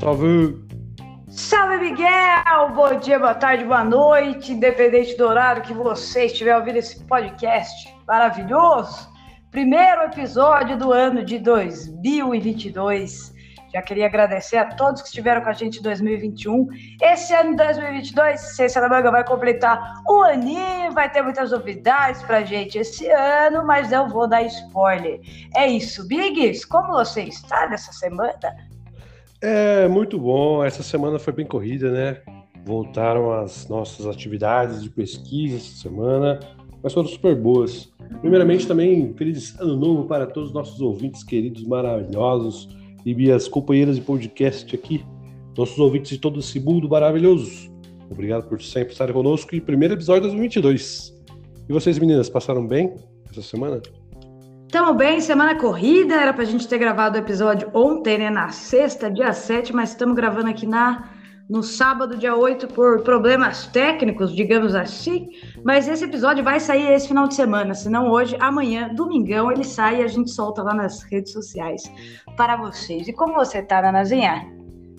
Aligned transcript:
Salve! 0.00 0.56
Salve, 1.28 1.78
Miguel! 1.78 2.70
Bom 2.74 2.98
dia, 3.00 3.18
boa 3.18 3.34
tarde, 3.34 3.64
boa 3.64 3.82
noite, 3.84 4.52
independente 4.52 5.16
do 5.16 5.26
horário 5.26 5.62
que 5.62 5.74
você 5.74 6.26
estiver 6.26 6.56
ouvindo 6.56 6.76
esse 6.76 7.02
podcast 7.04 7.92
maravilhoso. 8.06 9.08
Primeiro 9.50 10.02
episódio 10.02 10.78
do 10.78 10.92
ano 10.92 11.24
de 11.24 11.40
2022. 11.40 13.34
Já 13.72 13.82
queria 13.82 14.06
agradecer 14.06 14.56
a 14.56 14.64
todos 14.64 15.02
que 15.02 15.08
estiveram 15.08 15.42
com 15.42 15.48
a 15.48 15.52
gente 15.52 15.78
em 15.78 15.82
2021. 15.82 16.68
Esse 17.02 17.34
ano 17.34 17.50
de 17.50 17.56
2022, 17.56 18.40
Ciência 18.40 18.80
da 18.80 18.88
Manga 18.88 19.10
vai 19.10 19.24
completar 19.24 20.02
um 20.08 20.22
aninho, 20.22 20.92
vai 20.92 21.10
ter 21.10 21.22
muitas 21.22 21.50
novidades 21.50 22.22
pra 22.22 22.42
gente 22.42 22.78
esse 22.78 23.08
ano, 23.10 23.66
mas 23.66 23.92
eu 23.92 24.08
vou 24.08 24.28
dar 24.28 24.42
spoiler. 24.42 25.20
É 25.54 25.66
isso, 25.66 26.06
Biggs, 26.06 26.66
como 26.66 26.92
você 26.92 27.22
está 27.24 27.68
nessa 27.68 27.92
semana? 27.92 28.32
É, 29.42 29.86
muito 29.88 30.18
bom. 30.18 30.64
Essa 30.64 30.82
semana 30.82 31.18
foi 31.18 31.32
bem 31.32 31.46
corrida, 31.46 31.90
né? 31.90 32.18
Voltaram 32.64 33.32
as 33.32 33.68
nossas 33.68 34.06
atividades 34.06 34.82
de 34.82 34.90
pesquisa 34.90 35.56
essa 35.56 35.82
semana, 35.82 36.40
mas 36.82 36.92
foram 36.92 37.08
super 37.08 37.34
boas. 37.34 37.92
Primeiramente, 38.20 38.66
também, 38.66 39.12
feliz 39.14 39.58
ano 39.60 39.76
novo 39.76 40.04
para 40.04 40.26
todos 40.26 40.48
os 40.48 40.54
nossos 40.54 40.80
ouvintes 40.80 41.22
queridos, 41.22 41.64
maravilhosos 41.64 42.68
e 43.06 43.14
minhas 43.14 43.46
companheiras 43.46 43.94
de 43.94 44.02
podcast 44.02 44.74
aqui, 44.74 45.06
nossos 45.56 45.78
ouvintes 45.78 46.10
de 46.10 46.18
todo 46.18 46.40
esse 46.40 46.58
mundo 46.58 46.88
maravilhoso. 46.88 47.70
Obrigado 48.10 48.48
por 48.48 48.60
sempre 48.60 48.92
estarem 48.92 49.14
conosco 49.14 49.54
e 49.54 49.60
primeiro 49.60 49.94
episódio 49.94 50.22
de 50.22 50.28
2022. 50.28 51.14
E 51.68 51.72
vocês, 51.72 52.00
meninas, 52.00 52.28
passaram 52.28 52.66
bem 52.66 52.96
essa 53.30 53.42
semana? 53.42 53.80
Tamo 54.70 54.94
bem, 54.94 55.20
semana 55.20 55.54
corrida, 55.54 56.16
era 56.16 56.32
pra 56.32 56.44
gente 56.44 56.66
ter 56.66 56.78
gravado 56.78 57.16
o 57.16 57.20
episódio 57.20 57.70
ontem, 57.72 58.18
né, 58.18 58.28
na 58.28 58.48
sexta, 58.50 59.08
dia 59.08 59.32
7, 59.32 59.72
mas 59.72 59.90
estamos 59.90 60.16
gravando 60.16 60.50
aqui 60.50 60.66
na 60.66 61.08
no 61.48 61.62
sábado, 61.62 62.16
dia 62.16 62.34
8, 62.34 62.66
por 62.68 63.02
problemas 63.02 63.66
técnicos, 63.68 64.34
digamos 64.34 64.74
assim. 64.74 65.28
Mas 65.64 65.86
esse 65.86 66.04
episódio 66.04 66.42
vai 66.42 66.58
sair 66.58 66.92
esse 66.92 67.08
final 67.08 67.28
de 67.28 67.34
semana, 67.34 67.74
senão 67.74 68.10
hoje, 68.10 68.36
amanhã, 68.40 68.92
domingão, 68.94 69.50
ele 69.50 69.64
sai 69.64 70.00
e 70.00 70.04
a 70.04 70.08
gente 70.08 70.30
solta 70.30 70.62
lá 70.62 70.74
nas 70.74 71.02
redes 71.04 71.32
sociais 71.32 71.82
para 72.36 72.56
vocês. 72.56 73.06
E 73.06 73.12
como 73.12 73.34
você 73.34 73.62
tá, 73.62 73.80
Nanazinha? 73.80 74.52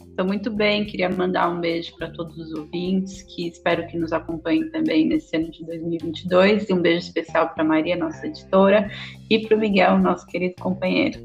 Estou 0.10 0.26
muito 0.26 0.50
bem, 0.50 0.84
queria 0.84 1.10
mandar 1.10 1.48
um 1.48 1.60
beijo 1.60 1.96
para 1.96 2.10
todos 2.10 2.36
os 2.38 2.52
ouvintes, 2.52 3.22
que 3.22 3.50
espero 3.50 3.86
que 3.86 4.00
nos 4.00 4.12
acompanhem 4.12 4.68
também 4.72 5.08
nesse 5.08 5.36
ano 5.36 5.52
de 5.52 5.64
2022, 5.64 6.70
e 6.70 6.74
um 6.74 6.82
beijo 6.82 7.06
especial 7.06 7.50
para 7.50 7.64
Maria, 7.64 7.96
nossa 7.96 8.26
editora, 8.26 8.90
e 9.30 9.38
para 9.46 9.56
o 9.56 9.60
Miguel, 9.60 10.00
nosso 10.00 10.26
querido 10.26 10.56
companheiro. 10.60 11.20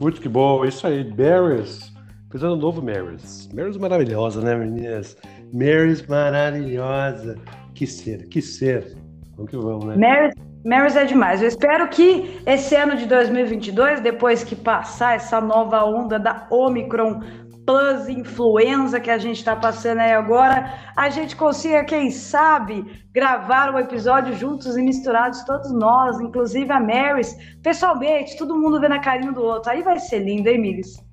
Muito 0.00 0.20
que 0.20 0.28
bom, 0.28 0.64
isso 0.64 0.86
aí, 0.86 1.02
Barris. 1.02 1.97
Fez 2.30 2.44
ano 2.44 2.56
novo, 2.56 2.82
Marys. 2.82 3.48
Marys 3.54 3.78
maravilhosa, 3.78 4.42
né, 4.42 4.54
meninas? 4.54 5.16
Marys 5.50 6.06
maravilhosa. 6.06 7.36
Que 7.74 7.86
ser, 7.86 8.28
que 8.28 8.42
ser. 8.42 8.94
Vamos 9.34 9.50
que 9.50 9.56
vamos, 9.56 9.86
né? 9.86 9.96
Marys, 9.96 10.34
Marys 10.62 10.96
é 10.96 11.04
demais. 11.06 11.40
Eu 11.40 11.48
espero 11.48 11.88
que 11.88 12.38
esse 12.44 12.74
ano 12.74 12.96
de 12.96 13.06
2022, 13.06 14.02
depois 14.02 14.44
que 14.44 14.54
passar 14.54 15.16
essa 15.16 15.40
nova 15.40 15.82
onda 15.84 16.18
da 16.18 16.46
Omicron 16.50 17.20
plus 17.64 18.08
influenza 18.08 19.00
que 19.00 19.10
a 19.10 19.18
gente 19.18 19.38
está 19.38 19.56
passando 19.56 20.00
aí 20.00 20.12
agora, 20.12 20.70
a 20.96 21.08
gente 21.08 21.34
consiga, 21.34 21.84
quem 21.84 22.10
sabe, 22.10 22.84
gravar 23.12 23.74
um 23.74 23.78
episódio 23.78 24.34
juntos 24.34 24.76
e 24.76 24.82
misturados, 24.82 25.44
todos 25.44 25.72
nós, 25.72 26.20
inclusive 26.20 26.70
a 26.72 26.80
Marys, 26.80 27.34
pessoalmente, 27.62 28.36
todo 28.36 28.58
mundo 28.58 28.80
vendo 28.80 28.94
a 28.94 29.00
carinha 29.00 29.32
do 29.32 29.42
outro. 29.42 29.70
Aí 29.70 29.82
vai 29.82 29.98
ser 29.98 30.18
lindo, 30.18 30.48
hein, 30.48 30.60
Miris? 30.60 31.07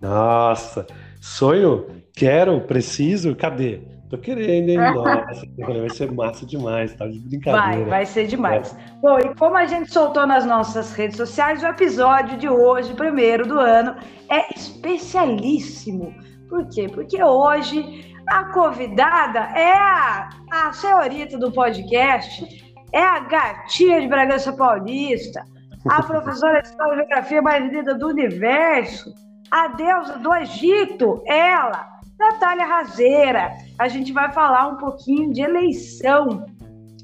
Nossa, 0.00 0.86
sonho? 1.20 1.86
Quero, 2.14 2.60
preciso, 2.62 3.36
cadê? 3.36 3.82
Tô 4.08 4.18
querendo, 4.18 4.70
hein? 4.70 4.78
Nossa, 4.94 5.46
vai 5.58 5.90
ser 5.90 6.10
massa 6.10 6.44
demais, 6.44 6.94
tá 6.94 7.06
de 7.06 7.20
brincadeira. 7.20 7.82
Vai, 7.82 7.84
vai 7.84 8.06
ser 8.06 8.26
demais. 8.26 8.74
É. 8.74 9.00
Bom, 9.00 9.18
e 9.18 9.34
como 9.36 9.56
a 9.56 9.66
gente 9.66 9.92
soltou 9.92 10.26
nas 10.26 10.44
nossas 10.44 10.92
redes 10.92 11.16
sociais, 11.16 11.62
o 11.62 11.66
episódio 11.66 12.36
de 12.36 12.48
hoje, 12.48 12.92
primeiro 12.94 13.46
do 13.46 13.58
ano, 13.58 13.94
é 14.28 14.52
especialíssimo. 14.52 16.12
Por 16.48 16.68
quê? 16.68 16.88
Porque 16.92 17.22
hoje 17.22 18.04
a 18.26 18.44
convidada 18.52 19.38
é 19.56 19.72
a, 19.72 20.28
a 20.50 20.72
senhorita 20.72 21.38
do 21.38 21.52
podcast, 21.52 22.44
é 22.92 23.02
a 23.02 23.20
gatinha 23.20 24.00
de 24.00 24.08
Bragança 24.08 24.52
Paulista, 24.52 25.44
a 25.88 26.02
professora 26.02 26.60
de 26.62 26.68
História 26.68 26.94
e 26.94 26.96
Geografia 26.96 27.42
mais 27.42 27.72
linda 27.72 27.94
do 27.94 28.08
universo, 28.08 29.14
a 29.50 29.68
deusa 29.68 30.18
do 30.18 30.34
Egito, 30.34 31.22
ela, 31.26 31.88
Natália 32.18 32.66
Razeira. 32.66 33.52
A 33.78 33.88
gente 33.88 34.12
vai 34.12 34.32
falar 34.32 34.68
um 34.68 34.76
pouquinho 34.76 35.32
de 35.32 35.40
eleição 35.40 36.46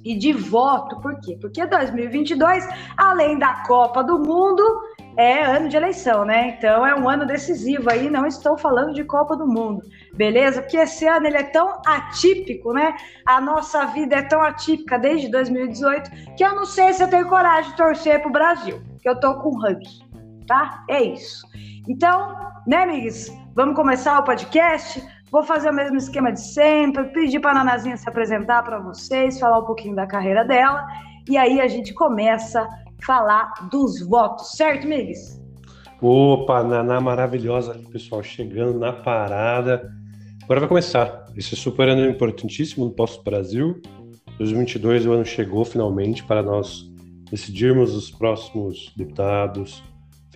e 0.05 0.17
de 0.17 0.33
voto. 0.33 1.01
Por 1.01 1.19
quê? 1.21 1.37
Porque 1.41 1.67
2022, 1.67 2.69
além 2.97 3.39
da 3.39 3.65
Copa 3.67 4.05
do 4.05 4.19
Mundo, 4.19 4.63
é 5.17 5.43
ano 5.43 5.69
de 5.69 5.77
eleição, 5.77 6.25
né? 6.25 6.57
Então 6.57 6.87
é 6.87 6.95
um 6.95 7.09
ano 7.09 7.27
decisivo 7.27 7.91
aí, 7.91 8.09
não 8.11 8.27
estou 8.27 8.57
falando 8.57 8.93
de 8.93 9.03
Copa 9.03 9.35
do 9.35 9.47
Mundo, 9.47 9.83
beleza? 10.15 10.61
Porque 10.61 10.77
esse 10.77 11.07
ano 11.09 11.27
ele 11.27 11.39
é 11.39 11.43
tão 11.43 11.81
atípico, 11.87 12.73
né? 12.73 12.95
A 13.25 13.41
nossa 13.41 13.87
vida 13.87 14.17
é 14.17 14.23
tão 14.23 14.43
atípica 14.43 14.99
desde 14.99 15.29
2018 15.31 16.37
que 16.37 16.45
eu 16.45 16.55
não 16.55 16.67
sei 16.67 16.93
se 16.93 17.03
eu 17.03 17.09
tenho 17.09 17.29
coragem 17.29 17.71
de 17.71 17.77
torcer 17.77 18.21
pro 18.21 18.31
Brasil, 18.31 18.81
que 19.01 19.09
eu 19.09 19.19
tô 19.19 19.35
com 19.41 19.59
ranço, 19.59 20.06
tá? 20.47 20.85
É 20.89 21.03
isso. 21.03 21.47
Então, 21.89 22.35
né, 22.67 22.85
amigos? 22.85 23.31
Vamos 23.55 23.75
começar 23.75 24.19
o 24.19 24.25
podcast. 24.25 25.03
Vou 25.31 25.43
fazer 25.43 25.71
o 25.71 25.75
mesmo 25.75 25.97
esquema 25.97 26.33
de 26.33 26.41
sempre, 26.41 27.05
pedir 27.13 27.41
para 27.41 27.51
a 27.51 27.55
Nanazinha 27.55 27.97
se 27.97 28.09
apresentar 28.09 28.63
para 28.63 28.79
vocês, 28.79 29.39
falar 29.39 29.59
um 29.59 29.65
pouquinho 29.65 29.95
da 29.95 30.07
carreira 30.07 30.45
dela, 30.45 30.87
e 31.29 31.37
aí 31.37 31.61
a 31.61 31.67
gente 31.67 31.93
começa 31.93 32.63
a 32.63 32.69
falar 33.05 33.53
dos 33.71 34.01
votos, 34.07 34.53
certo, 34.53 34.87
amigos? 34.87 35.41
Opa, 36.01 36.63
Naná 36.63 37.01
maravilhosa 37.01 37.73
ali, 37.73 37.87
pessoal, 37.87 38.23
chegando 38.23 38.79
na 38.79 38.93
parada. 38.93 39.91
Agora 40.45 40.61
vai 40.61 40.69
começar. 40.69 41.25
Esse 41.37 41.55
é 41.55 41.57
super 41.57 41.89
ano 41.89 42.09
importantíssimo 42.09 42.85
no 42.85 42.93
Posto 42.93 43.25
Brasil. 43.25 43.81
2022, 44.39 45.07
o 45.07 45.13
ano 45.13 45.25
chegou 45.25 45.65
finalmente 45.65 46.23
para 46.23 46.43
nós 46.43 46.89
decidirmos 47.31 47.95
os 47.95 48.11
próximos 48.11 48.93
deputados, 48.97 49.83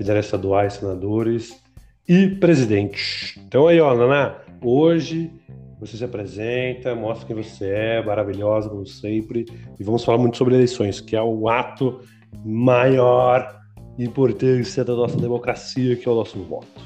federais 0.01 0.25
estaduais, 0.25 0.73
senadores 0.73 1.63
e 2.09 2.27
presidente. 2.27 3.39
Então 3.47 3.69
aí, 3.69 3.79
ó, 3.79 3.95
Naná, 3.95 4.39
hoje 4.63 5.31
você 5.79 5.99
se 5.99 6.05
apresenta, 6.05 6.95
mostra 6.95 7.27
quem 7.27 7.37
você 7.37 7.67
é, 7.67 8.03
maravilhosa 8.03 8.71
como 8.71 8.87
sempre, 8.87 9.45
e 9.79 9.85
vamos 9.85 10.03
falar 10.03 10.17
muito 10.17 10.39
sobre 10.39 10.55
eleições, 10.55 11.03
que 11.03 11.15
é 11.15 11.23
o 11.23 11.51
ato 11.51 12.01
maior 12.43 13.61
importância 13.99 14.83
da 14.83 14.95
nossa 14.95 15.19
democracia, 15.19 15.95
que 15.95 16.09
é 16.09 16.11
o 16.11 16.15
nosso 16.15 16.39
voto. 16.45 16.81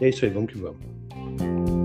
É 0.00 0.08
isso 0.08 0.24
aí, 0.24 0.30
vamos 0.30 0.50
que 0.50 0.58
vamos. 0.58 1.77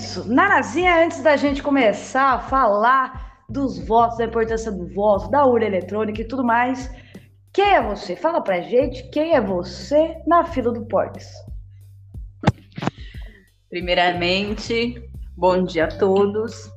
Isso. 0.00 0.32
Nanazinha, 0.32 1.04
antes 1.04 1.22
da 1.22 1.36
gente 1.36 1.62
começar 1.62 2.34
a 2.34 2.38
falar 2.38 3.44
dos 3.48 3.78
votos, 3.86 4.18
da 4.18 4.24
importância 4.24 4.72
do 4.72 4.86
voto, 4.86 5.30
da 5.30 5.44
urna 5.44 5.66
eletrônica 5.66 6.22
e 6.22 6.26
tudo 6.26 6.42
mais, 6.42 6.90
quem 7.52 7.74
é 7.74 7.82
você? 7.82 8.16
Fala 8.16 8.40
pra 8.40 8.60
gente 8.60 9.08
quem 9.10 9.34
é 9.34 9.40
você 9.40 10.16
na 10.26 10.44
fila 10.44 10.72
do 10.72 10.86
Portes. 10.86 11.28
Primeiramente, 13.68 15.02
bom 15.36 15.64
dia 15.64 15.84
a 15.84 15.88
todos. 15.88 16.70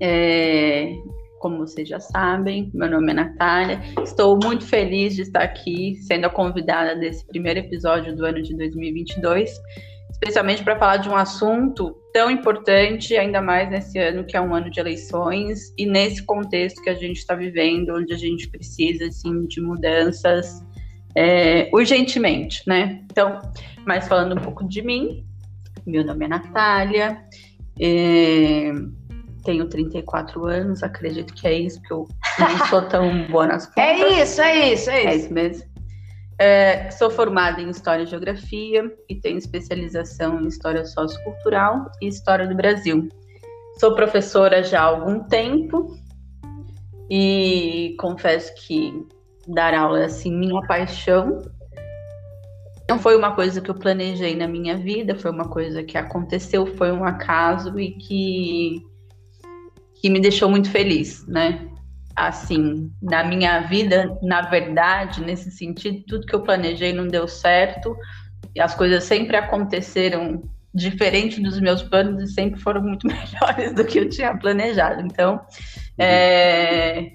É, 0.00 0.92
como 1.40 1.58
vocês 1.58 1.88
já 1.88 2.00
sabem, 2.00 2.70
meu 2.72 2.90
nome 2.90 3.10
é 3.10 3.14
Natália. 3.14 3.80
Estou 4.02 4.38
muito 4.42 4.64
feliz 4.64 5.16
de 5.16 5.22
estar 5.22 5.42
aqui, 5.42 5.96
sendo 5.96 6.26
a 6.26 6.30
convidada 6.30 6.94
desse 6.96 7.26
primeiro 7.26 7.60
episódio 7.60 8.14
do 8.14 8.24
ano 8.24 8.40
de 8.40 8.56
2022 8.56 9.50
especialmente 10.12 10.62
para 10.62 10.78
falar 10.78 10.98
de 10.98 11.08
um 11.08 11.16
assunto 11.16 11.96
tão 12.12 12.30
importante, 12.30 13.16
ainda 13.16 13.40
mais 13.40 13.68
nesse 13.70 13.98
ano 13.98 14.24
que 14.24 14.36
é 14.36 14.40
um 14.40 14.54
ano 14.54 14.70
de 14.70 14.78
eleições 14.78 15.72
e 15.76 15.86
nesse 15.86 16.22
contexto 16.22 16.80
que 16.82 16.90
a 16.90 16.94
gente 16.94 17.16
está 17.16 17.34
vivendo, 17.34 17.96
onde 17.96 18.12
a 18.12 18.16
gente 18.16 18.48
precisa 18.48 19.06
assim 19.06 19.46
de 19.46 19.60
mudanças 19.60 20.62
é, 21.16 21.68
urgentemente, 21.72 22.62
né? 22.66 23.00
Então, 23.10 23.40
mas 23.86 24.06
falando 24.06 24.38
um 24.38 24.42
pouco 24.42 24.66
de 24.68 24.82
mim, 24.82 25.26
meu 25.86 26.04
nome 26.04 26.26
é 26.26 26.28
Natália, 26.28 27.24
é, 27.80 28.72
tenho 29.44 29.66
34 29.68 30.46
anos, 30.46 30.82
acredito 30.82 31.34
que 31.34 31.46
é 31.46 31.54
isso, 31.54 31.80
porque 31.80 31.94
eu 31.94 32.08
não 32.38 32.66
sou 32.66 32.82
tão 32.82 33.26
boa 33.28 33.46
nas 33.46 33.66
contas. 33.66 33.82
É 33.82 34.22
isso, 34.22 34.40
é 34.40 34.72
isso, 34.72 34.90
é 34.90 35.00
isso. 35.00 35.08
É 35.08 35.16
isso 35.16 35.32
mesmo. 35.32 35.71
É, 36.44 36.90
sou 36.90 37.08
formada 37.08 37.60
em 37.60 37.70
História 37.70 38.02
e 38.02 38.06
Geografia 38.06 38.92
e 39.08 39.14
tenho 39.14 39.38
especialização 39.38 40.40
em 40.40 40.48
História 40.48 40.84
Sociocultural 40.84 41.88
e 42.00 42.08
História 42.08 42.48
do 42.48 42.54
Brasil. 42.56 43.08
Sou 43.78 43.94
professora 43.94 44.60
já 44.60 44.80
há 44.80 44.86
algum 44.86 45.20
tempo 45.20 45.96
e 47.08 47.94
confesso 47.96 48.52
que 48.56 49.06
dar 49.46 49.72
aula 49.72 50.00
é 50.00 50.06
assim 50.06 50.36
minha 50.36 50.60
paixão. 50.62 51.38
Não 52.90 52.98
foi 52.98 53.16
uma 53.16 53.36
coisa 53.36 53.60
que 53.60 53.70
eu 53.70 53.76
planejei 53.76 54.34
na 54.34 54.48
minha 54.48 54.76
vida, 54.76 55.14
foi 55.14 55.30
uma 55.30 55.48
coisa 55.48 55.84
que 55.84 55.96
aconteceu, 55.96 56.66
foi 56.76 56.90
um 56.90 57.04
acaso 57.04 57.78
e 57.78 57.92
que 57.92 58.82
que 59.94 60.10
me 60.10 60.18
deixou 60.18 60.50
muito 60.50 60.68
feliz, 60.68 61.24
né? 61.28 61.71
Assim, 62.28 62.92
na 63.02 63.24
minha 63.24 63.62
vida, 63.62 64.16
na 64.22 64.42
verdade, 64.42 65.20
nesse 65.20 65.50
sentido, 65.50 66.04
tudo 66.06 66.24
que 66.24 66.34
eu 66.34 66.42
planejei 66.42 66.92
não 66.92 67.08
deu 67.08 67.26
certo, 67.26 67.96
e 68.54 68.60
as 68.60 68.76
coisas 68.76 69.02
sempre 69.02 69.36
aconteceram 69.36 70.42
diferente 70.72 71.42
dos 71.42 71.58
meus 71.58 71.82
planos 71.82 72.22
e 72.22 72.32
sempre 72.32 72.60
foram 72.60 72.80
muito 72.80 73.06
melhores 73.10 73.74
do 73.74 73.84
que 73.84 73.98
eu 73.98 74.08
tinha 74.08 74.36
planejado. 74.36 75.02
Então, 75.02 75.40
é, 75.98 77.10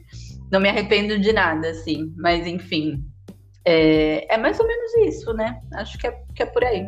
não 0.51 0.59
me 0.59 0.67
arrependo 0.67 1.17
de 1.17 1.31
nada, 1.31 1.69
assim, 1.69 2.13
mas 2.17 2.45
enfim, 2.45 3.01
é, 3.63 4.33
é, 4.33 4.37
mais 4.37 4.59
ou 4.59 4.67
menos 4.67 4.91
isso, 5.07 5.33
né? 5.33 5.61
Acho 5.73 5.97
que 5.97 6.07
é, 6.07 6.21
que 6.35 6.43
é 6.43 6.45
por 6.45 6.65
aí. 6.65 6.85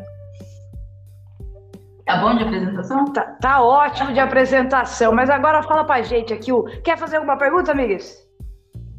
Tá 2.10 2.18
bom 2.18 2.36
de 2.36 2.44
apresentação? 2.44 3.06
Tá, 3.14 3.22
tá 3.40 3.62
ótimo 3.62 4.12
de 4.12 4.20
apresentação, 4.20 5.14
mas 5.14 5.30
agora 5.30 5.62
fala 5.62 5.84
pra 5.84 6.02
gente 6.02 6.34
aqui, 6.34 6.52
o... 6.52 6.64
quer 6.82 6.98
fazer 6.98 7.18
alguma 7.18 7.38
pergunta, 7.38 7.72
amigos? 7.72 8.28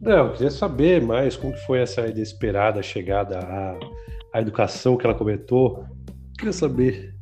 Não, 0.01 0.27
eu 0.27 0.33
queria 0.33 0.51
saber 0.53 1.03
mais 1.03 1.37
como 1.37 1.53
que 1.53 1.59
foi 1.67 1.81
essa 1.81 2.07
inesperada 2.07 2.81
chegada 2.85 3.41
à, 3.41 3.77
à 4.33 4.41
educação 4.41 4.97
que 4.97 5.05
ela 5.05 5.17
comentou. 5.17 5.85
Queria 6.39 6.53
saber. 6.53 7.13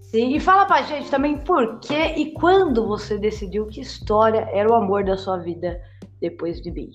Sim, 0.00 0.34
e 0.34 0.40
fala 0.40 0.64
pra 0.64 0.80
gente 0.80 1.10
também 1.10 1.36
por 1.36 1.80
que 1.80 2.02
e 2.16 2.32
quando 2.32 2.88
você 2.88 3.18
decidiu 3.18 3.66
que 3.66 3.82
história 3.82 4.48
era 4.54 4.72
o 4.72 4.74
amor 4.74 5.04
da 5.04 5.18
sua 5.18 5.36
vida 5.36 5.82
depois 6.18 6.62
de 6.62 6.70
mim. 6.70 6.88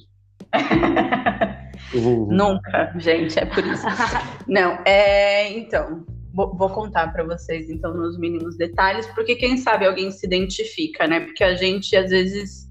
Uhum. 1.93 2.25
Nunca, 2.33 2.91
gente, 2.97 3.37
é 3.37 3.45
por 3.45 3.63
isso. 3.63 3.85
Não, 4.49 4.79
é. 4.83 5.51
Então, 5.51 6.03
vou, 6.33 6.69
contar 6.69 7.11
para 7.11 7.23
vocês, 7.23 7.69
então, 7.69 7.93
nos 7.93 8.17
mínimos 8.17 8.57
detalhes, 8.57 9.05
porque 9.07 9.35
quem 9.35 9.57
sabe 9.57 9.85
alguém 9.85 10.11
se 10.11 10.25
identifica, 10.25 11.07
né? 11.07 11.21
Porque 11.21 11.43
a 11.43 11.55
gente, 11.55 11.95
às 11.95 12.09
vezes, 12.09 12.69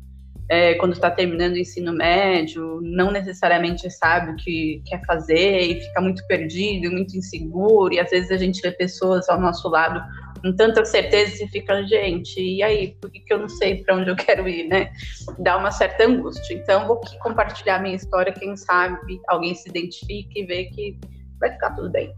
é, 0.48 0.74
quando 0.74 0.92
está 0.92 1.10
terminando 1.10 1.54
o 1.54 1.58
ensino 1.58 1.92
médio, 1.92 2.80
não 2.82 3.10
necessariamente 3.10 3.90
sabe 3.90 4.32
o 4.32 4.36
que 4.36 4.82
quer 4.86 5.04
fazer 5.04 5.60
e 5.60 5.80
fica 5.80 6.00
muito 6.00 6.26
perdido, 6.26 6.90
muito 6.90 7.16
inseguro, 7.16 7.92
e 7.92 8.00
às 8.00 8.10
vezes 8.10 8.30
a 8.30 8.36
gente 8.36 8.60
vê 8.62 8.70
pessoas 8.72 9.28
ao 9.28 9.40
nosso 9.40 9.68
lado 9.68 10.00
com 10.40 10.54
tanta 10.54 10.84
certeza 10.84 11.44
e 11.44 11.48
fica, 11.48 11.84
gente, 11.84 12.40
e 12.40 12.62
aí, 12.62 12.96
por 13.00 13.10
que, 13.10 13.20
que 13.20 13.32
eu 13.32 13.38
não 13.38 13.48
sei 13.48 13.82
para 13.82 13.96
onde 13.96 14.08
eu 14.08 14.16
quero 14.16 14.48
ir, 14.48 14.68
né? 14.68 14.90
Dá 15.38 15.56
uma 15.56 15.70
certa 15.70 16.04
angústia. 16.04 16.54
Então, 16.54 16.86
vou 16.86 16.98
aqui 16.98 17.18
compartilhar 17.18 17.82
minha 17.82 17.96
história, 17.96 18.32
quem 18.32 18.56
sabe 18.56 19.20
alguém 19.26 19.54
se 19.54 19.68
identifique 19.68 20.40
e 20.40 20.46
vê 20.46 20.64
que 20.66 20.98
vai 21.40 21.52
ficar 21.52 21.70
tudo 21.70 21.90
bem. 21.90 22.14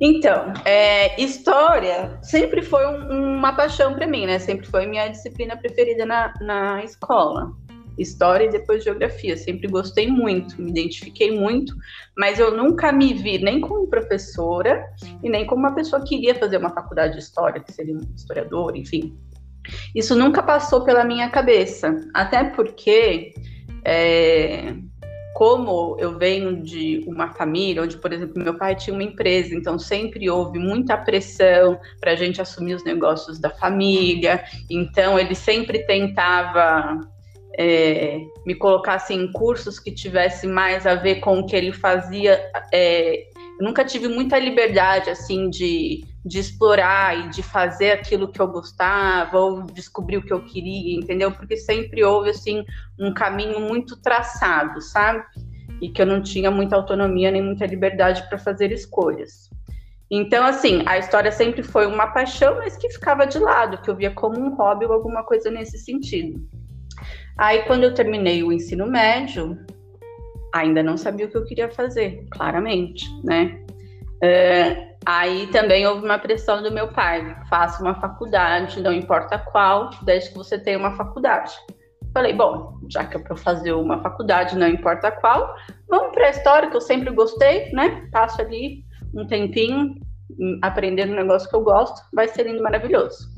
Então, 0.00 0.52
é, 0.64 1.20
história 1.20 2.18
sempre 2.22 2.62
foi 2.62 2.86
um, 2.86 3.36
uma 3.38 3.52
paixão 3.52 3.94
para 3.94 4.06
mim, 4.06 4.26
né? 4.26 4.38
Sempre 4.38 4.66
foi 4.66 4.86
minha 4.86 5.08
disciplina 5.08 5.56
preferida 5.56 6.04
na, 6.04 6.34
na 6.40 6.84
escola 6.84 7.52
história 7.98 8.46
e 8.46 8.50
depois 8.50 8.84
geografia. 8.84 9.36
Sempre 9.36 9.68
gostei 9.68 10.08
muito, 10.08 10.60
me 10.60 10.70
identifiquei 10.70 11.38
muito, 11.38 11.74
mas 12.16 12.38
eu 12.38 12.56
nunca 12.56 12.92
me 12.92 13.14
vi 13.14 13.38
nem 13.38 13.60
como 13.60 13.86
professora 13.88 14.84
e 15.22 15.28
nem 15.28 15.46
como 15.46 15.60
uma 15.60 15.74
pessoa 15.74 16.02
que 16.04 16.16
iria 16.16 16.34
fazer 16.34 16.56
uma 16.56 16.70
faculdade 16.70 17.14
de 17.14 17.20
história, 17.20 17.60
que 17.60 17.72
seria 17.72 17.94
um 17.94 18.00
historiador, 18.14 18.76
enfim. 18.76 19.16
Isso 19.94 20.14
nunca 20.14 20.42
passou 20.42 20.84
pela 20.84 21.04
minha 21.04 21.30
cabeça, 21.30 21.96
até 22.12 22.44
porque, 22.44 23.32
é, 23.84 24.74
como 25.34 25.96
eu 25.98 26.16
venho 26.16 26.62
de 26.62 27.04
uma 27.08 27.32
família 27.32 27.82
onde, 27.82 27.98
por 27.98 28.12
exemplo, 28.12 28.42
meu 28.42 28.56
pai 28.56 28.76
tinha 28.76 28.94
uma 28.94 29.02
empresa, 29.02 29.52
então 29.52 29.78
sempre 29.78 30.30
houve 30.30 30.60
muita 30.60 30.96
pressão 30.96 31.78
para 32.00 32.12
a 32.12 32.14
gente 32.14 32.40
assumir 32.40 32.74
os 32.74 32.84
negócios 32.84 33.40
da 33.40 33.50
família, 33.50 34.44
então 34.70 35.18
ele 35.18 35.34
sempre 35.34 35.80
tentava 35.86 37.00
é, 37.58 38.20
me 38.46 38.54
colocasse 38.54 39.12
em 39.12 39.30
cursos 39.32 39.80
que 39.80 39.90
tivesse 39.90 40.46
mais 40.46 40.86
a 40.86 40.94
ver 40.94 41.16
com 41.16 41.40
o 41.40 41.46
que 41.46 41.56
ele 41.56 41.72
fazia. 41.72 42.40
É, 42.72 43.24
eu 43.58 43.66
nunca 43.66 43.84
tive 43.84 44.08
muita 44.08 44.38
liberdade 44.38 45.10
assim 45.10 45.50
de, 45.50 46.04
de 46.24 46.38
explorar 46.38 47.18
e 47.18 47.28
de 47.28 47.42
fazer 47.42 47.92
aquilo 47.92 48.28
que 48.28 48.40
eu 48.40 48.48
gostava 48.48 49.38
ou 49.38 49.62
descobrir 49.62 50.16
o 50.16 50.22
que 50.22 50.32
eu 50.32 50.42
queria, 50.42 50.98
entendeu? 50.98 51.30
Porque 51.30 51.56
sempre 51.56 52.02
houve 52.02 52.30
assim 52.30 52.64
um 52.98 53.12
caminho 53.12 53.60
muito 53.60 54.00
traçado, 54.00 54.80
sabe? 54.80 55.22
E 55.82 55.90
que 55.90 56.00
eu 56.00 56.06
não 56.06 56.22
tinha 56.22 56.50
muita 56.50 56.76
autonomia 56.76 57.30
nem 57.30 57.42
muita 57.42 57.66
liberdade 57.66 58.26
para 58.28 58.38
fazer 58.38 58.72
escolhas. 58.72 59.50
Então, 60.10 60.44
assim, 60.44 60.82
a 60.86 60.98
história 60.98 61.32
sempre 61.32 61.62
foi 61.62 61.86
uma 61.86 62.06
paixão, 62.06 62.56
mas 62.56 62.76
que 62.76 62.88
ficava 62.88 63.26
de 63.26 63.38
lado, 63.38 63.80
que 63.82 63.90
eu 63.90 63.96
via 63.96 64.10
como 64.10 64.38
um 64.38 64.54
hobby 64.54 64.86
ou 64.86 64.92
alguma 64.92 65.24
coisa 65.24 65.50
nesse 65.50 65.78
sentido. 65.78 66.40
Aí, 67.36 67.62
quando 67.64 67.84
eu 67.84 67.92
terminei 67.92 68.42
o 68.42 68.52
ensino 68.52 68.86
médio, 68.86 69.58
ainda 70.54 70.82
não 70.82 70.96
sabia 70.96 71.26
o 71.26 71.28
que 71.28 71.36
eu 71.36 71.44
queria 71.44 71.68
fazer, 71.68 72.26
claramente, 72.30 73.04
né? 73.24 73.60
É, 74.22 74.93
aí 75.06 75.46
também 75.48 75.86
houve 75.86 76.04
uma 76.04 76.18
pressão 76.18 76.62
do 76.62 76.72
meu 76.72 76.88
pai: 76.88 77.36
faça 77.48 77.82
uma 77.82 77.94
faculdade, 78.00 78.80
não 78.80 78.92
importa 78.92 79.38
qual, 79.38 79.90
desde 80.02 80.30
que 80.30 80.36
você 80.36 80.58
tenha 80.58 80.78
uma 80.78 80.96
faculdade. 80.96 81.52
Falei, 82.12 82.32
bom, 82.32 82.78
já 82.88 83.04
que 83.04 83.16
é 83.16 83.20
para 83.20 83.36
fazer 83.36 83.72
uma 83.72 84.00
faculdade, 84.00 84.56
não 84.56 84.68
importa 84.68 85.10
qual, 85.10 85.52
vamos 85.88 86.12
para 86.12 86.28
a 86.28 86.30
história, 86.30 86.70
que 86.70 86.76
eu 86.76 86.80
sempre 86.80 87.10
gostei, 87.10 87.72
né? 87.72 88.08
Passo 88.12 88.40
ali 88.40 88.84
um 89.12 89.26
tempinho 89.26 89.94
hum, 90.38 90.58
aprendendo 90.62 91.12
um 91.12 91.16
negócio 91.16 91.48
que 91.48 91.56
eu 91.56 91.62
gosto, 91.62 92.00
vai 92.12 92.28
ser 92.28 92.44
lindo, 92.44 92.62
maravilhoso. 92.62 93.28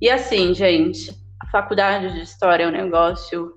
E 0.00 0.08
assim, 0.08 0.54
gente, 0.54 1.12
faculdade 1.52 2.14
de 2.14 2.22
História 2.22 2.64
é 2.64 2.66
um 2.66 2.72
negócio 2.72 3.52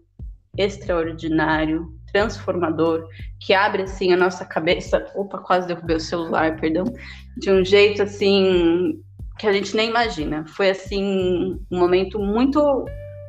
extraordinário, 0.58 1.88
transformador, 2.12 3.08
que 3.40 3.54
abre 3.54 3.84
assim 3.84 4.12
a 4.12 4.18
nossa 4.18 4.46
cabeça. 4.46 5.10
Opa, 5.16 5.38
quase 5.40 5.68
derrubei 5.68 5.96
o 5.96 6.00
celular, 6.00 6.60
perdão. 6.60 6.84
De 7.38 7.52
um 7.52 7.64
jeito 7.64 8.04
assim 8.04 9.02
que 9.38 9.48
a 9.48 9.54
gente 9.54 9.76
nem 9.76 9.90
imagina. 9.90 10.46
Foi 10.48 10.70
assim 10.70 11.60
um 11.72 11.80
momento 11.80 12.20
muito 12.20 12.86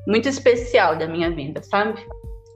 muito 0.06 0.28
especial 0.28 0.96
da 0.96 1.08
minha 1.08 1.30
vida, 1.30 1.60
sabe? 1.62 2.00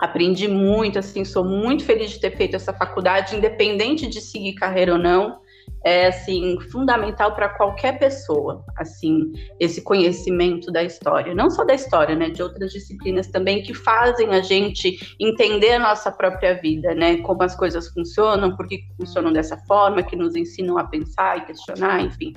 Aprendi 0.00 0.46
muito, 0.46 1.00
assim, 1.00 1.24
sou 1.24 1.44
muito 1.44 1.84
feliz 1.84 2.10
de 2.12 2.20
ter 2.20 2.36
feito 2.36 2.54
essa 2.54 2.72
faculdade, 2.72 3.34
independente 3.34 4.06
de 4.06 4.20
seguir 4.20 4.54
carreira 4.54 4.92
ou 4.92 4.98
não 4.98 5.40
é 5.84 6.08
assim 6.08 6.58
fundamental 6.70 7.34
para 7.34 7.48
qualquer 7.48 7.98
pessoa, 7.98 8.64
assim, 8.76 9.32
esse 9.58 9.82
conhecimento 9.82 10.70
da 10.70 10.82
história, 10.82 11.34
não 11.34 11.50
só 11.50 11.64
da 11.64 11.74
história, 11.74 12.14
né, 12.14 12.28
de 12.28 12.42
outras 12.42 12.72
disciplinas 12.72 13.28
também 13.28 13.62
que 13.62 13.72
fazem 13.72 14.28
a 14.30 14.42
gente 14.42 14.98
entender 15.18 15.72
a 15.72 15.78
nossa 15.78 16.10
própria 16.12 16.54
vida, 16.60 16.94
né, 16.94 17.18
como 17.18 17.42
as 17.42 17.56
coisas 17.56 17.88
funcionam, 17.88 18.54
por 18.56 18.66
que 18.68 18.84
funcionam 18.98 19.32
dessa 19.32 19.56
forma, 19.66 20.02
que 20.02 20.16
nos 20.16 20.36
ensinam 20.36 20.76
a 20.76 20.84
pensar 20.84 21.38
e 21.38 21.46
questionar, 21.46 22.00
enfim. 22.02 22.34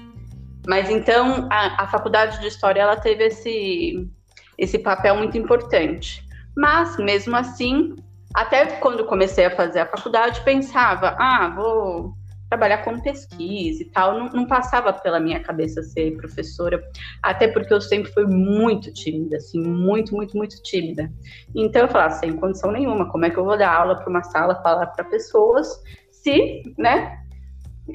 Mas 0.65 0.89
então 0.89 1.47
a, 1.51 1.83
a 1.83 1.87
faculdade 1.87 2.39
de 2.39 2.47
história 2.47 2.81
ela 2.81 2.95
teve 2.95 3.25
esse 3.25 4.09
esse 4.57 4.77
papel 4.77 5.15
muito 5.15 5.37
importante. 5.37 6.23
Mas 6.55 6.95
mesmo 6.97 7.35
assim, 7.35 7.95
até 8.33 8.65
quando 8.77 9.05
comecei 9.05 9.45
a 9.45 9.55
fazer 9.55 9.79
a 9.79 9.85
faculdade, 9.87 10.41
pensava, 10.41 11.15
ah, 11.19 11.51
vou 11.55 12.13
trabalhar 12.53 12.83
com 12.83 12.99
pesquisa 12.99 13.81
e 13.81 13.85
tal, 13.85 14.17
não, 14.17 14.25
não, 14.27 14.45
passava 14.45 14.93
pela 14.93 15.19
minha 15.19 15.39
cabeça 15.39 15.81
ser 15.81 16.15
professora, 16.17 16.81
até 17.21 17.47
porque 17.47 17.73
eu 17.73 17.81
sempre 17.81 18.11
fui 18.11 18.25
muito 18.27 18.93
tímida, 18.93 19.37
assim, 19.37 19.59
muito, 19.59 20.15
muito, 20.15 20.37
muito 20.37 20.61
tímida. 20.61 21.11
Então 21.55 21.81
eu 21.81 21.87
falava, 21.87 22.13
sem 22.13 22.33
condição 22.33 22.71
nenhuma, 22.71 23.09
como 23.11 23.25
é 23.25 23.31
que 23.31 23.37
eu 23.37 23.43
vou 23.43 23.57
dar 23.57 23.73
aula 23.73 23.95
para 23.95 24.09
uma 24.09 24.23
sala, 24.23 24.61
falar 24.61 24.87
para 24.87 25.03
pessoas, 25.05 25.67
se, 26.11 26.61
né, 26.77 27.17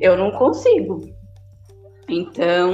eu 0.00 0.16
não 0.16 0.32
consigo. 0.32 1.02
Então, 2.08 2.72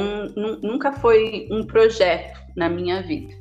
nunca 0.63 0.93
foi 0.93 1.49
um 1.51 1.67
projeto 1.67 2.41
na 2.57 2.69
minha 2.69 3.03
vida. 3.03 3.35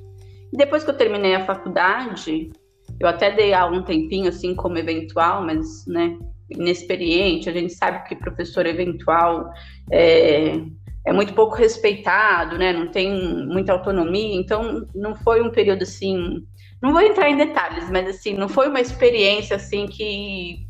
Depois 0.52 0.84
que 0.84 0.90
eu 0.90 0.98
terminei 0.98 1.36
a 1.36 1.46
faculdade, 1.46 2.52
eu 3.00 3.08
até 3.08 3.32
dei 3.32 3.54
aula 3.54 3.78
um 3.78 3.84
tempinho, 3.84 4.28
assim, 4.28 4.54
como 4.54 4.78
eventual, 4.78 5.46
mas, 5.46 5.86
né, 5.88 6.18
inexperiente, 6.58 7.50
a 7.50 7.54
gente 7.54 7.74
sabe 7.74 8.08
que 8.08 8.16
professor 8.16 8.66
eventual 8.66 9.52
é, 9.92 10.60
é 11.06 11.14
muito 11.14 11.34
pouco 11.34 11.56
respeitado, 11.56 12.58
né? 12.58 12.72
Não 12.72 12.88
tem 12.90 13.46
muita 13.46 13.74
autonomia, 13.74 14.36
então 14.36 14.88
não 14.96 15.16
foi 15.16 15.42
um 15.42 15.52
período 15.52 15.84
assim. 15.84 16.46
Não 16.82 16.92
vou 16.92 17.02
entrar 17.02 17.30
em 17.30 17.38
detalhes, 17.38 17.90
mas 17.90 18.08
assim, 18.08 18.34
não 18.34 18.50
foi 18.50 18.68
uma 18.68 18.82
experiência 18.82 19.56
assim 19.56 19.88
que 19.88 20.68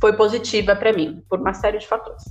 foi 0.00 0.14
positiva 0.16 0.74
para 0.74 0.92
mim, 0.92 1.22
por 1.28 1.40
uma 1.40 1.54
série 1.54 1.78
de 1.78 1.86
fatores. 1.86 2.24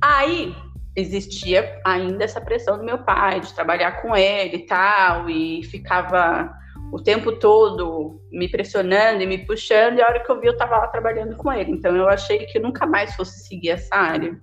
Aí 0.00 0.54
existia 0.94 1.80
ainda 1.84 2.24
essa 2.24 2.40
pressão 2.40 2.78
do 2.78 2.84
meu 2.84 2.98
pai 2.98 3.40
de 3.40 3.52
trabalhar 3.54 4.02
com 4.02 4.16
ele 4.16 4.56
e 4.56 4.66
tal, 4.66 5.28
e 5.28 5.62
ficava 5.64 6.52
o 6.92 7.02
tempo 7.02 7.32
todo 7.32 8.20
me 8.30 8.48
pressionando 8.48 9.22
e 9.22 9.26
me 9.26 9.38
puxando, 9.38 9.98
e 9.98 10.02
a 10.02 10.06
hora 10.06 10.20
que 10.20 10.30
eu 10.30 10.40
vi 10.40 10.46
eu 10.46 10.52
estava 10.52 10.78
lá 10.78 10.86
trabalhando 10.88 11.36
com 11.36 11.52
ele. 11.52 11.72
Então 11.72 11.94
eu 11.94 12.08
achei 12.08 12.46
que 12.46 12.58
eu 12.58 12.62
nunca 12.62 12.86
mais 12.86 13.14
fosse 13.14 13.46
seguir 13.46 13.70
essa 13.70 13.94
área. 13.94 14.38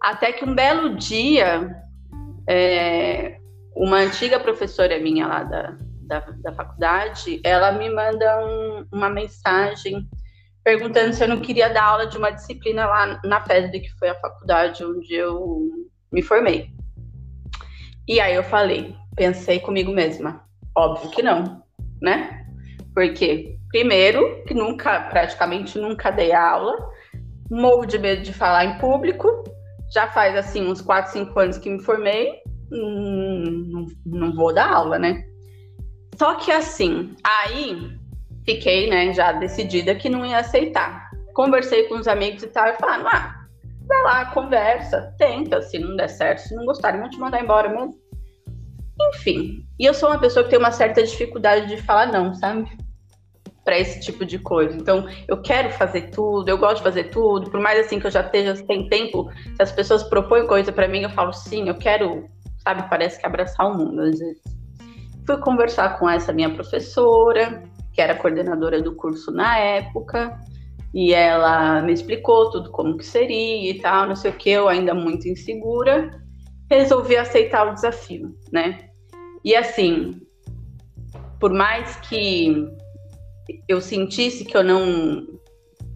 Até 0.00 0.32
que 0.32 0.44
um 0.44 0.54
belo 0.54 0.96
dia, 0.96 1.74
é, 2.48 3.38
uma 3.74 3.98
antiga 3.98 4.38
professora 4.38 4.98
minha 5.00 5.26
lá 5.26 5.42
da, 5.42 5.78
da, 6.06 6.20
da 6.20 6.52
faculdade, 6.52 7.40
ela 7.44 7.72
me 7.72 7.90
manda 7.90 8.46
um, 8.46 8.86
uma 8.92 9.10
mensagem 9.10 10.08
perguntando 10.62 11.14
se 11.14 11.24
eu 11.24 11.28
não 11.28 11.40
queria 11.40 11.68
dar 11.68 11.84
aula 11.84 12.06
de 12.06 12.18
uma 12.18 12.30
disciplina 12.30 12.86
lá 12.86 13.20
na 13.24 13.40
FESD, 13.40 13.80
que 13.80 13.98
foi 13.98 14.08
a 14.08 14.20
faculdade 14.20 14.84
onde 14.84 15.14
eu 15.14 15.66
me 16.12 16.22
formei. 16.22 16.70
E 18.06 18.20
aí 18.20 18.34
eu 18.34 18.42
falei, 18.42 18.94
pensei 19.16 19.60
comigo 19.60 19.92
mesma, 19.92 20.47
óbvio 20.78 21.10
que 21.10 21.22
não, 21.22 21.62
né? 22.00 22.44
Porque, 22.94 23.56
primeiro, 23.70 24.44
que 24.44 24.54
nunca, 24.54 25.00
praticamente 25.02 25.78
nunca 25.78 26.10
dei 26.10 26.32
aula, 26.32 26.76
morro 27.50 27.84
de 27.84 27.98
medo 27.98 28.22
de 28.22 28.32
falar 28.32 28.64
em 28.64 28.78
público, 28.78 29.44
já 29.92 30.06
faz 30.08 30.36
assim 30.36 30.66
uns 30.66 30.80
4, 30.80 31.12
5 31.12 31.40
anos 31.40 31.58
que 31.58 31.70
me 31.70 31.82
formei, 31.82 32.32
hum, 32.72 33.68
não, 33.70 33.86
não 34.06 34.34
vou 34.34 34.54
dar 34.54 34.70
aula, 34.72 34.98
né? 34.98 35.24
Só 36.16 36.34
que 36.34 36.50
assim, 36.50 37.14
aí 37.24 37.96
fiquei, 38.44 38.90
né, 38.90 39.12
já 39.12 39.32
decidida 39.32 39.94
que 39.94 40.08
não 40.08 40.24
ia 40.24 40.38
aceitar. 40.38 41.08
Conversei 41.34 41.84
com 41.84 41.94
os 41.94 42.08
amigos 42.08 42.42
e 42.42 42.48
tal, 42.48 42.66
e 42.66 42.74
falaram, 42.74 43.06
ah, 43.06 43.34
vai 43.86 44.02
lá, 44.02 44.24
conversa, 44.32 45.14
tenta, 45.18 45.62
se 45.62 45.78
não 45.78 45.96
der 45.96 46.08
certo, 46.08 46.40
se 46.40 46.54
não 46.54 46.64
gostarem, 46.64 47.00
vão 47.00 47.08
te 47.08 47.18
mandar 47.18 47.42
embora 47.42 47.68
mesmo. 47.68 47.96
Enfim, 49.00 49.64
e 49.78 49.84
eu 49.84 49.94
sou 49.94 50.08
uma 50.08 50.18
pessoa 50.18 50.44
que 50.44 50.50
tem 50.50 50.58
uma 50.58 50.72
certa 50.72 51.02
dificuldade 51.02 51.68
de 51.68 51.80
falar 51.82 52.06
não, 52.06 52.34
sabe? 52.34 52.68
Para 53.64 53.78
esse 53.78 54.00
tipo 54.00 54.24
de 54.24 54.38
coisa. 54.38 54.76
Então, 54.76 55.06
eu 55.28 55.40
quero 55.40 55.70
fazer 55.70 56.10
tudo, 56.10 56.48
eu 56.48 56.58
gosto 56.58 56.78
de 56.78 56.82
fazer 56.82 57.04
tudo, 57.04 57.50
por 57.50 57.60
mais 57.60 57.78
assim 57.78 58.00
que 58.00 58.06
eu 58.06 58.10
já 58.10 58.22
esteja 58.22 58.56
sem 58.56 58.88
tempo, 58.88 59.30
se 59.56 59.62
as 59.62 59.70
pessoas 59.70 60.02
propõem 60.02 60.46
coisa 60.46 60.72
para 60.72 60.88
mim, 60.88 61.02
eu 61.02 61.10
falo 61.10 61.32
sim, 61.32 61.68
eu 61.68 61.76
quero, 61.76 62.28
sabe? 62.58 62.88
Parece 62.88 63.20
que 63.20 63.26
abraçar 63.26 63.70
o 63.70 63.76
mundo 63.76 64.00
às 64.00 64.18
vezes. 64.18 64.42
Fui 65.26 65.36
conversar 65.38 65.98
com 65.98 66.08
essa 66.08 66.32
minha 66.32 66.50
professora, 66.50 67.62
que 67.92 68.00
era 68.00 68.14
coordenadora 68.14 68.80
do 68.80 68.96
curso 68.96 69.30
na 69.30 69.58
época, 69.58 70.40
e 70.94 71.12
ela 71.12 71.82
me 71.82 71.92
explicou 71.92 72.50
tudo 72.50 72.70
como 72.70 72.96
que 72.96 73.04
seria 73.04 73.70
e 73.70 73.78
tal, 73.80 74.08
não 74.08 74.16
sei 74.16 74.30
o 74.30 74.34
que, 74.34 74.50
eu 74.50 74.68
ainda 74.68 74.94
muito 74.94 75.28
insegura, 75.28 76.10
resolvi 76.70 77.16
aceitar 77.16 77.68
o 77.68 77.74
desafio, 77.74 78.34
né? 78.52 78.87
E 79.44 79.54
assim, 79.54 80.20
por 81.38 81.52
mais 81.52 81.96
que 81.96 82.68
eu 83.66 83.80
sentisse 83.80 84.44
que 84.44 84.56
eu 84.56 84.62
não 84.62 85.26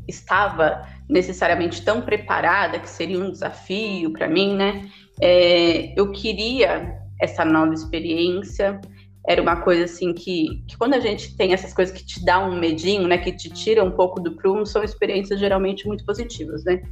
estava 0.09 0.87
necessariamente 1.09 1.85
tão 1.85 2.03
preparada, 2.03 2.79
que 2.79 2.89
seria 2.89 3.19
um 3.19 3.31
desafio 3.31 4.13
para 4.13 4.29
mim, 4.29 4.55
né? 4.55 4.89
É, 5.21 5.99
eu 5.99 6.11
queria 6.11 6.99
essa 7.21 7.45
nova 7.45 7.75
experiência, 7.75 8.81
era 9.27 9.41
uma 9.41 9.57
coisa 9.57 9.85
assim 9.85 10.13
que, 10.13 10.65
que 10.67 10.77
quando 10.77 10.95
a 10.95 11.01
gente 11.01 11.37
tem 11.37 11.53
essas 11.53 11.73
coisas 11.73 11.97
que 11.97 12.05
te 12.05 12.25
dá 12.25 12.45
um 12.45 12.59
medinho, 12.59 13.07
né, 13.07 13.19
que 13.19 13.31
te 13.31 13.49
tira 13.51 13.85
um 13.85 13.93
pouco 13.93 14.21
do 14.21 14.33
prumo, 14.33 14.67
são 14.67 14.83
experiências 14.83 15.39
geralmente 15.39 15.87
muito 15.87 16.05
positivas, 16.05 16.65
né? 16.65 16.83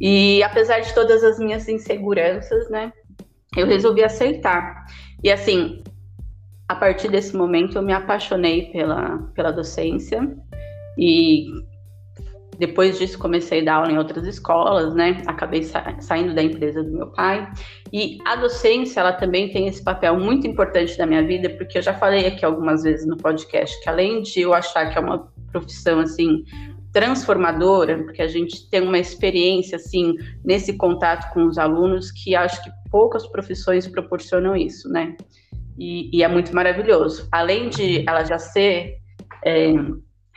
E 0.00 0.40
apesar 0.44 0.78
de 0.80 0.94
todas 0.94 1.24
as 1.24 1.38
minhas 1.38 1.68
inseguranças, 1.68 2.70
né, 2.70 2.92
eu 3.56 3.66
resolvi 3.66 4.04
aceitar. 4.04 4.86
E 5.22 5.30
assim, 5.30 5.82
a 6.68 6.74
partir 6.74 7.10
desse 7.10 7.36
momento 7.36 7.76
eu 7.76 7.82
me 7.82 7.92
apaixonei 7.92 8.70
pela, 8.70 9.18
pela 9.34 9.50
docência 9.50 10.36
e 10.96 11.46
depois 12.58 12.98
disso, 12.98 13.18
comecei 13.18 13.60
a 13.60 13.64
dar 13.64 13.74
aula 13.74 13.92
em 13.92 13.98
outras 13.98 14.26
escolas, 14.26 14.92
né? 14.92 15.22
Acabei 15.26 15.62
sa 15.62 15.94
saindo 16.00 16.34
da 16.34 16.42
empresa 16.42 16.82
do 16.82 16.90
meu 16.90 17.06
pai. 17.12 17.48
E 17.92 18.18
a 18.26 18.34
docência, 18.34 18.98
ela 18.98 19.12
também 19.12 19.48
tem 19.52 19.68
esse 19.68 19.82
papel 19.82 20.18
muito 20.18 20.44
importante 20.44 20.98
na 20.98 21.06
minha 21.06 21.24
vida, 21.24 21.48
porque 21.50 21.78
eu 21.78 21.82
já 21.82 21.94
falei 21.94 22.26
aqui 22.26 22.44
algumas 22.44 22.82
vezes 22.82 23.06
no 23.06 23.16
podcast 23.16 23.80
que 23.80 23.88
além 23.88 24.22
de 24.22 24.40
eu 24.40 24.52
achar 24.52 24.90
que 24.90 24.98
é 24.98 25.00
uma 25.00 25.30
profissão 25.52 26.00
assim 26.00 26.44
transformadora, 26.92 28.02
porque 28.04 28.22
a 28.22 28.28
gente 28.28 28.68
tem 28.70 28.80
uma 28.80 28.98
experiência 28.98 29.76
assim 29.76 30.14
nesse 30.44 30.76
contato 30.76 31.32
com 31.32 31.46
os 31.46 31.58
alunos 31.58 32.10
que 32.10 32.34
acho 32.34 32.62
que 32.62 32.70
poucas 32.90 33.26
profissões 33.26 33.86
proporcionam 33.86 34.56
isso, 34.56 34.88
né? 34.88 35.16
E, 35.78 36.10
e 36.16 36.22
é 36.22 36.28
muito 36.28 36.54
maravilhoso. 36.54 37.28
Além 37.30 37.68
de 37.68 38.04
ela 38.08 38.24
já 38.24 38.38
ser 38.38 38.98
é, 39.44 39.72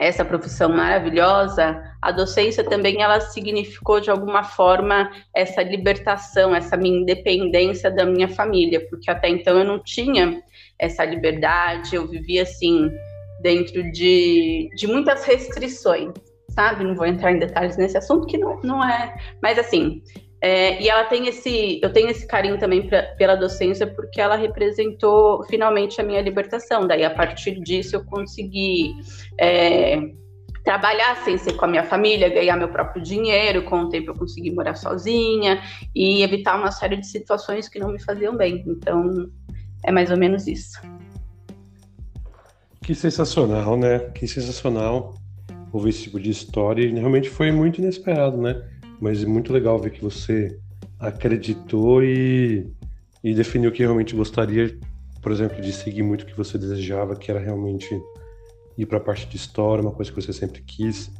essa 0.01 0.25
profissão 0.25 0.69
maravilhosa, 0.69 1.79
a 2.01 2.11
docência 2.11 2.63
também 2.63 3.01
ela 3.01 3.19
significou 3.21 3.99
de 3.99 4.09
alguma 4.09 4.43
forma 4.43 5.11
essa 5.33 5.61
libertação, 5.61 6.55
essa 6.55 6.75
minha 6.75 6.99
independência 6.99 7.91
da 7.91 8.05
minha 8.05 8.27
família, 8.27 8.85
porque 8.89 9.11
até 9.11 9.29
então 9.29 9.57
eu 9.59 9.63
não 9.63 9.77
tinha 9.77 10.41
essa 10.79 11.05
liberdade, 11.05 11.95
eu 11.95 12.07
vivia 12.07 12.41
assim 12.41 12.91
dentro 13.41 13.91
de, 13.91 14.69
de 14.75 14.87
muitas 14.87 15.23
restrições, 15.23 16.11
sabe? 16.51 16.83
Não 16.83 16.95
vou 16.95 17.05
entrar 17.05 17.31
em 17.31 17.39
detalhes 17.39 17.77
nesse 17.77 17.97
assunto 17.97 18.27
que 18.27 18.37
não, 18.37 18.59
não 18.61 18.83
é, 18.83 19.15
mas 19.41 19.57
assim, 19.57 20.01
é, 20.43 20.81
e 20.81 20.89
ela 20.89 21.03
tem 21.03 21.27
esse, 21.27 21.79
eu 21.83 21.93
tenho 21.93 22.09
esse 22.09 22.25
carinho 22.25 22.57
também 22.57 22.87
pra, 22.87 23.03
pela 23.15 23.35
docência 23.35 23.85
porque 23.85 24.19
ela 24.19 24.35
representou 24.35 25.43
finalmente 25.43 26.01
a 26.01 26.03
minha 26.03 26.19
libertação. 26.19 26.87
Daí 26.87 27.05
a 27.05 27.11
partir 27.11 27.61
disso 27.61 27.95
eu 27.95 28.03
consegui 28.03 28.95
é, 29.39 30.01
trabalhar 30.63 31.17
sem 31.23 31.37
ser 31.37 31.53
com 31.53 31.65
a 31.65 31.67
minha 31.67 31.83
família, 31.83 32.27
ganhar 32.27 32.57
meu 32.57 32.69
próprio 32.69 33.03
dinheiro. 33.03 33.63
Com 33.65 33.81
o 33.81 33.89
tempo 33.89 34.09
eu 34.09 34.15
consegui 34.15 34.49
morar 34.49 34.73
sozinha 34.73 35.61
e 35.93 36.23
evitar 36.23 36.57
uma 36.57 36.71
série 36.71 36.97
de 36.97 37.05
situações 37.05 37.69
que 37.69 37.77
não 37.77 37.91
me 37.91 38.01
faziam 38.01 38.35
bem. 38.35 38.63
Então 38.65 39.29
é 39.85 39.91
mais 39.91 40.09
ou 40.09 40.17
menos 40.17 40.47
isso. 40.47 40.81
Que 42.81 42.95
sensacional, 42.95 43.77
né? 43.77 43.99
Que 44.15 44.27
sensacional 44.27 45.20
ouvir 45.71 45.89
esse 45.89 46.03
tipo 46.03 46.19
de 46.19 46.29
história. 46.29 46.83
E 46.83 46.93
realmente 46.93 47.29
foi 47.29 47.51
muito 47.51 47.79
inesperado, 47.79 48.37
né? 48.37 48.61
mas 49.01 49.23
é 49.23 49.25
muito 49.25 49.51
legal 49.51 49.79
ver 49.79 49.89
que 49.89 50.01
você 50.01 50.55
acreditou 50.99 52.03
e, 52.03 52.71
e 53.23 53.33
definiu 53.33 53.71
que 53.71 53.81
realmente 53.81 54.15
gostaria, 54.15 54.77
por 55.23 55.31
exemplo, 55.31 55.59
de 55.59 55.73
seguir 55.73 56.03
muito 56.03 56.21
o 56.21 56.25
que 56.27 56.37
você 56.37 56.55
desejava, 56.55 57.15
que 57.15 57.31
era 57.31 57.39
realmente 57.39 57.89
ir 58.77 58.85
para 58.85 58.99
a 58.99 59.01
parte 59.01 59.25
de 59.25 59.35
história, 59.35 59.81
uma 59.81 59.91
coisa 59.91 60.11
que 60.11 60.21
você 60.21 60.31
sempre 60.31 60.61
quis. 60.61 61.11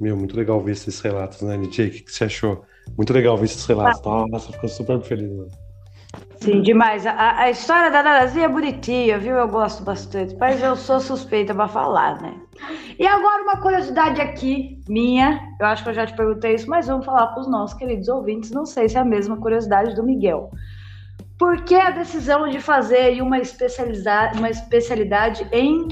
Meu, 0.00 0.16
muito 0.16 0.36
legal 0.36 0.60
ver 0.60 0.72
esses 0.72 1.00
relatos, 1.00 1.42
né, 1.42 1.56
DJ? 1.56 1.86
O 1.86 1.90
que, 1.90 2.12
você 2.12 2.24
achou? 2.24 2.64
Muito 2.96 3.12
legal 3.12 3.36
ver 3.36 3.44
esses 3.44 3.64
relatos. 3.64 4.02
Nossa, 4.02 4.52
ficou 4.52 4.68
super 4.68 5.00
feliz, 5.00 5.30
mano. 5.30 5.50
Sim, 6.40 6.62
demais. 6.62 7.06
A, 7.06 7.42
a 7.42 7.50
história 7.50 7.90
da 7.90 8.02
Narazinha 8.02 8.46
é 8.46 8.48
bonitinha, 8.48 9.18
viu? 9.18 9.36
Eu 9.36 9.48
gosto 9.48 9.84
bastante, 9.84 10.36
mas 10.36 10.60
eu 10.62 10.74
sou 10.74 11.00
suspeita 11.00 11.54
para 11.54 11.68
falar, 11.68 12.20
né? 12.20 12.34
E 12.98 13.06
agora 13.06 13.42
uma 13.42 13.60
curiosidade 13.60 14.20
aqui, 14.20 14.82
minha, 14.88 15.40
eu 15.60 15.66
acho 15.66 15.82
que 15.82 15.90
eu 15.90 15.94
já 15.94 16.06
te 16.06 16.14
perguntei 16.14 16.54
isso, 16.54 16.68
mas 16.68 16.86
vamos 16.86 17.06
falar 17.06 17.28
para 17.28 17.40
os 17.40 17.50
nossos 17.50 17.76
queridos 17.78 18.08
ouvintes, 18.08 18.50
não 18.50 18.66
sei 18.66 18.88
se 18.88 18.96
é 18.96 19.00
a 19.00 19.04
mesma 19.04 19.36
curiosidade 19.36 19.94
do 19.94 20.02
Miguel. 20.02 20.50
Por 21.38 21.62
que 21.62 21.76
a 21.76 21.90
decisão 21.90 22.48
de 22.48 22.60
fazer 22.60 23.22
uma, 23.22 23.38
especializar, 23.38 24.36
uma 24.36 24.50
especialidade 24.50 25.48
em 25.52 25.86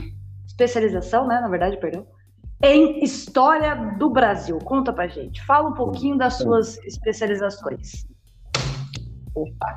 especialização, 0.46 1.26
né? 1.26 1.40
Na 1.40 1.49
verdade, 1.49 1.78
perdão, 1.78 2.06
em 2.62 3.04
História 3.04 3.76
do 3.96 4.11
Brasil? 4.11 4.58
Conta 4.58 4.92
pra 4.92 5.06
gente. 5.06 5.44
Fala 5.44 5.68
um 5.68 5.75
pouquinho 5.75 6.18
das 6.18 6.35
suas 6.35 6.78
especializações. 6.78 8.06
Opa! 9.35 9.76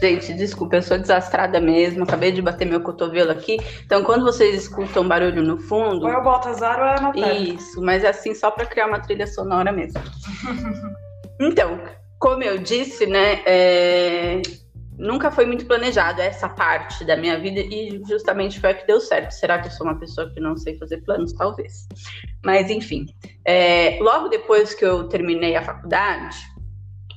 Gente, 0.00 0.34
desculpa, 0.34 0.76
eu 0.76 0.82
sou 0.82 0.98
desastrada 0.98 1.60
mesmo. 1.60 2.04
Acabei 2.04 2.30
de 2.30 2.42
bater 2.42 2.66
meu 2.66 2.80
cotovelo 2.80 3.30
aqui. 3.30 3.56
Então, 3.84 4.04
quando 4.04 4.24
vocês 4.24 4.54
escutam 4.54 5.06
barulho 5.06 5.42
no 5.42 5.58
fundo. 5.58 6.04
Ou 6.04 6.12
é 6.12 6.18
o 6.18 6.22
Baltazar 6.22 6.78
ou 6.78 6.86
é 6.86 6.96
a 6.96 7.00
Natália. 7.00 7.54
Isso, 7.54 7.80
mas 7.80 8.04
é 8.04 8.08
assim 8.08 8.34
só 8.34 8.50
para 8.50 8.66
criar 8.66 8.86
uma 8.86 9.00
trilha 9.00 9.26
sonora 9.26 9.72
mesmo. 9.72 10.00
então, 11.40 11.80
como 12.18 12.42
eu 12.42 12.58
disse, 12.58 13.06
né? 13.06 13.42
É... 13.46 14.42
Nunca 14.98 15.30
foi 15.30 15.44
muito 15.44 15.66
planejado 15.66 16.22
essa 16.22 16.48
parte 16.48 17.04
da 17.04 17.18
minha 17.18 17.38
vida 17.38 17.60
e 17.60 18.00
justamente 18.08 18.58
foi 18.58 18.70
a 18.70 18.74
que 18.74 18.86
deu 18.86 18.98
certo. 18.98 19.32
Será 19.32 19.58
que 19.58 19.68
eu 19.68 19.70
sou 19.70 19.86
uma 19.86 19.98
pessoa 19.98 20.30
que 20.30 20.40
não 20.40 20.56
sei 20.56 20.78
fazer 20.78 21.02
planos? 21.02 21.34
Talvez. 21.34 21.86
Mas, 22.44 22.70
enfim. 22.70 23.06
É... 23.44 23.98
Logo 24.00 24.28
depois 24.28 24.74
que 24.74 24.84
eu 24.84 25.04
terminei 25.08 25.54
a 25.54 25.62
faculdade, 25.62 26.36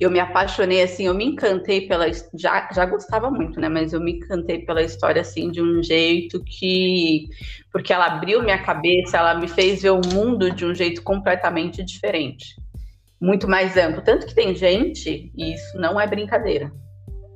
eu 0.00 0.10
me 0.10 0.18
apaixonei 0.18 0.82
assim, 0.82 1.06
eu 1.06 1.14
me 1.14 1.26
encantei 1.26 1.86
pela 1.86 2.06
já 2.34 2.68
já 2.72 2.86
gostava 2.86 3.30
muito, 3.30 3.60
né, 3.60 3.68
mas 3.68 3.92
eu 3.92 4.00
me 4.00 4.12
encantei 4.12 4.60
pela 4.60 4.82
história 4.82 5.20
assim 5.20 5.50
de 5.50 5.60
um 5.60 5.82
jeito 5.82 6.42
que 6.42 7.28
porque 7.70 7.92
ela 7.92 8.06
abriu 8.06 8.42
minha 8.42 8.62
cabeça, 8.62 9.18
ela 9.18 9.34
me 9.34 9.46
fez 9.46 9.82
ver 9.82 9.90
o 9.90 10.00
mundo 10.12 10.50
de 10.50 10.64
um 10.64 10.74
jeito 10.74 11.02
completamente 11.02 11.84
diferente. 11.84 12.56
muito 13.20 13.46
mais 13.46 13.76
amplo. 13.76 14.02
Tanto 14.02 14.26
que 14.26 14.34
tem 14.34 14.54
gente, 14.54 15.30
e 15.36 15.54
isso 15.54 15.78
não 15.78 16.00
é 16.00 16.06
brincadeira, 16.06 16.72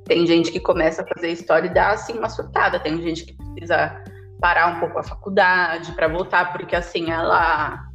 tem 0.05 0.25
gente 0.25 0.51
que 0.51 0.59
começa 0.59 1.03
a 1.03 1.07
fazer 1.07 1.31
história 1.31 1.67
e 1.67 1.73
dá 1.73 1.91
assim 1.91 2.13
uma 2.17 2.29
surtada, 2.29 2.79
tem 2.79 2.99
gente 3.01 3.25
que 3.25 3.35
precisa 3.35 4.03
parar 4.39 4.75
um 4.75 4.79
pouco 4.79 4.97
a 4.99 5.03
faculdade 5.03 5.91
para 5.93 6.07
voltar, 6.07 6.51
porque 6.53 6.75
assim 6.75 7.11
ela 7.11 7.85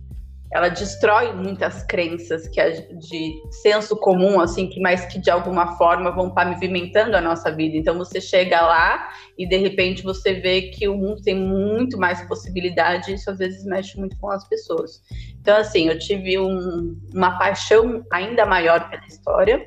ela 0.52 0.68
destrói 0.68 1.32
muitas 1.32 1.84
crenças 1.84 2.48
que 2.48 2.60
é 2.60 2.70
de 2.70 3.40
senso 3.62 3.96
comum, 3.96 4.40
assim, 4.40 4.68
que 4.68 4.80
mais 4.80 5.06
que 5.06 5.18
de 5.18 5.30
alguma 5.30 5.76
forma 5.76 6.10
vão 6.10 6.30
pavimentando 6.30 7.16
a 7.16 7.20
nossa 7.20 7.54
vida. 7.54 7.76
Então 7.76 7.96
você 7.96 8.20
chega 8.20 8.60
lá 8.60 9.08
e 9.38 9.46
de 9.46 9.56
repente 9.56 10.02
você 10.02 10.34
vê 10.34 10.62
que 10.62 10.88
o 10.88 10.96
mundo 10.96 11.22
tem 11.22 11.36
muito 11.36 11.96
mais 11.96 12.26
possibilidade, 12.26 13.10
e 13.10 13.14
isso 13.14 13.30
às 13.30 13.38
vezes 13.38 13.64
mexe 13.64 13.96
muito 13.96 14.18
com 14.18 14.28
as 14.30 14.46
pessoas. 14.48 15.00
Então, 15.40 15.56
assim, 15.56 15.88
eu 15.88 15.98
tive 15.98 16.38
um, 16.38 17.00
uma 17.14 17.38
paixão 17.38 18.04
ainda 18.12 18.44
maior 18.44 18.90
pela 18.90 19.06
história. 19.06 19.64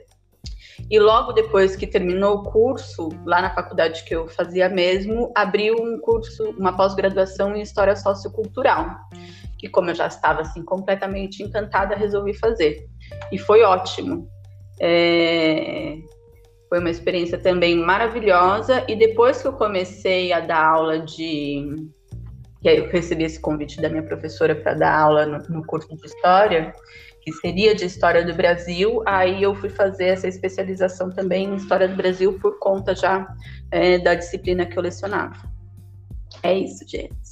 E 0.92 1.00
logo 1.00 1.32
depois 1.32 1.78
que 1.78 1.88
terminou 1.88 2.40
o 2.40 2.44
curso, 2.44 3.10
lá 3.26 3.42
na 3.42 3.56
faculdade 3.56 4.04
que 4.04 4.14
eu 4.14 4.28
fazia 4.28 4.68
mesmo, 4.68 5.32
abriu 5.34 5.76
um 5.80 5.98
curso, 6.00 6.44
uma 6.58 6.76
pós-graduação 6.76 7.56
em 7.56 7.62
História 7.62 7.96
Sociocultural 7.96 8.90
que 9.64 9.70
como 9.70 9.90
eu 9.90 9.96
já 9.96 10.08
estava 10.08 10.42
assim 10.42 10.62
completamente 10.62 11.42
encantada, 11.42 11.96
resolvi 11.96 12.34
fazer. 12.34 12.86
E 13.32 13.38
foi 13.38 13.62
ótimo. 13.62 14.28
É... 14.82 16.00
Foi 16.68 16.80
uma 16.80 16.90
experiência 16.90 17.38
também 17.38 17.78
maravilhosa. 17.78 18.84
E 18.90 18.96
depois 18.98 19.42
que 19.42 19.48
eu 19.48 19.54
comecei 19.54 20.34
a 20.34 20.42
dar 20.42 20.68
aula 20.68 21.00
de. 21.00 21.66
Que 22.62 22.72
eu 22.72 22.90
recebi 22.90 23.24
esse 23.24 23.40
convite 23.40 23.82
da 23.82 23.88
minha 23.88 24.04
professora 24.04 24.54
para 24.54 24.74
dar 24.74 25.00
aula 25.00 25.26
no, 25.26 25.38
no 25.48 25.66
curso 25.66 25.96
de 25.96 26.06
História, 26.08 26.74
que 27.22 27.32
seria 27.32 27.74
de 27.74 27.86
História 27.86 28.26
do 28.26 28.34
Brasil, 28.34 29.02
aí 29.06 29.44
eu 29.44 29.56
fui 29.56 29.70
fazer 29.70 30.08
essa 30.08 30.28
especialização 30.28 31.10
também 31.10 31.46
em 31.46 31.56
História 31.56 31.88
do 31.88 31.96
Brasil 31.96 32.38
por 32.38 32.60
conta 32.60 32.94
já 32.94 33.34
é, 33.72 33.98
da 33.98 34.14
disciplina 34.14 34.66
que 34.66 34.78
eu 34.78 34.84
lecionava. 34.84 35.38
É 36.42 36.54
isso, 36.54 36.86
gente. 36.86 37.23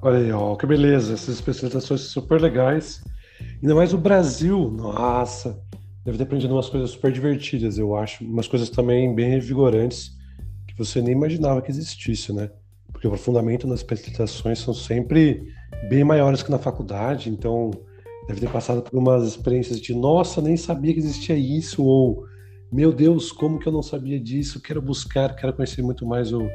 Olha 0.00 0.18
aí, 0.18 0.30
ó, 0.30 0.54
que 0.54 0.64
beleza, 0.66 1.14
essas 1.14 1.34
especializações 1.34 2.02
super 2.02 2.40
legais. 2.40 3.02
Ainda 3.60 3.74
mais 3.74 3.92
o 3.92 3.98
Brasil, 3.98 4.70
nossa, 4.70 5.60
deve 6.04 6.16
ter 6.16 6.24
aprendido 6.24 6.54
umas 6.54 6.68
coisas 6.68 6.90
super 6.90 7.10
divertidas, 7.10 7.78
eu 7.78 7.96
acho. 7.96 8.24
Umas 8.24 8.46
coisas 8.46 8.70
também 8.70 9.12
bem 9.12 9.30
revigorantes 9.30 10.16
que 10.68 10.76
você 10.76 11.02
nem 11.02 11.12
imaginava 11.12 11.60
que 11.60 11.70
existisse, 11.70 12.32
né? 12.32 12.48
Porque 12.92 13.08
o 13.08 13.10
aprofundamento 13.10 13.66
nas 13.66 13.80
especializações 13.80 14.60
são 14.60 14.72
sempre 14.72 15.52
bem 15.88 16.04
maiores 16.04 16.42
que 16.44 16.50
na 16.50 16.58
faculdade, 16.58 17.28
então 17.28 17.72
deve 18.28 18.40
ter 18.40 18.50
passado 18.50 18.82
por 18.82 18.96
umas 18.96 19.26
experiências 19.26 19.80
de 19.80 19.94
nossa, 19.94 20.40
nem 20.40 20.56
sabia 20.56 20.92
que 20.92 21.00
existia 21.00 21.36
isso, 21.36 21.84
ou 21.84 22.24
meu 22.70 22.92
Deus, 22.92 23.32
como 23.32 23.58
que 23.58 23.66
eu 23.66 23.72
não 23.72 23.82
sabia 23.82 24.20
disso? 24.20 24.60
Quero 24.60 24.80
buscar, 24.80 25.34
quero 25.34 25.52
conhecer 25.52 25.82
muito 25.82 26.06
mais 26.06 26.32
o 26.32 26.48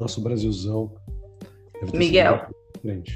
nosso 0.00 0.20
Brasilzão. 0.20 0.92
Miguel, 1.94 2.46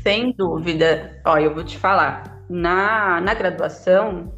sem 0.02 0.32
dúvida. 0.32 1.20
Ó, 1.26 1.38
eu 1.38 1.54
vou 1.54 1.64
te 1.64 1.78
falar. 1.78 2.44
Na, 2.48 3.20
na 3.20 3.32
graduação, 3.32 4.34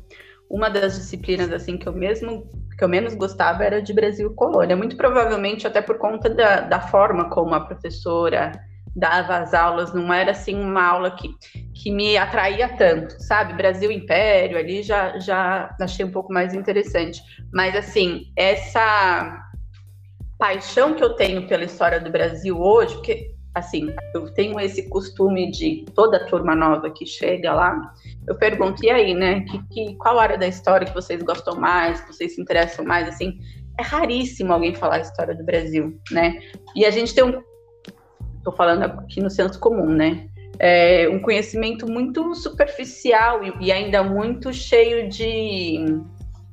uma 0.48 0.68
das 0.68 0.94
disciplinas 0.94 1.52
assim 1.52 1.76
que 1.76 1.88
eu 1.88 1.92
mesmo 1.92 2.48
que 2.76 2.84
eu 2.84 2.88
menos 2.88 3.14
gostava 3.14 3.64
era 3.64 3.80
de 3.80 3.92
Brasil 3.92 4.34
Colônia, 4.34 4.76
muito 4.76 4.96
provavelmente 4.96 5.66
até 5.66 5.80
por 5.80 5.96
conta 5.96 6.28
da, 6.28 6.60
da 6.60 6.78
forma 6.78 7.30
como 7.30 7.54
a 7.54 7.60
professora 7.60 8.52
dava 8.94 9.36
as 9.36 9.52
aulas, 9.52 9.92
não 9.92 10.12
era 10.12 10.30
assim 10.30 10.58
uma 10.58 10.82
aula 10.82 11.10
que, 11.10 11.28
que 11.74 11.90
me 11.90 12.16
atraía 12.16 12.68
tanto, 12.76 13.14
sabe? 13.22 13.52
Brasil 13.52 13.90
Império 13.90 14.56
ali 14.56 14.82
já, 14.82 15.18
já 15.18 15.74
achei 15.78 16.04
um 16.04 16.10
pouco 16.10 16.32
mais 16.32 16.54
interessante. 16.54 17.20
Mas 17.52 17.76
assim, 17.76 18.32
essa 18.34 19.42
paixão 20.38 20.94
que 20.94 21.04
eu 21.04 21.14
tenho 21.14 21.46
pela 21.46 21.64
história 21.64 22.00
do 22.00 22.10
Brasil 22.10 22.58
hoje, 22.58 22.94
porque 22.94 23.35
assim, 23.56 23.94
eu 24.14 24.28
tenho 24.34 24.60
esse 24.60 24.88
costume 24.88 25.50
de 25.50 25.86
toda 25.94 26.26
turma 26.26 26.54
nova 26.54 26.90
que 26.90 27.06
chega 27.06 27.54
lá, 27.54 27.94
eu 28.28 28.34
pergunto, 28.34 28.84
e 28.84 28.90
aí, 28.90 29.14
né? 29.14 29.40
Que, 29.40 29.62
que, 29.68 29.94
qual 29.96 30.18
área 30.18 30.36
da 30.36 30.46
história 30.46 30.86
que 30.86 30.94
vocês 30.94 31.22
gostam 31.22 31.56
mais, 31.56 32.00
que 32.02 32.12
vocês 32.12 32.34
se 32.34 32.40
interessam 32.40 32.84
mais, 32.84 33.08
assim? 33.08 33.38
É 33.78 33.82
raríssimo 33.82 34.52
alguém 34.52 34.74
falar 34.74 34.96
a 34.96 35.00
história 35.00 35.34
do 35.34 35.44
Brasil, 35.44 35.98
né? 36.10 36.38
E 36.74 36.84
a 36.84 36.90
gente 36.90 37.14
tem 37.14 37.24
um. 37.24 37.42
Tô 38.44 38.52
falando 38.52 38.82
aqui 38.84 39.20
no 39.22 39.30
senso 39.30 39.58
comum, 39.58 39.86
né? 39.86 40.28
É 40.58 41.08
um 41.08 41.20
conhecimento 41.20 41.90
muito 41.90 42.34
superficial 42.34 43.42
e, 43.42 43.52
e 43.60 43.72
ainda 43.72 44.02
muito 44.02 44.52
cheio 44.52 45.08
de 45.08 45.84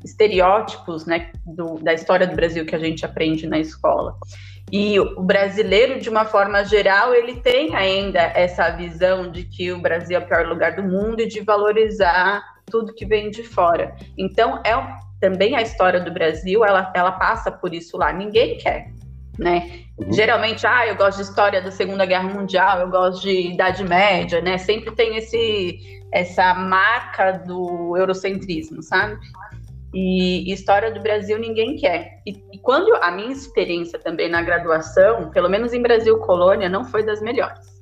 estereótipos, 0.03 1.05
né, 1.05 1.31
do, 1.45 1.75
da 1.75 1.93
história 1.93 2.27
do 2.27 2.35
Brasil 2.35 2.65
que 2.65 2.75
a 2.75 2.79
gente 2.79 3.05
aprende 3.05 3.47
na 3.47 3.59
escola. 3.59 4.15
E 4.71 4.99
o 4.99 5.21
brasileiro, 5.21 5.99
de 5.99 6.09
uma 6.09 6.25
forma 6.25 6.63
geral, 6.63 7.13
ele 7.13 7.35
tem 7.35 7.75
ainda 7.75 8.19
essa 8.19 8.69
visão 8.71 9.31
de 9.31 9.43
que 9.43 9.71
o 9.71 9.79
Brasil 9.79 10.17
é 10.17 10.19
o 10.19 10.25
pior 10.25 10.47
lugar 10.47 10.75
do 10.75 10.83
mundo 10.83 11.21
e 11.21 11.27
de 11.27 11.41
valorizar 11.41 12.41
tudo 12.65 12.93
que 12.93 13.05
vem 13.05 13.29
de 13.29 13.43
fora. 13.43 13.95
Então, 14.17 14.61
é 14.65 14.73
também 15.19 15.55
a 15.55 15.61
história 15.61 15.99
do 15.99 16.11
Brasil, 16.11 16.65
ela, 16.65 16.91
ela 16.95 17.11
passa 17.11 17.51
por 17.51 17.73
isso 17.73 17.97
lá. 17.97 18.11
Ninguém 18.11 18.57
quer, 18.57 18.91
né? 19.37 19.83
Uhum. 19.97 20.11
Geralmente, 20.11 20.65
ah, 20.65 20.87
eu 20.87 20.95
gosto 20.95 21.17
de 21.17 21.23
história 21.23 21.61
da 21.61 21.71
Segunda 21.71 22.05
Guerra 22.05 22.29
Mundial, 22.29 22.79
eu 22.79 22.89
gosto 22.89 23.21
de 23.21 23.51
Idade 23.51 23.83
Média, 23.83 24.41
né? 24.41 24.57
Sempre 24.57 24.91
tem 24.91 25.17
esse 25.17 26.01
essa 26.11 26.53
marca 26.53 27.31
do 27.31 27.97
eurocentrismo, 27.97 28.83
sabe? 28.83 29.17
E 29.93 30.51
história 30.51 30.91
do 30.91 31.01
Brasil 31.01 31.37
ninguém 31.37 31.75
quer. 31.75 32.21
E, 32.25 32.31
e, 32.51 32.57
quando 32.59 32.93
a 32.95 33.11
minha 33.11 33.31
experiência 33.31 33.99
também 33.99 34.27
na 34.27 34.41
graduação, 34.41 35.29
pelo 35.29 35.47
menos 35.47 35.71
em 35.71 35.81
Brasil 35.81 36.17
Colônia, 36.19 36.67
não 36.67 36.83
foi 36.83 37.03
das 37.03 37.21
melhores. 37.21 37.73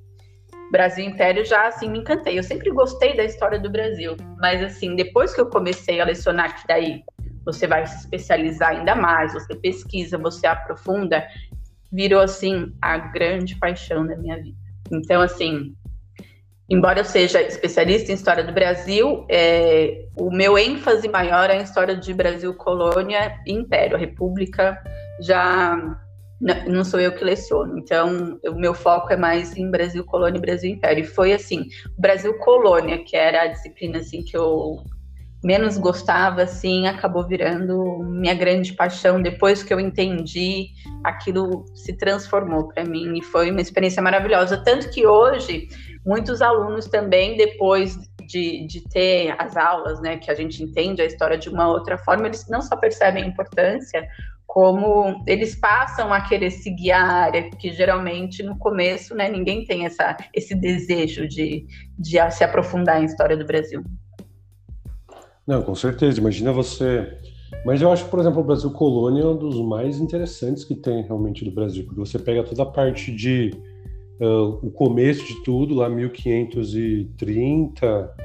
Brasil 0.71 1.05
Império 1.05 1.45
já 1.45 1.67
assim 1.67 1.89
me 1.89 1.99
encantei. 1.99 2.37
Eu 2.37 2.43
sempre 2.43 2.69
gostei 2.71 3.15
da 3.15 3.23
história 3.23 3.59
do 3.59 3.69
Brasil, 3.69 4.15
mas 4.39 4.63
assim, 4.63 4.95
depois 4.95 5.33
que 5.33 5.41
eu 5.41 5.49
comecei 5.49 5.99
a 5.99 6.05
lecionar 6.05 6.59
que 6.59 6.67
daí 6.67 7.03
você 7.45 7.67
vai 7.67 7.85
se 7.85 7.97
especializar 7.99 8.69
ainda 8.69 8.95
mais, 8.95 9.33
você 9.33 9.55
pesquisa, 9.55 10.17
você 10.17 10.47
aprofunda, 10.47 11.25
virou 11.91 12.21
assim 12.21 12.73
a 12.81 12.97
grande 12.97 13.55
paixão 13.55 14.05
da 14.05 14.15
minha 14.15 14.37
vida. 14.37 14.57
Então 14.91 15.21
assim, 15.21 15.75
embora 16.71 17.01
eu 17.01 17.05
seja 17.05 17.41
especialista 17.41 18.11
em 18.11 18.15
história 18.15 18.45
do 18.45 18.53
Brasil, 18.53 19.25
é, 19.29 20.05
o 20.15 20.31
meu 20.31 20.57
ênfase 20.57 21.09
maior 21.09 21.49
é 21.49 21.57
em 21.57 21.63
história 21.63 21.97
de 21.97 22.13
Brasil, 22.13 22.53
colônia 22.53 23.37
e 23.45 23.51
império. 23.51 23.97
A 23.97 23.99
república 23.99 24.81
já 25.19 25.77
não 26.65 26.85
sou 26.85 26.99
eu 27.01 27.11
que 27.11 27.25
leciono, 27.25 27.77
então 27.77 28.39
o 28.47 28.55
meu 28.55 28.73
foco 28.73 29.11
é 29.11 29.17
mais 29.17 29.55
em 29.57 29.69
Brasil, 29.69 30.05
colônia 30.05 30.37
e 30.37 30.41
Brasil, 30.41 30.71
império. 30.71 31.03
E 31.03 31.07
foi 31.07 31.33
assim, 31.33 31.67
Brasil, 31.97 32.33
colônia, 32.39 33.03
que 33.03 33.17
era 33.17 33.43
a 33.43 33.47
disciplina 33.47 33.99
assim 33.99 34.23
que 34.23 34.37
eu 34.37 34.77
menos 35.43 35.77
gostava, 35.77 36.43
assim, 36.43 36.87
acabou 36.87 37.27
virando 37.27 37.99
minha 38.03 38.33
grande 38.33 38.73
paixão. 38.73 39.21
Depois 39.21 39.63
que 39.63 39.73
eu 39.73 39.79
entendi, 39.79 40.69
aquilo 41.03 41.65
se 41.73 41.97
transformou 41.97 42.67
para 42.67 42.85
mim 42.85 43.17
e 43.17 43.23
foi 43.23 43.51
uma 43.51 43.61
experiência 43.61 44.01
maravilhosa. 44.01 44.55
Tanto 44.57 44.89
que 44.89 45.05
hoje 45.05 45.67
muitos 46.05 46.41
alunos 46.41 46.85
também, 46.87 47.37
depois 47.37 47.97
de, 48.27 48.65
de 48.67 48.81
ter 48.89 49.35
as 49.37 49.55
aulas, 49.57 50.01
né, 50.01 50.17
que 50.17 50.31
a 50.31 50.35
gente 50.35 50.63
entende 50.63 51.01
a 51.01 51.05
história 51.05 51.37
de 51.37 51.49
uma 51.49 51.67
outra 51.67 51.97
forma, 51.97 52.27
eles 52.27 52.47
não 52.47 52.61
só 52.61 52.75
percebem 52.75 53.23
a 53.23 53.27
importância, 53.27 54.07
como 54.45 55.23
eles 55.27 55.55
passam 55.55 56.11
a 56.11 56.21
querer 56.21 56.51
seguir 56.51 56.91
a 56.91 57.01
área, 57.01 57.49
que 57.51 57.71
geralmente 57.71 58.43
no 58.43 58.57
começo, 58.57 59.15
né, 59.15 59.29
ninguém 59.29 59.63
tem 59.63 59.85
essa, 59.85 60.17
esse 60.33 60.53
desejo 60.53 61.27
de, 61.27 61.65
de 61.97 62.31
se 62.31 62.43
aprofundar 62.43 63.01
em 63.01 63.05
história 63.05 63.37
do 63.37 63.45
Brasil. 63.45 63.83
Não, 65.47 65.61
com 65.61 65.75
certeza. 65.75 66.19
Imagina 66.19 66.51
você. 66.51 67.17
Mas 67.65 67.81
eu 67.81 67.91
acho, 67.91 68.05
por 68.05 68.19
exemplo, 68.19 68.41
o 68.41 68.43
Brasil 68.43 68.71
Colônia 68.71 69.23
é 69.23 69.25
um 69.25 69.37
dos 69.37 69.59
mais 69.61 69.99
interessantes 69.99 70.63
que 70.63 70.75
tem 70.75 71.03
realmente 71.03 71.43
do 71.45 71.51
Brasil, 71.51 71.85
porque 71.85 71.99
você 71.99 72.17
pega 72.17 72.43
toda 72.43 72.63
a 72.63 72.65
parte 72.65 73.11
de 73.11 73.51
uh, 74.21 74.65
o 74.65 74.71
começo 74.71 75.25
de 75.25 75.43
tudo, 75.43 75.75
lá 75.75 75.89
1530, 75.89 78.15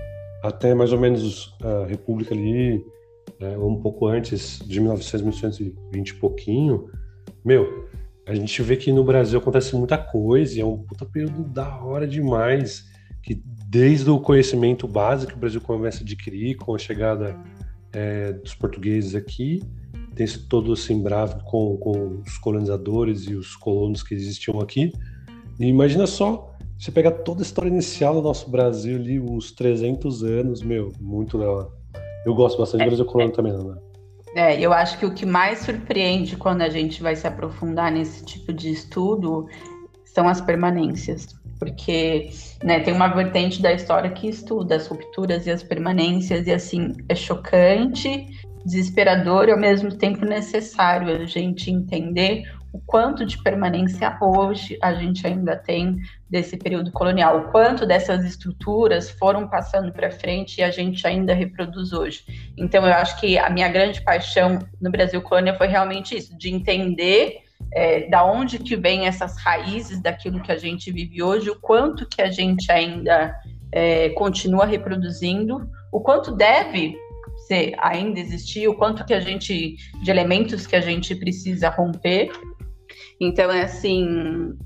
até 0.43 0.75
mais 0.75 0.93
ou 0.93 1.01
menos 1.01 1.57
a 1.63 1.87
República 1.87 2.35
ali, 2.35 2.85
né, 3.41 3.57
um 3.59 3.81
pouco 3.81 4.07
antes 4.07 4.61
de 4.65 4.81
1900, 4.81 5.23
1920 5.23 6.09
e 6.09 6.15
pouquinho, 6.15 6.89
meu, 7.45 7.89
a 8.27 8.35
gente 8.35 8.63
vê 8.63 8.77
que 8.77 8.93
no 8.93 9.05
Brasil 9.05 9.39
acontece 9.39 9.75
muita 9.75 9.97
coisa, 9.97 10.57
e 10.57 10.61
é 10.61 10.65
um 10.65 10.79
puta 10.79 11.07
período 11.07 11.45
da 11.45 11.83
hora 11.83 12.07
demais, 12.07 12.85
que 13.23 13.43
desde 13.69 14.11
o 14.11 14.21
conhecimento 14.21 14.87
básico 14.87 15.33
que 15.33 15.39
o 15.39 15.41
Brasil 15.41 15.61
começa 15.61 15.99
a 15.99 16.03
adquirir 16.03 16.57
com 16.57 16.75
a 16.75 16.79
chegada 16.79 17.37
é, 17.93 18.33
dos 18.33 18.55
portugueses 18.55 19.15
aqui, 19.15 19.63
tem 20.15 20.25
esse 20.25 20.49
todo 20.49 20.73
assim 20.73 21.03
bravo 21.03 21.45
com, 21.45 21.77
com 21.77 22.23
os 22.27 22.39
colonizadores 22.39 23.25
e 23.25 23.35
os 23.35 23.55
colonos 23.55 24.03
que 24.03 24.15
existiam 24.15 24.61
aqui, 24.61 24.93
e 25.59 25.67
imagina 25.67 26.07
só 26.07 26.53
Você 26.79 26.91
pega 26.91 27.11
toda 27.11 27.41
a 27.41 27.43
história 27.43 27.69
inicial 27.69 28.15
do 28.15 28.23
nosso 28.23 28.51
Brasil 28.51 28.97
ali, 28.97 29.19
uns 29.19 29.51
300 29.53 30.23
anos, 30.23 30.63
meu, 30.63 30.93
muito 31.01 31.39
legal. 31.39 31.73
Eu 32.27 32.35
gosto 32.35 32.59
bastante 32.59 32.83
do 32.83 32.87
Brasil 32.87 33.05
colônia 33.07 33.33
é, 33.33 33.35
também, 33.35 33.53
né? 33.53 33.77
É, 34.37 34.61
eu 34.61 34.73
acho 34.73 34.99
que 34.99 35.07
o 35.07 35.15
que 35.15 35.25
mais 35.25 35.61
surpreende 35.61 36.37
quando 36.37 36.61
a 36.61 36.69
gente 36.69 37.03
vai 37.03 37.17
se 37.17 37.27
aprofundar 37.27 37.91
nesse 37.91 38.23
tipo 38.25 38.53
de 38.53 38.71
estudo 38.71 39.47
são 40.05 40.29
as 40.29 40.41
permanências. 40.41 41.29
Porque 41.59 42.29
né, 42.63 42.81
tem 42.81 42.93
uma 42.93 43.09
vertente 43.09 43.63
da 43.63 43.73
história 43.73 44.11
que 44.11 44.29
estuda 44.29 44.77
as 44.77 44.87
rupturas 44.87 45.47
e 45.47 45.51
as 45.51 45.63
permanências, 45.63 46.47
e 46.47 46.53
assim, 46.53 46.93
é 47.09 47.15
chocante, 47.15 48.27
desesperador 48.67 49.49
e 49.49 49.53
ao 49.53 49.59
mesmo 49.59 49.95
tempo 49.95 50.27
necessário 50.27 51.17
a 51.17 51.25
gente 51.25 51.71
entender 51.71 52.43
o 52.77 52.83
quanto 52.85 53.25
de 53.25 53.43
permanência 53.43 54.19
hoje 54.21 54.79
a 54.83 54.93
gente 54.93 55.27
ainda 55.27 55.57
tem 55.57 55.97
desse 56.29 56.59
período 56.59 56.93
colonial, 56.93 57.39
o 57.39 57.51
quanto 57.51 57.87
dessas 57.87 58.23
estruturas 58.23 59.09
foram 59.09 59.49
passando 59.49 59.91
para 59.93 60.11
frente 60.11 60.59
e 60.59 60.63
a 60.63 60.71
gente 60.71 61.07
ainda 61.07 61.33
reproduz 61.33 61.95
hoje. 61.95 62.23
Então, 62.55 62.87
eu 62.87 62.93
acho 62.93 63.19
que 63.19 63.39
a 63.39 63.49
minha 63.49 63.69
grande 63.69 64.03
paixão 64.03 64.59
no 64.79 64.91
Brasil 64.91 65.23
Colônia 65.23 65.55
foi 65.55 65.69
realmente 65.69 66.15
isso, 66.15 66.37
de 66.37 66.51
entender 66.51 67.39
é, 67.73 68.11
da 68.11 68.23
onde 68.25 68.59
que 68.59 68.77
vem 68.77 69.07
essas 69.07 69.39
raízes 69.39 70.03
daquilo 70.03 70.43
que 70.43 70.53
a 70.53 70.59
gente 70.59 70.93
vive 70.93 71.23
hoje, 71.23 71.49
o 71.49 71.59
quanto 71.59 72.07
que 72.07 72.21
a 72.21 72.31
gente 72.31 72.71
ainda 72.71 73.35
é, 73.73 74.11
continua 74.11 74.67
reproduzindo, 74.67 75.67
o 75.91 76.01
quanto 76.01 76.31
deve 76.31 76.95
ser 77.47 77.75
ainda 77.79 78.21
existir, 78.21 78.69
o 78.69 78.75
quanto 78.75 79.05
que 79.07 79.15
a 79.15 79.21
gente 79.21 79.77
de 80.03 80.11
elementos 80.11 80.67
que 80.67 80.77
a 80.77 80.81
gente 80.81 81.15
precisa 81.15 81.71
romper 81.71 82.31
então 83.21 83.51
é 83.51 83.63
assim 83.63 84.57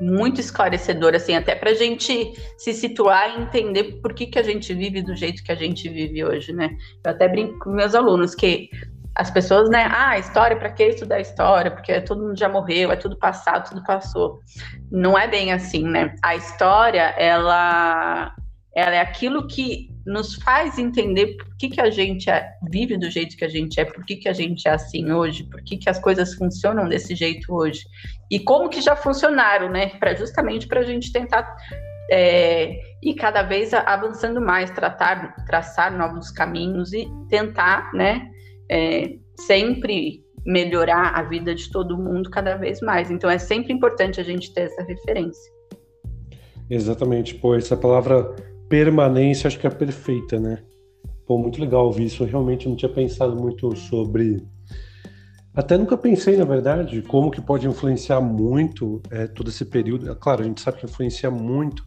muito 0.00 0.40
esclarecedor, 0.40 1.14
assim, 1.14 1.34
até 1.34 1.54
para 1.54 1.70
a 1.70 1.74
gente 1.74 2.32
se 2.56 2.72
situar 2.72 3.38
e 3.38 3.42
entender 3.42 4.00
por 4.00 4.14
que, 4.14 4.26
que 4.26 4.38
a 4.38 4.42
gente 4.42 4.72
vive 4.72 5.02
do 5.02 5.14
jeito 5.14 5.44
que 5.44 5.52
a 5.52 5.54
gente 5.54 5.88
vive 5.88 6.24
hoje, 6.24 6.54
né? 6.54 6.70
Eu 7.04 7.10
até 7.10 7.28
brinco 7.28 7.58
com 7.58 7.70
meus 7.70 7.94
alunos 7.94 8.34
que 8.34 8.70
as 9.14 9.30
pessoas, 9.30 9.68
né? 9.68 9.86
Ah, 9.92 10.18
história, 10.18 10.56
para 10.56 10.70
que 10.70 10.84
estudar 10.84 11.20
história? 11.20 11.70
Porque 11.70 12.00
todo 12.00 12.22
mundo 12.22 12.38
já 12.38 12.48
morreu, 12.48 12.90
é 12.90 12.96
tudo 12.96 13.18
passado, 13.18 13.68
tudo 13.68 13.84
passou. 13.84 14.40
Não 14.90 15.18
é 15.18 15.28
bem 15.28 15.52
assim, 15.52 15.84
né? 15.86 16.14
A 16.22 16.34
história, 16.34 17.14
ela, 17.18 18.34
ela 18.74 18.94
é 18.94 19.00
aquilo 19.00 19.46
que 19.46 19.90
nos 20.06 20.34
faz 20.36 20.78
entender 20.78 21.36
por 21.36 21.56
que, 21.56 21.68
que 21.68 21.80
a 21.80 21.90
gente 21.90 22.30
é, 22.30 22.52
vive 22.70 22.96
do 22.96 23.10
jeito 23.10 23.36
que 23.36 23.44
a 23.44 23.48
gente 23.48 23.80
é, 23.80 23.84
por 23.84 24.04
que, 24.04 24.16
que 24.16 24.28
a 24.28 24.32
gente 24.32 24.66
é 24.66 24.72
assim 24.72 25.10
hoje, 25.10 25.44
por 25.44 25.62
que, 25.62 25.76
que 25.76 25.90
as 25.90 25.98
coisas 25.98 26.34
funcionam 26.34 26.88
desse 26.88 27.14
jeito 27.14 27.52
hoje. 27.52 27.84
E 28.30 28.38
como 28.38 28.68
que 28.68 28.80
já 28.80 28.94
funcionaram, 28.94 29.68
né? 29.68 29.88
Pra, 29.98 30.14
justamente 30.14 30.68
para 30.68 30.80
a 30.80 30.84
gente 30.84 31.12
tentar 31.12 31.56
é, 32.10 32.80
ir 33.02 33.14
cada 33.14 33.42
vez 33.42 33.74
avançando 33.74 34.40
mais, 34.40 34.70
tratar, 34.70 35.34
traçar 35.46 35.96
novos 35.96 36.30
caminhos 36.30 36.92
e 36.92 37.08
tentar, 37.28 37.92
né? 37.92 38.30
É, 38.70 39.14
sempre 39.40 40.24
melhorar 40.46 41.12
a 41.14 41.22
vida 41.22 41.54
de 41.54 41.70
todo 41.70 41.98
mundo 41.98 42.30
cada 42.30 42.56
vez 42.56 42.80
mais. 42.80 43.10
Então 43.10 43.28
é 43.28 43.38
sempre 43.38 43.72
importante 43.72 44.20
a 44.20 44.24
gente 44.24 44.54
ter 44.54 44.62
essa 44.62 44.82
referência. 44.82 45.52
Exatamente, 46.70 47.34
pô, 47.34 47.56
essa 47.56 47.76
palavra 47.76 48.32
permanência 48.70 49.48
acho 49.48 49.58
que 49.58 49.66
é 49.66 49.70
perfeita, 49.70 50.38
né? 50.38 50.62
Pô, 51.26 51.36
muito 51.36 51.60
legal 51.60 51.86
ouvir 51.86 52.04
isso. 52.04 52.22
Eu 52.22 52.28
realmente 52.28 52.68
não 52.68 52.76
tinha 52.76 52.88
pensado 52.88 53.36
muito 53.36 53.76
sobre. 53.76 54.46
Até 55.54 55.76
nunca 55.76 55.98
pensei, 55.98 56.36
na 56.36 56.44
verdade, 56.44 57.02
como 57.02 57.30
que 57.30 57.40
pode 57.40 57.66
influenciar 57.66 58.20
muito 58.20 59.02
é, 59.10 59.26
todo 59.26 59.50
esse 59.50 59.64
período. 59.64 60.10
É 60.10 60.14
claro, 60.14 60.42
a 60.42 60.44
gente 60.44 60.60
sabe 60.60 60.78
que 60.78 60.86
influencia 60.86 61.30
muito, 61.30 61.84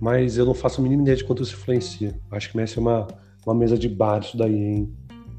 mas 0.00 0.38
eu 0.38 0.46
não 0.46 0.54
faço 0.54 0.80
a 0.80 0.82
mínima 0.82 1.02
ideia 1.02 1.18
de 1.18 1.24
quanto 1.24 1.42
isso 1.42 1.54
influencia. 1.54 2.18
Acho 2.30 2.50
que 2.50 2.56
merece 2.56 2.78
uma, 2.78 3.06
uma 3.46 3.54
mesa 3.54 3.76
de 3.76 3.88
bar 3.88 4.20
isso 4.20 4.36
daí, 4.36 4.54
hein, 4.54 4.96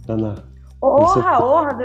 Naná? 0.08 0.44
Orra, 0.80 1.44
orra, 1.44 1.78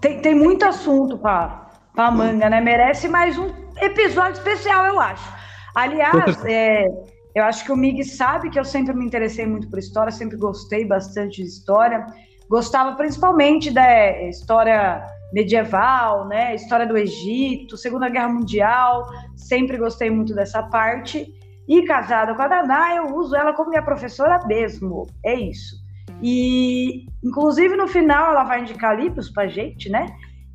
tem, 0.00 0.20
tem 0.20 0.34
muito 0.34 0.64
assunto 0.64 1.18
para 1.18 1.70
a 1.94 2.10
manga, 2.10 2.48
né? 2.48 2.60
Merece 2.60 3.06
mais 3.06 3.38
um 3.38 3.48
episódio 3.80 4.32
especial, 4.32 4.86
eu 4.86 4.98
acho. 4.98 5.30
Aliás, 5.74 6.44
é, 6.46 6.86
eu 7.34 7.44
acho 7.44 7.64
que 7.64 7.72
o 7.72 7.76
Mig 7.76 8.02
sabe 8.04 8.50
que 8.50 8.58
eu 8.58 8.64
sempre 8.64 8.94
me 8.94 9.04
interessei 9.04 9.46
muito 9.46 9.68
por 9.70 9.78
história, 9.78 10.10
sempre 10.10 10.36
gostei 10.36 10.84
bastante 10.84 11.42
de 11.42 11.48
história. 11.48 12.04
Gostava 12.48 12.96
principalmente 12.96 13.70
da 13.70 14.22
história 14.22 15.06
medieval, 15.32 16.26
né? 16.26 16.54
História 16.54 16.86
do 16.86 16.96
Egito, 16.96 17.76
Segunda 17.76 18.08
Guerra 18.08 18.28
Mundial. 18.28 19.06
Sempre 19.36 19.78
gostei 19.78 20.10
muito 20.10 20.34
dessa 20.34 20.62
parte. 20.64 21.32
E 21.68 21.82
casada 21.82 22.34
com 22.34 22.42
a 22.42 22.48
Daná, 22.48 22.96
eu 22.96 23.14
uso 23.14 23.36
ela 23.36 23.52
como 23.52 23.70
minha 23.70 23.82
professora 23.82 24.44
mesmo. 24.46 25.06
É 25.24 25.34
isso. 25.34 25.76
E, 26.20 27.06
inclusive, 27.22 27.76
no 27.76 27.86
final, 27.86 28.32
ela 28.32 28.42
vai 28.42 28.60
indicar 28.60 28.98
livros 28.98 29.30
pra 29.30 29.46
gente, 29.46 29.88
né? 29.88 30.06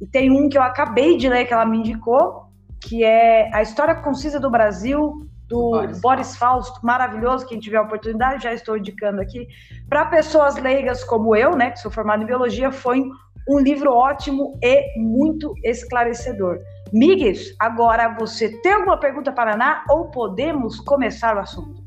E 0.01 0.05
tem 0.05 0.29
um 0.29 0.49
que 0.49 0.57
eu 0.57 0.61
acabei 0.61 1.15
de 1.15 1.29
ler 1.29 1.45
que 1.45 1.53
ela 1.53 1.65
me 1.65 1.77
indicou, 1.77 2.47
que 2.81 3.03
é 3.03 3.49
A 3.53 3.61
História 3.61 3.95
Concisa 3.95 4.39
do 4.39 4.51
Brasil, 4.51 5.25
do 5.47 5.71
Boris, 5.71 6.01
Boris 6.01 6.37
Fausto, 6.37 6.79
maravilhoso, 6.83 7.45
quem 7.45 7.59
tiver 7.59 7.77
a 7.77 7.83
oportunidade, 7.83 8.43
já 8.43 8.53
estou 8.53 8.77
indicando 8.77 9.21
aqui. 9.21 9.47
Para 9.87 10.05
pessoas 10.05 10.55
leigas 10.57 11.03
como 11.03 11.35
eu, 11.35 11.55
né, 11.55 11.71
que 11.71 11.79
sou 11.79 11.91
formada 11.91 12.23
em 12.23 12.25
biologia, 12.25 12.71
foi 12.71 13.03
um 13.47 13.59
livro 13.59 13.91
ótimo 13.91 14.57
e 14.61 14.99
muito 14.99 15.53
esclarecedor. 15.63 16.59
Miguel, 16.91 17.33
agora 17.59 18.15
você 18.17 18.49
tem 18.61 18.73
alguma 18.73 18.99
pergunta 18.99 19.31
para 19.31 19.53
Ana 19.53 19.83
ou 19.89 20.09
podemos 20.09 20.79
começar 20.79 21.35
o 21.35 21.39
assunto? 21.39 21.83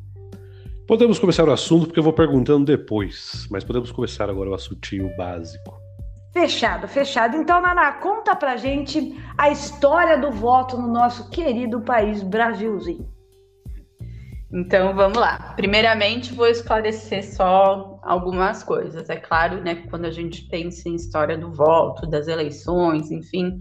Podemos 0.87 1.19
começar 1.19 1.47
o 1.47 1.53
assunto 1.53 1.87
porque 1.87 1.99
eu 1.99 2.05
vou 2.05 2.13
perguntando 2.13 2.65
depois, 2.65 3.47
mas 3.51 3.65
podemos 3.65 3.93
começar 3.93 4.31
agora 4.31 4.51
o 4.51 4.55
assuntinho 4.55 5.15
básico. 5.17 5.79
Fechado, 6.33 6.87
fechado. 6.87 7.37
Então, 7.37 7.61
Naná, 7.61 7.93
conta 7.95 8.37
pra 8.37 8.57
gente 8.57 9.19
a 9.37 9.51
história 9.51 10.17
do 10.19 10.31
voto 10.31 10.77
no 10.77 10.87
nosso 10.87 11.29
querido 11.31 11.81
país 11.81 12.23
Brasilzinho. 12.23 13.18
Então 14.51 14.95
vamos 14.95 15.19
lá. 15.19 15.53
Primeiramente, 15.57 16.33
vou 16.33 16.47
esclarecer 16.47 17.23
só 17.23 18.01
algumas 18.03 18.63
coisas. 18.63 19.09
É 19.11 19.17
claro, 19.17 19.63
né, 19.63 19.75
que 19.75 19.89
quando 19.89 20.07
a 20.07 20.11
gente 20.11 20.43
pensa 20.49 20.89
em 20.89 20.95
história 20.95 21.37
do 21.37 21.53
voto, 21.53 22.07
das 22.07 22.29
eleições, 22.29 23.11
enfim, 23.11 23.59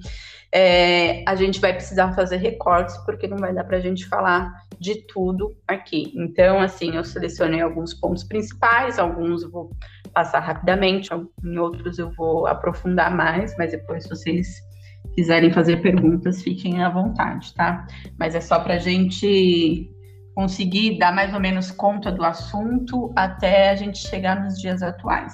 é, 0.52 1.24
a 1.28 1.36
gente 1.36 1.60
vai 1.60 1.74
precisar 1.74 2.14
fazer 2.14 2.38
recortes, 2.38 2.98
porque 3.00 3.28
não 3.28 3.38
vai 3.38 3.54
dar 3.54 3.66
para 3.66 3.78
a 3.78 3.82
gente 3.82 4.06
falar 4.08 4.50
de 4.80 5.06
tudo 5.08 5.58
aqui. 5.68 6.14
Então, 6.16 6.62
assim, 6.62 6.96
eu 6.96 7.04
selecionei 7.04 7.62
alguns 7.62 7.94
pontos 7.94 8.24
principais, 8.24 8.98
alguns 8.98 9.44
eu 9.44 9.52
vou 9.52 9.72
passar 10.14 10.40
rapidamente, 10.40 11.10
em 11.44 11.58
outros 11.58 12.00
eu 12.00 12.12
vou 12.12 12.48
aprofundar 12.48 13.14
mais, 13.14 13.56
mas 13.58 13.72
depois, 13.72 14.04
se 14.04 14.10
vocês 14.10 14.48
quiserem 15.16 15.52
fazer 15.52 15.82
perguntas, 15.82 16.42
fiquem 16.42 16.82
à 16.82 16.90
vontade, 16.90 17.54
tá? 17.56 17.86
Mas 18.18 18.36
é 18.36 18.40
só 18.40 18.60
para 18.60 18.76
a 18.76 18.80
gente 18.80 19.92
conseguir 20.38 21.00
dar 21.00 21.12
mais 21.12 21.34
ou 21.34 21.40
menos 21.40 21.72
conta 21.72 22.12
do 22.12 22.24
assunto 22.24 23.12
até 23.16 23.72
a 23.72 23.76
gente 23.76 23.98
chegar 23.98 24.40
nos 24.40 24.62
dias 24.62 24.84
atuais. 24.84 25.34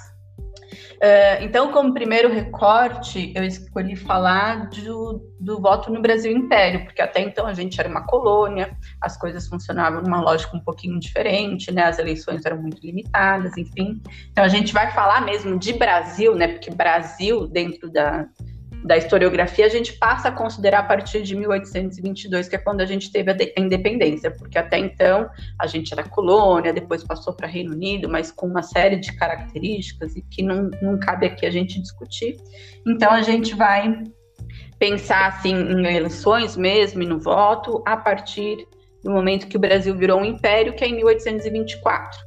Uh, 0.94 1.42
então, 1.42 1.70
como 1.70 1.92
primeiro 1.92 2.32
recorte, 2.32 3.30
eu 3.36 3.44
escolhi 3.44 3.96
falar 3.96 4.70
do, 4.70 5.20
do 5.38 5.60
voto 5.60 5.92
no 5.92 6.00
Brasil 6.00 6.32
Império, 6.32 6.86
porque 6.86 7.02
até 7.02 7.20
então 7.20 7.46
a 7.46 7.52
gente 7.52 7.78
era 7.78 7.86
uma 7.86 8.06
colônia, 8.06 8.74
as 8.98 9.14
coisas 9.18 9.46
funcionavam 9.46 10.00
numa 10.00 10.22
lógica 10.22 10.56
um 10.56 10.60
pouquinho 10.60 10.98
diferente, 10.98 11.70
né? 11.70 11.82
As 11.82 11.98
eleições 11.98 12.42
eram 12.46 12.62
muito 12.62 12.80
limitadas, 12.82 13.54
enfim. 13.58 14.00
Então 14.30 14.42
a 14.42 14.48
gente 14.48 14.72
vai 14.72 14.90
falar 14.92 15.20
mesmo 15.20 15.58
de 15.58 15.74
Brasil, 15.74 16.34
né? 16.34 16.48
Porque 16.48 16.70
Brasil, 16.70 17.46
dentro 17.46 17.92
da, 17.92 18.26
da 18.84 18.98
historiografia, 18.98 19.64
a 19.64 19.70
gente 19.70 19.94
passa 19.94 20.28
a 20.28 20.32
considerar 20.32 20.80
a 20.80 20.82
partir 20.82 21.22
de 21.22 21.34
1822, 21.34 22.48
que 22.48 22.56
é 22.56 22.58
quando 22.58 22.82
a 22.82 22.84
gente 22.86 23.10
teve 23.10 23.30
a, 23.30 23.36
independência, 23.56 24.30
porque 24.30 24.58
até 24.58 24.78
então 24.78 25.30
a 25.58 25.66
gente 25.66 25.90
era 25.94 26.04
colônia, 26.04 26.70
depois 26.70 27.02
passou 27.02 27.32
para 27.32 27.48
Reino 27.48 27.72
Unido, 27.72 28.10
mas 28.10 28.30
com 28.30 28.46
uma 28.46 28.62
série 28.62 28.96
de 28.96 29.10
características 29.16 30.14
e 30.14 30.20
que 30.20 30.42
não, 30.42 30.70
não 30.82 30.98
cabe 30.98 31.26
aqui 31.26 31.46
a 31.46 31.50
gente 31.50 31.80
discutir. 31.80 32.36
Então 32.86 33.10
a 33.10 33.22
gente 33.22 33.54
vai 33.54 34.04
pensar 34.78 35.28
assim 35.28 35.54
em 35.54 35.86
eleições 35.86 36.54
mesmo 36.54 37.02
e 37.02 37.06
no 37.06 37.18
voto 37.18 37.82
a 37.86 37.96
partir 37.96 38.68
do 39.02 39.10
momento 39.10 39.48
que 39.48 39.56
o 39.56 39.60
Brasil 39.60 39.96
virou 39.96 40.20
um 40.20 40.24
império, 40.26 40.74
que 40.74 40.84
é 40.84 40.88
em 40.88 40.96
1824. 40.96 42.20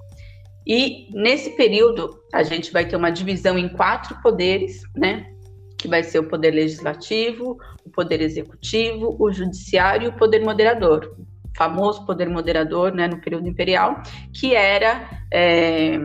E 0.66 1.08
nesse 1.14 1.52
período 1.52 2.20
a 2.34 2.42
gente 2.42 2.74
vai 2.74 2.84
ter 2.84 2.96
uma 2.96 3.12
divisão 3.12 3.60
em 3.60 3.70
quatro 3.70 4.20
poderes, 4.24 4.82
né? 4.96 5.37
Que 5.78 5.88
vai 5.88 6.04
ser 6.04 6.20
o 6.20 6.28
poder 6.28 6.52
legislativo, 6.52 7.58
o 7.86 7.90
poder 7.90 8.22
executivo, 8.22 9.16
o 9.20 9.32
judiciário 9.32 10.06
e 10.06 10.10
o 10.10 10.18
poder 10.18 10.44
moderador. 10.44 11.16
Famoso 11.56 12.06
poder 12.06 12.30
moderador, 12.30 12.94
né, 12.94 13.08
no 13.08 13.20
período 13.20 13.48
imperial, 13.48 14.02
que 14.34 14.56
era 14.56 15.10
é, 15.34 16.00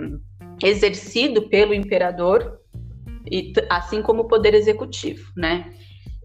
exercido 0.62 1.48
pelo 1.48 1.74
imperador, 1.74 2.58
e, 3.30 3.52
assim 3.70 4.02
como 4.02 4.22
o 4.22 4.28
poder 4.28 4.54
executivo, 4.54 5.30
né? 5.36 5.72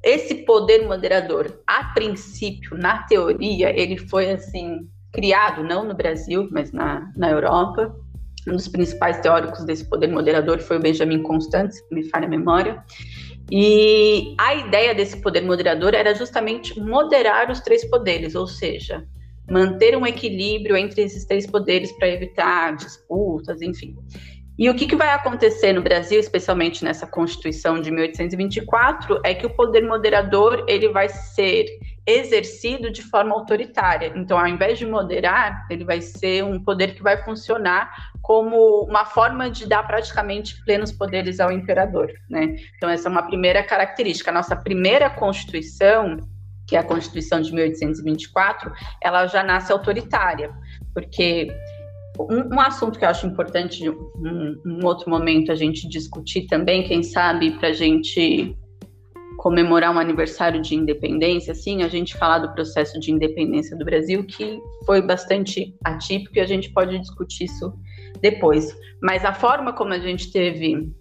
esse 0.03 0.35
poder 0.45 0.87
moderador, 0.87 1.59
a 1.65 1.85
princípio, 1.85 2.77
na 2.77 3.03
teoria, 3.03 3.77
ele 3.77 3.97
foi 3.97 4.31
assim 4.31 4.87
criado 5.11 5.63
não 5.63 5.83
no 5.83 5.93
Brasil, 5.93 6.47
mas 6.51 6.71
na, 6.71 7.11
na 7.15 7.29
Europa. 7.29 7.93
Um 8.47 8.53
dos 8.53 8.69
principais 8.69 9.19
teóricos 9.19 9.65
desse 9.65 9.83
poder 9.83 10.07
moderador 10.07 10.61
foi 10.61 10.77
o 10.77 10.79
Benjamin 10.79 11.21
Constant, 11.23 11.71
se 11.71 11.83
me 11.91 12.03
falha 12.09 12.25
a 12.25 12.29
memória. 12.29 12.81
E 13.51 14.35
a 14.37 14.55
ideia 14.55 14.93
desse 14.93 15.21
poder 15.21 15.41
moderador 15.41 15.93
era 15.93 16.13
justamente 16.13 16.79
moderar 16.79 17.49
os 17.49 17.61
três 17.61 17.85
poderes, 17.89 18.35
ou 18.35 18.45
seja, 18.45 19.05
manter 19.49 19.95
um 19.95 20.05
equilíbrio 20.05 20.75
entre 20.75 21.03
esses 21.03 21.25
três 21.25 21.47
poderes 21.47 21.91
para 21.93 22.09
evitar 22.09 22.75
disputas, 22.75 23.61
enfim. 23.61 23.95
E 24.59 24.69
o 24.69 24.75
que, 24.75 24.87
que, 24.87 24.95
vai 24.95 25.09
acontecer 25.09 25.71
no 25.71 25.83
Brasil, 25.83 26.19
especialmente 26.19 26.83
nessa 26.83 27.05
Constituição 27.05 27.79
de 27.79 27.91
1824, 27.91 29.21
é 29.23 29.33
que 29.33 29.45
o 29.45 29.55
poder 29.55 29.81
moderador 29.81 30.65
ele 30.67 30.89
vai 30.89 31.07
ser 31.07 31.67
exercido 32.07 32.89
de 32.89 33.03
forma 33.03 33.35
autoritária. 33.35 34.13
Então, 34.15 34.39
ao 34.39 34.47
invés 34.47 34.79
de 34.79 34.85
moderar, 34.85 35.67
ele 35.69 35.83
vai 35.83 35.99
ser 35.99 36.41
um 36.45 36.63
poder 36.63 36.95
que 36.95 37.03
vai 37.03 37.21
funcionar 37.21 37.91
como 38.21 38.85
uma 38.85 39.03
forma 39.03 39.49
de 39.49 39.67
dar 39.67 39.85
praticamente 39.85 40.63
plenos 40.63 40.91
poderes 40.91 41.41
ao 41.41 41.51
imperador, 41.51 42.09
né? 42.29 42.55
Então, 42.77 42.89
essa 42.89 43.09
é 43.09 43.11
uma 43.11 43.23
primeira 43.23 43.61
característica. 43.61 44.31
A 44.31 44.33
nossa 44.33 44.55
primeira 44.55 45.09
Constituição, 45.09 46.17
que 46.65 46.77
é 46.77 46.79
a 46.79 46.83
Constituição 46.83 47.41
de 47.41 47.53
1824, 47.53 48.71
ela 49.03 49.27
já 49.27 49.43
nasce 49.43 49.73
autoritária, 49.73 50.49
porque 50.93 51.53
um, 52.17 52.55
um, 52.55 52.59
assunto 52.61 52.97
que 52.97 53.03
eu 53.03 53.09
acho 53.09 53.27
importante, 53.27 53.89
um, 53.89 54.61
um 54.65 54.85
outro 54.85 55.09
momento 55.09 55.51
a 55.51 55.55
gente 55.55 55.89
discutir 55.89 56.47
também, 56.47 56.87
quem 56.87 57.03
sabe, 57.03 57.51
para 57.51 57.69
a 57.69 57.73
gente 57.73 58.55
comemorar 59.37 59.95
um 59.95 59.99
aniversário 59.99 60.61
de 60.61 60.75
independência, 60.75 61.51
assim, 61.51 61.83
a 61.83 61.87
gente 61.87 62.17
falar 62.17 62.39
do 62.39 62.53
processo 62.53 62.99
de 62.99 63.11
independência 63.11 63.77
do 63.77 63.85
Brasil, 63.85 64.25
que 64.25 64.59
foi 64.85 65.01
bastante 65.01 65.75
atípico 65.85 66.37
e 66.37 66.41
a 66.41 66.45
gente 66.45 66.71
pode 66.71 66.97
discutir 66.97 67.45
isso 67.45 67.71
depois. 68.19 68.75
Mas 69.01 69.23
a 69.23 69.33
forma 69.33 69.71
como 69.73 69.93
a 69.93 69.99
gente 69.99 70.31
teve 70.31 70.91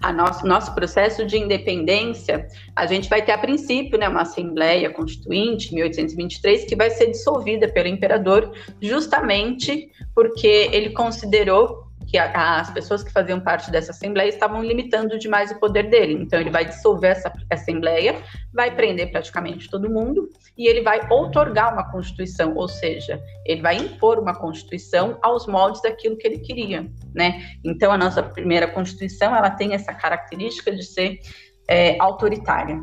a 0.00 0.12
nosso, 0.12 0.46
nosso 0.46 0.74
processo 0.74 1.26
de 1.26 1.36
independência, 1.36 2.46
a 2.74 2.86
gente 2.86 3.08
vai 3.08 3.22
ter 3.22 3.32
a 3.32 3.38
princípio 3.38 3.98
né, 3.98 4.08
uma 4.08 4.22
Assembleia 4.22 4.88
Constituinte, 4.88 5.74
1823, 5.74 6.64
que 6.64 6.74
vai 6.74 6.90
ser 6.90 7.08
dissolvida 7.08 7.68
pelo 7.68 7.88
imperador, 7.88 8.50
justamente 8.80 9.90
porque 10.14 10.70
ele 10.72 10.90
considerou 10.90 11.89
que 12.10 12.18
a, 12.18 12.58
as 12.58 12.70
pessoas 12.70 13.04
que 13.04 13.12
faziam 13.12 13.38
parte 13.40 13.70
dessa 13.70 13.92
Assembleia 13.92 14.28
estavam 14.28 14.62
limitando 14.62 15.16
demais 15.16 15.52
o 15.52 15.60
poder 15.60 15.88
dele. 15.88 16.14
Então, 16.14 16.40
ele 16.40 16.50
vai 16.50 16.64
dissolver 16.64 17.12
essa 17.12 17.32
Assembleia, 17.48 18.20
vai 18.52 18.74
prender 18.74 19.12
praticamente 19.12 19.70
todo 19.70 19.88
mundo 19.88 20.28
e 20.58 20.66
ele 20.68 20.82
vai 20.82 21.06
outorgar 21.08 21.72
uma 21.72 21.88
Constituição, 21.90 22.54
ou 22.56 22.68
seja, 22.68 23.22
ele 23.46 23.62
vai 23.62 23.76
impor 23.76 24.18
uma 24.18 24.34
Constituição 24.34 25.18
aos 25.22 25.46
moldes 25.46 25.82
daquilo 25.82 26.16
que 26.16 26.26
ele 26.26 26.38
queria, 26.38 26.90
né? 27.14 27.42
Então, 27.64 27.92
a 27.92 27.98
nossa 27.98 28.22
primeira 28.22 28.66
Constituição, 28.66 29.34
ela 29.34 29.50
tem 29.50 29.72
essa 29.72 29.94
característica 29.94 30.74
de 30.74 30.82
ser 30.82 31.20
é, 31.68 31.96
autoritária. 32.00 32.80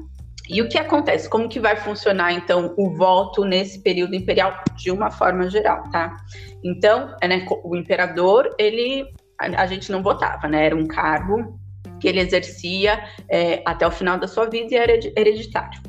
E 0.50 0.62
o 0.62 0.70
que 0.70 0.78
acontece? 0.78 1.30
Como 1.30 1.50
que 1.50 1.60
vai 1.60 1.76
funcionar, 1.76 2.32
então, 2.32 2.74
o 2.78 2.90
voto 2.96 3.44
nesse 3.44 3.82
período 3.82 4.16
imperial 4.16 4.64
de 4.76 4.92
uma 4.92 5.12
forma 5.12 5.50
geral, 5.50 5.84
tá? 5.90 6.16
Então, 6.64 7.16
é, 7.22 7.28
né, 7.28 7.46
o 7.64 7.76
imperador, 7.76 8.56
ele, 8.58 9.06
a, 9.40 9.64
a, 9.64 9.68
gente 9.68 9.92
não 9.92 10.02
votava, 10.02 10.48
né? 10.48 10.66
Era 10.66 10.76
um 10.76 10.88
cargo 10.88 11.60
que 12.00 12.08
ele 12.08 12.20
exercia 12.20 13.04
é, 13.30 13.62
até 13.66 13.86
o 13.86 13.92
final 13.92 14.18
da 14.18 14.28
sua 14.28 14.46
vida 14.46 14.74
e 14.74 14.78
era 14.78 14.94
hereditário. 15.18 15.82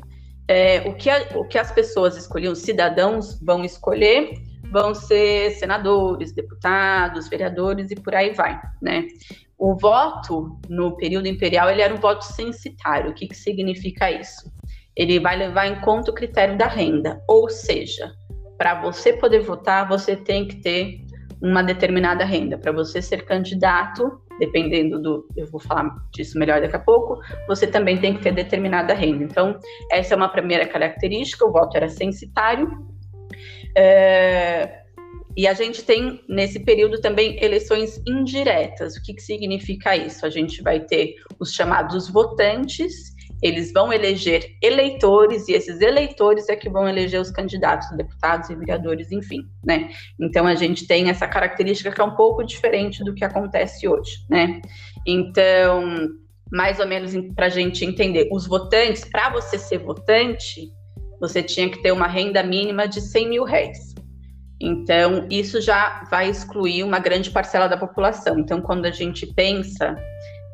É, 0.47 0.81
o, 0.87 0.95
que 0.95 1.09
a, 1.09 1.27
o 1.35 1.45
que 1.45 1.57
as 1.57 1.71
pessoas 1.71 2.17
escolhiam, 2.17 2.53
os 2.53 2.59
cidadãos 2.59 3.39
vão 3.41 3.63
escolher, 3.63 4.33
vão 4.71 4.93
ser 4.93 5.51
senadores, 5.51 6.33
deputados, 6.33 7.29
vereadores 7.29 7.91
e 7.91 7.95
por 7.95 8.15
aí 8.15 8.33
vai, 8.33 8.59
né? 8.81 9.07
O 9.59 9.75
voto 9.75 10.57
no 10.69 10.95
período 10.95 11.27
imperial 11.27 11.69
ele 11.69 11.81
era 11.81 11.93
um 11.93 11.99
voto 11.99 12.23
censitário. 12.23 13.11
O 13.11 13.13
que, 13.13 13.27
que 13.27 13.35
significa 13.35 14.09
isso? 14.09 14.49
Ele 14.95 15.19
vai 15.19 15.35
levar 15.35 15.67
em 15.67 15.81
conta 15.81 16.11
o 16.11 16.13
critério 16.13 16.57
da 16.57 16.67
renda, 16.67 17.21
ou 17.27 17.49
seja, 17.49 18.09
para 18.57 18.81
você 18.81 19.13
poder 19.13 19.39
votar, 19.39 19.87
você 19.87 20.15
tem 20.15 20.47
que 20.47 20.61
ter 20.61 21.01
uma 21.41 21.61
determinada 21.61 22.25
renda. 22.25 22.57
Para 22.57 22.71
você 22.71 23.01
ser 23.01 23.25
candidato, 23.25 24.21
dependendo 24.39 25.01
do. 25.01 25.27
Eu 25.35 25.47
vou 25.47 25.59
falar 25.59 25.89
disso 26.13 26.39
melhor 26.39 26.61
daqui 26.61 26.75
a 26.75 26.79
pouco, 26.79 27.19
você 27.47 27.67
também 27.67 27.97
tem 27.97 28.13
que 28.13 28.21
ter 28.21 28.33
determinada 28.33 28.93
renda. 28.93 29.23
Então, 29.23 29.59
essa 29.91 30.13
é 30.13 30.17
uma 30.17 30.29
primeira 30.29 30.65
característica: 30.65 31.45
o 31.45 31.51
voto 31.51 31.75
era 31.75 31.89
censitário. 31.89 32.69
É, 33.77 34.83
e 35.37 35.47
a 35.47 35.53
gente 35.53 35.83
tem, 35.83 36.19
nesse 36.27 36.59
período, 36.59 36.99
também 36.99 37.41
eleições 37.43 38.01
indiretas. 38.07 38.95
O 38.95 39.01
que, 39.01 39.13
que 39.13 39.21
significa 39.21 39.95
isso? 39.95 40.25
A 40.25 40.29
gente 40.29 40.61
vai 40.61 40.79
ter 40.79 41.15
os 41.39 41.53
chamados 41.53 42.09
votantes, 42.09 43.13
eles 43.41 43.71
vão 43.71 43.93
eleger 43.93 44.57
eleitores, 44.61 45.47
e 45.47 45.53
esses 45.53 45.79
eleitores 45.79 46.49
é 46.49 46.55
que 46.55 46.69
vão 46.69 46.89
eleger 46.89 47.21
os 47.21 47.31
candidatos, 47.31 47.89
deputados 47.95 48.49
e 48.49 48.55
vereadores, 48.55 49.11
enfim, 49.11 49.47
né? 49.63 49.89
Então, 50.19 50.45
a 50.45 50.55
gente 50.55 50.85
tem 50.85 51.09
essa 51.09 51.27
característica 51.27 51.91
que 51.91 52.01
é 52.01 52.03
um 52.03 52.15
pouco 52.15 52.43
diferente 52.43 53.03
do 53.03 53.13
que 53.13 53.23
acontece 53.23 53.87
hoje, 53.87 54.25
né? 54.29 54.61
Então, 55.07 56.09
mais 56.51 56.79
ou 56.79 56.87
menos 56.87 57.13
para 57.35 57.45
a 57.45 57.49
gente 57.49 57.85
entender, 57.85 58.27
os 58.31 58.47
votantes, 58.47 59.05
para 59.05 59.29
você 59.29 59.57
ser 59.57 59.77
votante, 59.77 60.69
você 61.19 61.43
tinha 61.43 61.69
que 61.69 61.81
ter 61.81 61.91
uma 61.91 62.07
renda 62.07 62.41
mínima 62.41 62.87
de 62.87 63.01
100 63.01 63.29
mil 63.29 63.43
réis. 63.43 63.88
Então, 64.61 65.25
isso 65.29 65.61
já 65.61 66.03
vai 66.09 66.29
excluir 66.29 66.83
uma 66.83 66.99
grande 66.99 67.31
parcela 67.31 67.67
da 67.67 67.77
população. 67.77 68.37
Então, 68.39 68.59
quando 68.59 68.85
a 68.85 68.91
gente 68.91 69.25
pensa 69.27 69.95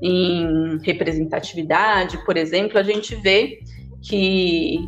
em 0.02 0.78
representatividade, 0.84 2.24
por 2.26 2.38
exemplo, 2.38 2.78
a 2.78 2.84
gente 2.84 3.16
vê 3.16 3.60
que 4.04 4.80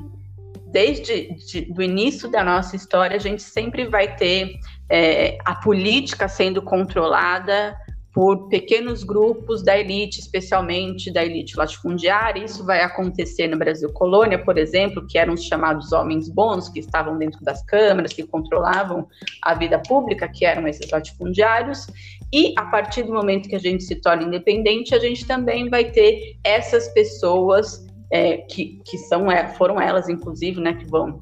desde 0.71 1.29
o 1.75 1.81
início 1.81 2.29
da 2.29 2.43
nossa 2.43 2.75
história, 2.75 3.15
a 3.15 3.19
gente 3.19 3.41
sempre 3.41 3.85
vai 3.85 4.15
ter 4.15 4.59
é, 4.89 5.37
a 5.43 5.55
política 5.55 6.27
sendo 6.27 6.61
controlada 6.61 7.75
por 8.17 8.47
pequenos 8.47 9.03
grupos 9.03 9.63
da 9.63 9.77
elite, 9.77 10.19
especialmente 10.19 11.11
da 11.11 11.23
elite 11.23 11.55
latifundiária. 11.55 12.43
Isso 12.43 12.65
vai 12.65 12.81
acontecer 12.81 13.47
no 13.47 13.59
Brasil 13.59 13.93
Colônia, 13.93 14.43
por 14.43 14.57
exemplo, 14.57 15.05
que 15.05 15.19
eram 15.19 15.35
os 15.35 15.43
chamados 15.43 15.91
homens 15.91 16.27
bons, 16.27 16.67
que 16.67 16.79
estavam 16.79 17.15
dentro 17.19 17.39
das 17.43 17.63
câmaras, 17.65 18.13
que 18.13 18.25
controlavam 18.25 19.07
a 19.43 19.53
vida 19.53 19.79
pública, 19.87 20.27
que 20.27 20.45
eram 20.45 20.67
esses 20.67 20.89
latifundiários. 20.89 21.85
E 22.33 22.55
a 22.57 22.65
partir 22.65 23.03
do 23.03 23.13
momento 23.13 23.47
que 23.47 23.55
a 23.55 23.59
gente 23.59 23.83
se 23.83 23.93
torna 24.01 24.23
independente, 24.23 24.95
a 24.95 24.99
gente 24.99 25.23
também 25.27 25.69
vai 25.69 25.91
ter 25.91 26.39
essas 26.43 26.87
pessoas 26.95 27.85
é, 28.11 28.37
que, 28.37 28.81
que 28.83 28.97
são, 28.97 29.31
é, 29.31 29.49
foram 29.49 29.79
elas, 29.79 30.09
inclusive, 30.09 30.59
né, 30.59 30.73
que 30.73 30.89
vão 30.89 31.19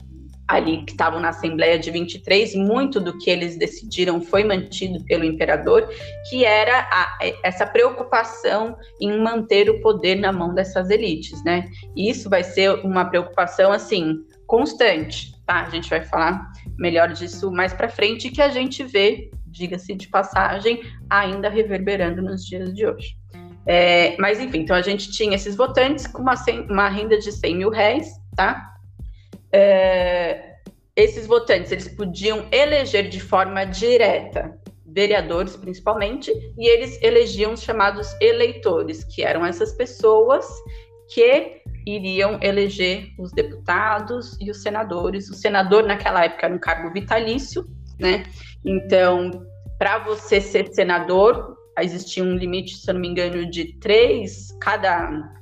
ali 0.48 0.84
que 0.84 0.92
estavam 0.92 1.20
na 1.20 1.30
Assembleia 1.30 1.80
de 1.80 1.90
23, 1.90 2.56
muito 2.56 3.00
do 3.00 3.18
que 3.18 3.30
eles 3.30 3.58
decidiram 3.58 4.22
foi 4.22 4.44
mantido 4.44 5.04
pelo 5.06 5.24
imperador, 5.24 5.90
que 6.30 6.46
era 6.46 6.88
a, 6.92 7.18
essa 7.44 7.66
preocupação 7.66 8.78
em 9.02 9.20
manter 9.20 9.70
o 9.70 9.82
poder 9.82 10.16
na 10.16 10.32
mão 10.32 10.54
dessas 10.54 10.90
elites, 10.90 11.44
né? 11.44 11.66
E 11.96 12.10
isso 12.10 12.30
vai 12.30 12.44
ser 12.44 12.72
uma 12.86 13.06
preocupação 13.06 13.72
assim 13.72 14.24
constante, 14.46 15.34
tá? 15.46 15.64
A 15.64 15.70
gente 15.70 15.90
vai 15.90 16.04
falar 16.04 16.52
melhor 16.78 17.12
disso 17.12 17.52
mais 17.52 17.74
para 17.74 17.90
frente 17.90 18.30
que 18.30 18.42
a 18.42 18.50
gente 18.50 18.84
vê, 18.84 19.32
diga-se 19.48 19.96
de 19.96 20.08
passagem, 20.08 20.82
ainda 21.10 21.50
reverberando 21.50 22.22
nos 22.22 22.46
dias 22.46 22.72
de 22.74 22.86
hoje. 22.86 23.16
É, 23.68 24.16
mas 24.20 24.40
enfim, 24.40 24.60
então 24.60 24.76
a 24.76 24.82
gente 24.82 25.12
tinha 25.12 25.36
esses 25.36 25.56
votantes 25.56 26.06
com 26.06 26.22
uma, 26.22 26.36
uma 26.70 26.88
renda 26.88 27.18
de 27.18 27.32
100 27.32 27.56
mil 27.56 27.70
réis, 27.72 28.08
tá? 28.36 28.75
É, 29.56 30.56
esses 30.98 31.26
votantes 31.26 31.72
eles 31.72 31.88
podiam 31.88 32.46
eleger 32.52 33.08
de 33.08 33.22
forma 33.22 33.64
direta 33.64 34.60
vereadores 34.86 35.56
principalmente 35.56 36.30
e 36.58 36.68
eles 36.68 37.02
elegiam 37.02 37.54
os 37.54 37.62
chamados 37.62 38.14
eleitores 38.20 39.06
que 39.06 39.24
eram 39.24 39.46
essas 39.46 39.72
pessoas 39.74 40.46
que 41.14 41.62
iriam 41.86 42.38
eleger 42.42 43.08
os 43.18 43.32
deputados 43.32 44.38
e 44.42 44.50
os 44.50 44.62
senadores. 44.62 45.30
O 45.30 45.36
senador 45.36 45.84
naquela 45.84 46.26
época 46.26 46.48
era 46.48 46.56
um 46.56 46.60
cargo 46.60 46.92
vitalício 46.92 47.66
né? 47.98 48.24
Então 48.66 49.32
para 49.80 50.00
você 50.00 50.42
ser 50.42 50.68
senador 50.74 51.56
existia 51.80 52.24
um 52.24 52.36
limite 52.36 52.76
se 52.76 52.90
eu 52.90 52.94
não 52.94 53.02
me 53.02 53.08
engano 53.08 53.50
de 53.50 53.78
três 53.80 54.54
cada 54.60 55.34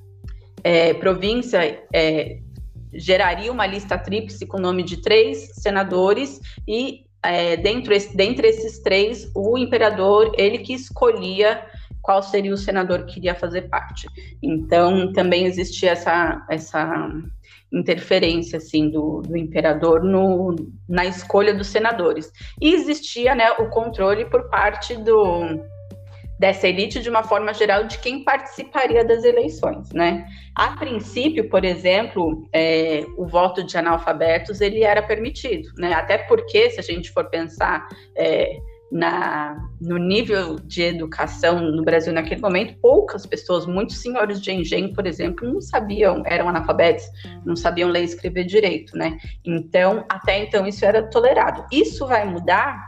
é, 0.64 0.94
província 0.94 1.84
é, 1.92 2.40
geraria 2.94 3.52
uma 3.52 3.66
lista 3.66 3.98
tríplice 3.98 4.46
com 4.46 4.58
o 4.58 4.62
nome 4.62 4.84
de 4.84 5.02
três 5.02 5.54
senadores 5.56 6.40
e 6.68 7.06
é, 7.24 7.56
dentro 7.56 7.94
dentre 8.14 8.48
esses 8.48 8.80
três, 8.80 9.32
o 9.34 9.58
imperador, 9.58 10.34
ele 10.38 10.60
que 10.60 10.74
escolhia 10.74 11.66
qual 12.02 12.22
seria 12.22 12.54
o 12.54 12.58
senador 12.58 13.06
que 13.06 13.18
iria 13.18 13.34
fazer 13.34 13.64
parte. 13.70 14.08
Então, 14.42 15.14
também 15.14 15.46
existia 15.46 15.92
essa, 15.92 16.46
essa 16.50 17.10
interferência 17.72 18.58
assim 18.58 18.90
do, 18.90 19.22
do 19.22 19.38
imperador 19.38 20.04
no, 20.04 20.54
na 20.88 21.06
escolha 21.06 21.54
dos 21.54 21.68
senadores. 21.68 22.30
E 22.62 22.74
existia 22.74 23.34
né, 23.34 23.52
o 23.52 23.70
controle 23.70 24.26
por 24.26 24.50
parte 24.50 24.98
do, 24.98 25.64
dessa 26.44 26.68
elite 26.68 27.00
de 27.00 27.10
uma 27.10 27.24
forma 27.24 27.54
geral 27.54 27.86
de 27.86 27.98
quem 28.00 28.22
participaria 28.22 29.06
das 29.06 29.24
eleições, 29.24 29.90
né? 29.94 30.28
A 30.54 30.72
princípio, 30.72 31.48
por 31.48 31.64
exemplo, 31.64 32.46
é, 32.52 33.06
o 33.18 33.26
voto 33.26 33.64
de 33.64 33.78
analfabetos 33.78 34.60
ele 34.60 34.84
era 34.84 35.02
permitido, 35.02 35.70
né? 35.78 35.94
Até 35.94 36.18
porque 36.18 36.70
se 36.72 36.82
a 36.82 36.84
gente 36.84 37.12
for 37.12 37.30
pensar 37.30 37.88
é, 38.14 38.58
na, 38.92 39.58
no 39.80 39.98
nível 39.98 40.58
de 40.58 40.82
educação 40.82 41.62
no 41.62 41.82
Brasil 41.82 42.12
naquele 42.12 42.42
momento, 42.42 42.78
poucas 42.82 43.26
pessoas, 43.26 43.66
muitos 43.66 44.02
senhores 44.02 44.42
de 44.42 44.52
engenho, 44.52 44.94
por 44.94 45.08
exemplo, 45.08 45.48
não 45.48 45.62
sabiam, 45.62 46.24
eram 46.26 46.50
analfabetos, 46.50 47.06
não 47.46 47.56
sabiam 47.56 47.90
ler 47.90 48.02
e 48.02 48.04
escrever 48.04 48.44
direito, 48.44 48.98
né? 48.98 49.18
Então, 49.46 50.04
até 50.10 50.44
então 50.44 50.68
isso 50.68 50.84
era 50.84 51.04
tolerado. 51.04 51.66
Isso 51.72 52.06
vai 52.06 52.26
mudar 52.26 52.86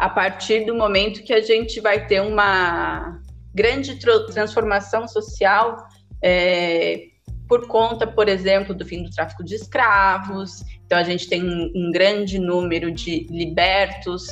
a 0.00 0.08
partir 0.08 0.64
do 0.64 0.74
momento 0.74 1.22
que 1.22 1.32
a 1.32 1.42
gente 1.42 1.78
vai 1.78 2.06
ter 2.06 2.22
uma 2.22 3.20
grande 3.54 3.98
transformação 4.32 5.06
social 5.06 5.76
é, 6.22 7.02
por 7.46 7.66
conta, 7.66 8.06
por 8.06 8.26
exemplo, 8.26 8.74
do 8.74 8.82
fim 8.82 9.02
do 9.02 9.10
tráfico 9.10 9.44
de 9.44 9.56
escravos. 9.56 10.62
Então, 10.86 10.96
a 10.96 11.02
gente 11.02 11.28
tem 11.28 11.44
um, 11.44 11.70
um 11.74 11.90
grande 11.92 12.38
número 12.38 12.90
de 12.90 13.26
libertos 13.28 14.26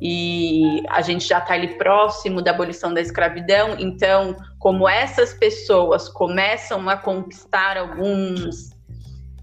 e 0.00 0.80
a 0.88 1.02
gente 1.02 1.26
já 1.26 1.38
está 1.38 1.54
ali 1.54 1.76
próximo 1.76 2.40
da 2.40 2.52
abolição 2.52 2.94
da 2.94 3.00
escravidão. 3.00 3.74
Então, 3.80 4.36
como 4.60 4.88
essas 4.88 5.34
pessoas 5.34 6.08
começam 6.08 6.88
a 6.88 6.96
conquistar 6.96 7.76
alguns. 7.76 8.70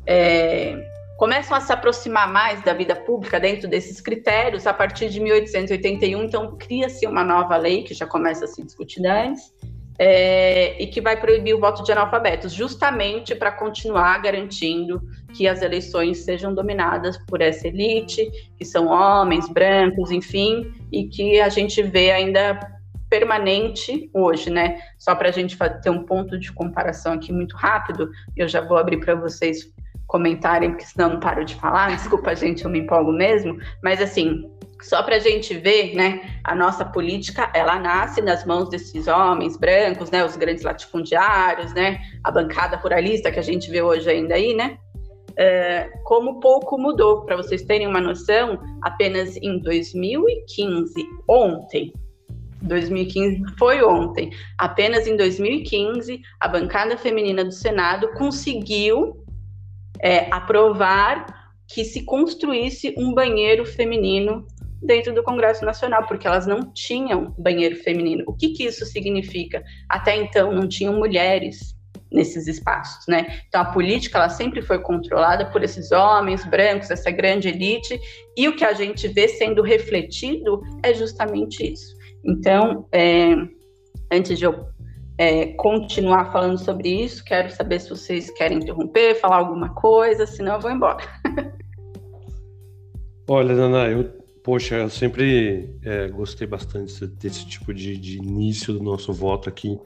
É, 0.06 0.97
começam 1.18 1.58
a 1.58 1.60
se 1.60 1.74
aproximar 1.74 2.32
mais 2.32 2.64
da 2.64 2.74
vida 2.74 2.96
pública 2.96 3.40
dentro 3.40 3.68
desses 3.68 4.00
critérios, 4.00 4.68
a 4.68 4.74
partir 4.74 5.10
de 5.10 5.20
1881, 5.20 6.24
então 6.24 6.56
cria-se 6.58 7.06
uma 7.08 7.24
nova 7.24 7.58
lei 7.58 7.84
que 7.84 7.94
já 7.94 8.06
começa 8.06 8.46
a 8.46 8.48
se 8.48 8.64
discutir 8.64 9.06
antes, 9.06 9.52
é, 10.00 10.80
e 10.82 10.86
que 10.86 11.02
vai 11.02 11.20
proibir 11.20 11.56
o 11.56 11.60
voto 11.60 11.84
de 11.84 11.92
analfabetos, 11.92 12.54
justamente 12.54 13.34
para 13.34 13.52
continuar 13.52 14.22
garantindo 14.22 15.02
que 15.34 15.48
as 15.48 15.64
eleições 15.64 16.20
sejam 16.20 16.54
dominadas 16.54 17.18
por 17.26 17.42
essa 17.42 17.68
elite, 17.68 18.30
que 18.56 18.64
são 18.64 18.88
homens, 18.88 19.50
brancos, 19.50 20.12
enfim, 20.12 20.72
e 20.92 21.06
que 21.06 21.42
a 21.42 21.50
gente 21.50 21.82
vê 21.82 22.12
ainda 22.12 22.60
permanente 23.10 24.10
hoje, 24.14 24.50
né? 24.52 24.80
Só 25.00 25.16
para 25.16 25.30
a 25.30 25.32
gente 25.32 25.58
ter 25.82 25.90
um 25.90 26.04
ponto 26.04 26.38
de 26.38 26.52
comparação 26.52 27.14
aqui 27.14 27.32
muito 27.32 27.56
rápido, 27.56 28.12
eu 28.36 28.48
já 28.48 28.62
vou 28.62 28.78
abrir 28.78 29.00
para 29.00 29.16
vocês 29.16 29.74
comentarem, 30.08 30.72
porque 30.72 30.86
senão 30.86 31.10
eu 31.10 31.14
não 31.14 31.20
paro 31.20 31.46
de 31.46 31.56
falar. 31.56 31.92
Desculpa, 31.96 32.36
gente, 32.36 32.64
eu 32.64 32.72
me 32.72 32.80
empolgo 32.80 33.12
mesmo. 33.12 33.58
Mas 33.84 34.02
assim, 34.02 34.50
só 34.82 35.04
para 35.04 35.16
a 35.18 35.20
gente 35.20 35.54
ver, 35.56 35.96
né, 35.96 36.40
a 36.44 36.56
nossa 36.56 36.86
política, 36.86 37.52
ela 37.54 37.80
nasce 37.80 38.22
nas 38.22 38.46
mãos 38.46 38.70
desses 38.70 39.08
homens 39.08 39.58
brancos, 39.58 40.10
né, 40.12 40.24
os 40.24 40.36
grandes 40.36 40.64
latifundiários, 40.64 41.74
né, 41.74 42.00
a 42.24 42.32
bancada 42.32 42.78
ruralista 42.78 43.32
que 43.32 43.40
a 43.40 43.44
gente 43.44 43.70
vê 43.70 43.82
hoje 43.82 44.10
ainda 44.10 44.36
aí, 44.36 44.54
né, 44.54 44.78
é, 45.36 45.90
como 46.04 46.40
pouco 46.40 46.78
mudou. 46.78 47.22
Para 47.22 47.36
vocês 47.36 47.64
terem 47.64 47.88
uma 47.88 48.02
noção, 48.02 48.60
apenas 48.82 49.36
em 49.38 49.60
2015, 49.60 50.94
ontem, 51.28 51.94
2015 52.62 53.44
foi 53.58 53.84
ontem, 53.84 54.32
apenas 54.58 55.08
em 55.08 55.16
2015, 55.16 56.20
a 56.40 56.48
bancada 56.48 56.98
feminina 56.98 57.44
do 57.44 57.52
Senado 57.52 58.10
conseguiu 58.14 59.24
é, 60.02 60.28
aprovar 60.32 61.26
que 61.68 61.84
se 61.84 62.04
construísse 62.04 62.94
um 62.98 63.14
banheiro 63.14 63.66
feminino 63.66 64.48
dentro 64.82 65.14
do 65.14 65.24
Congresso 65.24 65.66
Nacional, 65.66 66.06
porque 66.08 66.28
elas 66.28 66.46
não 66.46 66.72
tinham 66.72 67.34
banheiro 67.38 67.76
feminino. 67.78 68.24
O 68.28 68.34
que, 68.34 68.50
que 68.50 68.64
isso 68.64 68.86
significa? 68.86 69.64
Até 69.90 70.16
então 70.16 70.52
não 70.52 70.68
tinham 70.68 70.94
mulheres 70.94 71.76
nesses 72.12 72.48
espaços, 72.48 73.06
né? 73.08 73.42
Então 73.48 73.62
a 73.62 73.66
política 73.66 74.18
ela 74.18 74.30
sempre 74.30 74.62
foi 74.62 74.80
controlada 74.80 75.46
por 75.48 75.64
esses 75.64 75.92
homens 75.92 76.46
brancos, 76.46 76.90
essa 76.90 77.12
grande 77.12 77.50
elite, 77.50 78.00
e 78.36 78.48
o 78.48 78.56
que 78.56 78.64
a 78.64 78.74
gente 78.74 79.08
vê 79.10 79.28
sendo 79.28 79.62
refletido 79.62 80.62
é 80.84 80.94
justamente 80.94 81.74
isso. 81.74 81.96
Então, 82.24 82.88
é, 82.92 83.36
antes 84.12 84.38
de 84.38 84.46
eu 84.46 84.68
é, 85.18 85.48
continuar 85.54 86.32
falando 86.32 86.58
sobre 86.58 86.90
isso. 86.90 87.24
Quero 87.24 87.50
saber 87.50 87.80
se 87.80 87.90
vocês 87.90 88.30
querem 88.32 88.60
interromper, 88.60 89.16
falar 89.16 89.38
alguma 89.38 89.70
coisa, 89.74 90.28
senão 90.28 90.56
eu 90.56 90.62
vou 90.62 90.72
embora. 90.72 91.04
Olha, 93.30 93.56
Nana, 93.56 93.90
eu, 93.90 94.06
poxa, 94.44 94.76
eu 94.76 94.90
sempre 94.90 95.76
é, 95.84 96.08
gostei 96.08 96.48
bastante 96.48 97.06
desse 97.08 97.46
tipo 97.46 97.74
de, 97.74 97.98
de, 97.98 98.18
início 98.18 98.74
do 98.74 98.82
nosso 98.82 99.12
voto 99.12 99.50
aqui. 99.50 99.78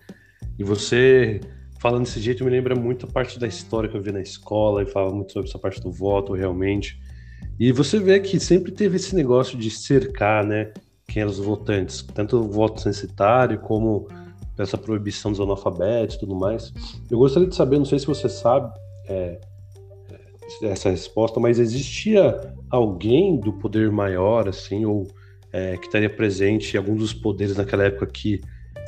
E 0.60 0.64
você 0.64 1.40
falando 1.80 2.04
desse 2.04 2.20
jeito 2.20 2.46
me 2.46 2.52
lembra 2.52 2.76
muito 2.76 3.08
a 3.08 3.10
parte 3.10 3.40
da 3.40 3.48
história 3.48 3.90
que 3.90 3.98
eu 3.98 4.02
vi 4.04 4.12
na 4.12 4.22
escola 4.22 4.84
e 4.84 4.86
falava 4.86 5.16
muito 5.16 5.34
sobre 5.34 5.50
essa 5.50 5.58
parte 5.58 5.82
do 5.82 5.92
voto, 5.92 6.34
realmente. 6.34 7.02
E 7.60 7.72
você 7.72 8.00
vê 8.00 8.20
que 8.20 8.40
sempre 8.40 8.72
teve 8.72 8.98
esse 8.98 9.16
negócio 9.16 9.58
de 9.58 9.72
cercar, 9.72 10.46
né, 10.46 10.72
quem 11.08 11.22
eram 11.22 11.32
os 11.32 11.40
votantes, 11.40 12.04
tanto 12.14 12.38
o 12.38 12.48
voto 12.48 12.80
censitário 12.80 13.60
como 13.60 14.08
dessa 14.56 14.78
proibição 14.78 15.32
dos 15.32 15.40
analfabetos 15.40 16.16
e 16.16 16.20
tudo 16.20 16.36
mais. 16.36 16.74
Eu 17.10 17.18
gostaria 17.18 17.48
de 17.48 17.56
saber, 17.56 17.78
não 17.78 17.86
sei 17.86 18.00
se 18.00 18.08
você 18.08 18.30
sabe 18.30 18.72
é, 19.08 19.40
é, 20.62 20.68
essa 20.68 20.90
resposta, 20.90 21.40
mas 21.40 21.60
existia 21.60 22.54
alguém 22.70 23.40
do 23.40 23.54
poder 23.54 23.92
maior, 23.92 24.48
assim, 24.48 24.86
ou 24.86 25.08
é, 25.52 25.78
que 25.78 25.86
estaria 25.86 26.10
presente 26.10 26.76
em 26.76 26.78
algum 26.78 26.96
dos 26.96 27.14
poderes 27.14 27.58
naquela 27.58 27.84
época 27.84 28.06
que 28.06 28.42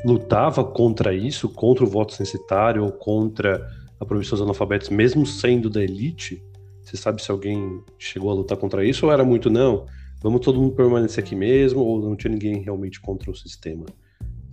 lutava 0.05 0.63
contra 0.63 1.13
isso, 1.13 1.49
contra 1.49 1.83
o 1.83 1.87
voto 1.87 2.13
censitário 2.13 2.83
ou 2.83 2.91
contra 2.91 3.65
a 3.99 4.05
proibição 4.05 4.37
dos 4.37 4.43
analfabetos, 4.43 4.89
mesmo 4.89 5.25
sendo 5.25 5.69
da 5.69 5.81
elite? 5.81 6.43
Você 6.81 6.97
sabe 6.97 7.21
se 7.21 7.31
alguém 7.31 7.81
chegou 7.97 8.29
a 8.29 8.33
lutar 8.33 8.57
contra 8.57 8.85
isso 8.85 9.05
ou 9.05 9.11
era 9.11 9.23
muito 9.23 9.49
não? 9.49 9.85
Vamos 10.21 10.41
todo 10.41 10.59
mundo 10.59 10.75
permanecer 10.75 11.23
aqui 11.23 11.35
mesmo 11.35 11.81
ou 11.81 11.99
não 11.99 12.15
tinha 12.15 12.31
ninguém 12.31 12.61
realmente 12.61 12.99
contra 12.99 13.31
o 13.31 13.35
sistema? 13.35 13.85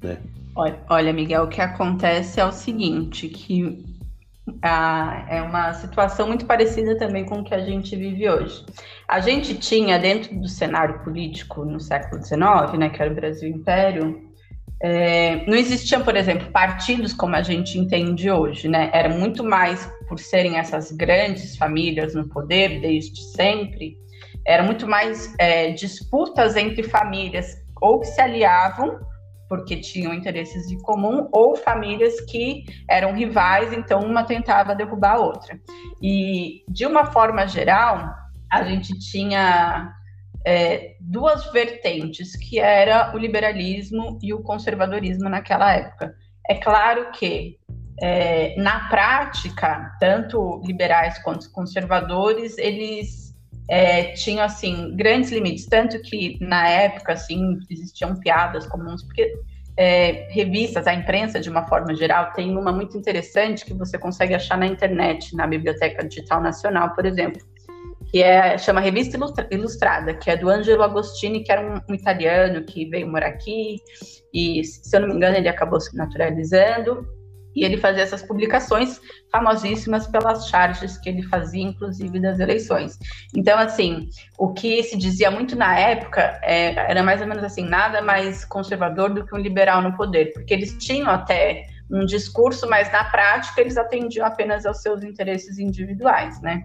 Né? 0.02 0.18
Olha, 0.88 1.12
Miguel, 1.12 1.44
o 1.44 1.48
que 1.48 1.60
acontece 1.60 2.40
é 2.40 2.44
o 2.44 2.52
seguinte, 2.52 3.28
que 3.28 3.84
ah, 4.62 5.24
é 5.28 5.40
uma 5.42 5.72
situação 5.74 6.26
muito 6.26 6.44
parecida 6.44 6.96
também 6.98 7.24
com 7.24 7.40
o 7.40 7.44
que 7.44 7.54
a 7.54 7.60
gente 7.60 7.94
vive 7.96 8.28
hoje. 8.28 8.64
A 9.08 9.20
gente 9.20 9.54
tinha 9.54 9.98
dentro 9.98 10.34
do 10.38 10.48
cenário 10.48 11.02
político 11.04 11.64
no 11.64 11.80
século 11.80 12.22
XIX, 12.22 12.78
né, 12.78 12.88
que 12.88 13.00
era 13.00 13.12
o 13.12 13.14
Brasil 13.14 13.48
Império, 13.48 14.30
é, 14.82 15.44
não 15.46 15.54
existiam, 15.54 16.02
por 16.02 16.16
exemplo, 16.16 16.50
partidos 16.50 17.12
como 17.12 17.36
a 17.36 17.42
gente 17.42 17.78
entende 17.78 18.30
hoje, 18.30 18.66
né? 18.66 18.88
Era 18.94 19.10
muito 19.10 19.44
mais 19.44 19.86
por 20.08 20.18
serem 20.18 20.56
essas 20.56 20.90
grandes 20.90 21.54
famílias 21.54 22.14
no 22.14 22.26
poder 22.26 22.80
desde 22.80 23.22
sempre, 23.22 23.98
era 24.46 24.62
muito 24.62 24.86
mais 24.86 25.34
é, 25.38 25.70
disputas 25.72 26.56
entre 26.56 26.82
famílias 26.82 27.58
ou 27.78 28.00
que 28.00 28.06
se 28.06 28.20
aliavam 28.22 28.98
porque 29.50 29.76
tinham 29.78 30.14
interesses 30.14 30.70
em 30.70 30.78
comum, 30.78 31.28
ou 31.32 31.56
famílias 31.56 32.20
que 32.20 32.64
eram 32.88 33.12
rivais, 33.12 33.72
então 33.72 33.98
uma 33.98 34.22
tentava 34.22 34.76
derrubar 34.76 35.16
a 35.16 35.18
outra. 35.18 35.60
E, 36.00 36.62
de 36.68 36.86
uma 36.86 37.06
forma 37.06 37.44
geral, 37.48 38.14
a 38.48 38.62
gente 38.62 38.96
tinha 39.00 39.92
é, 40.46 40.94
duas 41.00 41.50
vertentes, 41.52 42.36
que 42.36 42.60
era 42.60 43.12
o 43.12 43.18
liberalismo 43.18 44.20
e 44.22 44.32
o 44.32 44.40
conservadorismo 44.40 45.28
naquela 45.28 45.74
época. 45.74 46.14
É 46.48 46.54
claro 46.54 47.10
que, 47.10 47.58
é, 48.00 48.54
na 48.56 48.88
prática, 48.88 49.90
tanto 49.98 50.62
liberais 50.64 51.20
quanto 51.24 51.50
conservadores, 51.50 52.56
eles 52.56 53.29
é, 53.70 54.12
tinham 54.14 54.44
assim 54.44 54.96
grandes 54.96 55.30
limites, 55.30 55.64
tanto 55.66 56.02
que 56.02 56.37
na 56.40 56.68
época 56.68 57.12
assim 57.12 57.56
existiam 57.70 58.16
piadas 58.16 58.66
comuns, 58.66 59.04
porque 59.04 59.33
é, 59.76 60.26
revistas, 60.30 60.88
a 60.88 60.92
imprensa 60.92 61.38
de 61.38 61.49
uma 61.49 61.64
forma 61.68 61.94
geral 61.94 62.32
tem 62.32 62.59
uma 62.59 62.72
muito 62.72 62.99
interessante 62.99 63.64
que 63.64 63.72
você 63.72 63.97
consegue 63.97 64.34
achar 64.34 64.59
na 64.59 64.66
internet, 64.66 65.36
na 65.36 65.47
Biblioteca 65.47 66.07
Digital 66.07 66.42
Nacional, 66.42 66.92
por 66.97 67.07
exemplo, 67.07 67.40
que 68.11 68.20
é 68.20 68.59
chama 68.59 68.80
Revista 68.80 69.16
Ilustrada, 69.53 70.14
que 70.14 70.28
é 70.28 70.36
do 70.36 70.51
Angelo 70.51 70.82
Agostini, 70.82 71.44
que 71.44 71.53
era 71.53 71.62
um, 71.62 71.80
um 71.88 71.94
italiano 71.94 72.64
que 72.64 72.86
veio 72.86 73.09
morar 73.09 73.28
aqui 73.28 73.76
e, 74.34 74.64
se 74.64 74.97
eu 74.97 75.01
não 75.01 75.09
me 75.09 75.14
engano, 75.14 75.36
ele 75.36 75.49
acabou 75.49 75.80
se 75.80 75.97
naturalizando 75.97 77.07
e 77.55 77.64
ele 77.64 77.76
fazia 77.76 78.03
essas 78.03 78.22
publicações 78.22 79.01
famosíssimas 79.30 80.07
pelas 80.07 80.48
charges 80.48 80.98
que 80.98 81.09
ele 81.09 81.22
fazia, 81.22 81.62
inclusive 81.62 82.20
das 82.20 82.38
eleições. 82.38 82.98
Então, 83.34 83.59
assim, 83.59 84.09
o 84.38 84.53
que 84.53 84.82
se 84.82 84.96
dizia 84.96 85.30
muito 85.30 85.57
na 85.57 85.78
época 85.78 86.38
é, 86.42 86.74
era 86.90 87.03
mais 87.03 87.20
ou 87.20 87.26
menos 87.26 87.44
assim, 87.44 87.64
nada 87.64 88.01
mais 88.03 88.44
conservador 88.44 89.12
do 89.12 89.26
que 89.26 89.34
um 89.34 89.38
liberal 89.38 89.82
no 89.82 89.96
poder, 89.96 90.32
porque 90.32 90.55
eles 90.55 90.76
tinham 90.78 91.11
até 91.11 91.66
um 91.90 92.07
discurso, 92.07 92.68
mas 92.68 92.90
na 92.92 93.05
prática 93.05 93.61
eles 93.61 93.76
atendiam 93.76 94.24
apenas 94.24 94.64
aos 94.64 94.80
seus 94.80 95.03
interesses 95.03 95.59
individuais, 95.59 96.40
né? 96.40 96.64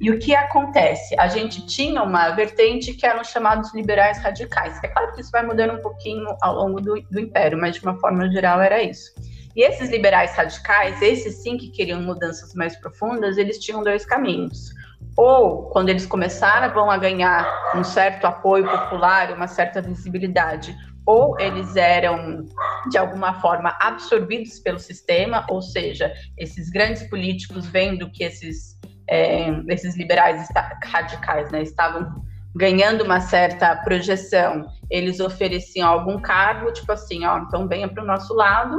E 0.00 0.10
o 0.10 0.18
que 0.18 0.34
acontece? 0.34 1.14
A 1.18 1.28
gente 1.28 1.64
tinha 1.66 2.02
uma 2.02 2.30
vertente 2.30 2.94
que 2.94 3.06
eram 3.06 3.22
chamados 3.22 3.72
liberais 3.72 4.18
radicais. 4.18 4.80
É 4.82 4.88
claro 4.88 5.12
que 5.12 5.20
isso 5.20 5.30
vai 5.30 5.44
mudando 5.44 5.74
um 5.74 5.82
pouquinho 5.82 6.26
ao 6.40 6.56
longo 6.56 6.80
do, 6.80 7.00
do 7.02 7.20
Império, 7.20 7.56
mas 7.56 7.76
de 7.76 7.82
uma 7.82 7.96
forma 8.00 8.28
geral 8.30 8.60
era 8.60 8.82
isso. 8.82 9.12
E 9.54 9.62
esses 9.62 9.90
liberais 9.90 10.34
radicais, 10.34 11.00
esses 11.02 11.42
sim 11.42 11.56
que 11.56 11.70
queriam 11.70 12.00
mudanças 12.00 12.54
mais 12.54 12.76
profundas, 12.76 13.36
eles 13.36 13.58
tinham 13.58 13.82
dois 13.82 14.04
caminhos. 14.04 14.70
Ou, 15.16 15.64
quando 15.64 15.90
eles 15.90 16.06
começaram 16.06 16.90
a 16.90 16.96
ganhar 16.96 17.46
um 17.76 17.84
certo 17.84 18.26
apoio 18.26 18.64
popular, 18.64 19.32
uma 19.32 19.46
certa 19.46 19.82
visibilidade, 19.82 20.74
ou 21.04 21.38
eles 21.38 21.76
eram 21.76 22.46
de 22.88 22.96
alguma 22.96 23.40
forma 23.40 23.76
absorvidos 23.80 24.58
pelo 24.60 24.78
sistema, 24.78 25.44
ou 25.50 25.60
seja, 25.60 26.12
esses 26.38 26.70
grandes 26.70 27.02
políticos 27.02 27.66
vendo 27.66 28.10
que 28.10 28.24
esses, 28.24 28.78
é, 29.08 29.50
esses 29.68 29.96
liberais 29.96 30.48
radicais 30.84 31.50
né, 31.50 31.62
estavam 31.62 32.24
ganhando 32.54 33.04
uma 33.04 33.20
certa 33.20 33.76
projeção, 33.76 34.66
eles 34.90 35.20
ofereciam 35.20 35.88
algum 35.88 36.20
cargo, 36.20 36.72
tipo 36.72 36.92
assim, 36.92 37.24
ó, 37.24 37.38
então 37.38 37.66
venha 37.66 37.88
para 37.88 38.02
o 38.02 38.06
nosso 38.06 38.34
lado 38.34 38.76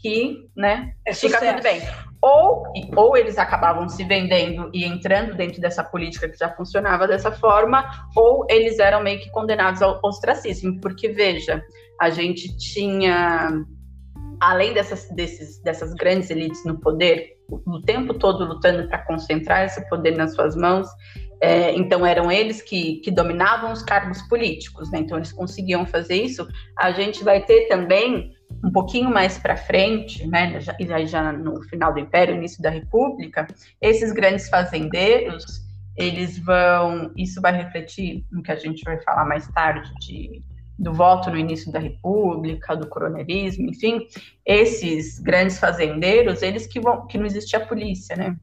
que, 0.00 0.48
né, 0.56 0.92
é 1.04 1.12
fica 1.12 1.38
tudo 1.38 1.62
bem. 1.62 1.80
Ou, 2.20 2.64
ou 2.96 3.16
eles 3.16 3.38
acabavam 3.38 3.88
se 3.88 4.02
vendendo 4.04 4.70
e 4.72 4.84
entrando 4.84 5.36
dentro 5.36 5.60
dessa 5.60 5.84
política 5.84 6.28
que 6.28 6.36
já 6.36 6.48
funcionava 6.50 7.06
dessa 7.06 7.30
forma, 7.30 7.84
ou 8.16 8.46
eles 8.48 8.78
eram 8.78 9.02
meio 9.02 9.20
que 9.20 9.30
condenados 9.30 9.82
ao 9.82 10.00
ostracismo, 10.02 10.80
porque 10.80 11.08
veja, 11.08 11.62
a 12.00 12.10
gente 12.10 12.56
tinha, 12.56 13.64
além 14.40 14.72
dessas, 14.72 15.08
desses, 15.14 15.62
dessas 15.62 15.94
grandes 15.94 16.30
elites 16.30 16.64
no 16.64 16.78
poder, 16.80 17.36
o 17.48 17.80
tempo 17.82 18.14
todo 18.14 18.44
lutando 18.44 18.88
para 18.88 18.98
concentrar 18.98 19.64
esse 19.64 19.88
poder 19.88 20.16
nas 20.16 20.34
suas 20.34 20.56
mãos, 20.56 20.88
é, 21.40 21.72
então 21.72 22.04
eram 22.04 22.30
eles 22.32 22.60
que, 22.60 22.96
que 22.96 23.10
dominavam 23.10 23.72
os 23.72 23.82
cargos 23.82 24.20
políticos, 24.22 24.90
né? 24.90 24.98
então 24.98 25.16
eles 25.16 25.32
conseguiam 25.32 25.86
fazer 25.86 26.16
isso. 26.16 26.46
A 26.76 26.90
gente 26.90 27.22
vai 27.22 27.44
ter 27.44 27.68
também 27.68 28.32
um 28.62 28.70
pouquinho 28.70 29.10
mais 29.10 29.38
para 29.38 29.56
frente, 29.56 30.26
né, 30.26 30.60
já, 30.60 30.74
já 31.04 31.32
no 31.32 31.62
final 31.64 31.92
do 31.92 32.00
Império, 32.00 32.34
início 32.34 32.62
da 32.62 32.70
República, 32.70 33.46
esses 33.80 34.12
grandes 34.12 34.48
fazendeiros, 34.48 35.66
eles 35.96 36.38
vão, 36.38 37.12
isso 37.16 37.40
vai 37.40 37.52
refletir 37.52 38.24
no 38.30 38.42
que 38.42 38.52
a 38.52 38.56
gente 38.56 38.82
vai 38.84 39.00
falar 39.02 39.24
mais 39.24 39.48
tarde 39.48 39.92
de, 40.00 40.42
do 40.78 40.92
voto 40.92 41.30
no 41.30 41.36
início 41.36 41.72
da 41.72 41.78
República, 41.78 42.76
do 42.76 42.88
coronelismo, 42.88 43.68
enfim, 43.68 44.06
esses 44.46 45.18
grandes 45.18 45.58
fazendeiros, 45.58 46.42
eles 46.42 46.66
que 46.66 46.80
vão, 46.80 47.06
que 47.06 47.18
não 47.18 47.26
existia 47.26 47.60
polícia, 47.60 48.16
né? 48.16 48.36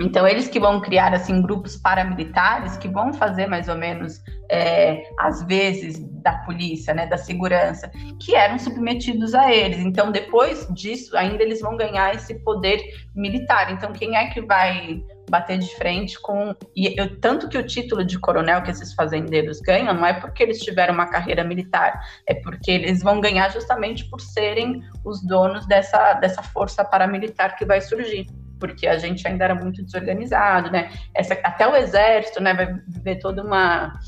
Então, 0.00 0.26
eles 0.26 0.48
que 0.48 0.58
vão 0.58 0.80
criar, 0.80 1.12
assim, 1.12 1.42
grupos 1.42 1.76
paramilitares 1.76 2.78
que 2.78 2.88
vão 2.88 3.12
fazer 3.12 3.46
mais 3.46 3.68
ou 3.68 3.76
menos, 3.76 4.22
é, 4.50 5.02
às 5.18 5.42
vezes, 5.42 5.98
da 6.22 6.38
polícia, 6.38 6.94
né, 6.94 7.06
da 7.06 7.18
segurança, 7.18 7.90
que 8.18 8.34
eram 8.34 8.58
submetidos 8.58 9.34
a 9.34 9.52
eles. 9.52 9.80
Então, 9.80 10.10
depois 10.10 10.66
disso, 10.70 11.14
ainda 11.16 11.42
eles 11.42 11.60
vão 11.60 11.76
ganhar 11.76 12.14
esse 12.14 12.34
poder 12.42 12.82
militar. 13.14 13.70
Então, 13.72 13.92
quem 13.92 14.16
é 14.16 14.30
que 14.30 14.40
vai 14.40 15.02
bater 15.28 15.58
de 15.58 15.72
frente 15.76 16.20
com. 16.20 16.54
E 16.74 16.98
eu, 16.98 17.20
tanto 17.20 17.48
que 17.48 17.56
o 17.56 17.66
título 17.66 18.02
de 18.02 18.18
coronel 18.18 18.62
que 18.62 18.70
esses 18.70 18.92
fazendeiros 18.94 19.60
ganham 19.60 19.94
não 19.94 20.04
é 20.04 20.14
porque 20.14 20.42
eles 20.42 20.60
tiveram 20.60 20.94
uma 20.94 21.06
carreira 21.06 21.44
militar, 21.44 22.00
é 22.26 22.34
porque 22.34 22.70
eles 22.70 23.02
vão 23.02 23.20
ganhar 23.20 23.50
justamente 23.50 24.08
por 24.10 24.20
serem 24.20 24.82
os 25.04 25.22
donos 25.22 25.66
dessa, 25.66 26.14
dessa 26.14 26.42
força 26.42 26.84
paramilitar 26.84 27.56
que 27.56 27.64
vai 27.64 27.80
surgir 27.80 28.26
porque 28.60 28.86
a 28.86 28.98
gente 28.98 29.26
ainda 29.26 29.44
era 29.44 29.54
muito 29.54 29.82
desorganizado, 29.82 30.70
né? 30.70 30.92
Essa, 31.14 31.34
até 31.42 31.66
o 31.66 31.74
exército, 31.74 32.40
né, 32.40 32.54
vai 32.54 32.74
viver 32.86 33.16
toda 33.16 33.42
uma, 33.42 33.98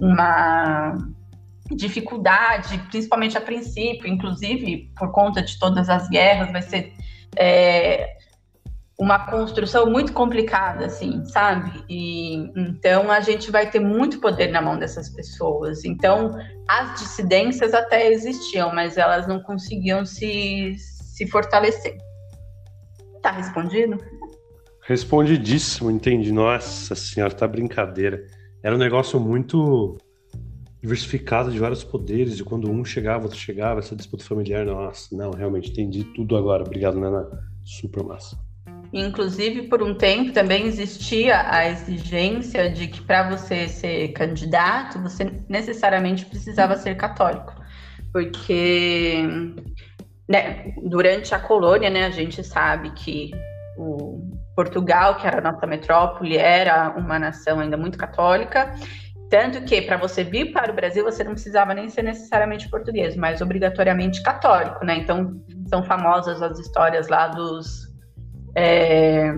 uma 0.00 0.96
dificuldade, 1.70 2.78
principalmente 2.90 3.36
a 3.36 3.40
princípio, 3.40 4.08
inclusive 4.08 4.90
por 4.96 5.12
conta 5.12 5.42
de 5.42 5.58
todas 5.58 5.90
as 5.90 6.08
guerras, 6.08 6.50
vai 6.50 6.62
ser 6.62 6.94
é, 7.36 8.16
uma 8.98 9.26
construção 9.26 9.86
muito 9.90 10.12
complicada, 10.12 10.86
assim, 10.86 11.24
sabe? 11.26 11.84
E 11.88 12.34
então 12.56 13.10
a 13.10 13.20
gente 13.20 13.50
vai 13.50 13.70
ter 13.70 13.78
muito 13.80 14.20
poder 14.20 14.48
na 14.48 14.60
mão 14.60 14.78
dessas 14.78 15.08
pessoas. 15.08 15.84
Então 15.84 16.36
as 16.68 17.00
dissidências 17.00 17.74
até 17.74 18.10
existiam, 18.10 18.74
mas 18.74 18.96
elas 18.96 19.26
não 19.28 19.40
conseguiam 19.40 20.04
se, 20.04 20.74
se 20.76 21.26
fortalecer. 21.28 21.96
Tá 23.28 23.32
respondido? 23.32 23.98
Respondidíssimo, 24.80 25.90
entendi. 25.90 26.32
Nossa 26.32 26.94
senhora, 26.94 27.34
tá 27.34 27.46
brincadeira. 27.46 28.24
Era 28.62 28.74
um 28.74 28.78
negócio 28.78 29.20
muito 29.20 29.98
diversificado 30.80 31.50
de 31.50 31.58
vários 31.58 31.84
poderes, 31.84 32.40
e 32.40 32.44
quando 32.44 32.70
um 32.70 32.82
chegava, 32.82 33.24
outro 33.24 33.38
chegava, 33.38 33.80
essa 33.80 33.94
disputa 33.94 34.24
familiar, 34.24 34.64
nossa, 34.64 35.14
não, 35.14 35.32
realmente 35.32 35.70
entendi 35.70 36.04
tudo 36.04 36.38
agora. 36.38 36.62
Obrigado, 36.62 36.98
Nana. 36.98 37.28
Super 37.64 38.02
massa. 38.02 38.38
Inclusive, 38.94 39.68
por 39.68 39.82
um 39.82 39.94
tempo 39.94 40.32
também 40.32 40.64
existia 40.64 41.52
a 41.52 41.68
exigência 41.68 42.70
de 42.70 42.88
que 42.88 43.02
para 43.02 43.28
você 43.28 43.68
ser 43.68 44.08
candidato, 44.12 45.02
você 45.02 45.30
necessariamente 45.50 46.24
precisava 46.24 46.76
ser 46.76 46.96
católico. 46.96 47.54
Porque 48.10 49.22
né, 50.28 50.74
durante 50.82 51.34
a 51.34 51.38
colônia, 51.38 51.88
né, 51.88 52.06
a 52.06 52.10
gente 52.10 52.44
sabe 52.44 52.90
que 52.90 53.30
o 53.76 54.20
Portugal, 54.54 55.16
que 55.16 55.26
era 55.26 55.38
a 55.38 55.52
nossa 55.52 55.66
metrópole, 55.66 56.36
era 56.36 56.90
uma 56.90 57.18
nação 57.18 57.60
ainda 57.60 57.76
muito 57.76 57.96
católica, 57.96 58.74
tanto 59.30 59.62
que 59.62 59.82
para 59.82 59.96
você 59.96 60.24
vir 60.24 60.52
para 60.52 60.72
o 60.72 60.74
Brasil 60.74 61.04
você 61.04 61.22
não 61.22 61.32
precisava 61.32 61.74
nem 61.74 61.88
ser 61.88 62.02
necessariamente 62.02 62.68
português, 62.68 63.14
mas 63.14 63.40
obrigatoriamente 63.40 64.22
católico, 64.22 64.84
né? 64.84 64.96
Então 64.96 65.40
são 65.68 65.82
famosas 65.82 66.42
as 66.42 66.58
histórias 66.58 67.08
lá 67.08 67.28
dos 67.28 67.88
é, 68.54 69.32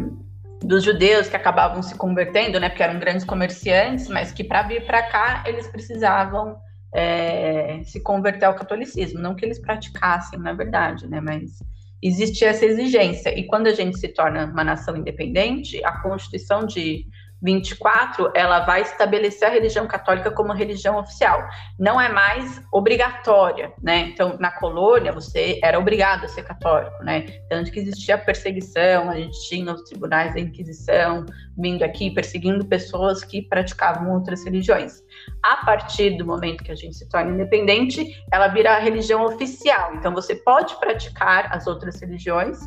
dos 0.63 0.85
judeus 0.85 1.29
que 1.29 1.37
acabavam 1.37 1.83
se 1.83 1.95
convertendo, 1.97 2.61
né? 2.61 2.69
Porque 2.69 2.83
eram 2.83 3.01
grandes 3.01 3.25
comerciantes, 3.25 4.09
mas 4.09 4.33
que 4.33 4.45
para 4.45 4.63
vir 4.63 4.87
para 4.87 5.03
cá 5.03 5.43
eles 5.47 5.67
precisavam 5.69 6.57
é, 6.95 7.83
se 7.85 8.01
converter 8.01 8.47
ao 8.47 8.55
catolicismo. 8.55 9.21
Não 9.21 9.35
que 9.35 9.45
eles 9.45 9.59
praticassem, 9.59 10.39
na 10.39 10.53
verdade, 10.53 11.07
né? 11.09 11.21
Mas 11.21 11.63
existe 12.03 12.45
essa 12.45 12.65
exigência. 12.65 13.37
E 13.39 13.47
quando 13.47 13.67
a 13.67 13.75
gente 13.75 13.99
se 13.99 14.09
torna 14.09 14.47
uma 14.47 14.65
nação 14.65 14.97
independente, 14.97 15.85
a 15.85 15.93
Constituição 16.01 16.65
de 16.65 17.07
24, 17.43 18.33
ela 18.35 18.61
vai 18.61 18.83
estabelecer 18.83 19.49
a 19.49 19.51
religião 19.51 19.87
católica 19.87 20.31
como 20.31 20.53
religião 20.53 20.99
oficial. 20.99 21.43
Não 21.79 22.01
é 22.01 22.09
mais 22.09 22.63
obrigatória, 22.73 23.73
né? 23.83 24.11
Então, 24.13 24.37
na 24.39 24.51
colônia, 24.51 25.13
você 25.13 25.59
era 25.63 25.79
obrigado 25.79 26.25
a 26.25 26.29
ser 26.29 26.43
católico, 26.43 27.03
né? 27.03 27.27
Tanto 27.49 27.71
que 27.71 27.81
existia 27.81 28.19
perseguição, 28.19 29.09
a 29.09 29.15
gente 29.15 29.49
tinha 29.49 29.73
os 29.73 29.83
tribunais 29.83 30.35
da 30.35 30.41
Inquisição 30.41 31.25
vindo 31.57 31.83
aqui 31.83 32.11
perseguindo 32.11 32.65
pessoas 32.65 33.23
que 33.23 33.43
praticavam 33.43 34.13
outras 34.13 34.45
religiões. 34.45 35.03
A 35.43 35.57
partir 35.65 36.17
do 36.17 36.25
momento 36.25 36.65
que 36.65 36.73
a 36.73 36.75
gente 36.75 36.97
se 36.97 37.09
torna 37.09 37.33
independente, 37.33 38.17
ela 38.33 38.49
vira 38.49 38.77
a 38.77 38.79
religião 38.79 39.25
oficial. 39.25 39.95
Então, 39.95 40.13
você 40.13 40.35
pode 40.35 40.79
praticar 40.81 41.53
as 41.53 41.67
outras 41.67 42.01
religiões, 42.01 42.59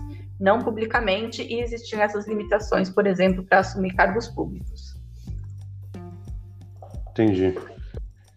não 0.43 0.59
publicamente, 0.59 1.41
e 1.41 1.61
existiam 1.61 2.01
essas 2.01 2.27
limitações, 2.27 2.89
por 2.89 3.07
exemplo, 3.07 3.45
para 3.45 3.59
assumir 3.59 3.93
cargos 3.95 4.27
públicos. 4.27 4.93
Entendi. 7.11 7.57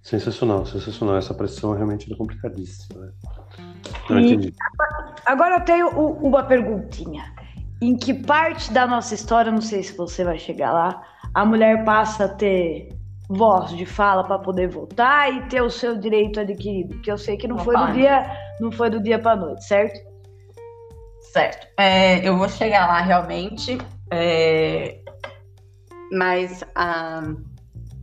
Sensacional, 0.02 0.64
sensacional. 0.64 1.16
Essa 1.16 1.34
pressão 1.34 1.74
é 1.74 1.78
realmente 1.78 2.12
é 2.12 2.16
complicadíssima. 2.16 3.07
Né? 3.07 3.12
Não, 4.09 4.20
entendi. 4.20 4.54
Agora 5.26 5.57
eu 5.57 5.64
tenho 5.64 5.88
uma 5.88 6.44
perguntinha. 6.44 7.24
Em 7.82 7.96
que 7.96 8.14
parte 8.14 8.72
da 8.72 8.86
nossa 8.86 9.12
história, 9.12 9.50
não 9.50 9.61
sei 9.61 9.82
se 9.82 9.96
você 9.96 10.22
vai 10.22 10.38
chegar 10.38 10.72
lá, 10.72 11.02
a 11.34 11.44
mulher 11.44 11.84
passa 11.84 12.26
a 12.26 12.28
ter 12.28 12.88
voz 13.28 13.70
de 13.72 13.84
fala 13.84 14.22
para 14.22 14.38
poder 14.38 14.68
votar 14.68 15.34
e 15.34 15.48
ter 15.48 15.61
o 15.61 15.68
seu 15.68 15.98
direito 15.98 16.38
adquirido? 16.38 16.90
Porque 16.90 17.11
eu 17.11 17.18
sei 17.18 17.36
que 17.36 17.48
não 17.48 17.59
foi 17.59 17.76
do 17.76 17.92
dia, 17.92 18.30
não 18.61 18.70
foi 18.70 18.90
do 18.90 19.02
dia 19.02 19.18
para 19.18 19.34
noite, 19.34 19.64
certo? 19.64 20.15
Certo. 21.37 21.66
É, 21.76 22.26
eu 22.26 22.34
vou 22.39 22.49
chegar 22.49 22.87
lá 22.87 23.03
realmente, 23.03 23.76
é, 24.11 24.97
mas 26.11 26.64
a, 26.74 27.24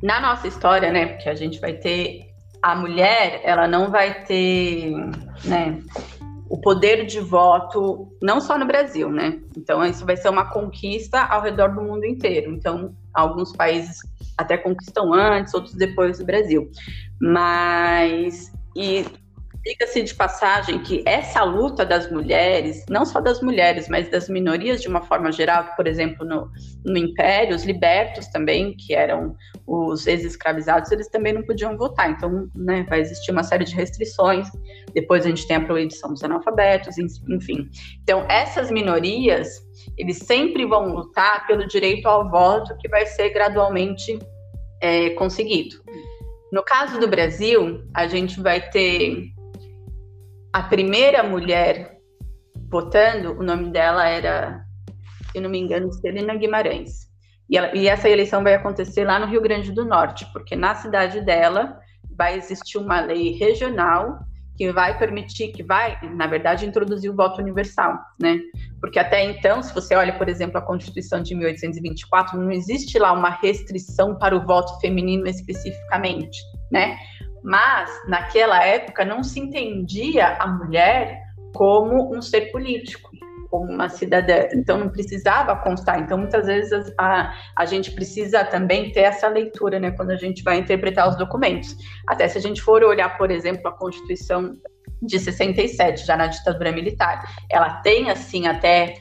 na 0.04 0.20
nossa 0.20 0.48
história, 0.48 0.92
né, 0.92 1.08
porque 1.08 1.28
a 1.28 1.34
gente 1.34 1.60
vai 1.60 1.74
ter 1.74 2.28
a 2.62 2.76
mulher, 2.76 3.42
ela 3.44 3.68
não 3.68 3.90
vai 3.90 4.24
ter, 4.24 4.92
né, 5.46 5.82
o 6.48 6.62
poder 6.62 7.08
de 7.08 7.20
voto 7.20 8.16
não 8.22 8.40
só 8.40 8.56
no 8.56 8.68
Brasil, 8.68 9.10
né? 9.10 9.40
Então 9.58 9.84
isso 9.84 10.06
vai 10.06 10.16
ser 10.16 10.30
uma 10.30 10.52
conquista 10.52 11.20
ao 11.20 11.42
redor 11.42 11.74
do 11.74 11.82
mundo 11.82 12.06
inteiro. 12.06 12.54
Então 12.54 12.96
alguns 13.12 13.52
países 13.52 13.98
até 14.38 14.58
conquistam 14.58 15.12
antes, 15.12 15.56
outros 15.56 15.74
depois 15.74 16.20
do 16.20 16.26
Brasil. 16.26 16.70
Mas 17.20 18.54
e 18.76 19.04
Diga-se 19.66 20.04
de 20.04 20.14
passagem 20.14 20.80
que 20.80 21.02
essa 21.06 21.42
luta 21.42 21.86
das 21.86 22.12
mulheres, 22.12 22.84
não 22.90 23.06
só 23.06 23.22
das 23.22 23.42
mulheres, 23.42 23.88
mas 23.88 24.10
das 24.10 24.28
minorias 24.28 24.82
de 24.82 24.90
uma 24.90 25.02
forma 25.02 25.32
geral, 25.32 25.74
por 25.78 25.88
exemplo, 25.88 26.26
no, 26.26 26.52
no 26.84 26.98
Império, 26.98 27.56
os 27.56 27.64
libertos 27.64 28.28
também, 28.28 28.76
que 28.76 28.94
eram 28.94 29.38
os 29.66 30.06
ex-escravizados, 30.06 30.92
eles 30.92 31.08
também 31.08 31.32
não 31.32 31.44
podiam 31.44 31.78
votar. 31.78 32.12
Então, 32.12 32.50
né, 32.54 32.86
vai 32.90 33.00
existir 33.00 33.32
uma 33.32 33.44
série 33.44 33.64
de 33.64 33.74
restrições. 33.74 34.50
Depois 34.94 35.26
a 35.26 35.30
gente 35.30 35.48
tem 35.48 35.56
a 35.56 35.66
proibição 35.66 36.12
dos 36.12 36.24
analfabetos, 36.24 36.98
enfim. 36.98 37.70
Então, 38.02 38.26
essas 38.30 38.70
minorias, 38.70 39.62
eles 39.98 40.18
sempre 40.18 40.66
vão 40.66 40.94
lutar 40.94 41.48
pelo 41.48 41.66
direito 41.66 42.06
ao 42.08 42.30
voto, 42.30 42.76
que 42.80 42.90
vai 42.90 43.06
ser 43.06 43.30
gradualmente 43.30 44.20
é, 44.82 45.12
conseguido. 45.12 45.78
No 46.52 46.62
caso 46.64 47.00
do 47.00 47.08
Brasil, 47.08 47.82
a 47.96 48.06
gente 48.08 48.42
vai 48.42 48.62
ter 48.70 49.32
a 50.54 50.62
primeira 50.62 51.24
mulher 51.24 51.98
votando, 52.70 53.32
o 53.32 53.44
nome 53.44 53.72
dela 53.72 54.08
era, 54.08 54.64
se 55.32 55.40
não 55.40 55.50
me 55.50 55.60
engano, 55.60 55.92
Celina 55.92 56.36
Guimarães. 56.36 57.12
E, 57.50 57.58
ela, 57.58 57.76
e, 57.76 57.88
essa 57.88 58.08
eleição 58.08 58.44
vai 58.44 58.54
acontecer 58.54 59.04
lá 59.04 59.20
no 59.20 59.26
Rio 59.26 59.42
Grande 59.42 59.72
do 59.72 59.84
Norte, 59.84 60.26
porque 60.32 60.56
na 60.56 60.76
cidade 60.76 61.22
dela 61.22 61.78
vai 62.16 62.38
existir 62.38 62.78
uma 62.78 63.02
lei 63.02 63.32
regional 63.32 64.20
que 64.56 64.72
vai 64.72 64.98
permitir, 64.98 65.52
que 65.52 65.64
vai, 65.64 65.98
na 66.16 66.28
verdade, 66.28 66.68
introduzir 66.68 67.10
o 67.10 67.16
voto 67.16 67.42
universal, 67.42 67.98
né? 68.22 68.40
Porque 68.80 69.00
até 69.00 69.24
então, 69.24 69.64
se 69.64 69.74
você 69.74 69.96
olha, 69.96 70.16
por 70.16 70.30
exemplo, 70.30 70.60
a 70.60 70.62
Constituição 70.62 71.24
de 71.24 71.34
1824, 71.34 72.40
não 72.40 72.52
existe 72.52 73.00
lá 73.00 73.12
uma 73.12 73.32
restrição 73.32 74.16
para 74.16 74.36
o 74.36 74.46
voto 74.46 74.80
feminino 74.80 75.28
especificamente, 75.28 76.40
né? 76.72 76.96
Mas, 77.44 77.92
naquela 78.08 78.64
época, 78.64 79.04
não 79.04 79.22
se 79.22 79.40
entendia 79.40 80.38
a 80.40 80.48
mulher 80.48 81.22
como 81.54 82.16
um 82.16 82.22
ser 82.22 82.52
político, 82.52 83.12
como 83.50 83.72
uma 83.72 83.90
cidadã. 83.90 84.48
Então, 84.54 84.78
não 84.78 84.90
precisava 84.90 85.56
constar. 85.58 86.00
Então, 86.00 86.18
muitas 86.18 86.48
vezes, 86.48 86.92
a, 86.98 87.34
a 87.56 87.66
gente 87.66 87.92
precisa 87.92 88.44
também 88.46 88.92
ter 88.92 89.02
essa 89.02 89.28
leitura, 89.28 89.80
né, 89.80 89.92
quando 89.92 90.12
a 90.12 90.16
gente 90.16 90.42
vai 90.42 90.58
interpretar 90.58 91.10
os 91.10 91.18
documentos. 91.18 91.76
Até 92.08 92.28
se 92.28 92.38
a 92.38 92.42
gente 92.42 92.62
for 92.62 92.84
olhar, 92.84 93.18
por 93.18 93.30
exemplo, 93.30 93.68
a 93.68 93.72
Constituição 93.72 94.56
de 95.02 95.20
67, 95.20 96.06
já 96.06 96.16
na 96.16 96.28
ditadura 96.28 96.72
militar, 96.72 97.24
ela 97.52 97.82
tem, 97.82 98.10
assim, 98.10 98.48
até, 98.48 98.96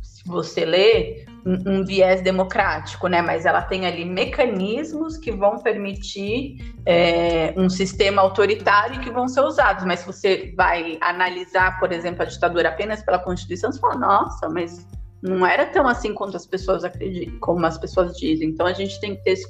se 0.00 0.24
você 0.24 0.64
ler, 0.64 1.21
um, 1.44 1.80
um, 1.80 1.84
viés 1.84 2.20
democrático, 2.22 3.08
né? 3.08 3.20
Mas 3.22 3.44
ela 3.44 3.62
tem 3.62 3.86
ali 3.86 4.04
mecanismos 4.04 5.16
que 5.16 5.32
vão 5.32 5.58
permitir 5.58 6.56
é, 6.86 7.54
um 7.56 7.68
sistema 7.68 8.22
autoritário 8.22 9.00
que 9.00 9.10
vão 9.10 9.28
ser 9.28 9.40
usados. 9.40 9.84
Mas 9.84 10.00
se 10.00 10.06
você 10.06 10.54
vai 10.56 10.98
analisar, 11.00 11.78
por 11.78 11.92
exemplo, 11.92 12.22
a 12.22 12.26
ditadura 12.26 12.68
apenas 12.68 13.02
pela 13.02 13.18
Constituição, 13.18 13.72
você 13.72 13.80
fala, 13.80 13.96
nossa, 13.96 14.48
mas 14.48 14.86
não 15.22 15.46
era 15.46 15.66
tão 15.66 15.86
assim 15.86 16.12
quanto 16.12 16.36
as 16.36 16.46
pessoas 16.46 16.84
acreditam, 16.84 17.38
como 17.40 17.64
as 17.64 17.78
pessoas 17.78 18.16
dizem. 18.16 18.48
Então 18.48 18.66
a 18.66 18.72
gente 18.72 19.00
tem 19.00 19.14
que 19.14 19.22
ter 19.22 19.30
esse 19.30 19.48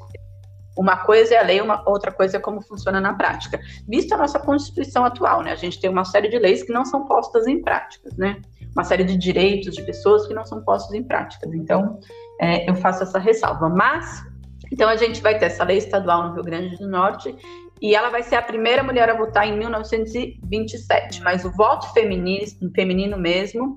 uma 0.76 0.96
coisa 0.96 1.34
é 1.34 1.38
a 1.38 1.42
lei, 1.42 1.60
uma 1.60 1.82
outra 1.88 2.10
coisa 2.10 2.36
é 2.36 2.40
como 2.40 2.62
funciona 2.62 3.00
na 3.00 3.14
prática. 3.14 3.60
Vista 3.88 4.14
a 4.14 4.18
nossa 4.18 4.38
Constituição 4.38 5.04
atual, 5.04 5.42
né? 5.42 5.52
A 5.52 5.56
gente 5.56 5.80
tem 5.80 5.90
uma 5.90 6.04
série 6.04 6.28
de 6.28 6.38
leis 6.38 6.62
que 6.62 6.72
não 6.72 6.84
são 6.84 7.04
postas 7.06 7.46
em 7.46 7.62
práticas, 7.62 8.16
né? 8.16 8.40
uma 8.74 8.84
série 8.84 9.04
de 9.04 9.16
direitos 9.16 9.74
de 9.74 9.82
pessoas 9.82 10.26
que 10.26 10.34
não 10.34 10.44
são 10.44 10.62
postos 10.62 10.94
em 10.94 11.02
práticas. 11.02 11.52
Então, 11.54 12.00
é, 12.40 12.68
eu 12.68 12.74
faço 12.74 13.02
essa 13.02 13.18
ressalva. 13.18 13.68
Mas, 13.68 14.24
então 14.72 14.88
a 14.88 14.96
gente 14.96 15.20
vai 15.20 15.38
ter 15.38 15.46
essa 15.46 15.64
lei 15.64 15.78
estadual 15.78 16.28
no 16.28 16.34
Rio 16.34 16.42
Grande 16.42 16.76
do 16.76 16.88
Norte 16.88 17.34
e 17.80 17.94
ela 17.94 18.10
vai 18.10 18.22
ser 18.22 18.36
a 18.36 18.42
primeira 18.42 18.82
mulher 18.82 19.10
a 19.10 19.16
votar 19.16 19.46
em 19.46 19.56
1927. 19.58 21.22
Mas 21.22 21.44
o 21.44 21.50
voto 21.50 21.92
feminino, 21.92 22.46
feminino 22.74 23.18
mesmo, 23.18 23.74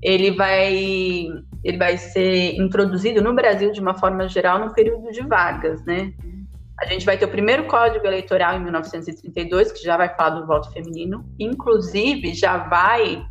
ele 0.00 0.30
vai, 0.30 1.26
ele 1.64 1.76
vai 1.76 1.98
ser 1.98 2.54
introduzido 2.56 3.20
no 3.20 3.34
Brasil 3.34 3.70
de 3.72 3.80
uma 3.80 3.94
forma 3.94 4.28
geral 4.28 4.60
no 4.60 4.72
período 4.72 5.10
de 5.10 5.22
Vargas, 5.22 5.84
né? 5.84 6.12
A 6.78 6.86
gente 6.86 7.04
vai 7.04 7.18
ter 7.18 7.24
o 7.24 7.28
primeiro 7.28 7.66
Código 7.66 8.06
Eleitoral 8.06 8.54
em 8.56 8.62
1932, 8.62 9.72
que 9.72 9.82
já 9.82 9.96
vai 9.96 10.08
falar 10.14 10.38
do 10.38 10.46
voto 10.46 10.70
feminino, 10.72 11.24
inclusive 11.38 12.32
já 12.34 12.56
vai 12.56 13.24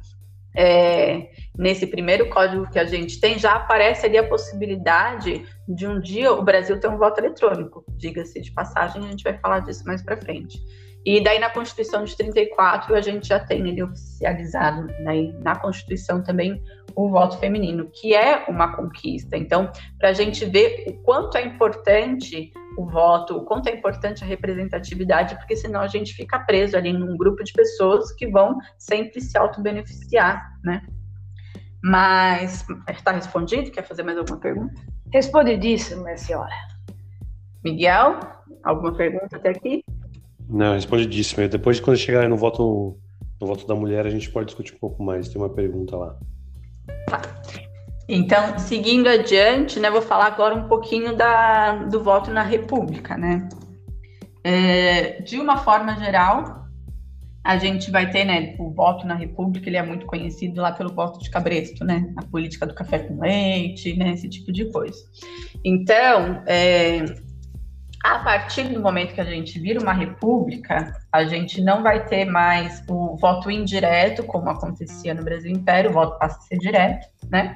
é, 0.56 1.30
nesse 1.56 1.86
primeiro 1.86 2.30
código 2.30 2.70
que 2.70 2.80
a 2.80 2.86
gente 2.86 3.20
tem, 3.22 3.38
já 3.38 3.54
aparece 3.54 4.08
ali 4.08 4.18
a 4.18 4.28
possibilidade 4.28 5.46
de 5.68 5.88
um 5.88 6.00
dia 6.02 6.34
o 6.34 6.42
Brasil 6.42 6.80
ter 6.80 6.88
um 6.88 6.98
voto 6.98 7.20
eletrônico. 7.20 7.86
Diga-se 7.96 8.42
de 8.42 8.52
passagem, 8.52 9.06
a 9.06 9.08
gente 9.08 9.24
vai 9.24 9.38
falar 9.38 9.60
disso 9.60 9.84
mais 9.86 10.02
para 10.02 10.18
frente. 10.18 10.60
E 11.06 11.24
daí 11.24 11.40
na 11.40 11.50
Constituição 11.50 12.04
de 12.04 12.18
34 12.18 12.96
a 12.96 13.02
gente 13.02 13.28
já 13.28 13.40
tem 13.40 13.66
ele 13.68 13.84
oficializado 13.84 14.88
né, 15.00 15.32
na 15.42 15.56
Constituição 15.56 16.22
também 16.22 16.62
o 16.96 17.08
voto 17.10 17.38
feminino, 17.38 17.90
que 17.94 18.16
é 18.16 18.44
uma 18.50 18.76
conquista. 18.76 19.38
Então, 19.38 19.72
para 20.00 20.10
a 20.10 20.14
gente 20.14 20.44
ver 20.44 20.86
o 20.88 20.94
quanto 21.04 21.38
é 21.38 21.46
importante 21.46 22.52
o 22.78 22.86
voto, 22.86 23.36
o 23.36 23.44
quanto 23.44 23.68
é 23.68 23.74
importante 23.74 24.24
a 24.24 24.28
representatividade, 24.28 25.36
porque 25.36 25.56
senão 25.56 25.82
a 25.82 25.88
gente 25.88 26.14
fica 26.14 26.38
preso 26.40 26.78
ali 26.78 26.94
num 26.94 27.18
grupo 27.18 27.44
de 27.44 27.52
pessoas 27.52 28.12
que 28.12 28.28
vão 28.28 28.58
sempre 28.78 29.20
se 29.20 29.36
auto-beneficiar, 29.36 30.54
né? 30.64 30.86
Mas 31.84 32.64
está 32.88 33.12
respondido? 33.12 33.72
Quer 33.72 33.84
fazer 33.84 34.04
mais 34.04 34.18
alguma 34.18 34.38
pergunta? 34.40 34.80
Respondidíssimo, 35.12 36.04
minha 36.04 36.18
senhora. 36.18 36.54
Miguel, 37.64 38.20
alguma 38.64 38.96
pergunta 38.96 39.38
até 39.38 39.50
aqui? 39.50 39.84
Não, 40.48 40.74
respondidíssimo. 40.74 41.48
Depois, 41.48 41.80
quando 41.80 41.98
chegar 41.98 42.30
no 42.30 42.38
voto, 42.38 42.98
no 43.42 43.48
voto 43.48 43.66
da 43.66 43.74
mulher, 43.74 44.06
a 44.06 44.10
gente 44.10 44.30
pode 44.30 44.48
discutir 44.48 44.76
um 44.76 44.80
pouco 44.80 45.04
mais. 45.04 45.30
Tem 45.30 45.42
uma 45.42 45.50
pergunta 45.50 45.98
lá. 45.98 46.18
Tá. 47.10 47.22
Então, 48.08 48.58
seguindo 48.58 49.08
adiante, 49.08 49.80
né, 49.80 49.90
vou 49.90 50.02
falar 50.02 50.28
agora 50.28 50.56
um 50.56 50.68
pouquinho 50.68 51.16
da, 51.16 51.76
do 51.86 52.02
voto 52.02 52.32
na 52.32 52.42
República, 52.42 53.18
né? 53.18 53.50
É, 54.44 55.22
de 55.22 55.38
uma 55.38 55.58
forma 55.58 55.94
geral, 55.98 56.68
a 57.44 57.58
gente 57.58 57.92
vai 57.92 58.10
ter, 58.10 58.24
né, 58.24 58.56
o 58.60 58.70
voto 58.70 59.06
na 59.06 59.14
República, 59.14 59.68
ele 59.68 59.76
é 59.76 59.84
muito 59.84 60.06
conhecido 60.06 60.62
lá 60.62 60.72
pelo 60.72 60.94
voto 60.94 61.20
de 61.20 61.30
cabresto, 61.30 61.84
né? 61.84 62.14
A 62.16 62.24
política 62.24 62.66
do 62.66 62.74
café 62.74 63.00
com 63.00 63.20
leite, 63.20 63.98
né, 63.98 64.12
esse 64.12 64.30
tipo 64.30 64.54
de 64.54 64.72
coisa. 64.72 64.98
Então, 65.66 66.44
é, 66.46 67.04
a 68.04 68.20
partir 68.20 68.70
do 68.70 68.80
momento 68.80 69.14
que 69.14 69.22
a 69.22 69.26
gente 69.26 69.60
vira 69.60 69.82
uma 69.82 69.92
república, 69.92 70.94
a 71.12 71.26
gente 71.26 71.62
não 71.62 71.84
vai 71.84 72.06
ter 72.06 72.24
mais 72.24 72.82
o 72.88 73.18
voto 73.18 73.52
indireto, 73.52 74.24
como 74.24 74.50
acontecia 74.50 75.14
no 75.14 75.24
Brasil 75.24 75.52
Império, 75.52 75.90
o 75.90 75.94
voto 75.94 76.18
passa 76.18 76.38
a 76.38 76.42
ser 76.42 76.58
direto, 76.58 77.06
né? 77.30 77.54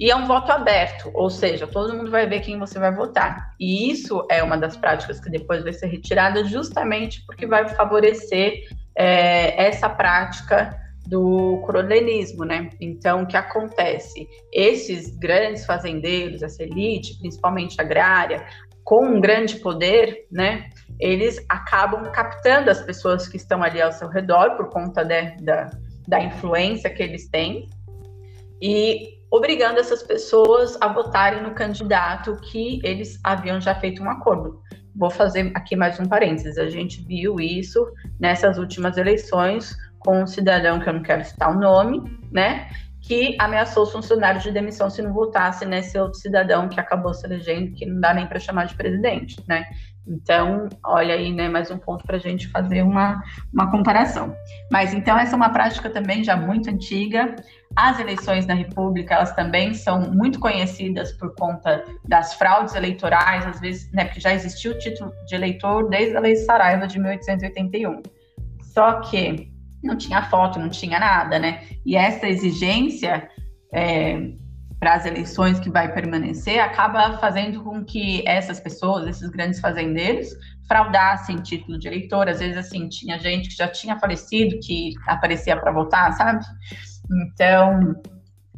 E 0.00 0.10
é 0.10 0.16
um 0.16 0.26
voto 0.26 0.50
aberto, 0.50 1.10
ou 1.12 1.28
seja, 1.28 1.66
todo 1.66 1.94
mundo 1.94 2.10
vai 2.10 2.26
ver 2.26 2.40
quem 2.40 2.58
você 2.58 2.78
vai 2.78 2.90
votar. 2.90 3.54
E 3.60 3.90
isso 3.90 4.26
é 4.30 4.42
uma 4.42 4.56
das 4.56 4.74
práticas 4.74 5.20
que 5.20 5.28
depois 5.28 5.62
vai 5.62 5.74
ser 5.74 5.88
retirada, 5.88 6.42
justamente 6.42 7.22
porque 7.26 7.46
vai 7.46 7.68
favorecer 7.68 8.62
é, 8.96 9.62
essa 9.62 9.90
prática 9.90 10.74
do 11.06 11.60
coronelismo, 11.66 12.46
né? 12.46 12.70
Então, 12.80 13.24
o 13.24 13.26
que 13.26 13.36
acontece? 13.36 14.26
Esses 14.50 15.14
grandes 15.18 15.66
fazendeiros, 15.66 16.42
essa 16.42 16.62
elite, 16.62 17.18
principalmente 17.18 17.78
agrária, 17.78 18.46
com 18.82 19.04
um 19.04 19.20
grande 19.20 19.56
poder, 19.56 20.26
né? 20.32 20.70
Eles 20.98 21.44
acabam 21.46 22.10
captando 22.10 22.70
as 22.70 22.80
pessoas 22.80 23.28
que 23.28 23.36
estão 23.36 23.62
ali 23.62 23.82
ao 23.82 23.92
seu 23.92 24.08
redor 24.08 24.56
por 24.56 24.70
conta 24.70 25.04
de, 25.04 25.36
da, 25.42 25.70
da 26.08 26.22
influência 26.22 26.88
que 26.88 27.02
eles 27.02 27.28
têm. 27.28 27.68
E 28.62 29.19
obrigando 29.30 29.78
essas 29.78 30.02
pessoas 30.02 30.76
a 30.80 30.88
votarem 30.88 31.42
no 31.42 31.52
candidato 31.52 32.36
que 32.50 32.80
eles 32.82 33.18
haviam 33.22 33.60
já 33.60 33.74
feito 33.74 34.02
um 34.02 34.10
acordo. 34.10 34.60
Vou 34.94 35.10
fazer 35.10 35.52
aqui 35.54 35.76
mais 35.76 36.00
um 36.00 36.06
parênteses. 36.06 36.58
A 36.58 36.68
gente 36.68 37.02
viu 37.06 37.38
isso 37.38 37.86
nessas 38.18 38.58
últimas 38.58 38.96
eleições 38.96 39.74
com 40.00 40.22
um 40.22 40.26
cidadão 40.26 40.80
que 40.80 40.88
eu 40.88 40.94
não 40.94 41.02
quero 41.02 41.24
citar 41.24 41.54
o 41.54 41.58
nome, 41.58 42.02
né? 42.32 42.68
Que 43.00 43.36
ameaçou 43.38 43.84
os 43.84 43.92
funcionários 43.92 44.42
de 44.42 44.50
demissão 44.50 44.90
se 44.90 45.00
não 45.00 45.12
votasse 45.12 45.64
nesse 45.64 45.98
outro 45.98 46.18
cidadão 46.18 46.68
que 46.68 46.80
acabou 46.80 47.14
se 47.14 47.24
elegendo, 47.24 47.72
que 47.72 47.86
não 47.86 48.00
dá 48.00 48.12
nem 48.12 48.26
para 48.26 48.38
chamar 48.38 48.66
de 48.66 48.74
presidente, 48.74 49.42
né? 49.46 49.64
Então, 50.06 50.68
olha 50.84 51.14
aí, 51.14 51.32
né, 51.32 51.48
mais 51.48 51.70
um 51.70 51.78
ponto 51.78 52.04
para 52.04 52.16
a 52.16 52.20
gente 52.20 52.48
fazer 52.48 52.82
uma, 52.82 53.22
uma 53.52 53.70
comparação. 53.70 54.34
Mas 54.72 54.92
então, 54.92 55.16
essa 55.16 55.34
é 55.34 55.36
uma 55.36 55.50
prática 55.50 55.88
também 55.88 56.24
já 56.24 56.36
muito 56.36 56.68
antiga. 56.68 57.36
As 57.76 58.00
eleições 58.00 58.46
na 58.46 58.54
República, 58.54 59.14
elas 59.14 59.34
também 59.34 59.74
são 59.74 60.00
muito 60.10 60.40
conhecidas 60.40 61.12
por 61.12 61.34
conta 61.36 61.84
das 62.04 62.34
fraudes 62.34 62.74
eleitorais, 62.74 63.46
às 63.46 63.60
vezes, 63.60 63.90
né, 63.92 64.04
porque 64.04 64.20
já 64.20 64.34
existiu 64.34 64.72
o 64.72 64.78
título 64.78 65.12
de 65.26 65.34
eleitor 65.34 65.88
desde 65.88 66.16
a 66.16 66.20
Lei 66.20 66.36
Saraiva 66.36 66.86
de 66.86 66.98
1881. 66.98 68.02
Só 68.62 69.00
que 69.00 69.50
não 69.82 69.96
tinha 69.96 70.22
foto, 70.22 70.58
não 70.58 70.68
tinha 70.68 70.98
nada, 70.98 71.38
né? 71.38 71.62
E 71.86 71.96
essa 71.96 72.28
exigência 72.28 73.28
é, 73.72 74.30
para 74.80 74.94
as 74.94 75.04
eleições 75.04 75.60
que 75.60 75.70
vai 75.70 75.92
permanecer, 75.92 76.58
acaba 76.58 77.18
fazendo 77.18 77.62
com 77.62 77.84
que 77.84 78.26
essas 78.26 78.58
pessoas, 78.58 79.06
esses 79.06 79.28
grandes 79.28 79.60
fazendeiros, 79.60 80.28
fraudassem 80.66 81.36
título 81.42 81.78
de 81.78 81.86
eleitor. 81.86 82.28
Às 82.28 82.40
vezes, 82.40 82.56
assim, 82.56 82.88
tinha 82.88 83.18
gente 83.18 83.50
que 83.50 83.56
já 83.56 83.68
tinha 83.68 83.98
falecido, 83.98 84.58
que 84.62 84.94
aparecia 85.06 85.54
para 85.56 85.70
votar, 85.70 86.12
sabe? 86.14 86.44
Então, 87.12 87.94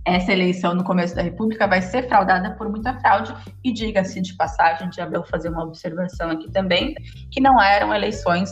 essa 0.04 0.32
eleição 0.32 0.74
no 0.74 0.82
começo 0.82 1.14
da 1.14 1.22
República 1.22 1.66
vai 1.66 1.80
ser 1.80 2.08
fraudada 2.08 2.50
por 2.56 2.68
muita 2.68 2.98
fraude, 2.98 3.34
e 3.62 3.72
diga-se 3.72 4.20
de 4.20 4.34
passagem, 4.36 4.90
de 4.90 5.00
Abel 5.00 5.24
fazer 5.24 5.48
uma 5.48 5.64
observação 5.64 6.30
aqui 6.30 6.50
também, 6.50 6.94
que 7.30 7.40
não 7.40 7.60
eram 7.60 7.94
eleições 7.94 8.50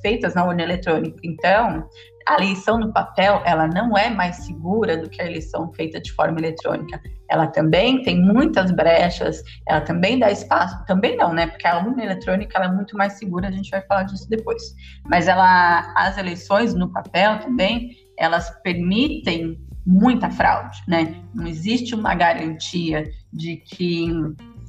feitas 0.00 0.34
na 0.34 0.44
urna 0.44 0.62
eletrônica. 0.62 1.18
Então, 1.24 1.88
a 2.26 2.36
eleição 2.36 2.78
no 2.78 2.92
papel, 2.92 3.42
ela 3.44 3.66
não 3.66 3.98
é 3.98 4.08
mais 4.08 4.36
segura 4.36 4.96
do 4.96 5.10
que 5.10 5.20
a 5.20 5.26
eleição 5.26 5.70
feita 5.74 6.00
de 6.00 6.10
forma 6.12 6.38
eletrônica. 6.38 7.00
Ela 7.28 7.48
também 7.48 8.02
tem 8.02 8.20
muitas 8.20 8.70
brechas, 8.70 9.42
ela 9.68 9.80
também 9.80 10.18
dá 10.18 10.30
espaço, 10.30 10.82
também 10.86 11.16
não, 11.16 11.34
né? 11.34 11.48
Porque 11.48 11.66
a 11.66 11.78
urna 11.78 12.02
eletrônica 12.02 12.56
ela 12.56 12.66
é 12.66 12.72
muito 12.72 12.96
mais 12.96 13.14
segura, 13.14 13.48
a 13.48 13.50
gente 13.50 13.70
vai 13.70 13.82
falar 13.82 14.04
disso 14.04 14.28
depois. 14.30 14.62
Mas 15.06 15.28
ela, 15.28 15.92
as 15.96 16.16
eleições 16.16 16.72
no 16.72 16.90
papel 16.90 17.40
também, 17.40 17.90
elas 18.18 18.50
permitem 18.62 19.58
muita 19.86 20.30
fraude, 20.30 20.78
né? 20.88 21.14
Não 21.34 21.46
existe 21.46 21.94
uma 21.94 22.14
garantia 22.14 23.10
de 23.32 23.56
que 23.56 24.08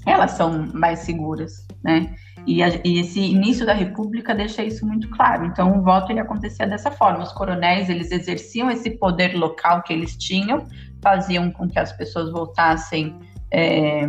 elas 0.06 0.32
são 0.32 0.68
mais 0.74 1.00
seguras, 1.00 1.66
né? 1.84 2.14
E, 2.46 2.62
a, 2.62 2.70
e, 2.84 3.00
esse 3.00 3.20
início 3.20 3.66
da 3.66 3.74
República 3.74 4.36
deixa 4.36 4.64
isso 4.64 4.86
muito 4.86 5.10
claro. 5.10 5.46
Então, 5.46 5.80
o 5.80 5.82
voto 5.82 6.12
ele 6.12 6.20
acontecia 6.20 6.68
dessa 6.68 6.92
forma. 6.92 7.24
Os 7.24 7.32
coronéis 7.32 7.90
eles 7.90 8.12
exerciam 8.12 8.70
esse 8.70 8.92
poder 8.92 9.36
local 9.36 9.82
que 9.82 9.92
eles 9.92 10.16
tinham, 10.16 10.68
faziam 11.02 11.50
com 11.52 11.68
que 11.68 11.80
as 11.80 11.92
pessoas 11.92 12.32
votassem 12.32 13.18
é, 13.52 14.08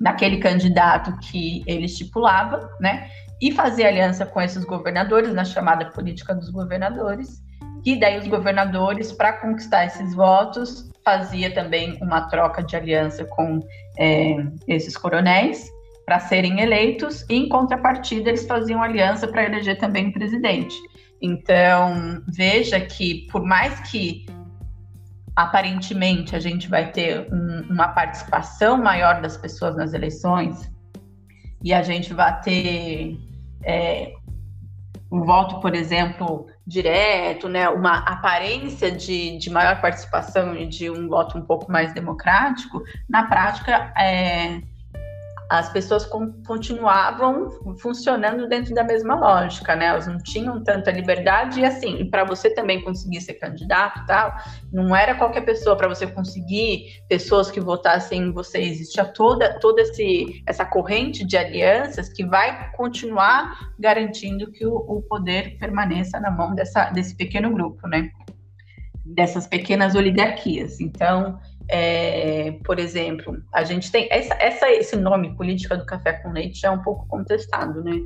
naquele 0.00 0.38
candidato 0.38 1.16
que 1.18 1.62
ele 1.66 1.84
estipulava, 1.84 2.68
né? 2.80 3.08
E 3.40 3.52
fazia 3.52 3.86
aliança 3.86 4.26
com 4.26 4.40
esses 4.40 4.64
governadores 4.64 5.32
na 5.32 5.44
chamada 5.44 5.86
política 5.86 6.34
dos 6.34 6.50
governadores. 6.50 7.40
E 7.84 7.98
daí 7.98 8.18
os 8.18 8.26
governadores, 8.26 9.12
para 9.12 9.32
conquistar 9.34 9.86
esses 9.86 10.14
votos, 10.14 10.90
fazia 11.04 11.52
também 11.52 11.98
uma 12.02 12.22
troca 12.28 12.62
de 12.62 12.76
aliança 12.76 13.24
com 13.24 13.60
é, 13.98 14.36
esses 14.68 14.96
coronéis 14.96 15.70
para 16.04 16.18
serem 16.18 16.60
eleitos, 16.60 17.24
e 17.28 17.36
em 17.36 17.48
contrapartida 17.48 18.30
eles 18.30 18.46
faziam 18.46 18.82
aliança 18.82 19.28
para 19.28 19.44
eleger 19.44 19.78
também 19.78 20.08
o 20.08 20.12
presidente. 20.12 20.74
Então, 21.22 22.22
veja 22.26 22.80
que 22.80 23.28
por 23.30 23.44
mais 23.44 23.78
que 23.90 24.26
aparentemente 25.36 26.34
a 26.34 26.40
gente 26.40 26.68
vai 26.68 26.90
ter 26.90 27.32
um, 27.32 27.66
uma 27.70 27.88
participação 27.88 28.76
maior 28.76 29.20
das 29.20 29.36
pessoas 29.36 29.76
nas 29.76 29.94
eleições 29.94 30.70
e 31.62 31.72
a 31.72 31.82
gente 31.82 32.12
vai 32.12 32.40
ter 32.40 33.16
é, 33.62 34.12
um 35.10 35.24
voto, 35.24 35.60
por 35.60 35.74
exemplo, 35.74 36.46
direto, 36.70 37.48
né, 37.48 37.68
uma 37.68 37.98
aparência 37.98 38.92
de, 38.92 39.36
de 39.38 39.50
maior 39.50 39.80
participação 39.80 40.54
e 40.54 40.66
de 40.66 40.88
um 40.88 41.08
voto 41.08 41.36
um 41.36 41.42
pouco 41.42 41.70
mais 41.70 41.92
democrático, 41.92 42.82
na 43.08 43.24
prática, 43.24 43.92
é, 43.98 44.62
as 45.50 45.68
pessoas 45.68 46.08
continuavam 46.46 47.50
funcionando 47.80 48.48
dentro 48.48 48.72
da 48.72 48.84
mesma 48.84 49.16
lógica, 49.16 49.74
né? 49.74 49.86
Elas 49.86 50.06
não 50.06 50.16
tinham 50.18 50.62
tanta 50.62 50.92
liberdade 50.92 51.58
e 51.58 51.64
assim, 51.64 52.08
para 52.08 52.22
você 52.22 52.54
também 52.54 52.80
conseguir 52.84 53.20
ser 53.20 53.34
candidato, 53.34 54.06
tal, 54.06 54.32
não 54.72 54.94
era 54.94 55.16
qualquer 55.16 55.40
pessoa 55.40 55.76
para 55.76 55.88
você 55.88 56.06
conseguir 56.06 57.02
pessoas 57.08 57.50
que 57.50 57.60
votassem 57.60 58.22
em 58.22 58.32
você. 58.32 58.60
Existia 58.60 59.04
toda 59.04 59.58
toda 59.58 59.82
esse 59.82 60.40
essa 60.46 60.64
corrente 60.64 61.26
de 61.26 61.36
alianças 61.36 62.08
que 62.08 62.24
vai 62.24 62.70
continuar 62.76 63.72
garantindo 63.76 64.52
que 64.52 64.64
o, 64.64 64.76
o 64.76 65.02
poder 65.02 65.58
permaneça 65.58 66.20
na 66.20 66.30
mão 66.30 66.54
dessa 66.54 66.90
desse 66.90 67.16
pequeno 67.16 67.50
grupo, 67.50 67.88
né? 67.88 68.08
Dessas 69.04 69.48
pequenas 69.48 69.96
oligarquias. 69.96 70.80
Então, 70.80 71.40
é, 71.70 72.58
por 72.64 72.78
exemplo, 72.78 73.36
a 73.52 73.62
gente 73.62 73.92
tem 73.92 74.08
essa, 74.10 74.34
essa, 74.34 74.70
esse 74.70 74.96
nome 74.96 75.36
política 75.36 75.76
do 75.76 75.86
café 75.86 76.14
com 76.14 76.32
leite 76.32 76.60
já 76.60 76.68
é 76.68 76.70
um 76.70 76.82
pouco 76.82 77.06
contestado, 77.06 77.82
né? 77.82 78.00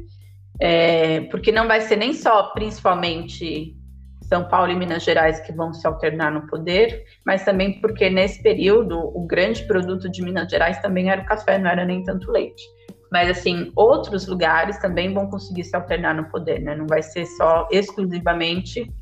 É, 0.60 1.20
porque 1.22 1.50
não 1.50 1.66
vai 1.66 1.80
ser 1.80 1.96
nem 1.96 2.12
só, 2.12 2.50
principalmente, 2.52 3.74
São 4.22 4.46
Paulo 4.48 4.70
e 4.70 4.76
Minas 4.76 5.02
Gerais 5.02 5.40
que 5.40 5.52
vão 5.52 5.72
se 5.72 5.86
alternar 5.86 6.30
no 6.30 6.46
poder, 6.46 7.04
mas 7.26 7.44
também 7.44 7.80
porque 7.80 8.10
nesse 8.10 8.42
período 8.42 8.98
o 8.98 9.26
grande 9.26 9.64
produto 9.64 10.08
de 10.08 10.22
Minas 10.22 10.50
Gerais 10.50 10.78
também 10.80 11.10
era 11.10 11.22
o 11.22 11.26
café, 11.26 11.58
não 11.58 11.70
era 11.70 11.84
nem 11.84 12.04
tanto 12.04 12.30
leite. 12.30 12.62
Mas 13.10 13.30
assim, 13.30 13.72
outros 13.74 14.26
lugares 14.26 14.78
também 14.78 15.14
vão 15.14 15.28
conseguir 15.28 15.64
se 15.64 15.74
alternar 15.74 16.14
no 16.14 16.28
poder, 16.28 16.60
né? 16.60 16.76
Não 16.76 16.86
vai 16.86 17.02
ser 17.02 17.26
só 17.26 17.68
exclusivamente 17.70 18.92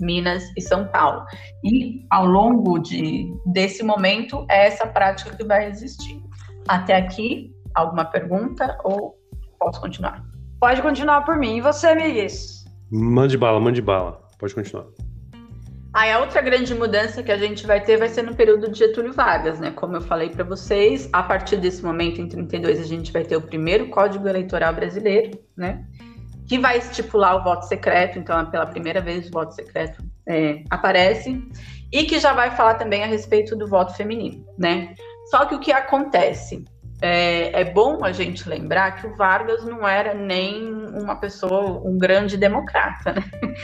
Minas 0.00 0.44
e 0.56 0.60
São 0.60 0.86
Paulo. 0.86 1.24
E 1.64 2.04
ao 2.10 2.26
longo 2.26 2.78
de, 2.78 3.32
desse 3.46 3.82
momento, 3.82 4.44
é 4.50 4.66
essa 4.66 4.86
prática 4.86 5.34
que 5.36 5.44
vai 5.44 5.68
existir. 5.68 6.22
Até 6.66 6.96
aqui, 6.96 7.52
alguma 7.74 8.04
pergunta 8.04 8.76
ou 8.84 9.16
posso 9.58 9.80
continuar? 9.80 10.24
Pode 10.60 10.82
continuar 10.82 11.22
por 11.24 11.36
mim. 11.36 11.56
E 11.56 11.60
você, 11.60 11.94
Miguel? 11.94 12.26
Mande 12.90 13.36
bala, 13.36 13.60
mande 13.60 13.80
bala. 13.80 14.20
Pode 14.38 14.54
continuar. 14.54 14.86
Aí 15.92 16.12
a 16.12 16.20
outra 16.20 16.42
grande 16.42 16.74
mudança 16.74 17.22
que 17.22 17.32
a 17.32 17.38
gente 17.38 17.66
vai 17.66 17.82
ter 17.82 17.96
vai 17.96 18.08
ser 18.08 18.22
no 18.22 18.34
período 18.34 18.70
de 18.70 18.78
Getúlio 18.78 19.12
Vargas, 19.12 19.58
né? 19.58 19.70
Como 19.70 19.96
eu 19.96 20.00
falei 20.00 20.28
para 20.28 20.44
vocês, 20.44 21.08
a 21.12 21.22
partir 21.22 21.56
desse 21.56 21.82
momento, 21.82 22.20
em 22.20 22.28
32, 22.28 22.80
a 22.80 22.84
gente 22.84 23.10
vai 23.10 23.24
ter 23.24 23.36
o 23.36 23.42
primeiro 23.42 23.88
Código 23.88 24.28
Eleitoral 24.28 24.74
Brasileiro, 24.74 25.38
né? 25.56 25.84
Que 26.48 26.58
vai 26.58 26.78
estipular 26.78 27.36
o 27.36 27.44
voto 27.44 27.66
secreto, 27.66 28.18
então 28.18 28.50
pela 28.50 28.66
primeira 28.66 29.00
vez 29.00 29.28
o 29.28 29.30
voto 29.30 29.54
secreto 29.54 30.02
é, 30.26 30.62
aparece, 30.70 31.42
e 31.92 32.04
que 32.04 32.18
já 32.18 32.32
vai 32.32 32.50
falar 32.56 32.74
também 32.74 33.04
a 33.04 33.06
respeito 33.06 33.54
do 33.54 33.66
voto 33.66 33.94
feminino, 33.94 34.44
né? 34.58 34.94
Só 35.30 35.44
que 35.44 35.54
o 35.54 35.60
que 35.60 35.70
acontece? 35.70 36.64
É, 37.00 37.60
é, 37.60 37.64
bom 37.64 38.04
a 38.04 38.12
gente 38.12 38.48
lembrar 38.48 38.96
que 38.96 39.06
o 39.06 39.14
Vargas 39.14 39.64
não 39.64 39.86
era 39.86 40.14
nem 40.14 40.64
uma 40.94 41.16
pessoa, 41.16 41.80
um 41.84 41.96
grande 41.96 42.36
democrata, 42.36 43.12
né? 43.12 43.24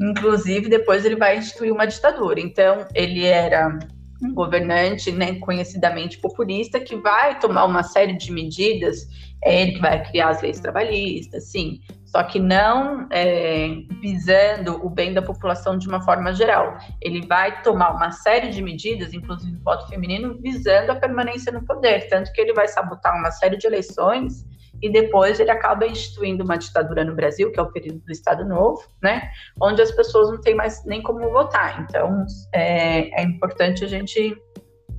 Inclusive, 0.00 0.68
depois 0.68 1.04
ele 1.04 1.16
vai 1.16 1.36
instituir 1.36 1.72
uma 1.72 1.86
ditadura. 1.86 2.40
Então, 2.40 2.86
ele 2.94 3.26
era 3.26 3.76
um 4.22 4.32
governante 4.32 5.10
né, 5.10 5.34
conhecidamente 5.40 6.18
populista 6.18 6.78
que 6.78 6.96
vai 6.96 7.38
tomar 7.38 7.64
uma 7.64 7.82
série 7.82 8.16
de 8.16 8.32
medidas, 8.32 9.06
é 9.44 9.62
ele 9.62 9.72
que 9.72 9.80
vai 9.80 10.02
criar 10.04 10.30
as 10.30 10.40
leis 10.40 10.60
trabalhistas, 10.60 11.50
sim, 11.50 11.80
só 12.08 12.22
que 12.22 12.40
não 12.40 13.06
é, 13.10 13.68
visando 14.00 14.84
o 14.84 14.88
bem 14.88 15.12
da 15.12 15.20
população 15.20 15.76
de 15.76 15.86
uma 15.86 16.00
forma 16.00 16.32
geral. 16.32 16.78
Ele 17.02 17.26
vai 17.26 17.62
tomar 17.62 17.94
uma 17.94 18.10
série 18.10 18.48
de 18.48 18.62
medidas, 18.62 19.12
inclusive 19.12 19.56
o 19.56 19.62
voto 19.62 19.86
feminino, 19.88 20.38
visando 20.40 20.90
a 20.90 20.96
permanência 20.96 21.52
no 21.52 21.64
poder, 21.64 22.08
tanto 22.08 22.32
que 22.32 22.40
ele 22.40 22.54
vai 22.54 22.66
sabotar 22.66 23.14
uma 23.14 23.30
série 23.30 23.56
de 23.56 23.66
eleições 23.66 24.46
e 24.80 24.90
depois 24.90 25.38
ele 25.40 25.50
acaba 25.50 25.86
instituindo 25.86 26.44
uma 26.44 26.56
ditadura 26.56 27.04
no 27.04 27.14
Brasil, 27.14 27.50
que 27.52 27.58
é 27.58 27.62
o 27.62 27.70
período 27.70 28.00
do 28.00 28.12
Estado 28.12 28.44
Novo, 28.44 28.82
né, 29.02 29.30
onde 29.60 29.82
as 29.82 29.90
pessoas 29.90 30.30
não 30.30 30.40
têm 30.40 30.54
mais 30.54 30.84
nem 30.84 31.02
como 31.02 31.30
votar. 31.30 31.80
Então, 31.82 32.24
é, 32.54 33.20
é 33.20 33.22
importante 33.22 33.84
a 33.84 33.88
gente 33.88 34.36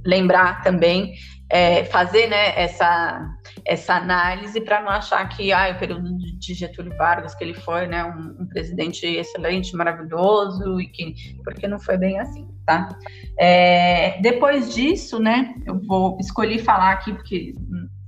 lembrar 0.05 0.61
também, 0.61 1.13
é, 1.49 1.83
fazer 1.85 2.27
né, 2.27 2.59
essa, 2.59 3.25
essa 3.65 3.95
análise 3.95 4.61
para 4.61 4.81
não 4.81 4.89
achar 4.89 5.27
que 5.29 5.51
ah, 5.51 5.71
o 5.75 5.79
período 5.79 6.09
de 6.39 6.53
Getúlio 6.53 6.95
Vargas, 6.97 7.35
que 7.35 7.43
ele 7.43 7.53
foi 7.53 7.85
né, 7.85 8.03
um, 8.03 8.43
um, 8.43 8.47
presidente 8.47 9.05
excelente, 9.05 9.75
maravilhoso, 9.75 10.79
e 10.79 10.87
que, 10.87 11.37
porque 11.43 11.67
não 11.67 11.77
foi 11.77 11.97
bem 11.97 12.19
assim, 12.19 12.47
tá? 12.65 12.89
É, 13.37 14.19
depois 14.21 14.73
disso, 14.73 15.19
né, 15.19 15.53
eu 15.65 15.79
vou 15.79 16.17
escolher 16.19 16.59
falar 16.59 16.93
aqui, 16.93 17.13
porque 17.13 17.53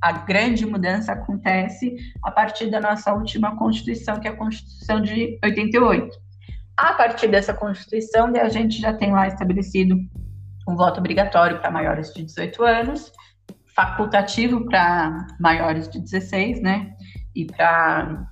a 0.01 0.13
grande 0.13 0.65
mudança 0.65 1.11
acontece 1.11 1.95
a 2.23 2.31
partir 2.31 2.71
da 2.71 2.79
nossa 2.79 3.13
última 3.13 3.55
Constituição, 3.57 4.19
que 4.19 4.27
é 4.27 4.31
a 4.31 4.35
Constituição 4.35 5.01
de 5.01 5.37
88. 5.43 6.17
A 6.75 6.93
partir 6.93 7.27
dessa 7.27 7.53
Constituição, 7.53 8.33
a 8.35 8.49
gente 8.49 8.81
já 8.81 8.93
tem 8.93 9.11
lá 9.11 9.27
estabelecido 9.27 9.95
um 10.67 10.75
voto 10.75 10.99
obrigatório 10.99 11.59
para 11.59 11.69
maiores 11.69 12.13
de 12.13 12.23
18 12.23 12.63
anos, 12.63 13.11
facultativo 13.75 14.65
para 14.65 15.27
maiores 15.39 15.87
de 15.87 15.99
16, 15.99 16.61
né? 16.61 16.93
E 17.35 17.45
para 17.45 18.27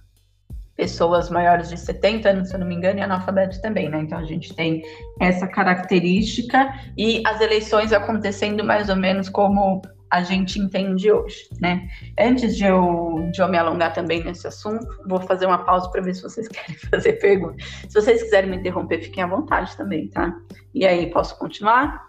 pessoas 0.76 1.30
maiores 1.30 1.68
de 1.68 1.78
70 1.78 2.30
anos, 2.30 2.48
se 2.48 2.56
eu 2.56 2.60
não 2.60 2.68
me 2.68 2.74
engano, 2.74 3.00
e 3.00 3.02
analfabetos 3.02 3.58
também, 3.58 3.90
né? 3.90 4.00
Então 4.00 4.18
a 4.18 4.24
gente 4.24 4.56
tem 4.56 4.82
essa 5.20 5.46
característica 5.46 6.74
e 6.98 7.22
as 7.28 7.42
eleições 7.42 7.92
acontecendo 7.92 8.64
mais 8.64 8.88
ou 8.88 8.96
menos 8.96 9.28
como 9.28 9.82
a 10.10 10.24
gente 10.24 10.58
entende 10.58 11.12
hoje, 11.12 11.50
né? 11.60 11.88
Antes 12.18 12.56
de 12.56 12.64
eu, 12.64 13.30
de 13.32 13.42
eu 13.42 13.48
me 13.50 13.58
alongar 13.58 13.94
também 13.94 14.24
nesse 14.24 14.48
assunto, 14.48 14.88
vou 15.06 15.20
fazer 15.22 15.46
uma 15.46 15.60
pausa 15.66 15.90
para 15.92 16.02
ver 16.02 16.16
se 16.16 16.24
vocês 16.24 16.48
querem 16.50 16.76
fazer 16.76 17.14
perguntas. 17.14 17.64
Se 17.88 17.94
vocês 17.94 18.24
quiserem 18.24 18.50
me 18.50 18.58
interromper, 18.58 19.04
fiquem 19.04 19.24
à 19.24 19.28
vontade 19.28 19.76
também, 19.76 20.08
tá? 20.08 20.34
E 20.74 20.86
aí, 20.86 21.12
posso 21.12 21.38
continuar? 21.38 22.08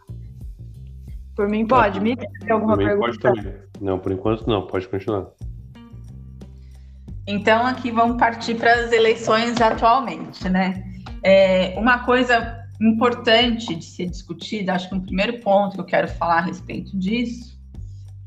Por 1.34 1.48
mim 1.48 1.66
pode, 1.66 2.00
me 2.00 2.16
tem 2.16 2.52
alguma 2.52 2.74
por 2.74 2.78
mim 2.78 2.86
pergunta? 2.86 3.18
Pode 3.20 3.42
também. 3.42 3.54
Não, 3.80 3.98
por 3.98 4.12
enquanto 4.12 4.46
não, 4.46 4.66
pode 4.66 4.86
continuar. 4.88 5.26
Então 7.30 7.64
aqui 7.64 7.92
vamos 7.92 8.16
partir 8.16 8.56
para 8.56 8.72
as 8.72 8.90
eleições 8.90 9.60
atualmente, 9.60 10.48
né? 10.48 10.82
É, 11.22 11.78
uma 11.78 12.00
coisa 12.00 12.58
importante 12.80 13.72
de 13.76 13.84
ser 13.84 14.06
discutida, 14.06 14.72
acho 14.72 14.88
que 14.88 14.96
um 14.96 15.00
primeiro 15.00 15.38
ponto 15.38 15.74
que 15.74 15.80
eu 15.80 15.84
quero 15.84 16.08
falar 16.08 16.38
a 16.38 16.40
respeito 16.40 16.98
disso 16.98 17.56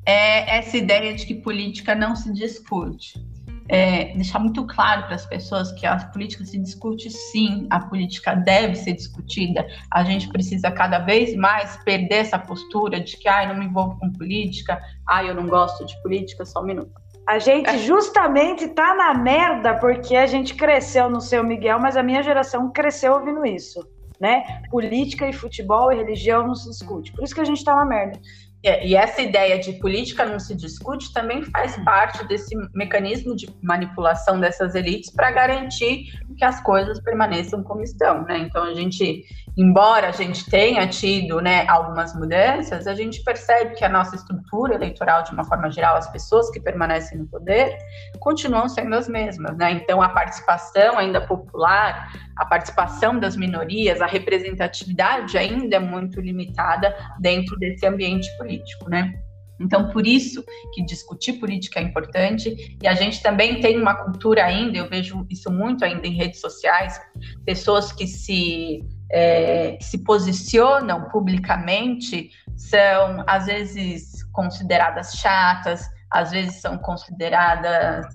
é 0.05 0.57
essa 0.57 0.77
ideia 0.77 1.13
de 1.13 1.25
que 1.25 1.35
política 1.35 1.93
não 1.93 2.15
se 2.15 2.31
discute. 2.31 3.21
É, 3.67 4.13
deixar 4.13 4.39
muito 4.39 4.65
claro 4.67 5.03
para 5.03 5.15
as 5.15 5.25
pessoas 5.25 5.71
que 5.73 5.85
a 5.85 5.97
política 5.97 6.45
se 6.45 6.57
discute 6.57 7.09
sim, 7.09 7.67
a 7.69 7.81
política 7.81 8.35
deve 8.35 8.75
ser 8.75 8.93
discutida. 8.93 9.67
A 9.91 10.03
gente 10.05 10.29
precisa 10.29 10.71
cada 10.71 10.99
vez 10.99 11.35
mais 11.35 11.75
perder 11.83 12.19
essa 12.19 12.39
postura 12.39 13.01
de 13.01 13.17
que, 13.17 13.27
ah, 13.27 13.43
eu 13.43 13.49
não 13.49 13.59
me 13.59 13.65
envolvo 13.65 13.99
com 13.99 14.11
política, 14.11 14.81
ah, 15.09 15.23
eu 15.25 15.35
não 15.35 15.47
gosto 15.47 15.85
de 15.85 16.01
política, 16.01 16.45
só 16.45 16.61
um 16.61 16.65
minuto. 16.65 17.02
A 17.25 17.39
gente 17.39 17.77
justamente 17.79 18.67
tá 18.67 18.93
na 18.95 19.13
merda 19.13 19.75
porque 19.75 20.15
a 20.15 20.25
gente 20.25 20.55
cresceu 20.55 21.09
no 21.09 21.21
seu 21.21 21.43
Miguel, 21.43 21.79
mas 21.79 21.95
a 21.95 22.03
minha 22.03 22.21
geração 22.21 22.69
cresceu 22.69 23.13
ouvindo 23.13 23.45
isso, 23.45 23.87
né? 24.19 24.43
Política 24.69 25.27
e 25.27 25.33
futebol 25.33 25.91
e 25.91 25.95
religião 25.95 26.45
não 26.45 26.53
se 26.53 26.69
discute. 26.69 27.13
Por 27.13 27.23
isso 27.23 27.33
que 27.33 27.41
a 27.41 27.45
gente 27.45 27.63
tá 27.63 27.75
na 27.75 27.85
merda. 27.85 28.19
E 28.63 28.95
essa 28.95 29.21
ideia 29.21 29.59
de 29.59 29.73
política 29.73 30.25
não 30.25 30.39
se 30.39 30.55
discute 30.55 31.11
também 31.11 31.43
faz 31.43 31.75
parte 31.83 32.25
desse 32.27 32.55
mecanismo 32.73 33.35
de 33.35 33.53
manipulação 33.61 34.39
dessas 34.39 34.73
elites 34.73 35.11
para 35.11 35.31
garantir 35.31 36.05
que 36.37 36.45
as 36.45 36.61
coisas 36.63 36.99
permaneçam 37.01 37.61
como 37.61 37.83
estão, 37.83 38.23
né? 38.23 38.37
Então 38.37 38.63
a 38.63 38.73
gente, 38.73 39.25
embora 39.57 40.07
a 40.07 40.11
gente 40.11 40.49
tenha 40.49 40.87
tido, 40.87 41.41
né, 41.41 41.67
algumas 41.67 42.15
mudanças, 42.15 42.87
a 42.87 42.95
gente 42.95 43.21
percebe 43.23 43.75
que 43.75 43.83
a 43.83 43.89
nossa 43.89 44.15
estrutura 44.15 44.75
eleitoral, 44.75 45.23
de 45.23 45.31
uma 45.31 45.43
forma 45.43 45.69
geral, 45.69 45.97
as 45.97 46.09
pessoas 46.09 46.49
que 46.49 46.59
permanecem 46.59 47.17
no 47.17 47.27
poder, 47.27 47.77
continuam 48.19 48.69
sendo 48.69 48.95
as 48.95 49.09
mesmas, 49.09 49.57
né? 49.57 49.71
Então 49.73 50.01
a 50.01 50.07
participação 50.07 50.97
ainda 50.97 51.19
popular, 51.19 52.11
a 52.37 52.45
participação 52.45 53.19
das 53.19 53.35
minorias, 53.35 54.01
a 54.01 54.07
representatividade 54.07 55.37
ainda 55.37 55.75
é 55.75 55.79
muito 55.79 56.21
limitada 56.21 56.95
dentro 57.19 57.57
desse 57.57 57.85
ambiente 57.85 58.29
político, 58.37 58.52
né? 58.89 59.13
Então, 59.59 59.89
por 59.89 60.05
isso 60.05 60.43
que 60.73 60.83
discutir 60.83 61.33
política 61.33 61.79
é 61.79 61.83
importante, 61.83 62.77
e 62.81 62.87
a 62.87 62.93
gente 62.93 63.21
também 63.21 63.61
tem 63.61 63.79
uma 63.79 63.95
cultura 63.95 64.43
ainda, 64.43 64.77
eu 64.77 64.89
vejo 64.89 65.25
isso 65.29 65.51
muito 65.51 65.85
ainda 65.85 66.05
em 66.07 66.13
redes 66.13 66.41
sociais, 66.41 66.99
pessoas 67.45 67.91
que 67.91 68.07
se, 68.07 68.83
é, 69.11 69.77
se 69.79 70.03
posicionam 70.03 71.07
publicamente 71.09 72.31
são, 72.57 73.23
às 73.27 73.45
vezes, 73.45 74.23
consideradas 74.31 75.13
chatas, 75.13 75.87
às 76.11 76.31
vezes 76.31 76.61
são 76.61 76.77
consideradas. 76.77 78.05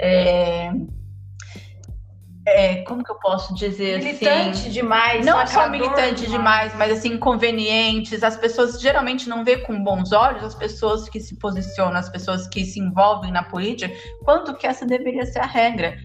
É, 0.00 0.70
é, 2.46 2.82
como 2.82 3.02
que 3.02 3.10
eu 3.10 3.16
posso 3.16 3.54
dizer 3.54 3.98
militante 3.98 4.58
assim? 4.58 4.70
demais. 4.70 5.24
Não 5.24 5.46
só 5.46 5.68
militante 5.68 6.28
demais, 6.28 6.74
mas 6.74 6.92
assim, 6.92 7.14
inconvenientes. 7.14 8.22
As 8.22 8.36
pessoas 8.36 8.80
geralmente 8.80 9.28
não 9.28 9.44
vê 9.44 9.56
com 9.58 9.82
bons 9.82 10.12
olhos 10.12 10.44
as 10.44 10.54
pessoas 10.54 11.08
que 11.08 11.20
se 11.20 11.36
posicionam, 11.36 11.96
as 11.96 12.08
pessoas 12.08 12.46
que 12.46 12.64
se 12.64 12.78
envolvem 12.80 13.32
na 13.32 13.42
política, 13.42 13.92
quanto 14.24 14.54
que 14.54 14.66
essa 14.66 14.84
deveria 14.84 15.24
ser 15.24 15.40
a 15.40 15.46
regra. 15.46 15.96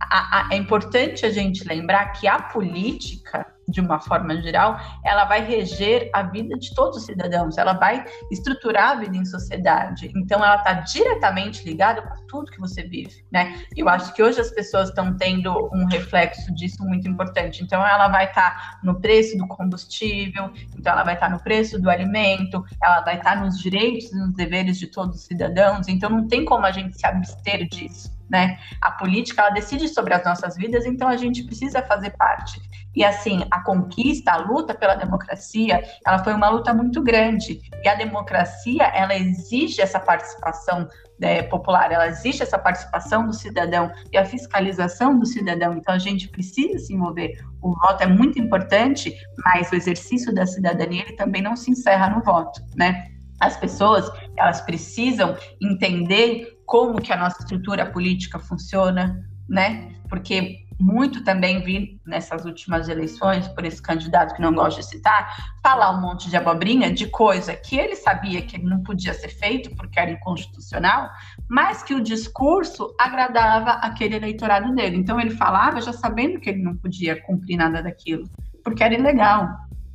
A, 0.00 0.48
a, 0.48 0.54
é 0.54 0.56
importante 0.56 1.24
a 1.24 1.30
gente 1.30 1.66
lembrar 1.66 2.06
que 2.12 2.26
a 2.26 2.42
política 2.42 3.53
de 3.68 3.80
uma 3.80 4.00
forma 4.00 4.40
geral, 4.42 4.78
ela 5.04 5.24
vai 5.24 5.44
reger 5.44 6.10
a 6.12 6.22
vida 6.22 6.56
de 6.58 6.74
todos 6.74 6.98
os 6.98 7.04
cidadãos, 7.04 7.58
ela 7.58 7.74
vai 7.74 8.04
estruturar 8.30 8.90
a 8.90 8.94
vida 8.96 9.16
em 9.16 9.24
sociedade. 9.24 10.12
Então, 10.16 10.44
ela 10.44 10.56
está 10.56 10.74
diretamente 10.74 11.64
ligada 11.64 12.02
com 12.02 12.26
tudo 12.26 12.50
que 12.50 12.60
você 12.60 12.82
vive, 12.82 13.24
né? 13.32 13.62
Eu 13.76 13.88
acho 13.88 14.12
que 14.14 14.22
hoje 14.22 14.40
as 14.40 14.50
pessoas 14.50 14.88
estão 14.88 15.16
tendo 15.16 15.70
um 15.72 15.86
reflexo 15.86 16.54
disso 16.54 16.82
muito 16.84 17.08
importante. 17.08 17.62
Então, 17.62 17.84
ela 17.86 18.08
vai 18.08 18.26
estar 18.26 18.50
tá 18.50 18.78
no 18.82 19.00
preço 19.00 19.36
do 19.36 19.46
combustível, 19.46 20.52
então 20.76 20.92
ela 20.92 21.04
vai 21.04 21.14
estar 21.14 21.28
tá 21.28 21.32
no 21.32 21.42
preço 21.42 21.80
do 21.80 21.90
alimento, 21.90 22.64
ela 22.82 23.00
vai 23.00 23.16
estar 23.16 23.34
tá 23.34 23.40
nos 23.44 23.58
direitos 23.58 24.12
e 24.12 24.18
nos 24.18 24.34
deveres 24.34 24.78
de 24.78 24.86
todos 24.86 25.16
os 25.16 25.24
cidadãos. 25.24 25.88
Então, 25.88 26.10
não 26.10 26.28
tem 26.28 26.44
como 26.44 26.66
a 26.66 26.70
gente 26.70 26.98
se 26.98 27.06
abster 27.06 27.66
disso. 27.68 28.12
Né? 28.28 28.58
A 28.80 28.90
política 28.92 29.42
ela 29.42 29.50
decide 29.50 29.86
sobre 29.88 30.14
as 30.14 30.24
nossas 30.24 30.56
vidas, 30.56 30.86
então 30.86 31.06
a 31.08 31.16
gente 31.16 31.44
precisa 31.44 31.82
fazer 31.82 32.10
parte. 32.16 32.60
E 32.94 33.04
assim, 33.04 33.44
a 33.50 33.62
conquista, 33.62 34.32
a 34.32 34.36
luta 34.36 34.74
pela 34.74 34.94
democracia, 34.94 35.82
ela 36.06 36.22
foi 36.22 36.32
uma 36.32 36.48
luta 36.48 36.72
muito 36.72 37.02
grande. 37.02 37.60
E 37.82 37.88
a 37.88 37.94
democracia, 37.94 38.84
ela 38.84 39.14
exige 39.14 39.80
essa 39.80 39.98
participação 39.98 40.88
é, 41.20 41.42
popular, 41.42 41.90
ela 41.92 42.08
exige 42.08 42.42
essa 42.42 42.58
participação 42.58 43.26
do 43.26 43.32
cidadão 43.32 43.90
e 44.12 44.16
a 44.16 44.24
fiscalização 44.24 45.18
do 45.18 45.26
cidadão. 45.26 45.74
Então 45.74 45.94
a 45.94 45.98
gente 45.98 46.28
precisa 46.28 46.78
se 46.78 46.92
envolver. 46.92 47.38
O 47.62 47.74
voto 47.74 48.02
é 48.02 48.06
muito 48.06 48.38
importante, 48.38 49.14
mas 49.44 49.70
o 49.70 49.74
exercício 49.74 50.34
da 50.34 50.46
cidadania 50.46 51.02
ele 51.02 51.16
também 51.16 51.42
não 51.42 51.56
se 51.56 51.70
encerra 51.70 52.10
no 52.10 52.22
voto, 52.22 52.60
né? 52.76 53.08
As 53.40 53.56
pessoas, 53.56 54.10
elas 54.36 54.60
precisam 54.60 55.36
entender 55.60 56.58
como 56.66 57.00
que 57.00 57.12
a 57.12 57.16
nossa 57.16 57.40
estrutura 57.40 57.90
política 57.90 58.38
funciona, 58.38 59.22
né? 59.48 59.92
Porque 60.08 60.63
muito 60.80 61.22
também 61.24 61.62
vi 61.62 62.00
nessas 62.06 62.44
últimas 62.44 62.88
eleições, 62.88 63.48
por 63.48 63.64
esse 63.64 63.80
candidato 63.80 64.34
que 64.34 64.42
não 64.42 64.52
gosto 64.52 64.78
de 64.80 64.86
citar, 64.86 65.34
falar 65.62 65.90
um 65.90 66.00
monte 66.00 66.28
de 66.28 66.36
abobrinha 66.36 66.92
de 66.92 67.06
coisa 67.06 67.54
que 67.54 67.76
ele 67.76 67.96
sabia 67.96 68.42
que 68.42 68.58
não 68.58 68.82
podia 68.82 69.14
ser 69.14 69.28
feito 69.28 69.74
porque 69.76 69.98
era 69.98 70.10
inconstitucional, 70.10 71.10
mas 71.48 71.82
que 71.82 71.94
o 71.94 72.02
discurso 72.02 72.94
agradava 72.98 73.72
aquele 73.72 74.16
eleitorado 74.16 74.74
dele. 74.74 74.96
Então 74.96 75.20
ele 75.20 75.30
falava 75.30 75.80
já 75.80 75.92
sabendo 75.92 76.40
que 76.40 76.50
ele 76.50 76.62
não 76.62 76.76
podia 76.76 77.20
cumprir 77.22 77.56
nada 77.56 77.82
daquilo, 77.82 78.28
porque 78.62 78.82
era 78.82 78.94
ilegal 78.94 79.48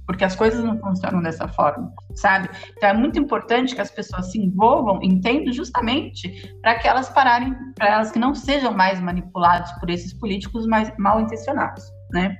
porque 0.09 0.23
as 0.23 0.35
coisas 0.35 0.63
não 0.63 0.75
funcionam 0.79 1.21
dessa 1.21 1.47
forma, 1.47 1.93
sabe? 2.15 2.49
Então 2.75 2.89
é 2.89 2.93
muito 2.93 3.19
importante 3.19 3.75
que 3.75 3.81
as 3.81 3.91
pessoas 3.91 4.31
se 4.31 4.39
envolvam, 4.39 4.99
entendam 5.03 5.53
justamente 5.53 6.51
para 6.63 6.79
que 6.79 6.87
elas 6.87 7.09
pararem, 7.09 7.55
para 7.75 7.89
elas 7.93 8.09
que 8.09 8.17
não 8.17 8.33
sejam 8.33 8.73
mais 8.73 8.99
manipuladas 8.99 9.71
por 9.73 9.87
esses 9.87 10.11
políticos 10.11 10.65
mais 10.65 10.91
mal 10.97 11.21
intencionados, 11.21 11.83
né? 12.11 12.35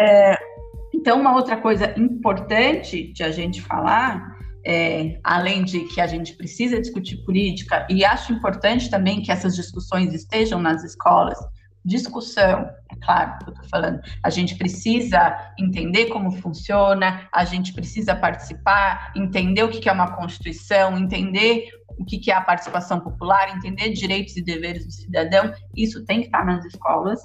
É, 0.00 0.36
então 0.92 1.20
uma 1.20 1.32
outra 1.32 1.56
coisa 1.56 1.96
importante 1.96 3.12
de 3.12 3.22
a 3.22 3.30
gente 3.30 3.62
falar 3.62 4.36
é, 4.66 5.20
além 5.22 5.62
de 5.62 5.84
que 5.84 6.00
a 6.00 6.08
gente 6.08 6.32
precisa 6.32 6.80
discutir 6.80 7.18
política, 7.18 7.86
e 7.88 8.04
acho 8.04 8.32
importante 8.32 8.90
também 8.90 9.22
que 9.22 9.30
essas 9.30 9.54
discussões 9.54 10.12
estejam 10.12 10.60
nas 10.60 10.82
escolas, 10.82 11.38
discussão, 11.86 12.68
é 12.90 12.96
claro 13.00 13.38
que 13.38 13.50
eu 13.50 13.54
estou 13.54 13.68
falando. 13.68 14.00
A 14.22 14.28
gente 14.28 14.56
precisa 14.56 15.52
entender 15.58 16.06
como 16.06 16.32
funciona, 16.32 17.28
a 17.32 17.44
gente 17.44 17.72
precisa 17.72 18.14
participar, 18.14 19.12
entender 19.14 19.62
o 19.62 19.68
que 19.68 19.88
é 19.88 19.92
uma 19.92 20.16
Constituição, 20.16 20.98
entender 20.98 21.68
o 21.98 22.04
que 22.04 22.30
é 22.30 22.34
a 22.34 22.40
participação 22.40 23.00
popular, 23.00 23.56
entender 23.56 23.90
direitos 23.90 24.36
e 24.36 24.42
deveres 24.42 24.84
do 24.84 24.92
cidadão. 24.92 25.52
Isso 25.74 26.04
tem 26.04 26.20
que 26.20 26.26
estar 26.26 26.44
nas 26.44 26.64
escolas. 26.64 27.22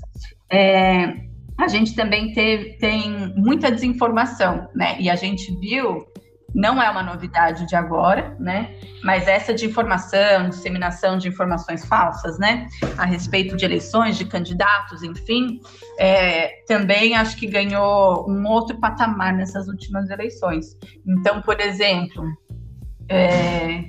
É, 0.49 1.31
a 1.57 1.67
gente 1.67 1.95
também 1.95 2.31
teve, 2.33 2.77
tem 2.77 3.33
muita 3.35 3.71
desinformação, 3.71 4.69
né? 4.75 4.95
E 4.99 5.09
a 5.09 5.15
gente 5.15 5.53
viu 5.59 6.05
não 6.53 6.81
é 6.81 6.89
uma 6.89 7.01
novidade 7.01 7.65
de 7.65 7.75
agora, 7.75 8.35
né? 8.39 8.75
Mas 9.03 9.27
essa 9.27 9.53
de 9.53 9.65
informação, 9.65 10.49
disseminação 10.49 11.17
de 11.17 11.27
informações 11.27 11.85
falsas, 11.85 12.37
né? 12.37 12.67
A 12.97 13.05
respeito 13.05 13.55
de 13.55 13.65
eleições, 13.65 14.17
de 14.17 14.25
candidatos, 14.25 15.01
enfim, 15.03 15.61
é, 15.97 16.63
também 16.67 17.15
acho 17.15 17.37
que 17.37 17.47
ganhou 17.47 18.29
um 18.29 18.45
outro 18.47 18.77
patamar 18.79 19.33
nessas 19.33 19.67
últimas 19.67 20.09
eleições. 20.09 20.77
Então, 21.07 21.41
por 21.41 21.59
exemplo, 21.59 22.25
é, 23.07 23.85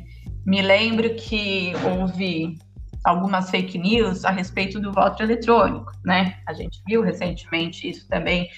me 0.46 0.62
lembro 0.62 1.14
que 1.14 1.72
houve 1.84 2.58
algumas 3.04 3.50
fake 3.50 3.78
news 3.78 4.24
a 4.24 4.30
respeito 4.30 4.78
do 4.78 4.92
voto 4.92 5.22
eletrônico, 5.22 5.92
né? 6.04 6.36
A 6.46 6.52
gente 6.52 6.80
viu 6.86 7.02
recentemente 7.02 7.90
isso 7.90 8.08
também. 8.08 8.48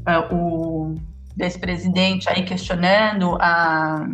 Uh, 0.00 0.34
o 0.34 1.11
desse 1.36 1.58
presidente 1.58 2.28
aí 2.28 2.44
questionando 2.44 3.36
a, 3.40 4.06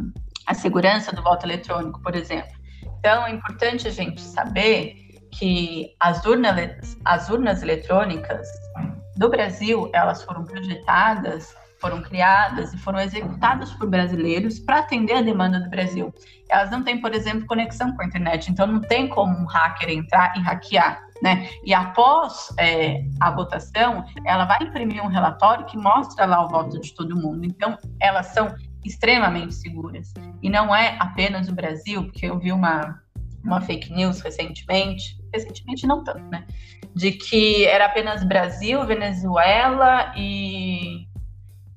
a 0.46 0.54
segurança 0.54 1.12
do 1.12 1.22
voto 1.22 1.44
eletrônico, 1.44 2.00
por 2.00 2.14
exemplo. 2.14 2.52
Então, 2.98 3.26
é 3.26 3.30
importante 3.30 3.86
a 3.86 3.90
gente 3.90 4.20
saber 4.20 5.08
que 5.32 5.94
as 6.00 6.24
urnas, 6.24 6.96
as 7.04 7.28
urnas 7.28 7.62
eletrônicas 7.62 8.48
do 9.16 9.28
Brasil, 9.28 9.90
elas 9.92 10.22
foram 10.22 10.44
projetadas, 10.44 11.54
foram 11.80 12.02
criadas 12.02 12.74
e 12.74 12.78
foram 12.78 13.00
executadas 13.00 13.72
por 13.72 13.88
brasileiros 13.88 14.58
para 14.58 14.80
atender 14.80 15.14
a 15.14 15.22
demanda 15.22 15.60
do 15.60 15.70
Brasil. 15.70 16.12
Elas 16.48 16.70
não 16.70 16.82
têm, 16.82 17.00
por 17.00 17.14
exemplo, 17.14 17.46
conexão 17.46 17.94
com 17.94 18.02
a 18.02 18.06
internet, 18.06 18.50
então 18.50 18.66
não 18.66 18.80
tem 18.80 19.08
como 19.08 19.36
um 19.36 19.44
hacker 19.44 19.90
entrar 19.90 20.36
e 20.36 20.40
hackear 20.40 21.08
né? 21.22 21.48
E 21.64 21.74
após 21.74 22.52
é, 22.58 23.04
a 23.20 23.30
votação, 23.30 24.04
ela 24.24 24.44
vai 24.44 24.58
imprimir 24.62 25.04
um 25.04 25.08
relatório 25.08 25.66
que 25.66 25.76
mostra 25.76 26.24
lá 26.26 26.44
o 26.44 26.48
voto 26.48 26.80
de 26.80 26.94
todo 26.94 27.16
mundo. 27.16 27.44
Então, 27.44 27.76
elas 28.00 28.26
são 28.26 28.54
extremamente 28.84 29.54
seguras. 29.54 30.12
E 30.42 30.48
não 30.48 30.74
é 30.74 30.96
apenas 31.00 31.48
o 31.48 31.54
Brasil, 31.54 32.04
porque 32.04 32.26
eu 32.26 32.38
vi 32.38 32.52
uma, 32.52 33.00
uma 33.44 33.60
fake 33.60 33.92
news 33.92 34.20
recentemente, 34.20 35.18
recentemente 35.32 35.86
não 35.86 36.04
tanto, 36.04 36.24
né? 36.30 36.46
De 36.94 37.12
que 37.12 37.64
era 37.66 37.86
apenas 37.86 38.24
Brasil, 38.24 38.84
Venezuela 38.86 40.12
e 40.16 41.07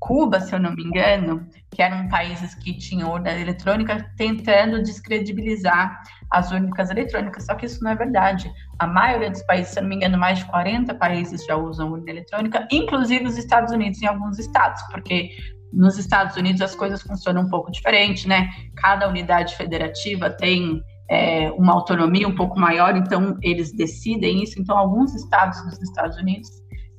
Cuba, 0.02 0.39
se 0.39 0.54
eu 0.54 0.60
não 0.60 0.74
me 0.74 0.84
engano, 0.84 1.47
que 1.70 1.80
eram 1.80 2.10
países 2.10 2.56
que 2.56 2.76
tinham 2.76 3.12
urna 3.12 3.32
eletrônica, 3.39 4.04
tentando 4.18 4.82
descredibilizar 4.82 6.02
as 6.32 6.52
urnas 6.52 6.89
eletrônicas. 6.89 7.45
Só 7.45 7.54
que 7.54 7.68
isso 7.68 7.84
não 7.84 7.91
é 7.91 7.95
verdade. 7.95 8.52
A 8.80 8.88
maioria 8.88 9.30
dos 9.30 9.43
países, 9.43 9.72
se 9.72 9.80
eu 9.80 9.84
não 9.84 9.89
me 9.89 9.95
engano, 9.95 10.18
mais 10.18 10.39
de 10.39 10.45
40 10.45 10.95
países 10.95 11.45
já 11.45 11.56
usam 11.56 11.91
urna 11.91 12.10
eletrônica, 12.10 12.68
inclusive 12.72 13.26
os 13.26 13.38
Estados 13.38 13.72
Unidos 13.72 14.02
em 14.02 14.08
alguns 14.08 14.39
estados, 14.39 14.82
porque 14.91 15.30
nos 15.72 15.99
Estados 15.99 16.36
Unidos 16.36 16.62
as 16.62 16.74
coisas 16.74 17.04
funcionam 17.04 17.43
um 17.43 17.49
pouco 17.49 17.72
diferente, 17.72 18.28
né? 18.28 18.49
Cada 18.76 19.08
unidade 19.08 19.56
federativa 19.56 20.32
tem 20.32 20.82
é, 21.12 21.52
uma 21.52 21.74
autonomia 21.74 22.28
um 22.28 22.36
pouco 22.36 22.60
maior, 22.60 22.97
então 22.97 23.38
eles 23.43 23.72
decidem 23.72 24.41
isso. 24.41 24.60
Então, 24.60 24.76
alguns 24.76 25.14
estados 25.14 25.64
dos 25.64 25.80
Estados 25.80 26.18
Unidos 26.18 26.49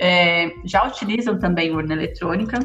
é, 0.01 0.53
já 0.65 0.87
utilizam 0.87 1.37
também 1.37 1.73
urna 1.73 1.95
eletrônica. 1.95 2.61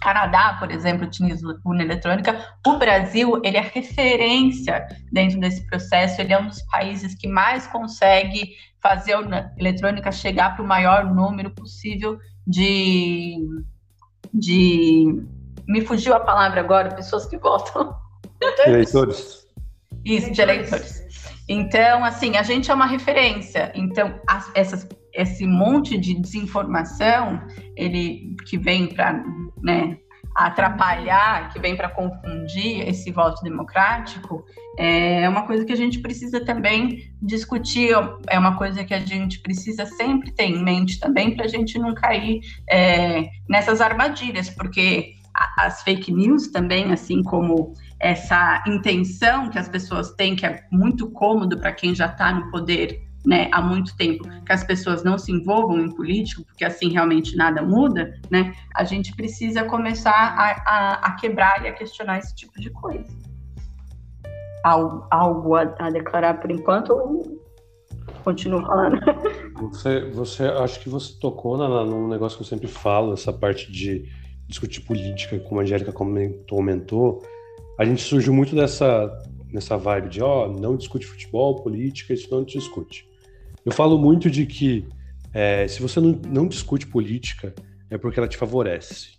Canadá, 0.00 0.56
por 0.58 0.70
exemplo, 0.70 1.06
utiliza 1.06 1.58
urna 1.64 1.82
eletrônica. 1.82 2.38
O 2.66 2.78
Brasil, 2.78 3.40
ele 3.44 3.56
é 3.56 3.60
referência 3.60 4.86
dentro 5.12 5.40
desse 5.40 5.66
processo. 5.66 6.20
Ele 6.20 6.32
é 6.32 6.38
um 6.38 6.48
dos 6.48 6.62
países 6.62 7.14
que 7.14 7.28
mais 7.28 7.66
consegue 7.66 8.54
fazer 8.82 9.14
a 9.14 9.18
urna 9.18 9.54
eletrônica 9.58 10.10
chegar 10.12 10.54
para 10.54 10.64
o 10.64 10.68
maior 10.68 11.04
número 11.12 11.50
possível 11.50 12.18
de, 12.46 13.36
de... 14.32 15.22
Me 15.66 15.80
fugiu 15.80 16.14
a 16.14 16.20
palavra 16.20 16.60
agora, 16.60 16.94
pessoas 16.94 17.26
que 17.26 17.36
votam. 17.36 17.96
Eleitores. 18.64 19.46
Isso, 20.04 20.30
de 20.30 20.40
eleitores. 20.40 21.04
Então, 21.48 22.04
assim, 22.04 22.36
a 22.36 22.42
gente 22.42 22.70
é 22.70 22.74
uma 22.74 22.86
referência. 22.86 23.72
Então, 23.74 24.20
as, 24.26 24.50
essas, 24.54 24.86
esse 25.16 25.46
monte 25.46 25.96
de 25.96 26.14
desinformação, 26.14 27.40
ele 27.74 28.36
que 28.46 28.58
vem 28.58 28.86
para 28.86 29.24
né, 29.62 29.98
atrapalhar, 30.36 31.48
que 31.50 31.58
vem 31.58 31.74
para 31.74 31.88
confundir 31.88 32.86
esse 32.86 33.10
voto 33.10 33.42
democrático, 33.42 34.44
é 34.78 35.26
uma 35.26 35.46
coisa 35.46 35.64
que 35.64 35.72
a 35.72 35.76
gente 35.76 36.00
precisa 36.00 36.44
também 36.44 37.10
discutir, 37.22 37.90
é 38.28 38.38
uma 38.38 38.56
coisa 38.56 38.84
que 38.84 38.92
a 38.92 39.00
gente 39.00 39.40
precisa 39.40 39.86
sempre 39.86 40.30
ter 40.30 40.44
em 40.44 40.62
mente 40.62 41.00
também, 41.00 41.34
para 41.34 41.46
a 41.46 41.48
gente 41.48 41.78
não 41.78 41.94
cair 41.94 42.40
é, 42.68 43.30
nessas 43.48 43.80
armadilhas, 43.80 44.50
porque 44.50 45.14
as 45.56 45.82
fake 45.82 46.12
news 46.12 46.48
também, 46.48 46.92
assim 46.92 47.22
como 47.22 47.72
essa 47.98 48.62
intenção 48.66 49.48
que 49.48 49.58
as 49.58 49.68
pessoas 49.68 50.10
têm, 50.12 50.36
que 50.36 50.44
é 50.44 50.64
muito 50.70 51.10
cômodo 51.10 51.58
para 51.58 51.72
quem 51.72 51.94
já 51.94 52.06
está 52.06 52.32
no 52.32 52.50
poder 52.50 53.05
né, 53.26 53.48
há 53.52 53.60
muito 53.60 53.96
tempo, 53.96 54.24
que 54.44 54.52
as 54.52 54.64
pessoas 54.64 55.02
não 55.02 55.18
se 55.18 55.32
envolvam 55.32 55.80
em 55.80 55.94
político, 55.94 56.44
porque 56.44 56.64
assim 56.64 56.90
realmente 56.90 57.36
nada 57.36 57.60
muda, 57.60 58.14
né, 58.30 58.54
a 58.74 58.84
gente 58.84 59.14
precisa 59.14 59.64
começar 59.64 60.12
a, 60.12 60.50
a, 60.64 60.92
a 61.06 61.16
quebrar 61.16 61.64
e 61.64 61.68
a 61.68 61.72
questionar 61.72 62.18
esse 62.18 62.34
tipo 62.34 62.60
de 62.60 62.70
coisa. 62.70 63.04
Algo, 64.64 65.06
algo 65.10 65.54
a, 65.56 65.74
a 65.78 65.90
declarar 65.90 66.40
por 66.40 66.50
enquanto 66.50 66.90
ou 66.90 67.44
continuo 68.24 68.64
falando? 68.64 68.98
Você, 69.56 70.10
você 70.10 70.44
acho 70.44 70.78
que 70.80 70.88
você 70.90 71.18
tocou 71.18 71.56
na, 71.56 71.82
num 71.82 72.08
negócio 72.08 72.36
que 72.36 72.44
eu 72.44 72.46
sempre 72.46 72.68
falo, 72.68 73.14
essa 73.14 73.32
parte 73.32 73.72
de 73.72 74.04
discutir 74.46 74.82
política, 74.82 75.38
como 75.38 75.60
a 75.60 75.62
Angélica 75.62 75.90
comentou, 75.90 76.44
comentou 76.46 77.22
a 77.78 77.84
gente 77.84 78.02
surgiu 78.02 78.32
muito 78.32 78.54
dessa, 78.54 79.22
nessa 79.52 79.76
vibe 79.76 80.08
de, 80.08 80.22
ó, 80.22 80.46
oh, 80.46 80.52
não 80.52 80.76
discute 80.76 81.06
futebol, 81.06 81.62
política, 81.62 82.14
isso 82.14 82.28
não 82.30 82.42
discute. 82.42 83.05
Eu 83.66 83.72
falo 83.72 83.98
muito 83.98 84.30
de 84.30 84.46
que 84.46 84.86
é, 85.34 85.66
se 85.66 85.82
você 85.82 86.00
não, 86.00 86.12
não 86.28 86.46
discute 86.46 86.86
política, 86.86 87.52
é 87.90 87.98
porque 87.98 88.20
ela 88.20 88.28
te 88.28 88.36
favorece. 88.36 89.18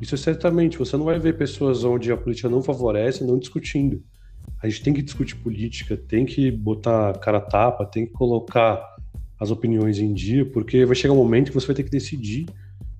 Isso 0.00 0.14
é 0.14 0.18
certamente, 0.18 0.78
você 0.78 0.96
não 0.96 1.04
vai 1.04 1.18
ver 1.18 1.36
pessoas 1.36 1.82
onde 1.82 2.12
a 2.12 2.16
política 2.16 2.48
não 2.48 2.62
favorece 2.62 3.24
não 3.24 3.36
discutindo. 3.36 4.00
A 4.62 4.68
gente 4.68 4.84
tem 4.84 4.94
que 4.94 5.02
discutir 5.02 5.34
política, 5.34 5.96
tem 5.96 6.24
que 6.24 6.52
botar 6.52 7.18
cara 7.18 7.38
a 7.38 7.40
tapa, 7.40 7.84
tem 7.84 8.06
que 8.06 8.12
colocar 8.12 8.80
as 9.40 9.50
opiniões 9.50 9.98
em 9.98 10.14
dia, 10.14 10.46
porque 10.46 10.86
vai 10.86 10.94
chegar 10.94 11.12
um 11.12 11.16
momento 11.16 11.48
que 11.48 11.54
você 11.54 11.66
vai 11.66 11.74
ter 11.74 11.82
que 11.82 11.90
decidir. 11.90 12.46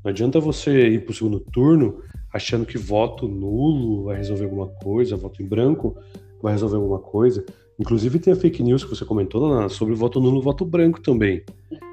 Não 0.03 0.11
adianta 0.11 0.41
você 0.41 0.89
ir 0.89 1.05
para 1.05 1.13
o 1.13 1.15
segundo 1.15 1.39
turno 1.39 2.03
achando 2.33 2.67
que 2.67 2.77
voto 2.77 3.29
nulo 3.29 4.07
vai 4.07 4.17
resolver 4.17 4.45
alguma 4.45 4.67
coisa, 4.67 5.17
voto 5.17 5.41
em 5.41 5.47
branco 5.47 5.97
vai 6.43 6.53
resolver 6.53 6.77
alguma 6.77 6.99
coisa. 6.99 7.45
Inclusive 7.81 8.19
tem 8.19 8.35
a 8.35 8.37
fake 8.37 8.63
news 8.63 8.85
que 8.85 8.91
você 8.91 9.07
comentou 9.07 9.51
Ana, 9.51 9.71
sobre 9.71 9.95
voto 9.95 10.21
nulo 10.21 10.39
e 10.41 10.45
voto 10.45 10.67
branco 10.67 11.01
também. 11.01 11.43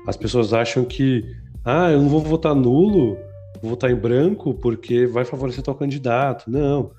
As 0.06 0.18
pessoas 0.18 0.52
acham 0.52 0.84
que, 0.84 1.24
ah, 1.64 1.90
eu 1.90 2.02
não 2.02 2.10
vou 2.10 2.20
votar 2.20 2.54
nulo, 2.54 3.18
vou 3.62 3.70
votar 3.70 3.90
em 3.90 3.96
branco 3.96 4.54
porque 4.54 5.08
vai 5.08 5.24
favorecer 5.24 5.64
tal 5.64 5.76
candidato. 5.76 6.52
Não. 6.52 6.92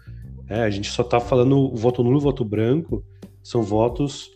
É, 0.49 0.63
a 0.63 0.71
gente 0.71 0.91
só 0.91 1.03
está 1.03 1.21
falando 1.21 1.59
o 1.59 1.77
voto 1.77 2.03
nulo 2.03 2.19
e 2.19 2.23
voto 2.23 2.43
branco 2.47 3.05
são 3.43 3.63
votos 3.63 4.31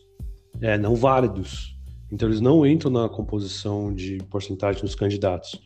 é, 0.61 0.77
não 0.77 0.95
válidos. 0.95 1.75
Então 2.11 2.29
eles 2.29 2.43
não 2.43 2.67
entram 2.67 2.91
na 2.91 3.09
composição 3.09 3.91
de 3.91 4.19
porcentagem 4.31 4.83
dos 4.83 4.95
candidatos. 4.95 5.59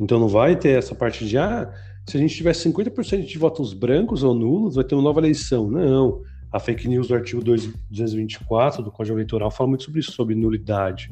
Então 0.00 0.18
não 0.18 0.28
vai 0.28 0.56
ter 0.56 0.78
essa 0.78 0.94
parte 0.94 1.26
de, 1.26 1.36
ah, 1.36 1.70
se 2.08 2.16
a 2.16 2.20
gente 2.20 2.34
tiver 2.34 2.52
50% 2.52 3.26
de 3.26 3.36
votos 3.36 3.74
brancos 3.74 4.22
ou 4.22 4.34
nulos, 4.34 4.76
vai 4.76 4.84
ter 4.84 4.94
uma 4.94 5.04
nova 5.04 5.20
eleição. 5.20 5.70
Não. 5.70 6.22
A 6.52 6.58
fake 6.58 6.88
news 6.88 7.08
do 7.08 7.14
artigo 7.14 7.42
224 7.42 8.82
do 8.82 8.90
Código 8.90 9.16
Eleitoral 9.16 9.50
fala 9.50 9.68
muito 9.68 9.84
sobre 9.84 10.00
isso, 10.00 10.12
sobre 10.12 10.34
nulidade. 10.34 11.10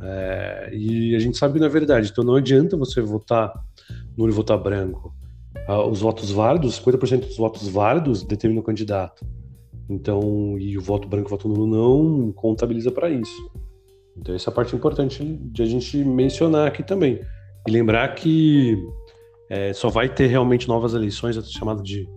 É, 0.00 0.70
e 0.72 1.14
a 1.14 1.18
gente 1.18 1.36
sabe 1.36 1.58
não 1.58 1.66
é 1.66 1.70
verdade. 1.70 2.10
Então 2.10 2.24
não 2.24 2.34
adianta 2.34 2.76
você 2.76 3.00
votar 3.00 3.52
nulo 4.16 4.32
e 4.32 4.34
votar 4.34 4.58
branco. 4.58 5.14
Ah, 5.66 5.84
os 5.86 6.00
votos 6.00 6.30
válidos, 6.30 6.80
50% 6.80 7.26
dos 7.26 7.36
votos 7.36 7.68
válidos 7.68 8.22
determinam 8.22 8.62
o 8.62 8.64
candidato. 8.64 9.24
Então, 9.88 10.58
e 10.58 10.76
o 10.78 10.80
voto 10.80 11.08
branco 11.08 11.28
e 11.28 11.28
o 11.28 11.30
voto 11.30 11.48
nulo 11.48 11.66
não 11.66 12.32
contabiliza 12.32 12.90
para 12.90 13.10
isso. 13.10 13.50
Então, 14.16 14.34
essa 14.34 14.50
é 14.50 14.52
a 14.52 14.54
parte 14.54 14.74
importante 14.74 15.22
de 15.24 15.62
a 15.62 15.66
gente 15.66 15.96
mencionar 15.98 16.68
aqui 16.68 16.82
também. 16.82 17.20
E 17.66 17.70
lembrar 17.70 18.14
que 18.14 18.76
é, 19.50 19.72
só 19.72 19.88
vai 19.88 20.08
ter 20.08 20.26
realmente 20.26 20.68
novas 20.68 20.94
eleições, 20.94 21.36
é 21.36 21.42
chamado 21.42 21.82
de, 21.82 22.08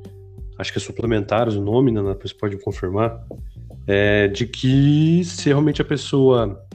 acho 0.58 0.72
que 0.72 0.78
é 0.78 0.82
suplementares 0.82 1.56
o 1.56 1.62
nome, 1.62 1.92
né, 1.92 2.02
você 2.22 2.34
pode 2.34 2.58
confirmar, 2.58 3.26
é, 3.86 4.28
de 4.28 4.46
que 4.46 5.24
se 5.24 5.50
realmente 5.50 5.82
a 5.82 5.86
pessoa, 5.86 6.66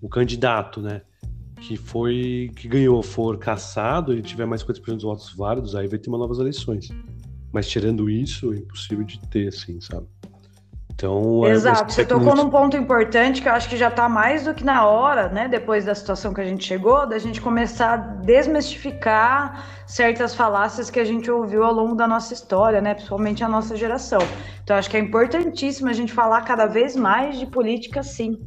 o 0.00 0.08
candidato, 0.08 0.80
né, 0.80 1.02
que 1.60 1.76
foi, 1.76 2.50
que 2.56 2.66
ganhou, 2.66 3.02
for 3.02 3.38
caçado 3.38 4.12
e 4.16 4.22
tiver 4.22 4.46
mais 4.46 4.64
50% 4.64 4.94
dos 4.94 5.02
votos 5.02 5.34
válidos, 5.34 5.76
aí 5.76 5.86
vai 5.86 5.98
ter 5.98 6.08
uma 6.08 6.18
novas 6.18 6.38
eleições. 6.38 6.88
Mas 7.52 7.68
tirando 7.68 8.10
isso, 8.10 8.52
é 8.52 8.56
impossível 8.56 9.04
de 9.04 9.20
ter, 9.28 9.48
assim, 9.48 9.80
sabe? 9.80 10.06
Então, 10.94 11.44
é 11.46 11.50
Exato, 11.50 11.92
você 11.92 12.04
tocou 12.04 12.36
num 12.36 12.50
ponto 12.50 12.76
importante 12.76 13.40
que 13.40 13.48
eu 13.48 13.52
acho 13.52 13.68
que 13.68 13.76
já 13.76 13.88
está 13.88 14.08
mais 14.08 14.44
do 14.44 14.54
que 14.54 14.62
na 14.62 14.86
hora, 14.86 15.28
né, 15.28 15.48
depois 15.48 15.84
da 15.84 15.94
situação 15.94 16.32
que 16.34 16.40
a 16.40 16.44
gente 16.44 16.64
chegou, 16.64 17.06
da 17.06 17.18
gente 17.18 17.40
começar 17.40 17.94
a 17.94 17.96
desmistificar 17.96 19.66
certas 19.86 20.34
falácias 20.34 20.90
que 20.90 21.00
a 21.00 21.04
gente 21.04 21.30
ouviu 21.30 21.64
ao 21.64 21.72
longo 21.72 21.94
da 21.94 22.06
nossa 22.06 22.34
história, 22.34 22.80
né, 22.80 22.94
principalmente 22.94 23.42
a 23.42 23.48
nossa 23.48 23.74
geração. 23.74 24.20
Então, 24.62 24.76
acho 24.76 24.88
que 24.90 24.96
é 24.96 25.00
importantíssimo 25.00 25.88
a 25.88 25.92
gente 25.92 26.12
falar 26.12 26.42
cada 26.42 26.66
vez 26.66 26.94
mais 26.94 27.38
de 27.38 27.46
política, 27.46 28.02
sim. 28.02 28.38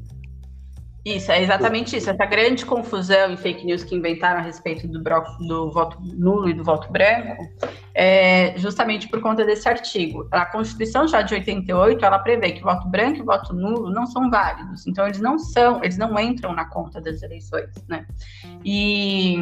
Isso, 1.05 1.31
é 1.31 1.43
exatamente 1.43 1.95
isso. 1.95 2.09
Essa 2.09 2.25
grande 2.25 2.65
confusão 2.65 3.31
e 3.31 3.37
fake 3.37 3.63
news 3.63 3.83
que 3.83 3.95
inventaram 3.95 4.39
a 4.39 4.41
respeito 4.41 4.87
do, 4.87 5.03
do 5.47 5.71
voto 5.71 5.99
nulo 6.01 6.49
e 6.49 6.53
do 6.53 6.63
voto 6.63 6.91
branco 6.91 7.47
é 7.93 8.57
justamente 8.57 9.07
por 9.07 9.21
conta 9.21 9.45
desse 9.45 9.69
artigo. 9.69 10.27
A 10.31 10.47
Constituição 10.47 11.07
já 11.07 11.21
de 11.21 11.35
88, 11.35 12.03
ela 12.03 12.17
prevê 12.17 12.53
que 12.53 12.63
voto 12.63 12.87
branco 12.87 13.19
e 13.19 13.21
voto 13.21 13.53
nulo 13.53 13.91
não 13.91 14.07
são 14.07 14.31
válidos. 14.31 14.87
Então, 14.87 15.05
eles 15.05 15.21
não 15.21 15.37
são, 15.37 15.83
eles 15.83 15.95
não 15.95 16.19
entram 16.19 16.55
na 16.55 16.65
conta 16.65 16.99
das 16.99 17.21
eleições, 17.21 17.69
né? 17.87 18.07
E 18.63 19.37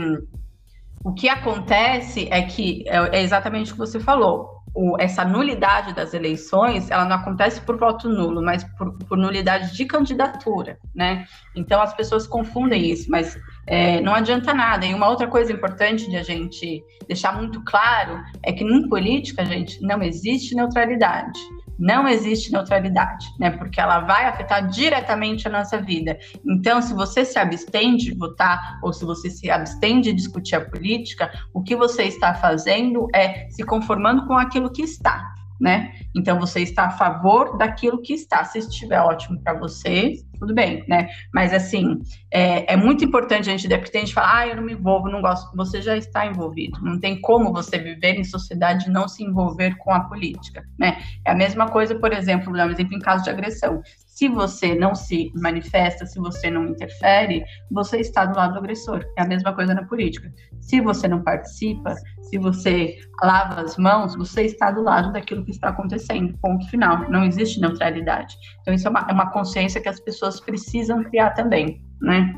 o 1.01 1.13
que 1.13 1.29
acontece 1.29 2.27
é 2.29 2.41
que 2.41 2.83
é, 2.87 3.19
é 3.19 3.21
exatamente 3.21 3.71
o 3.71 3.75
que 3.75 3.79
você 3.79 4.01
falou 4.01 4.62
o, 4.75 4.97
essa 4.99 5.23
nulidade 5.23 5.93
das 5.93 6.13
eleições, 6.13 6.89
ela 6.89 7.05
não 7.05 7.15
acontece 7.15 7.61
por 7.61 7.77
voto 7.77 8.09
nulo, 8.09 8.41
mas 8.41 8.63
por, 8.63 8.97
por 9.07 9.17
nulidade 9.17 9.75
de 9.75 9.85
candidatura, 9.85 10.79
né? 10.95 11.25
Então 11.55 11.81
as 11.81 11.93
pessoas 11.93 12.25
confundem 12.25 12.89
isso, 12.89 13.09
mas 13.09 13.37
é, 13.67 14.01
não 14.01 14.15
adianta 14.15 14.53
nada. 14.53 14.85
E 14.85 14.93
uma 14.93 15.09
outra 15.09 15.27
coisa 15.27 15.53
importante 15.53 16.09
de 16.09 16.17
a 16.17 16.23
gente 16.23 16.83
deixar 17.07 17.37
muito 17.37 17.63
claro 17.63 18.19
é 18.41 18.51
que 18.51 18.63
em 18.63 18.89
política, 18.89 19.45
gente, 19.45 19.79
não 19.81 20.01
existe 20.01 20.55
neutralidade 20.55 21.39
não 21.77 22.07
existe 22.07 22.51
neutralidade, 22.51 23.27
né? 23.39 23.51
Porque 23.51 23.79
ela 23.79 23.99
vai 23.99 24.25
afetar 24.25 24.67
diretamente 24.67 25.47
a 25.47 25.51
nossa 25.51 25.81
vida. 25.81 26.17
Então, 26.45 26.81
se 26.81 26.93
você 26.93 27.25
se 27.25 27.37
abstém 27.37 27.95
de 27.95 28.13
votar 28.13 28.79
ou 28.81 28.93
se 28.93 29.05
você 29.05 29.29
se 29.29 29.49
abstém 29.49 30.01
de 30.01 30.13
discutir 30.13 30.55
a 30.55 30.61
política, 30.61 31.31
o 31.53 31.61
que 31.61 31.75
você 31.75 32.03
está 32.03 32.33
fazendo 32.33 33.07
é 33.13 33.49
se 33.49 33.63
conformando 33.63 34.25
com 34.27 34.37
aquilo 34.37 34.71
que 34.71 34.81
está. 34.81 35.33
Né? 35.59 35.93
Então 36.15 36.39
você 36.39 36.61
está 36.61 36.85
a 36.85 36.91
favor 36.91 37.57
daquilo 37.57 38.01
que 38.01 38.13
está. 38.13 38.43
Se 38.43 38.59
estiver 38.59 38.99
ótimo 38.99 39.41
para 39.41 39.53
você, 39.53 40.15
tudo 40.39 40.53
bem, 40.53 40.83
né? 40.87 41.09
Mas 41.33 41.53
assim, 41.53 41.99
é, 42.31 42.73
é 42.73 42.75
muito 42.75 43.05
importante 43.05 43.49
a 43.49 43.57
gente, 43.57 43.67
porque 43.77 43.97
a 43.97 43.99
gente 44.01 44.13
fala, 44.13 44.39
ah, 44.39 44.47
eu 44.47 44.55
não 44.57 44.63
me 44.63 44.73
envolvo, 44.73 45.09
não 45.09 45.21
gosto. 45.21 45.55
Você 45.55 45.81
já 45.81 45.95
está 45.95 46.25
envolvido. 46.25 46.79
Não 46.81 46.99
tem 46.99 47.19
como 47.21 47.53
você 47.53 47.77
viver 47.77 48.15
em 48.15 48.23
sociedade 48.23 48.87
e 48.87 48.91
não 48.91 49.07
se 49.07 49.23
envolver 49.23 49.77
com 49.77 49.91
a 49.91 50.01
política, 50.01 50.63
né? 50.77 51.01
É 51.25 51.31
a 51.31 51.35
mesma 51.35 51.69
coisa, 51.69 51.95
por 51.95 52.11
exemplo, 52.11 52.51
um 52.51 52.69
exemplo 52.69 52.95
em 52.95 52.99
caso 52.99 53.23
de 53.23 53.29
agressão. 53.29 53.81
Se 54.13 54.29
você 54.29 54.75
não 54.75 54.93
se 54.93 55.31
manifesta, 55.33 56.05
se 56.05 56.19
você 56.19 56.47
não 56.47 56.67
interfere, 56.67 57.43
você 57.71 57.97
está 57.97 58.25
do 58.25 58.37
lado 58.37 58.53
do 58.53 58.59
agressor. 58.59 59.03
É 59.17 59.23
a 59.23 59.27
mesma 59.27 59.51
coisa 59.53 59.73
na 59.73 59.85
política. 59.85 60.31
Se 60.61 60.79
você 60.79 61.07
não 61.07 61.23
participa, 61.23 61.95
se 62.21 62.37
você 62.37 62.99
lava 63.23 63.61
as 63.61 63.75
mãos, 63.75 64.15
você 64.15 64.43
está 64.43 64.69
do 64.69 64.83
lado 64.83 65.11
daquilo 65.11 65.43
que 65.43 65.49
está 65.49 65.69
acontecendo. 65.69 66.37
Ponto 66.39 66.69
final. 66.69 67.09
Não 67.09 67.23
existe 67.23 67.59
neutralidade. 67.59 68.37
Então, 68.61 68.75
isso 68.75 68.87
é 68.87 68.91
uma, 68.91 69.07
é 69.09 69.11
uma 69.11 69.31
consciência 69.31 69.81
que 69.81 69.89
as 69.89 69.99
pessoas 69.99 70.39
precisam 70.39 71.03
criar 71.03 71.31
também, 71.31 71.81
né? 71.99 72.35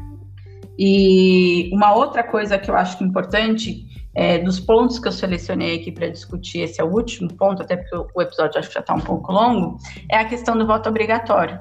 E 0.79 1.69
uma 1.73 1.93
outra 1.93 2.23
coisa 2.23 2.57
que 2.57 2.71
eu 2.71 2.75
acho 2.77 3.03
é 3.03 3.05
importante, 3.05 3.85
é, 4.15 4.39
dos 4.39 4.59
pontos 4.59 4.97
que 4.97 5.07
eu 5.07 5.11
selecionei 5.11 5.75
aqui 5.75 5.91
para 5.91 6.07
discutir, 6.07 6.61
esse 6.61 6.79
é 6.79 6.83
o 6.83 6.91
último 6.91 7.33
ponto, 7.33 7.61
até 7.61 7.75
porque 7.75 8.11
o 8.15 8.21
episódio 8.21 8.57
acho 8.57 8.69
que 8.69 8.73
já 8.73 8.79
está 8.79 8.95
um 8.95 9.01
pouco 9.01 9.31
longo, 9.31 9.77
é 10.09 10.17
a 10.17 10.25
questão 10.25 10.57
do 10.57 10.65
voto 10.65 10.89
obrigatório. 10.89 11.59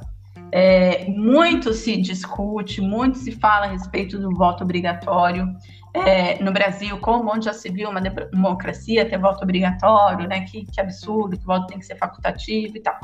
É, 0.52 1.06
muito 1.06 1.72
se 1.72 1.96
discute, 1.96 2.80
muito 2.80 3.18
se 3.18 3.32
fala 3.32 3.66
a 3.66 3.70
respeito 3.70 4.20
do 4.20 4.30
voto 4.30 4.62
obrigatório 4.62 5.52
é, 5.92 6.40
no 6.42 6.52
Brasil, 6.52 6.96
como 6.98 7.32
onde 7.32 7.46
já 7.46 7.52
se 7.52 7.68
viu 7.70 7.90
uma 7.90 8.00
democracia 8.00 9.08
ter 9.08 9.18
voto 9.18 9.42
obrigatório, 9.42 10.28
né? 10.28 10.42
Que, 10.42 10.64
que 10.64 10.80
absurdo, 10.80 11.36
que 11.36 11.42
o 11.42 11.46
voto 11.46 11.66
tem 11.66 11.78
que 11.78 11.86
ser 11.86 11.96
facultativo 11.96 12.76
e 12.76 12.80
tal. 12.80 12.98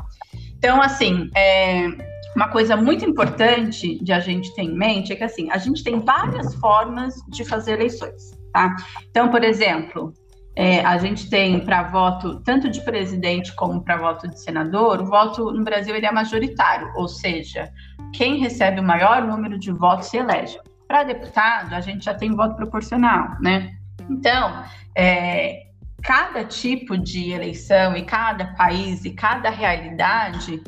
Então, 0.57 0.81
assim, 0.81 1.29
é, 1.35 1.87
uma 2.35 2.47
coisa 2.47 2.77
muito 2.77 3.03
importante 3.03 4.01
de 4.01 4.13
a 4.13 4.19
gente 4.19 4.53
ter 4.53 4.63
em 4.63 4.73
mente 4.73 5.11
é 5.11 5.15
que, 5.15 5.23
assim, 5.23 5.49
a 5.51 5.57
gente 5.57 5.83
tem 5.83 5.99
várias 5.99 6.55
formas 6.55 7.15
de 7.27 7.43
fazer 7.43 7.73
eleições, 7.73 8.31
tá? 8.51 8.75
Então, 9.09 9.29
por 9.29 9.43
exemplo, 9.43 10.13
é, 10.55 10.81
a 10.81 10.97
gente 10.97 11.29
tem 11.29 11.63
para 11.63 11.83
voto 11.83 12.41
tanto 12.41 12.69
de 12.69 12.81
presidente 12.81 13.55
como 13.55 13.81
para 13.81 13.97
voto 13.97 14.27
de 14.27 14.39
senador, 14.39 15.01
o 15.01 15.05
voto 15.05 15.51
no 15.51 15.63
Brasil 15.63 15.95
ele 15.95 16.05
é 16.05 16.11
majoritário, 16.11 16.91
ou 16.95 17.07
seja, 17.07 17.71
quem 18.13 18.37
recebe 18.37 18.79
o 18.79 18.83
maior 18.83 19.25
número 19.25 19.57
de 19.57 19.71
votos 19.71 20.07
se 20.07 20.17
elege. 20.17 20.59
Para 20.87 21.03
deputado, 21.03 21.73
a 21.73 21.79
gente 21.79 22.03
já 22.05 22.13
tem 22.13 22.35
voto 22.35 22.55
proporcional, 22.55 23.37
né? 23.39 23.73
Então, 24.09 24.63
é, 24.95 25.67
cada 26.03 26.43
tipo 26.43 26.97
de 26.97 27.31
eleição 27.31 27.95
e 27.95 28.03
cada 28.03 28.53
país 28.55 29.05
e 29.05 29.11
cada 29.11 29.49
realidade, 29.49 30.61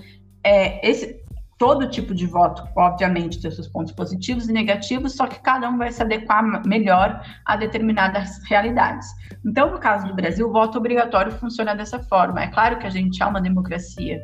é, 0.43 0.88
esse, 0.88 1.22
todo 1.64 1.88
tipo 1.88 2.14
de 2.14 2.26
voto, 2.26 2.68
obviamente, 2.76 3.39
tem 3.39 3.49
seus 3.49 3.70
pontos 3.70 3.93
positivos 3.93 4.49
e 4.49 4.51
negativos, 4.51 5.16
só 5.16 5.26
que 5.26 5.39
cada 5.39 5.70
um 5.70 5.78
vai 5.78 5.93
se 5.93 6.03
adequar 6.03 6.43
melhor 6.68 7.24
a 7.45 7.55
determinadas 7.55 8.43
realidades. 8.49 9.07
Então, 9.45 9.72
no 9.72 9.80
caso 9.80 10.05
do 10.05 10.14
Brasil, 10.14 10.45
o 10.45 10.51
voto 10.51 10.78
obrigatório 10.78 11.32
funciona 11.32 11.74
dessa 11.74 11.99
forma. 11.99 12.43
É 12.43 12.47
claro 12.47 12.80
que 12.80 12.86
a 12.86 12.89
gente 12.89 13.24
é 13.24 13.26
uma 13.26 13.39
democracia, 13.39 14.22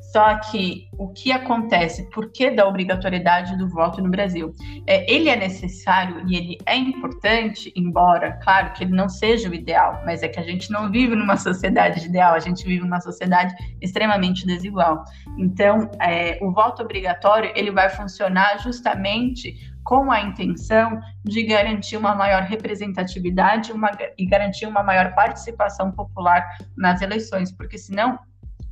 só 0.00 0.38
que 0.38 0.88
o 0.98 1.08
que 1.08 1.32
acontece, 1.32 2.08
por 2.10 2.30
que 2.30 2.50
da 2.50 2.66
obrigatoriedade 2.66 3.56
do 3.56 3.68
voto 3.68 4.02
no 4.02 4.10
Brasil? 4.10 4.52
É, 4.86 5.10
ele 5.10 5.28
é 5.28 5.36
necessário 5.36 6.22
e 6.28 6.36
ele 6.36 6.58
é 6.66 6.76
importante, 6.76 7.72
embora, 7.74 8.32
claro, 8.42 8.72
que 8.72 8.84
ele 8.84 8.92
não 8.92 9.08
seja 9.08 9.48
o 9.48 9.54
ideal, 9.54 10.02
mas 10.04 10.22
é 10.22 10.28
que 10.28 10.38
a 10.38 10.42
gente 10.42 10.70
não 10.70 10.90
vive 10.90 11.14
numa 11.14 11.36
sociedade 11.36 12.06
ideal, 12.06 12.34
a 12.34 12.40
gente 12.40 12.64
vive 12.64 12.82
numa 12.82 13.00
sociedade 13.00 13.54
extremamente 13.80 14.46
desigual. 14.46 15.02
Então, 15.38 15.90
é, 16.00 16.38
o 16.42 16.52
voto 16.52 16.82
obrigatório 16.82 17.50
ele 17.54 17.70
vai 17.70 17.88
funcionar 17.88 18.58
justamente 18.58 19.72
com 19.84 20.12
a 20.12 20.20
intenção 20.20 21.00
de 21.24 21.42
garantir 21.42 21.96
uma 21.96 22.14
maior 22.14 22.42
representatividade 22.42 23.72
uma, 23.72 23.90
e 24.16 24.26
garantir 24.26 24.66
uma 24.66 24.82
maior 24.82 25.14
participação 25.14 25.90
popular 25.90 26.46
nas 26.76 27.02
eleições, 27.02 27.50
porque 27.50 27.78
senão 27.78 28.18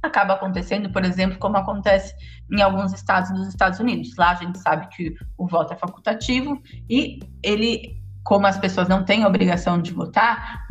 acaba 0.02 0.34
acontecendo, 0.34 0.90
por 0.90 1.04
exemplo, 1.04 1.38
como 1.38 1.56
acontece 1.56 2.14
em 2.50 2.62
alguns 2.62 2.92
estados 2.92 3.30
dos 3.30 3.48
Estados 3.48 3.78
Unidos. 3.78 4.14
Lá 4.16 4.30
a 4.30 4.34
gente 4.34 4.58
sabe 4.58 4.88
que 4.88 5.14
o 5.36 5.46
voto 5.46 5.72
é 5.72 5.76
facultativo 5.76 6.60
e 6.88 7.20
ele 7.42 8.00
como 8.22 8.46
as 8.46 8.58
pessoas 8.58 8.88
não 8.88 9.04
têm 9.04 9.24
obrigação 9.24 9.80
de 9.80 9.92
votar, 9.92 10.66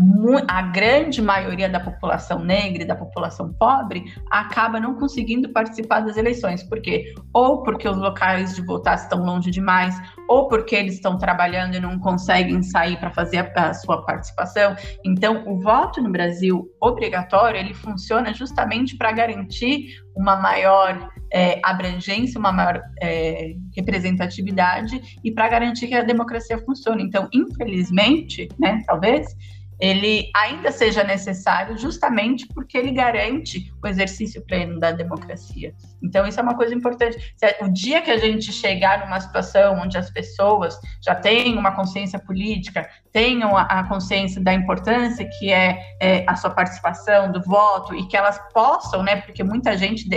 a 0.48 0.62
grande 0.62 1.22
maioria 1.22 1.68
da 1.68 1.80
população 1.80 2.40
negra 2.40 2.84
e 2.84 2.86
da 2.86 2.96
população 2.96 3.52
pobre 3.54 4.06
acaba 4.30 4.80
não 4.80 4.96
conseguindo 4.96 5.50
participar 5.50 6.02
das 6.02 6.16
eleições. 6.16 6.64
Por 6.64 6.82
quê? 6.82 7.14
Ou 7.34 7.64
porque 7.64 7.90
os 7.90 7.98
locais 7.98 8.56
de 8.56 8.62
votar 8.62 8.96
estão 8.96 9.26
longe 9.26 9.50
demais, 9.50 10.00
ou 10.30 10.48
porque 10.48 10.76
eles 10.76 10.94
estão 10.94 11.18
trabalhando 11.18 11.76
e 11.76 11.80
não 11.80 11.98
conseguem 11.98 12.62
sair 12.62 12.98
para 12.98 13.10
fazer 13.10 13.40
a, 13.40 13.70
a, 13.70 13.74
sua 13.74 14.06
participação. 14.06 14.76
Então, 15.04 15.44
o 15.48 15.60
voto 15.60 16.00
no 16.04 16.12
Brasil 16.12 16.70
obrigatório, 16.80 17.60
ele 17.60 17.74
funciona 17.74 18.32
justamente 18.32 18.96
para 18.96 19.12
garantir 19.12 19.88
uma 20.16 20.36
maior 20.36 21.10
é, 21.34 21.60
abrangência, 21.64 22.38
uma 22.38 22.52
maior 22.52 22.80
é, 23.02 23.56
representatividade 23.76 25.18
e 25.24 25.32
para 25.32 25.50
garantir 25.50 25.88
que 25.88 25.96
a 25.96 26.04
democracia 26.04 26.60
funcione. 26.60 27.04
Então, 27.04 27.28
infelizmente, 27.34 28.48
né, 28.60 28.84
talvez, 28.86 29.36
ele 29.80 30.30
ainda 30.36 30.72
seja 30.72 31.04
necessário 31.04 31.78
justamente 31.78 32.46
porque 32.54 32.78
ele 32.78 32.92
garante 32.92 33.72
o 33.82 33.88
exercício 33.88 34.46
pleno 34.46 34.80
da 34.80 34.92
democracia. 34.92 35.74
Então, 36.04 36.28
isso 36.28 36.40
é 36.40 36.44
uma 36.44 36.56
coisa 36.56 36.76
importante. 36.76 37.34
O 37.62 37.70
dia 37.70 38.02
que 38.02 38.12
a 38.12 38.18
gente 38.18 38.52
chegar 38.52 39.06
numa 39.06 39.20
situação 39.20 39.80
onde 39.80 39.98
as 39.98 40.10
pessoas 40.10 40.78
já 41.02 41.16
têm 41.16 41.58
uma 41.58 41.72
consciência 41.76 42.20
política, 42.20 42.90
tenham 43.12 43.56
a 43.58 43.88
consciência 43.88 44.42
da 44.42 44.54
importância 44.54 45.28
que 45.38 45.52
é, 45.52 45.80
é 46.02 46.26
a 46.28 46.36
sua 46.36 46.50
participação, 46.50 47.32
do 47.32 47.42
voto, 47.42 47.96
e 47.96 48.06
que 48.08 48.18
elas 48.18 48.40
possam, 48.54 49.02
né, 49.04 49.22
porque 49.22 49.44
muita 49.44 49.78
gente 49.78 50.10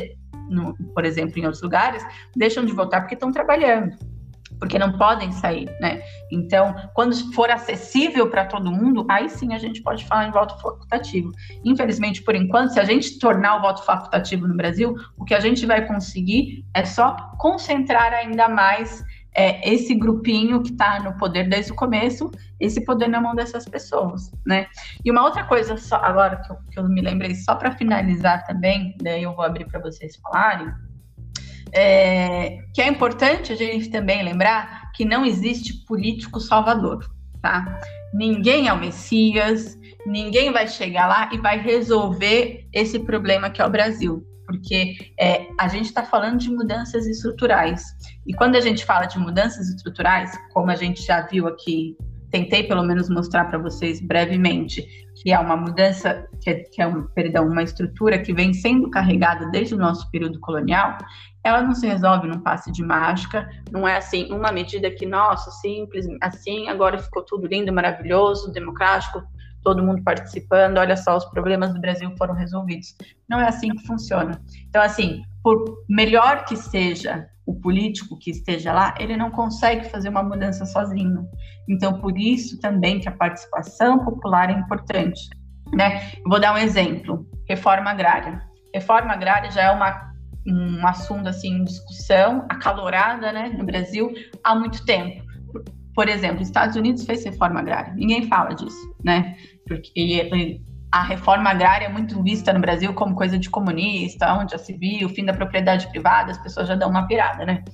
no, 0.48 0.74
por 0.94 1.04
exemplo, 1.04 1.38
em 1.38 1.44
outros 1.44 1.62
lugares, 1.62 2.04
deixam 2.36 2.64
de 2.64 2.72
votar 2.72 3.00
porque 3.00 3.14
estão 3.14 3.32
trabalhando, 3.32 3.96
porque 4.62 4.78
não 4.78 4.92
podem 4.92 5.32
sair, 5.32 5.68
né? 5.80 6.00
Então, 6.30 6.72
quando 6.94 7.16
for 7.34 7.50
acessível 7.50 8.30
para 8.30 8.44
todo 8.44 8.70
mundo, 8.70 9.04
aí 9.10 9.28
sim 9.28 9.52
a 9.52 9.58
gente 9.58 9.82
pode 9.82 10.06
falar 10.06 10.28
em 10.28 10.30
voto 10.30 10.54
facultativo. 10.62 11.32
Infelizmente, 11.64 12.22
por 12.22 12.36
enquanto, 12.36 12.72
se 12.72 12.78
a 12.78 12.84
gente 12.84 13.18
tornar 13.18 13.56
o 13.56 13.60
voto 13.60 13.84
facultativo 13.84 14.46
no 14.46 14.56
Brasil, 14.56 14.94
o 15.18 15.24
que 15.24 15.34
a 15.34 15.40
gente 15.40 15.66
vai 15.66 15.84
conseguir 15.84 16.64
é 16.72 16.84
só 16.84 17.16
concentrar 17.40 18.12
ainda 18.12 18.48
mais 18.48 19.04
é, 19.34 19.68
esse 19.68 19.96
grupinho 19.96 20.62
que 20.62 20.70
está 20.70 21.00
no 21.00 21.16
poder 21.16 21.48
desde 21.48 21.72
o 21.72 21.74
começo, 21.74 22.30
esse 22.60 22.84
poder 22.84 23.08
na 23.08 23.20
mão 23.20 23.34
dessas 23.34 23.64
pessoas, 23.64 24.30
né? 24.46 24.68
E 25.04 25.10
uma 25.10 25.24
outra 25.24 25.42
coisa, 25.42 25.76
só, 25.76 25.96
agora 25.96 26.36
que 26.36 26.52
eu, 26.52 26.56
que 26.70 26.78
eu 26.78 26.88
me 26.88 27.00
lembrei, 27.00 27.34
só 27.34 27.56
para 27.56 27.72
finalizar 27.72 28.46
também, 28.46 28.96
daí 29.02 29.24
eu 29.24 29.34
vou 29.34 29.44
abrir 29.44 29.66
para 29.66 29.80
vocês 29.80 30.14
falarem, 30.14 30.72
é, 31.74 32.58
que 32.74 32.82
é 32.82 32.88
importante 32.88 33.52
a 33.52 33.56
gente 33.56 33.88
também 33.90 34.22
lembrar 34.22 34.92
que 34.92 35.04
não 35.04 35.24
existe 35.24 35.84
político 35.86 36.40
salvador, 36.40 37.04
tá? 37.40 37.80
Ninguém 38.12 38.68
é 38.68 38.72
o 38.72 38.78
Messias, 38.78 39.78
ninguém 40.06 40.52
vai 40.52 40.68
chegar 40.68 41.06
lá 41.06 41.30
e 41.32 41.38
vai 41.38 41.58
resolver 41.58 42.66
esse 42.72 42.98
problema 42.98 43.50
que 43.50 43.62
é 43.62 43.66
o 43.66 43.70
Brasil 43.70 44.26
porque 44.52 44.96
é, 45.18 45.48
a 45.58 45.66
gente 45.66 45.86
está 45.86 46.02
falando 46.02 46.38
de 46.38 46.50
mudanças 46.50 47.06
estruturais. 47.06 47.82
E 48.26 48.34
quando 48.34 48.56
a 48.56 48.60
gente 48.60 48.84
fala 48.84 49.06
de 49.06 49.18
mudanças 49.18 49.68
estruturais, 49.68 50.30
como 50.52 50.70
a 50.70 50.76
gente 50.76 51.02
já 51.02 51.22
viu 51.22 51.46
aqui, 51.46 51.96
tentei 52.32 52.64
pelo 52.64 52.82
menos 52.82 53.10
mostrar 53.10 53.44
para 53.44 53.58
vocês 53.58 54.00
brevemente, 54.00 54.84
que 55.22 55.30
é 55.30 55.38
uma 55.38 55.56
mudança, 55.56 56.26
que 56.40 56.50
é, 56.50 56.54
que 56.54 56.80
é 56.80 56.86
um, 56.86 57.06
perdão, 57.08 57.46
uma 57.46 57.62
estrutura 57.62 58.18
que 58.18 58.32
vem 58.32 58.54
sendo 58.54 58.90
carregada 58.90 59.50
desde 59.50 59.74
o 59.74 59.78
nosso 59.78 60.10
período 60.10 60.40
colonial, 60.40 60.96
ela 61.44 61.60
não 61.60 61.74
se 61.74 61.86
resolve 61.86 62.26
num 62.26 62.40
passe 62.40 62.72
de 62.72 62.82
mágica, 62.82 63.48
não 63.70 63.86
é 63.86 63.98
assim, 63.98 64.32
uma 64.32 64.50
medida 64.50 64.90
que, 64.90 65.04
nossa, 65.04 65.50
simples, 65.50 66.06
assim, 66.22 66.68
agora 66.68 66.98
ficou 66.98 67.22
tudo 67.22 67.46
lindo, 67.46 67.72
maravilhoso, 67.72 68.50
democrático, 68.50 69.22
todo 69.62 69.82
mundo 69.82 70.02
participando, 70.02 70.78
olha 70.78 70.96
só, 70.96 71.16
os 71.16 71.24
problemas 71.26 71.74
do 71.74 71.80
Brasil 71.80 72.10
foram 72.16 72.34
resolvidos. 72.34 72.96
Não 73.28 73.38
é 73.38 73.48
assim 73.48 73.68
que 73.70 73.86
funciona. 73.86 74.40
Então, 74.68 74.82
assim, 74.82 75.22
por 75.42 75.84
melhor 75.88 76.44
que 76.44 76.56
seja 76.56 77.26
o 77.44 77.54
político 77.54 78.18
que 78.18 78.30
esteja 78.30 78.72
lá, 78.72 78.94
ele 78.98 79.16
não 79.16 79.30
consegue 79.30 79.88
fazer 79.88 80.08
uma 80.08 80.22
mudança 80.22 80.64
sozinho. 80.64 81.26
Então, 81.68 82.00
por 82.00 82.16
isso 82.16 82.60
também 82.60 83.00
que 83.00 83.08
a 83.08 83.12
participação 83.12 84.04
popular 84.04 84.50
é 84.50 84.52
importante. 84.52 85.20
Né? 85.74 86.12
vou 86.26 86.38
dar 86.38 86.54
um 86.54 86.58
exemplo: 86.58 87.26
reforma 87.48 87.90
agrária. 87.90 88.42
Reforma 88.74 89.12
agrária 89.12 89.50
já 89.50 89.62
é 89.62 89.70
uma, 89.70 90.12
um 90.46 90.86
assunto 90.86 91.28
assim 91.28 91.60
em 91.60 91.64
discussão 91.64 92.46
acalorada 92.48 93.32
né, 93.32 93.54
no 93.56 93.64
Brasil 93.64 94.12
há 94.44 94.54
muito 94.54 94.84
tempo. 94.84 95.22
Por 95.94 96.08
exemplo, 96.08 96.42
Estados 96.42 96.76
Unidos 96.76 97.04
fez 97.04 97.24
reforma 97.24 97.60
agrária. 97.60 97.92
Ninguém 97.94 98.26
fala 98.26 98.54
disso, 98.54 98.94
né? 99.04 99.36
Porque 99.66 100.30
a 100.92 101.02
reforma 101.02 101.48
agrária 101.48 101.86
é 101.86 101.88
muito 101.88 102.22
vista 102.22 102.52
no 102.52 102.60
Brasil 102.60 102.92
como 102.92 103.14
coisa 103.14 103.38
de 103.38 103.48
comunista, 103.48 104.30
onde 104.34 104.52
já 104.52 104.58
se 104.58 104.74
viu 104.74 105.06
o 105.06 105.10
fim 105.10 105.24
da 105.24 105.32
propriedade 105.32 105.88
privada, 105.88 106.32
as 106.32 106.38
pessoas 106.38 106.68
já 106.68 106.74
dão 106.74 106.90
uma 106.90 107.06
pirada, 107.06 107.46
né? 107.46 107.64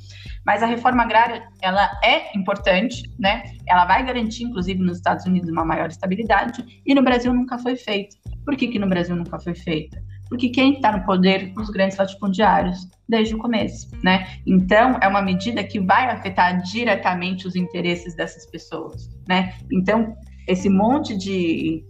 Mas 0.47 0.63
a 0.63 0.67
reforma 0.67 1.03
agrária, 1.03 1.43
ela 1.61 1.91
é 2.05 2.37
importante, 2.39 3.03
né? 3.19 3.43
Ela 3.67 3.85
vai 3.87 4.07
garantir, 4.07 4.45
inclusive, 4.45 4.81
nos 4.81 4.99
Estados 4.99 5.27
Unidos 5.27 5.51
uma 5.51 5.65
maior 5.65 5.89
estabilidade, 5.89 6.65
e 6.87 6.95
no 6.95 7.03
Brasil 7.03 7.35
nunca 7.35 7.59
foi 7.59 7.75
feita. 7.75 8.17
Por 8.45 8.57
que, 8.57 8.69
que 8.69 8.79
no 8.79 8.89
Brasil 8.89 9.17
nunca 9.17 9.37
foi 9.41 9.55
feita? 9.57 10.01
Porque 10.29 10.51
quem 10.51 10.75
está 10.75 10.97
no 10.97 11.05
poder? 11.05 11.53
Os 11.57 11.71
grandes 11.71 11.97
latifundiários, 11.97 12.87
desde 13.09 13.35
o 13.35 13.39
começo, 13.39 13.91
né? 14.05 14.29
Então, 14.47 14.97
é 15.03 15.09
uma 15.09 15.23
medida 15.23 15.65
que 15.65 15.81
vai 15.81 16.09
afetar 16.09 16.63
diretamente 16.63 17.49
os 17.49 17.57
interesses 17.57 18.15
dessas 18.15 18.47
pessoas, 18.49 19.09
né? 19.27 19.55
Então, 19.73 20.15
esse 20.47 20.71
monte 20.71 21.17
de 21.17 21.85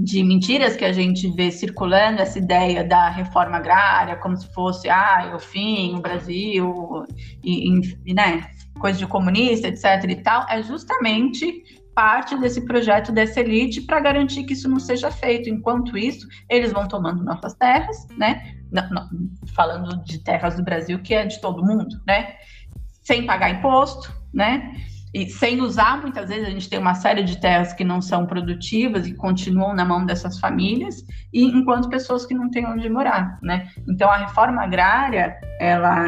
de 0.00 0.22
mentiras 0.22 0.76
que 0.76 0.84
a 0.84 0.92
gente 0.92 1.28
vê 1.28 1.50
circulando 1.50 2.22
essa 2.22 2.38
ideia 2.38 2.84
da 2.84 3.08
reforma 3.08 3.56
agrária 3.56 4.14
como 4.14 4.36
se 4.36 4.46
fosse 4.54 4.88
ah, 4.88 5.32
o 5.34 5.40
fim, 5.40 5.96
o 5.96 6.00
Brasil, 6.00 7.04
e, 7.42 7.68
e 8.06 8.14
né, 8.14 8.48
coisa 8.78 8.96
de 8.96 9.06
comunista, 9.08 9.66
etc. 9.66 10.04
e 10.08 10.22
tal, 10.22 10.46
é 10.48 10.62
justamente 10.62 11.64
parte 11.96 12.38
desse 12.38 12.60
projeto 12.60 13.10
dessa 13.10 13.40
elite 13.40 13.80
para 13.80 13.98
garantir 13.98 14.44
que 14.44 14.52
isso 14.52 14.68
não 14.68 14.78
seja 14.78 15.10
feito. 15.10 15.50
Enquanto 15.50 15.98
isso, 15.98 16.28
eles 16.48 16.72
vão 16.72 16.86
tomando 16.86 17.24
nossas 17.24 17.54
terras, 17.54 18.06
né? 18.16 18.54
Não, 18.70 18.88
não, 18.90 19.08
falando 19.52 20.04
de 20.04 20.22
terras 20.22 20.54
do 20.54 20.62
Brasil, 20.62 21.00
que 21.02 21.12
é 21.12 21.26
de 21.26 21.40
todo 21.40 21.64
mundo, 21.64 22.00
né? 22.06 22.36
Sem 23.02 23.26
pagar 23.26 23.50
imposto, 23.50 24.14
né? 24.32 24.76
E 25.18 25.28
sem 25.28 25.60
usar, 25.60 26.00
muitas 26.00 26.28
vezes 26.28 26.46
a 26.46 26.50
gente 26.50 26.70
tem 26.70 26.78
uma 26.78 26.94
série 26.94 27.24
de 27.24 27.40
terras 27.40 27.72
que 27.72 27.82
não 27.82 28.00
são 28.00 28.24
produtivas 28.24 29.04
e 29.04 29.14
continuam 29.14 29.74
na 29.74 29.84
mão 29.84 30.06
dessas 30.06 30.38
famílias, 30.38 31.04
e 31.32 31.44
enquanto 31.44 31.88
pessoas 31.88 32.24
que 32.24 32.34
não 32.34 32.48
têm 32.48 32.64
onde 32.66 32.88
morar, 32.88 33.36
né? 33.42 33.68
Então 33.88 34.08
a 34.08 34.16
reforma 34.16 34.62
agrária, 34.62 35.36
ela 35.58 36.06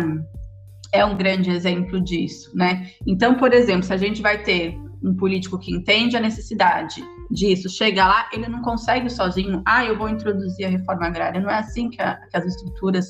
é 0.93 1.05
um 1.05 1.17
grande 1.17 1.51
exemplo 1.51 2.01
disso, 2.01 2.57
né? 2.57 2.87
Então, 3.05 3.35
por 3.35 3.53
exemplo, 3.53 3.83
se 3.83 3.93
a 3.93 3.97
gente 3.97 4.23
vai 4.23 4.39
ter 4.45 4.79
um 5.03 5.17
político 5.17 5.59
que 5.59 5.75
entende 5.75 6.17
a 6.17 6.21
necessidade 6.21 7.03
disso, 7.31 7.69
chega 7.69 8.07
lá, 8.07 8.29
ele 8.33 8.49
não 8.49 8.61
consegue 8.61 9.09
sozinho, 9.09 9.63
ah, 9.65 9.85
eu 9.85 9.97
vou 9.97 10.09
introduzir 10.09 10.67
a 10.67 10.69
reforma 10.69 11.07
agrária. 11.07 11.41
Não 11.41 11.51
é 11.51 11.59
assim 11.59 11.89
que, 11.89 12.03
a, 12.03 12.17
que 12.17 12.37
as 12.37 12.45
estruturas 12.45 13.07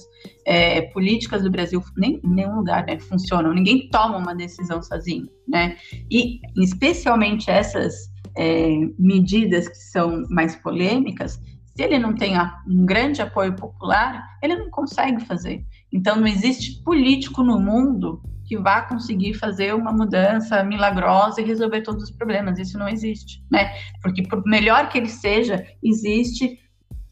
é, 0.47 0.83
políticas 0.83 1.43
do 1.43 1.51
Brasil, 1.51 1.83
nem 1.97 2.21
em 2.23 2.29
nenhum 2.29 2.57
lugar, 2.57 2.85
né, 2.87 2.99
funcionam. 2.99 3.55
Ninguém 3.55 3.89
toma 3.89 4.18
uma 4.18 4.35
decisão 4.35 4.83
sozinho, 4.83 5.29
né? 5.49 5.77
E, 6.11 6.41
especialmente 6.57 7.51
essas 7.51 8.11
é, 8.37 8.71
medidas 8.99 9.68
que 9.68 9.79
são 9.79 10.23
mais 10.29 10.55
polêmicas, 10.57 11.41
se 11.75 11.83
ele 11.83 11.99
não 11.99 12.14
tem 12.14 12.35
um 12.66 12.85
grande 12.85 13.23
apoio 13.23 13.55
popular, 13.55 14.23
ele 14.43 14.57
não 14.57 14.71
consegue 14.71 15.25
fazer. 15.25 15.64
Então, 15.93 16.16
não 16.16 16.27
existe 16.27 16.83
político 16.83 17.43
no 17.43 17.59
mundo 17.59 18.21
que 18.51 18.59
vá 18.59 18.82
conseguir 18.82 19.34
fazer 19.34 19.72
uma 19.76 19.92
mudança 19.92 20.64
milagrosa 20.64 21.40
e 21.40 21.44
resolver 21.44 21.82
todos 21.82 22.03
os 22.03 22.11
problemas. 22.11 22.59
Isso 22.59 22.76
não 22.76 22.88
existe, 22.88 23.40
né? 23.48 23.70
Porque 24.03 24.24
por 24.24 24.42
melhor 24.44 24.88
que 24.88 24.98
ele 24.98 25.09
seja, 25.09 25.64
existe 25.80 26.59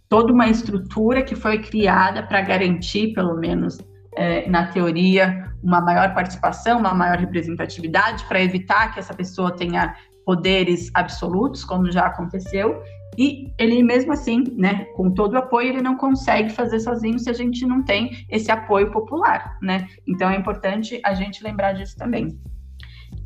toda 0.08 0.32
uma 0.32 0.48
estrutura 0.48 1.22
que 1.22 1.36
foi 1.36 1.60
criada 1.62 2.24
para 2.24 2.40
garantir, 2.40 3.12
pelo 3.12 3.36
menos 3.36 3.78
é, 4.16 4.50
na 4.50 4.66
teoria, 4.66 5.48
uma 5.62 5.80
maior 5.80 6.12
participação, 6.12 6.80
uma 6.80 6.92
maior 6.92 7.18
representatividade, 7.18 8.24
para 8.24 8.42
evitar 8.42 8.92
que 8.92 8.98
essa 8.98 9.14
pessoa 9.14 9.54
tenha 9.54 9.94
poderes 10.26 10.90
absolutos, 10.92 11.64
como 11.64 11.88
já 11.88 12.06
aconteceu, 12.06 12.82
e 13.18 13.52
ele 13.58 13.82
mesmo 13.82 14.12
assim, 14.12 14.44
né, 14.56 14.84
com 14.94 15.10
todo 15.10 15.32
o 15.32 15.38
apoio, 15.38 15.70
ele 15.70 15.82
não 15.82 15.96
consegue 15.96 16.50
fazer 16.50 16.78
sozinho 16.78 17.18
se 17.18 17.28
a 17.28 17.32
gente 17.32 17.66
não 17.66 17.82
tem 17.82 18.24
esse 18.30 18.48
apoio 18.48 18.92
popular, 18.92 19.58
né? 19.60 19.88
Então 20.06 20.30
é 20.30 20.36
importante 20.36 21.00
a 21.04 21.14
gente 21.14 21.42
lembrar 21.42 21.72
disso 21.72 21.96
também. 21.96 22.38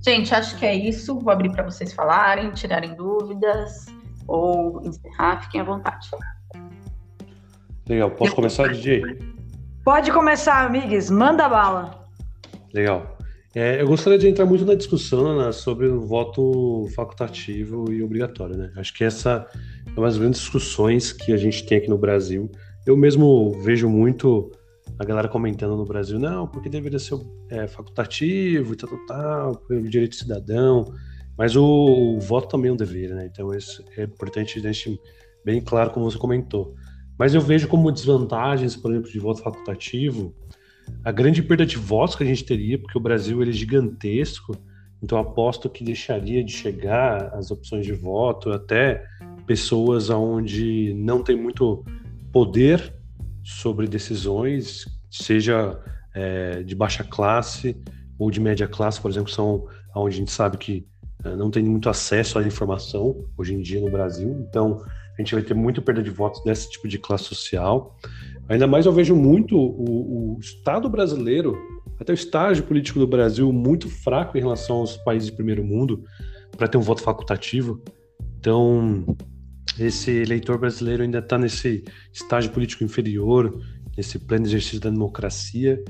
Gente, 0.02 0.34
acho 0.34 0.58
que 0.58 0.64
é 0.64 0.74
isso. 0.74 1.18
Vou 1.18 1.30
abrir 1.30 1.52
para 1.52 1.62
vocês 1.62 1.92
falarem, 1.92 2.50
tirarem 2.52 2.94
dúvidas 2.94 3.84
ou 4.26 4.80
encerrar, 4.82 5.42
fiquem 5.42 5.60
à 5.60 5.64
vontade. 5.64 6.08
Legal, 7.86 8.10
posso 8.12 8.34
começar, 8.34 8.68
DJ? 8.68 9.02
Pode 9.84 10.10
começar, 10.10 10.64
amigos, 10.64 11.10
manda 11.10 11.46
bala. 11.50 12.08
Legal. 12.72 13.18
É, 13.54 13.82
eu 13.82 13.86
gostaria 13.86 14.18
de 14.18 14.26
entrar 14.26 14.46
muito 14.46 14.64
na 14.64 14.74
discussão 14.74 15.36
né, 15.36 15.52
sobre 15.52 15.86
o 15.86 16.00
voto 16.00 16.88
facultativo 16.94 17.92
e 17.92 18.02
obrigatório, 18.02 18.56
né? 18.56 18.72
Acho 18.76 18.94
que 18.94 19.04
essa 19.04 19.46
é 19.94 20.00
uma 20.00 20.08
das 20.08 20.18
grandes 20.18 20.40
discussões 20.40 21.12
que 21.12 21.32
a 21.32 21.36
gente 21.36 21.64
tem 21.66 21.78
aqui 21.78 21.88
no 21.88 21.98
Brasil. 21.98 22.50
Eu 22.86 22.96
mesmo 22.96 23.52
vejo 23.62 23.88
muito 23.88 24.50
a 24.98 25.04
galera 25.04 25.28
comentando 25.28 25.76
no 25.76 25.84
Brasil, 25.84 26.18
não, 26.18 26.46
porque 26.46 26.68
deveria 26.68 26.98
ser 26.98 27.18
é, 27.50 27.66
facultativo 27.66 28.72
e 28.72 28.76
tal, 28.76 28.90
tal, 28.90 29.06
tal, 29.06 29.56
pelo 29.56 29.88
direito 29.88 30.16
cidadão, 30.16 30.92
mas 31.36 31.56
o, 31.56 31.64
o, 31.64 32.20
voto 32.20 32.48
também 32.48 32.70
é 32.70 32.72
um 32.72 32.76
dever, 32.76 33.14
né? 33.14 33.26
Então 33.30 33.54
isso 33.54 33.84
é 33.96 34.04
importante 34.04 34.60
deixar 34.60 34.90
bem 35.44 35.60
claro, 35.60 35.90
como 35.90 36.10
você 36.10 36.18
comentou. 36.18 36.74
Mas 37.18 37.34
eu 37.34 37.40
vejo 37.40 37.68
como 37.68 37.92
desvantagens, 37.92 38.76
por 38.76 38.90
exemplo, 38.90 39.10
de 39.10 39.18
voto 39.18 39.42
facultativo, 39.42 40.34
a 41.04 41.12
grande 41.12 41.42
perda 41.42 41.64
de 41.64 41.76
votos 41.76 42.16
que 42.16 42.24
a 42.24 42.26
gente 42.26 42.44
teria, 42.44 42.78
porque 42.78 42.98
o 42.98 43.00
Brasil 43.00 43.40
ele 43.40 43.50
é 43.50 43.54
gigantesco, 43.54 44.56
então 45.02 45.18
aposto 45.18 45.68
que 45.68 45.82
deixaria 45.82 46.44
de 46.44 46.52
chegar 46.52 47.34
as 47.34 47.50
opções 47.50 47.84
de 47.84 47.92
voto 47.92 48.50
até 48.50 49.04
pessoas 49.46 50.08
onde 50.08 50.94
não 50.94 51.22
tem 51.22 51.36
muito 51.36 51.84
poder 52.32 52.94
sobre 53.42 53.88
decisões, 53.88 54.86
seja 55.10 55.78
é, 56.14 56.62
de 56.62 56.74
baixa 56.74 57.02
classe 57.02 57.76
ou 58.18 58.30
de 58.30 58.40
média 58.40 58.68
classe, 58.68 59.00
por 59.00 59.10
exemplo, 59.10 59.30
são 59.30 59.66
onde 59.94 60.14
a 60.14 60.18
gente 60.18 60.30
sabe 60.30 60.56
que 60.56 60.86
é, 61.24 61.36
não 61.36 61.50
tem 61.50 61.62
muito 61.62 61.88
acesso 61.88 62.38
à 62.38 62.42
informação 62.42 63.24
hoje 63.36 63.54
em 63.54 63.60
dia 63.60 63.80
no 63.80 63.90
Brasil. 63.90 64.46
Então, 64.48 64.82
a 65.16 65.20
gente 65.20 65.34
vai 65.34 65.42
ter 65.42 65.54
muito 65.54 65.82
perda 65.82 66.02
de 66.02 66.10
votos 66.10 66.42
desse 66.44 66.70
tipo 66.70 66.88
de 66.88 66.98
classe 66.98 67.24
social. 67.24 67.98
Ainda 68.48 68.66
mais 68.66 68.86
eu 68.86 68.92
vejo 68.92 69.14
muito 69.14 69.56
o, 69.56 70.36
o 70.36 70.40
Estado 70.40 70.88
brasileiro, 70.88 71.56
até 71.98 72.12
o 72.12 72.14
estágio 72.14 72.64
político 72.64 72.98
do 72.98 73.06
Brasil, 73.06 73.52
muito 73.52 73.88
fraco 73.88 74.36
em 74.36 74.40
relação 74.40 74.76
aos 74.76 74.96
países 74.96 75.30
de 75.30 75.36
primeiro 75.36 75.64
mundo 75.64 76.04
para 76.56 76.68
ter 76.68 76.78
um 76.78 76.82
voto 76.82 77.02
facultativo. 77.02 77.82
Então, 78.38 79.04
esse 79.78 80.10
eleitor 80.10 80.58
brasileiro 80.58 81.02
ainda 81.02 81.18
está 81.18 81.38
nesse 81.38 81.84
estágio 82.12 82.50
político 82.50 82.84
inferior, 82.84 83.60
nesse 83.96 84.18
pleno 84.18 84.46
exercício 84.46 84.80
da 84.80 84.90
democracia. 84.90 85.82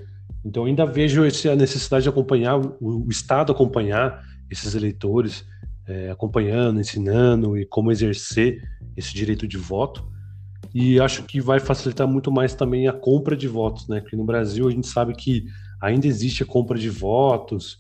Então, 0.44 0.64
ainda 0.64 0.84
vejo 0.84 1.24
esse, 1.24 1.48
a 1.48 1.56
necessidade 1.56 2.04
de 2.04 2.08
acompanhar, 2.08 2.58
o, 2.58 3.06
o 3.06 3.08
Estado 3.08 3.52
acompanhar 3.52 4.22
esses 4.50 4.74
eleitores, 4.74 5.44
é, 5.86 6.10
acompanhando, 6.10 6.80
ensinando 6.80 7.56
e 7.56 7.64
como 7.64 7.90
exercer 7.90 8.62
esse 8.96 9.14
direito 9.14 9.46
de 9.46 9.56
voto. 9.56 10.04
E 10.74 10.98
acho 11.00 11.24
que 11.24 11.40
vai 11.40 11.60
facilitar 11.60 12.06
muito 12.06 12.30
mais 12.30 12.54
também 12.54 12.88
a 12.88 12.92
compra 12.92 13.36
de 13.36 13.46
votos, 13.46 13.88
né? 13.88 14.00
Porque 14.00 14.16
no 14.16 14.24
Brasil 14.24 14.66
a 14.68 14.70
gente 14.70 14.86
sabe 14.86 15.12
que 15.14 15.44
ainda 15.82 16.06
existe 16.06 16.42
a 16.44 16.46
compra 16.46 16.78
de 16.78 16.88
votos, 16.88 17.76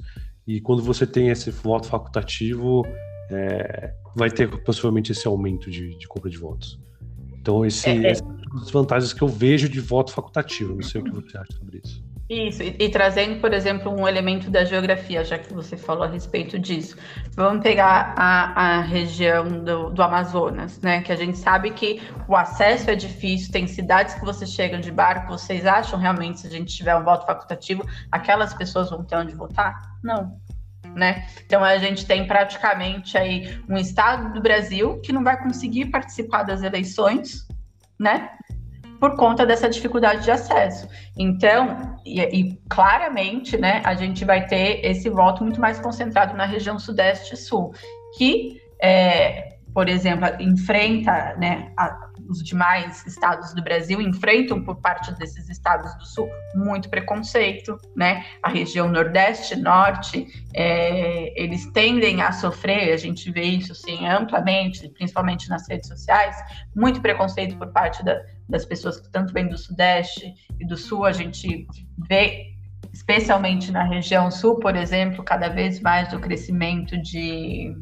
e 0.46 0.60
quando 0.60 0.82
você 0.82 1.06
tem 1.06 1.28
esse 1.28 1.50
voto 1.50 1.86
facultativo, 1.86 2.84
é, 3.30 3.94
vai 4.14 4.30
ter 4.30 4.48
possivelmente 4.62 5.12
esse 5.12 5.26
aumento 5.26 5.70
de, 5.70 5.96
de 5.96 6.08
compra 6.08 6.28
de 6.28 6.36
votos. 6.36 6.80
Então, 7.40 7.64
esse, 7.64 7.88
é, 7.88 7.96
é. 7.96 8.10
essas 8.10 8.26
são 8.26 8.60
as 8.60 8.70
vantagens 8.70 9.12
que 9.12 9.22
eu 9.22 9.28
vejo 9.28 9.68
de 9.68 9.80
voto 9.80 10.12
facultativo. 10.12 10.74
Não 10.74 10.82
sei 10.82 11.00
o 11.00 11.04
que 11.04 11.10
você 11.10 11.38
acha 11.38 11.52
sobre 11.52 11.80
isso. 11.82 12.04
Isso, 12.28 12.62
e, 12.62 12.76
e, 12.78 12.88
trazendo, 12.88 13.40
por 13.40 13.52
exemplo, 13.52 13.92
um 13.92 14.06
elemento 14.06 14.50
da 14.50 14.64
geografia, 14.64 15.24
já 15.24 15.38
que 15.38 15.52
você 15.52 15.76
falou 15.76 16.04
a 16.04 16.06
respeito 16.06 16.58
disso. 16.58 16.96
Vamos 17.34 17.62
pegar 17.62 18.14
a, 18.16 18.78
a 18.78 18.80
região 18.80 19.62
do, 19.62 19.90
do, 19.90 20.02
Amazonas, 20.02 20.80
né? 20.80 21.02
Que 21.02 21.12
a 21.12 21.16
gente 21.16 21.36
sabe 21.36 21.70
que 21.72 22.00
o 22.28 22.36
acesso 22.36 22.90
é 22.90 22.94
difícil, 22.94 23.52
tem 23.52 23.66
cidades 23.66 24.14
que 24.14 24.24
você 24.24 24.46
chega 24.46 24.78
de 24.78 24.90
barco, 24.90 25.32
vocês 25.32 25.66
acham 25.66 25.98
realmente, 25.98 26.40
se 26.40 26.46
a 26.46 26.50
gente 26.50 26.74
tiver 26.74 26.94
um 26.96 27.04
voto 27.04 27.26
facultativo, 27.26 27.84
aquelas 28.10 28.54
pessoas 28.54 28.88
vão 28.88 29.04
ter 29.04 29.16
onde 29.16 29.34
votar? 29.34 29.74
Não. 30.02 30.40
Né? 30.94 31.26
Então 31.44 31.62
a 31.64 31.76
gente 31.78 32.06
tem 32.06 32.26
praticamente 32.26 33.16
aí 33.16 33.58
um 33.68 33.76
estado 33.76 34.32
do 34.32 34.42
Brasil 34.42 35.00
que 35.00 35.12
não 35.12 35.24
vai 35.24 35.42
conseguir 35.42 35.86
participar 35.86 36.42
das 36.42 36.62
eleições, 36.62 37.46
né? 37.98 38.30
Por 39.02 39.16
conta 39.16 39.44
dessa 39.44 39.68
dificuldade 39.68 40.22
de 40.22 40.30
acesso. 40.30 40.86
Então, 41.18 41.98
e, 42.06 42.20
e, 42.20 42.60
claramente, 42.70 43.56
né, 43.56 43.82
a 43.84 43.94
gente 43.94 44.24
vai 44.24 44.46
ter 44.46 44.78
esse 44.86 45.10
voto 45.10 45.42
muito 45.42 45.60
mais 45.60 45.80
concentrado 45.80 46.36
na 46.36 46.46
região 46.46 46.78
sudeste 46.78 47.34
e 47.34 47.36
sul, 47.36 47.74
que 48.16 48.62
é, 48.80 49.56
por 49.74 49.88
exemplo, 49.88 50.28
enfrenta, 50.38 51.34
né, 51.36 51.72
a, 51.76 51.98
os 52.28 52.44
demais 52.44 53.04
estados 53.04 53.52
do 53.52 53.60
Brasil 53.60 54.00
enfrentam 54.00 54.62
por 54.62 54.76
parte 54.76 55.12
desses 55.18 55.48
estados 55.48 55.92
do 55.96 56.06
Sul 56.06 56.28
muito 56.54 56.88
preconceito, 56.88 57.76
né? 57.96 58.24
A 58.40 58.48
região 58.48 58.88
Nordeste, 58.88 59.56
Norte, 59.56 60.26
é, 60.54 61.32
eles 61.40 61.66
tendem 61.72 62.22
a 62.22 62.30
sofrer, 62.30 62.92
a 62.92 62.96
gente 62.96 63.30
vê 63.32 63.42
isso 63.42 63.74
sim 63.74 64.06
amplamente, 64.06 64.88
principalmente 64.90 65.48
nas 65.48 65.68
redes 65.68 65.88
sociais, 65.88 66.36
muito 66.74 67.00
preconceito 67.00 67.56
por 67.56 67.72
parte 67.72 68.04
da, 68.04 68.20
das 68.48 68.64
pessoas 68.64 69.00
que 69.00 69.10
tanto 69.10 69.32
vêm 69.32 69.48
do 69.48 69.56
Sudeste 69.56 70.34
e 70.58 70.66
do 70.66 70.76
Sul, 70.76 71.04
a 71.04 71.12
gente 71.12 71.66
vê 72.08 72.52
especialmente 72.92 73.72
na 73.72 73.84
região 73.84 74.30
Sul, 74.30 74.58
por 74.58 74.76
exemplo, 74.76 75.24
cada 75.24 75.48
vez 75.48 75.80
mais 75.80 76.12
o 76.12 76.20
crescimento 76.20 77.00
de 77.00 77.74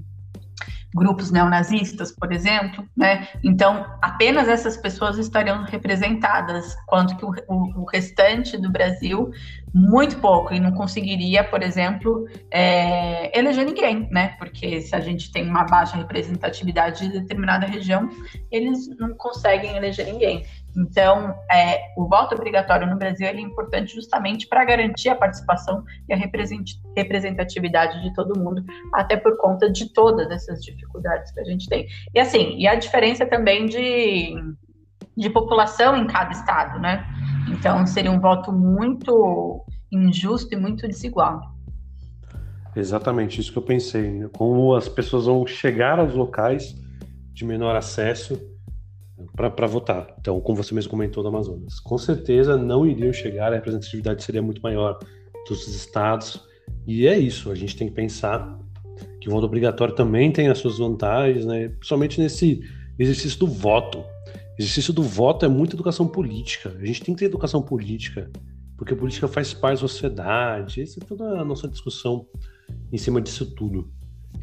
grupos 0.94 1.30
neonazistas, 1.30 2.10
por 2.10 2.32
exemplo, 2.32 2.84
né? 2.96 3.28
Então, 3.44 3.86
apenas 4.02 4.48
essas 4.48 4.76
pessoas 4.76 5.18
estariam 5.18 5.62
representadas, 5.64 6.76
quanto 6.86 7.16
que 7.16 7.24
o, 7.24 7.30
o, 7.48 7.82
o 7.82 7.84
restante 7.84 8.56
do 8.58 8.70
Brasil, 8.70 9.30
muito 9.72 10.18
pouco, 10.18 10.52
e 10.52 10.58
não 10.58 10.72
conseguiria, 10.72 11.44
por 11.44 11.62
exemplo, 11.62 12.26
é, 12.50 13.38
eleger 13.38 13.64
ninguém, 13.64 14.08
né? 14.10 14.34
Porque 14.38 14.80
se 14.80 14.94
a 14.96 15.00
gente 15.00 15.30
tem 15.30 15.48
uma 15.48 15.64
baixa 15.64 15.96
representatividade 15.96 17.06
de 17.06 17.20
determinada 17.20 17.66
região, 17.66 18.08
eles 18.50 18.88
não 18.98 19.14
conseguem 19.14 19.76
eleger 19.76 20.06
ninguém. 20.06 20.44
Então, 20.76 21.34
é, 21.50 21.92
o 21.96 22.08
voto 22.08 22.34
obrigatório 22.34 22.86
no 22.86 22.96
Brasil 22.96 23.26
é 23.26 23.40
importante 23.40 23.94
justamente 23.94 24.46
para 24.46 24.64
garantir 24.64 25.08
a 25.08 25.16
participação 25.16 25.84
e 26.08 26.12
a 26.12 26.16
representatividade 26.16 28.00
de 28.02 28.14
todo 28.14 28.38
mundo, 28.38 28.64
até 28.94 29.16
por 29.16 29.36
conta 29.36 29.70
de 29.70 29.92
todas 29.92 30.30
essas 30.30 30.62
dificuldades 30.62 31.32
que 31.32 31.40
a 31.40 31.44
gente 31.44 31.68
tem. 31.68 31.88
E 32.14 32.20
assim, 32.20 32.56
e 32.56 32.68
a 32.68 32.74
diferença 32.74 33.26
também 33.26 33.66
de, 33.66 34.34
de 35.16 35.30
população 35.30 35.96
em 35.96 36.06
cada 36.06 36.30
estado, 36.30 36.78
né? 36.78 37.04
Então, 37.48 37.84
seria 37.86 38.12
um 38.12 38.20
voto 38.20 38.52
muito 38.52 39.64
injusto 39.90 40.54
e 40.54 40.56
muito 40.56 40.86
desigual. 40.86 41.40
Exatamente 42.76 43.40
isso 43.40 43.50
que 43.50 43.58
eu 43.58 43.62
pensei. 43.62 44.10
Né? 44.10 44.30
Como 44.32 44.74
as 44.74 44.88
pessoas 44.88 45.26
vão 45.26 45.44
chegar 45.46 45.98
aos 45.98 46.14
locais 46.14 46.76
de 47.32 47.44
menor 47.44 47.74
acesso 47.74 48.40
para 49.34 49.66
votar. 49.66 50.14
Então, 50.20 50.40
como 50.40 50.62
você 50.62 50.74
mesmo 50.74 50.90
comentou 50.90 51.22
do 51.22 51.28
Amazonas, 51.28 51.80
com 51.80 51.98
certeza 51.98 52.56
não 52.56 52.86
iriam 52.86 53.12
chegar, 53.12 53.52
a 53.52 53.56
representatividade 53.56 54.22
seria 54.22 54.42
muito 54.42 54.60
maior 54.62 54.98
dos 55.48 55.66
estados. 55.68 56.40
E 56.86 57.06
é 57.06 57.18
isso, 57.18 57.50
a 57.50 57.54
gente 57.54 57.76
tem 57.76 57.88
que 57.88 57.94
pensar 57.94 58.58
que 59.20 59.28
o 59.28 59.32
voto 59.32 59.46
obrigatório 59.46 59.94
também 59.94 60.30
tem 60.30 60.48
as 60.48 60.58
suas 60.58 60.78
vantagens, 60.78 61.44
né? 61.44 61.68
principalmente 61.68 62.20
nesse 62.20 62.60
exercício 62.98 63.38
do 63.38 63.46
voto. 63.46 63.98
O 63.98 64.04
exercício 64.58 64.92
do 64.92 65.02
voto 65.02 65.44
é 65.44 65.48
muita 65.48 65.74
educação 65.74 66.06
política. 66.06 66.76
A 66.78 66.84
gente 66.84 67.02
tem 67.02 67.14
que 67.14 67.20
ter 67.20 67.26
educação 67.26 67.62
política, 67.62 68.30
porque 68.76 68.94
a 68.94 68.96
política 68.96 69.28
faz 69.28 69.54
parte 69.54 69.80
da 69.80 69.88
sociedade. 69.88 70.82
Essa 70.82 71.00
é 71.00 71.04
toda 71.04 71.40
a 71.40 71.44
nossa 71.44 71.68
discussão 71.68 72.26
em 72.92 72.98
cima 72.98 73.20
disso 73.20 73.46
tudo. 73.54 73.90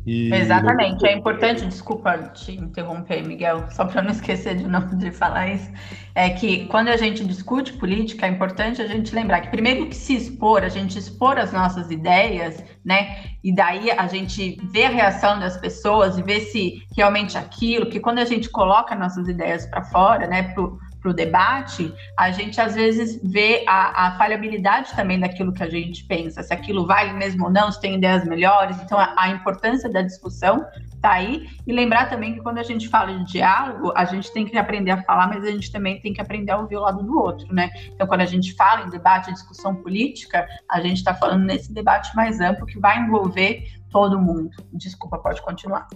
E... 0.07 0.33
Exatamente, 0.33 1.05
é 1.05 1.11
importante, 1.11 1.65
desculpa 1.65 2.17
te 2.33 2.53
interromper, 2.53 3.27
Miguel, 3.27 3.65
só 3.71 3.83
para 3.83 4.01
não 4.01 4.11
esquecer 4.11 4.55
de 4.55 4.65
não 4.65 4.87
de 4.87 5.11
falar 5.11 5.49
isso, 5.49 5.69
é 6.15 6.29
que 6.29 6.65
quando 6.67 6.87
a 6.87 6.95
gente 6.95 7.25
discute 7.25 7.73
política, 7.73 8.25
é 8.25 8.29
importante 8.29 8.81
a 8.81 8.87
gente 8.87 9.13
lembrar 9.13 9.41
que 9.41 9.49
primeiro 9.49 9.85
que 9.85 9.95
se 9.95 10.15
expor, 10.15 10.63
a 10.63 10.69
gente 10.69 10.97
expor 10.97 11.37
as 11.37 11.51
nossas 11.51 11.91
ideias, 11.91 12.63
né? 12.85 13.17
E 13.43 13.53
daí 13.53 13.91
a 13.91 14.07
gente 14.07 14.57
vê 14.71 14.85
a 14.85 14.89
reação 14.89 15.41
das 15.41 15.57
pessoas 15.57 16.17
e 16.17 16.23
vê 16.23 16.39
se 16.39 16.81
realmente 16.95 17.37
aquilo, 17.37 17.89
que 17.89 17.99
quando 17.99 18.19
a 18.19 18.25
gente 18.25 18.49
coloca 18.49 18.95
nossas 18.95 19.27
ideias 19.27 19.65
para 19.65 19.83
fora, 19.83 20.25
né, 20.25 20.53
pro, 20.53 20.79
para 20.99 21.11
o 21.11 21.13
debate, 21.13 21.93
a 22.17 22.31
gente 22.31 22.59
às 22.59 22.75
vezes 22.75 23.19
vê 23.23 23.63
a, 23.67 24.07
a, 24.07 24.17
falhabilidade 24.17 24.95
também 24.95 25.19
daquilo 25.19 25.53
que 25.53 25.63
a 25.63 25.69
gente 25.69 26.03
pensa, 26.05 26.43
se 26.43 26.53
aquilo 26.53 26.85
vale 26.85 27.13
mesmo 27.13 27.45
ou 27.45 27.51
não, 27.51 27.71
se 27.71 27.79
tem 27.79 27.95
ideias 27.95 28.25
melhores. 28.25 28.79
Então, 28.81 28.97
a, 28.97 29.13
a 29.17 29.29
importância 29.29 29.89
da 29.89 30.01
discussão 30.01 30.65
está 30.95 31.11
aí. 31.11 31.47
E 31.65 31.71
lembrar 31.71 32.09
também 32.09 32.33
que 32.33 32.41
quando 32.41 32.57
a 32.57 32.63
gente 32.63 32.89
fala 32.89 33.17
de 33.17 33.31
diálogo, 33.31 33.93
a 33.95 34.05
gente 34.05 34.31
tem 34.33 34.45
que 34.45 34.57
aprender 34.57 34.91
a 34.91 35.03
falar, 35.03 35.27
mas 35.27 35.43
a 35.43 35.51
gente 35.51 35.71
também 35.71 36.01
tem 36.01 36.13
que 36.13 36.21
aprender 36.21 36.51
a 36.51 36.57
ouvir 36.57 36.77
o 36.77 36.81
lado 36.81 37.03
do 37.03 37.17
outro, 37.17 37.53
né? 37.53 37.69
Então, 37.93 38.07
quando 38.07 38.21
a 38.21 38.25
gente 38.25 38.53
fala 38.55 38.85
em 38.85 38.89
debate, 38.89 39.31
discussão 39.31 39.75
política, 39.75 40.47
a 40.69 40.81
gente 40.81 40.97
está 40.97 41.13
falando 41.13 41.45
nesse 41.45 41.71
debate 41.73 42.15
mais 42.15 42.39
amplo 42.39 42.65
que 42.65 42.79
vai 42.79 42.99
envolver 42.99 43.67
todo 43.89 44.19
mundo. 44.19 44.51
Desculpa, 44.73 45.17
pode 45.17 45.41
continuar. 45.41 45.87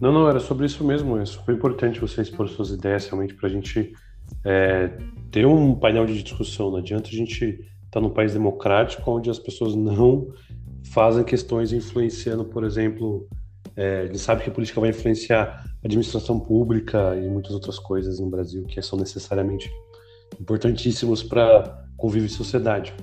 Não, 0.00 0.12
não, 0.12 0.28
era 0.28 0.40
sobre 0.40 0.66
isso 0.66 0.84
mesmo. 0.84 1.18
É 1.18 1.24
super 1.24 1.54
importante 1.54 2.00
você 2.00 2.22
expor 2.22 2.48
suas 2.48 2.70
ideias 2.70 3.06
realmente 3.06 3.34
para 3.34 3.48
a 3.48 3.52
gente 3.52 3.92
é, 4.44 4.90
ter 5.30 5.46
um 5.46 5.74
painel 5.74 6.06
de 6.06 6.22
discussão. 6.22 6.70
Não 6.70 6.78
adianta 6.78 7.08
a 7.08 7.12
gente 7.12 7.44
estar 7.44 7.68
tá 7.90 8.00
num 8.00 8.10
país 8.10 8.32
democrático 8.32 9.10
onde 9.10 9.30
as 9.30 9.38
pessoas 9.38 9.74
não 9.74 10.32
fazem 10.84 11.24
questões 11.24 11.72
influenciando, 11.72 12.44
por 12.44 12.64
exemplo, 12.64 13.26
é, 13.76 14.02
a 14.02 14.06
gente 14.06 14.18
sabe 14.18 14.42
que 14.42 14.50
a 14.50 14.52
política 14.52 14.80
vai 14.80 14.90
influenciar 14.90 15.64
a 15.82 15.86
administração 15.86 16.38
pública 16.38 17.16
e 17.16 17.28
muitas 17.28 17.52
outras 17.52 17.78
coisas 17.78 18.20
no 18.20 18.28
Brasil 18.28 18.64
que 18.64 18.80
são 18.82 18.98
necessariamente 18.98 19.70
importantíssimos 20.40 21.22
para 21.22 21.84
convívio 21.96 22.26
em 22.26 22.30
sociedade. 22.30 22.94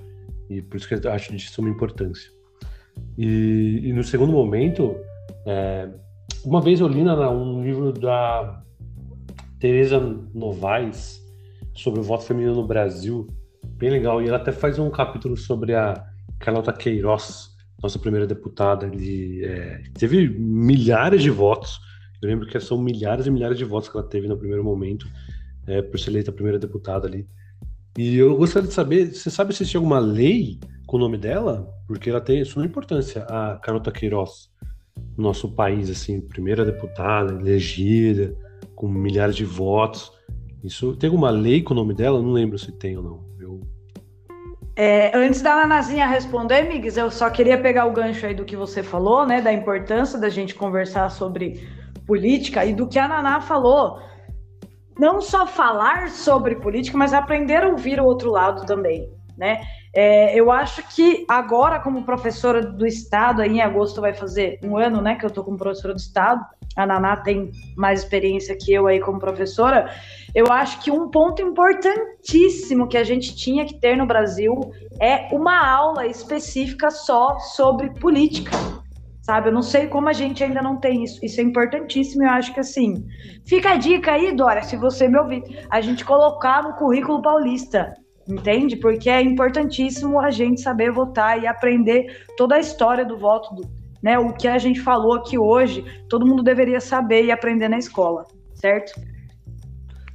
E 0.50 0.62
por 0.62 0.78
isso 0.78 0.88
que 0.88 0.94
eu 0.94 1.12
acho 1.12 1.36
de 1.36 1.50
suma 1.50 1.70
importância. 1.70 2.32
E, 3.18 3.82
e 3.84 3.94
no 3.94 4.04
segundo 4.04 4.32
momento, 4.32 4.96
é, 5.46 5.90
uma 6.46 6.62
vez 6.62 6.80
eu 6.80 6.88
li 6.88 7.02
um 7.02 7.64
livro 7.64 7.92
da 7.92 8.64
Teresa 9.60 10.00
Novaes 10.34 11.22
sobre 11.74 12.00
o 12.00 12.04
voto 12.04 12.24
feminino 12.24 12.56
no 12.56 12.68
Brasil, 12.68 13.28
bem 13.78 13.90
legal, 13.90 14.22
e 14.22 14.28
ela 14.28 14.38
até 14.38 14.52
faz 14.52 14.80
um 14.80 14.90
capítulo 14.90 15.38
sobre 15.38 15.76
a 15.76 16.04
Carlota 16.40 16.74
Queiroz, 16.74 17.52
nossa 17.82 17.98
primeira 17.98 18.28
deputada, 18.28 18.86
ele 18.86 19.46
é, 19.46 19.84
teve 19.94 20.30
milhares 20.30 21.22
de 21.22 21.30
votos, 21.30 21.80
eu 22.22 22.30
lembro 22.30 22.48
que 22.48 22.60
são 22.60 22.78
milhares 22.78 23.26
e 23.26 23.32
milhares 23.32 23.58
de 23.58 23.66
votos 23.66 23.90
que 23.90 23.98
ela 23.98 24.08
teve 24.08 24.28
no 24.28 24.38
primeiro 24.38 24.64
momento, 24.64 25.08
é, 25.68 25.82
por 25.82 26.00
ser 26.00 26.12
eleita 26.12 26.32
a 26.32 26.34
primeira 26.34 26.60
deputada 26.60 27.08
ali. 27.08 27.28
E 27.98 28.18
eu 28.18 28.36
gostaria 28.38 28.68
de 28.68 28.74
saber, 28.74 29.14
você 29.14 29.30
sabe 29.30 29.54
se 29.54 29.66
tinha 29.66 29.80
alguma 29.80 30.00
lei 30.00 30.60
com 30.88 30.98
o 30.98 31.00
nome 31.00 31.18
dela? 31.18 31.68
Porque 31.88 32.10
ela 32.10 32.22
tem 32.22 32.44
sua 32.46 32.66
importância, 32.66 33.24
a 33.24 33.58
Carlota 33.58 33.92
Queiroz 33.92 34.52
no 35.18 35.24
nosso 35.24 35.50
país, 35.50 35.90
assim, 35.90 36.20
primeira 36.22 36.66
deputada, 36.66 37.34
elegida, 37.34 38.36
com 38.76 38.88
milhares 38.88 39.36
de 39.36 39.46
votos. 39.46 40.12
Isso 40.64 40.96
tem 40.96 41.10
alguma 41.10 41.30
lei 41.30 41.62
com 41.62 41.74
o 41.74 41.78
nome 41.78 41.94
dela? 41.94 42.22
Não 42.22 42.32
lembro 42.32 42.58
se 42.58 42.72
tem 42.72 42.98
ou 42.98 43.04
não. 43.04 43.24
Eu... 43.40 43.60
É, 44.76 45.16
antes 45.16 45.42
da 45.42 45.56
Nanazinha 45.56 46.08
responder, 46.08 46.64
Miguel, 46.64 47.06
eu 47.06 47.12
só 47.12 47.30
queria 47.30 47.60
pegar 47.60 47.86
o 47.86 47.92
gancho 47.92 48.26
aí 48.26 48.34
do 48.34 48.46
que 48.46 48.56
você 48.56 48.82
falou, 48.82 49.26
né? 49.26 49.42
Da 49.42 49.52
importância 49.52 50.20
da 50.20 50.30
gente 50.30 50.56
conversar 50.56 51.10
sobre 51.10 51.68
política 52.06 52.66
e 52.66 52.74
do 52.74 52.88
que 52.88 53.00
a 53.00 53.08
Naná 53.08 53.42
falou. 53.42 54.00
Não 55.00 55.22
só 55.22 55.48
falar 55.48 56.10
sobre 56.10 56.56
política, 56.56 56.98
mas 56.98 57.14
aprender 57.14 57.64
a 57.64 57.70
ouvir 57.70 58.00
o 58.00 58.06
outro 58.06 58.32
lado 58.32 58.66
também, 58.66 59.10
né? 59.38 59.62
É, 59.94 60.40
eu 60.40 60.50
acho 60.50 60.84
que 60.96 61.26
agora, 61.28 61.80
como 61.80 62.04
professora 62.04 62.62
do 62.62 62.86
Estado, 62.86 63.42
aí 63.42 63.50
em 63.50 63.62
agosto 63.62 64.00
vai 64.00 64.14
fazer 64.14 64.58
um 64.64 64.78
ano, 64.78 65.02
né, 65.02 65.16
que 65.16 65.26
eu 65.26 65.28
estou 65.28 65.44
como 65.44 65.58
professora 65.58 65.94
do 65.94 66.00
Estado, 66.00 66.46
a 66.76 66.86
Naná 66.86 67.18
tem 67.18 67.52
mais 67.76 68.02
experiência 68.02 68.56
que 68.56 68.74
eu 68.74 68.88
aí 68.88 69.02
como 69.02 69.20
professora, 69.20 69.94
eu 70.34 70.46
acho 70.50 70.80
que 70.82 70.90
um 70.90 71.10
ponto 71.10 71.42
importantíssimo 71.42 72.88
que 72.88 72.98
a 72.98 73.04
gente 73.04 73.36
tinha 73.36 73.66
que 73.66 73.74
ter 73.74 73.98
no 73.98 74.06
Brasil 74.06 74.54
é 75.00 75.28
uma 75.36 75.68
aula 75.68 76.08
específica 76.08 76.90
só 76.90 77.38
sobre 77.40 77.90
política, 78.00 78.52
sabe? 79.22 79.50
Eu 79.50 79.54
não 79.54 79.62
sei 79.62 79.88
como 79.88 80.08
a 80.08 80.14
gente 80.14 80.42
ainda 80.42 80.62
não 80.62 80.78
tem 80.78 81.04
isso. 81.04 81.20
Isso 81.22 81.42
é 81.42 81.44
importantíssimo. 81.44 82.24
Eu 82.24 82.30
acho 82.30 82.54
que 82.54 82.62
assim, 82.62 83.06
fica 83.46 83.72
a 83.72 83.76
dica 83.76 84.14
aí, 84.14 84.34
Dora, 84.34 84.64
se 84.64 84.78
você 84.78 85.10
me 85.10 85.20
ouvir, 85.20 85.44
a 85.70 85.82
gente 85.82 86.06
colocar 86.06 86.64
no 86.64 86.74
currículo 86.76 87.22
paulista 87.22 87.94
entende? 88.32 88.76
Porque 88.76 89.10
é 89.10 89.22
importantíssimo 89.22 90.20
a 90.20 90.32
gente 90.32 90.62
saber 90.62 90.92
votar 90.92 91.42
e 91.42 91.48
aprender 91.48 92.26
toda 92.38 92.56
a 92.56 92.60
história 92.60 93.06
do 93.06 93.18
voto, 93.18 93.54
do, 93.56 93.70
né? 94.02 94.18
O 94.18 94.34
que 94.34 94.48
a 94.48 94.58
gente 94.58 94.80
falou 94.80 95.14
aqui 95.14 95.38
hoje, 95.38 95.84
todo 96.10 96.26
mundo 96.26 96.44
deveria 96.44 96.80
saber 96.80 97.26
e 97.26 97.32
aprender 97.32 97.68
na 97.68 97.78
escola, 97.78 98.26
certo? 98.54 98.94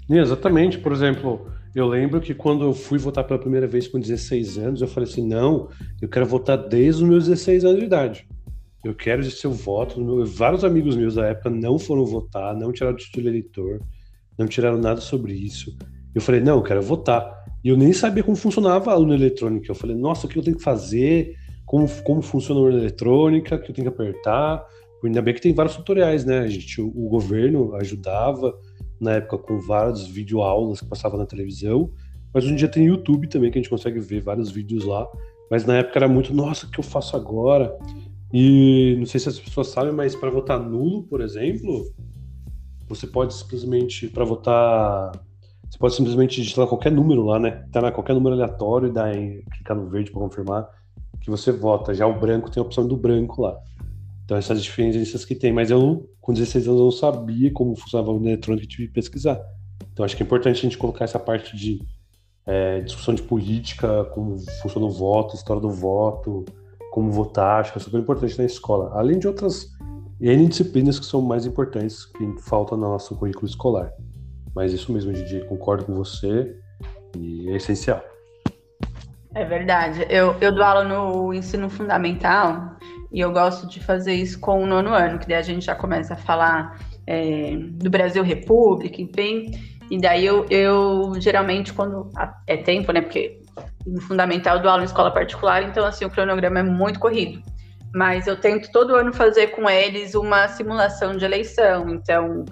Exatamente. 0.09 0.78
Por 0.78 0.93
exemplo, 0.93 1.51
eu 1.74 1.86
lembro 1.86 2.20
que 2.20 2.34
quando 2.34 2.64
eu 2.64 2.72
fui 2.72 2.98
votar 2.98 3.24
pela 3.24 3.38
primeira 3.38 3.66
vez 3.66 3.86
com 3.88 4.01
16 4.01 4.59
anos, 4.59 4.80
eu 4.80 4.88
falei 4.88 5.09
assim: 5.09 5.26
não, 5.26 5.68
eu 6.01 6.09
quero 6.09 6.26
votar 6.26 6.56
desde 6.56 7.02
os 7.02 7.09
meus 7.09 7.24
16 7.26 7.64
anos 7.64 7.80
de 7.80 7.84
idade. 7.84 8.26
Eu 8.84 8.94
quero 8.94 9.20
exercer 9.20 9.51
o 9.51 9.55
voto. 9.55 10.24
Vários 10.26 10.64
amigos 10.64 10.97
meus 10.97 11.16
da 11.16 11.26
época 11.26 11.51
não 11.51 11.78
foram 11.78 12.05
votar, 12.05 12.55
não 12.56 12.72
tiraram 12.72 12.94
o 12.94 12.98
título 12.98 13.28
eleitor, 13.28 13.80
não 14.38 14.47
tiraram 14.47 14.78
nada 14.78 15.01
sobre 15.01 15.32
isso. 15.34 15.76
Eu 16.14 16.20
falei: 16.20 16.40
não, 16.40 16.56
eu 16.56 16.62
quero 16.62 16.80
votar. 16.80 17.45
E 17.66 17.68
eu 17.68 17.76
nem 17.76 17.93
sabia 17.93 18.22
como 18.22 18.36
funcionava 18.36 18.93
a 18.93 18.97
urna 18.97 19.16
eletrônica. 19.16 19.68
Eu 19.68 19.74
falei, 19.74 19.97
nossa, 19.97 20.24
o 20.24 20.30
que 20.30 20.38
eu 20.38 20.43
tenho 20.44 20.56
que 20.56 20.62
fazer? 20.62 21.34
Como, 21.64 21.88
como 22.05 22.22
funciona 22.22 22.60
a 22.60 22.62
urna 22.62 22.78
eletrônica? 22.78 23.56
O 23.56 23.60
que 23.60 23.72
eu 23.72 23.74
tenho 23.74 23.90
que 23.90 23.93
apertar? 23.93 24.64
ainda 25.05 25.20
bem 25.20 25.34
que 25.34 25.40
tem 25.40 25.52
vários 25.52 25.74
tutoriais, 25.74 26.24
né? 26.24 26.38
A 26.38 26.47
gente, 26.47 26.80
o, 26.80 26.86
o 26.86 27.09
governo 27.09 27.74
ajudava 27.74 28.56
na 29.01 29.14
época 29.14 29.38
com 29.38 29.59
várias 29.59 30.06
videoaulas 30.06 30.80
que 30.80 30.86
passavam 30.86 31.18
na 31.18 31.26
televisão, 31.26 31.90
mas 32.32 32.44
hoje 32.44 32.52
em 32.52 32.56
dia 32.56 32.68
tem 32.68 32.86
YouTube 32.86 33.26
também 33.28 33.51
que 33.51 33.59
a 33.59 33.60
gente 33.60 33.70
consegue 33.70 33.98
ver 33.98 34.20
vários 34.20 34.48
vídeos 34.48 34.84
lá. 34.84 35.05
Mas 35.51 35.66
na 35.66 35.78
época 35.78 35.98
era 35.98 36.06
muito, 36.06 36.32
nossa, 36.32 36.66
o 36.66 36.70
que 36.70 36.78
eu 36.78 36.84
faço 36.84 37.16
agora? 37.16 37.76
E 38.32 38.94
não 38.97 39.06
sei 39.06 39.18
se 39.18 39.28
as 39.28 39.40
pessoas 39.40 39.66
sabem, 39.66 39.93
mas 39.93 40.14
para 40.14 40.30
votar 40.30 40.60
nulo, 40.60 41.02
por 41.02 41.20
exemplo, 41.20 41.84
você 42.88 43.09
pode 43.09 43.34
simplesmente, 43.34 44.06
para 44.06 44.24
votar, 44.24 45.26
você 45.70 45.78
pode 45.78 45.94
simplesmente 45.94 46.40
digitar 46.40 46.66
qualquer 46.66 46.93
número 46.93 47.24
lá, 47.24 47.38
né? 47.38 47.64
Tá 47.72 47.80
na 47.80 47.93
qualquer 47.93 48.14
número 48.14 48.34
aleatório 48.34 48.88
e 48.88 48.93
dar 48.93 49.14
em, 49.14 49.43
clicar 49.52 49.76
no 49.76 49.88
verde 49.88 50.10
para 50.10 50.20
confirmar 50.20 50.68
que 51.20 51.30
você 51.30 51.51
vota. 51.51 51.94
Já 51.94 52.06
o 52.06 52.18
branco 52.18 52.51
tem 52.51 52.62
a 52.62 52.64
opção 52.64 52.86
do 52.86 52.97
branco 52.97 53.43
lá. 53.43 53.59
Então 54.24 54.36
essas 54.36 54.62
diferenças 54.62 55.24
que 55.24 55.34
tem, 55.34 55.52
mas 55.52 55.70
eu 55.70 56.09
com 56.20 56.32
16 56.32 56.66
anos 56.66 56.78
eu 56.78 56.84
não 56.84 56.90
sabia 56.90 57.52
como 57.52 57.76
funcionava 57.76 58.10
o 58.10 58.16
eletrônico 58.16 58.64
e 58.64 58.68
tive 58.68 58.88
que 58.88 58.94
pesquisar. 58.94 59.40
Então 59.93 60.05
acho 60.05 60.16
que 60.16 60.22
é 60.22 60.26
importante 60.26 60.59
a 60.59 60.62
gente 60.62 60.78
colocar 60.78 61.05
essa 61.05 61.18
parte 61.18 61.56
de 61.56 61.80
é, 62.44 62.80
discussão 62.80 63.14
de 63.14 63.22
política, 63.22 64.05
como 64.14 64.38
funciona 64.62 64.86
o 64.86 64.90
voto, 64.90 65.34
história 65.34 65.60
do 65.60 65.70
voto, 65.70 66.44
como 66.93 67.10
votar, 67.10 67.60
acho 67.60 67.72
que 67.72 67.78
é 67.78 67.80
super 67.80 68.01
importante 68.01 68.38
na 68.38 68.44
escola. 68.44 68.90
Além 68.94 69.18
de 69.18 69.26
outras 69.26 69.68
N 70.20 70.48
disciplinas 70.48 70.98
que 70.98 71.06
são 71.06 71.20
mais 71.20 71.44
importantes 71.44 72.06
que 72.06 72.26
faltam 72.40 72.78
no 72.78 72.88
nosso 72.88 73.14
currículo 73.16 73.47
escolar. 73.47 73.93
Mas 74.57 74.73
isso 74.73 74.91
mesmo, 74.91 75.12
Didi, 75.12 75.45
concordo 75.45 75.85
com 75.85 75.95
você 75.95 76.57
e 77.15 77.51
é 77.51 77.57
essencial. 77.57 78.03
É 79.35 79.45
verdade. 79.45 80.07
Eu, 80.09 80.35
eu 80.41 80.51
dou 80.51 80.65
aula 80.65 80.83
no 80.83 81.35
ensino 81.35 81.69
fundamental 81.69 82.74
e 83.12 83.20
eu 83.20 83.31
gosto 83.31 83.69
de 83.69 83.85
fazer 83.85 84.15
isso 84.15 84.41
com 84.41 84.62
o 84.62 84.66
nono 84.66 84.95
ano, 84.95 85.19
que 85.19 85.28
daí 85.28 85.37
a 85.37 85.43
gente 85.43 85.66
já 85.66 85.74
começa 85.74 86.15
a 86.15 86.16
falar 86.16 86.78
é, 87.07 87.55
do 87.55 87.91
Brasil 87.91 88.23
República, 88.23 89.03
enfim. 89.03 89.51
E 89.91 90.01
daí 90.01 90.24
eu, 90.24 90.47
eu 90.49 91.12
geralmente, 91.20 91.74
quando 91.74 92.11
é 92.47 92.57
tempo, 92.57 92.93
né? 92.93 93.03
Porque 93.03 93.39
no 93.87 94.01
fundamental 94.01 94.59
do 94.59 94.70
aula 94.70 94.83
em 94.83 94.87
escola 94.87 95.11
particular, 95.11 95.65
então 95.65 95.85
assim, 95.85 96.07
o 96.07 96.11
cronograma 96.11 96.61
é 96.61 96.62
muito 96.62 96.99
corrido. 96.99 97.43
Mas 97.95 98.27
eu 98.27 98.41
tento 98.41 98.73
todo 98.73 98.97
ano 98.97 99.12
fazer 99.12 99.49
com 99.49 99.69
eles 99.69 100.15
uma 100.15 100.49
simulação 100.49 101.15
de 101.15 101.27
eleição. 101.27 101.91
Então, 101.91 102.47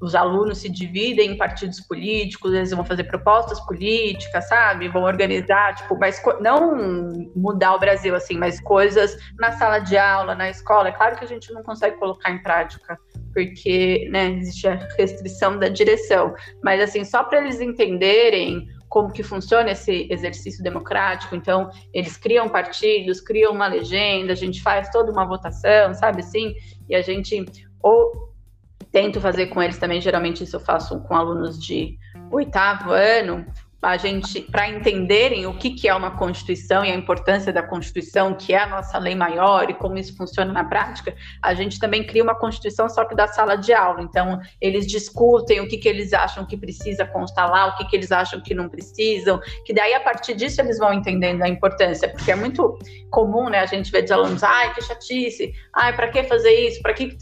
os 0.00 0.14
alunos 0.14 0.58
se 0.58 0.68
dividem 0.68 1.32
em 1.32 1.36
partidos 1.36 1.80
políticos, 1.80 2.52
eles 2.52 2.70
vão 2.70 2.84
fazer 2.84 3.04
propostas 3.04 3.58
políticas, 3.60 4.46
sabe? 4.48 4.88
Vão 4.88 5.04
organizar, 5.04 5.74
tipo, 5.74 5.98
mas 5.98 6.22
não 6.40 7.30
mudar 7.34 7.74
o 7.74 7.78
Brasil 7.78 8.14
assim, 8.14 8.36
mas 8.36 8.60
coisas 8.60 9.16
na 9.38 9.52
sala 9.52 9.78
de 9.78 9.96
aula, 9.96 10.34
na 10.34 10.50
escola. 10.50 10.88
É 10.88 10.92
claro 10.92 11.16
que 11.16 11.24
a 11.24 11.28
gente 11.28 11.52
não 11.52 11.62
consegue 11.62 11.96
colocar 11.96 12.30
em 12.30 12.42
prática, 12.42 12.98
porque 13.32 14.08
né, 14.10 14.30
existe 14.32 14.68
a 14.68 14.78
restrição 14.98 15.58
da 15.58 15.68
direção. 15.68 16.34
Mas 16.62 16.80
assim, 16.80 17.04
só 17.04 17.24
para 17.24 17.38
eles 17.38 17.60
entenderem 17.60 18.68
como 18.88 19.12
que 19.12 19.22
funciona 19.22 19.72
esse 19.72 20.06
exercício 20.10 20.62
democrático. 20.62 21.34
Então, 21.34 21.70
eles 21.92 22.16
criam 22.16 22.48
partidos, 22.48 23.20
criam 23.20 23.52
uma 23.52 23.66
legenda, 23.66 24.32
a 24.32 24.36
gente 24.36 24.62
faz 24.62 24.88
toda 24.90 25.10
uma 25.10 25.26
votação, 25.26 25.92
sabe 25.94 26.20
assim? 26.20 26.54
E 26.88 26.94
a 26.94 27.02
gente 27.02 27.44
ou 27.82 28.35
tento 28.96 29.20
fazer 29.20 29.48
com 29.48 29.62
eles 29.62 29.76
também, 29.76 30.00
geralmente 30.00 30.42
isso 30.42 30.56
eu 30.56 30.60
faço 30.60 30.98
com 31.00 31.14
alunos 31.14 31.62
de 31.62 31.98
oitavo 32.30 32.92
ano, 32.92 33.44
a 33.86 33.96
gente 33.96 34.40
para 34.40 34.68
entenderem 34.68 35.46
o 35.46 35.54
que, 35.54 35.70
que 35.70 35.86
é 35.86 35.94
uma 35.94 36.10
constituição 36.10 36.84
e 36.84 36.90
a 36.90 36.94
importância 36.94 37.52
da 37.52 37.62
constituição, 37.62 38.34
que 38.34 38.52
é 38.52 38.58
a 38.58 38.66
nossa 38.66 38.98
lei 38.98 39.14
maior 39.14 39.70
e 39.70 39.74
como 39.74 39.96
isso 39.96 40.16
funciona 40.16 40.52
na 40.52 40.64
prática, 40.64 41.14
a 41.40 41.54
gente 41.54 41.78
também 41.78 42.04
cria 42.04 42.24
uma 42.24 42.34
constituição 42.34 42.88
só 42.88 43.04
que 43.04 43.14
da 43.14 43.28
sala 43.28 43.54
de 43.54 43.72
aula. 43.72 44.02
Então 44.02 44.40
eles 44.60 44.88
discutem 44.88 45.60
o 45.60 45.68
que, 45.68 45.78
que 45.78 45.88
eles 45.88 46.12
acham 46.12 46.44
que 46.44 46.56
precisa 46.56 47.06
constar 47.06 47.48
lá, 47.48 47.68
o 47.68 47.76
que, 47.76 47.84
que 47.84 47.94
eles 47.94 48.10
acham 48.10 48.40
que 48.40 48.56
não 48.56 48.68
precisam, 48.68 49.40
que 49.64 49.72
daí 49.72 49.94
a 49.94 50.00
partir 50.00 50.34
disso 50.34 50.60
eles 50.60 50.78
vão 50.78 50.92
entendendo 50.92 51.42
a 51.42 51.48
importância, 51.48 52.08
porque 52.08 52.32
é 52.32 52.34
muito 52.34 52.76
comum, 53.08 53.48
né? 53.48 53.60
A 53.60 53.66
gente 53.66 53.92
vê 53.92 54.02
de 54.02 54.12
alunos, 54.12 54.42
ai 54.42 54.74
que 54.74 54.82
chatice, 54.82 55.52
ai 55.72 55.94
para 55.94 56.08
que 56.08 56.24
fazer 56.24 56.50
isso, 56.50 56.82
para 56.82 56.92
que 56.92 57.16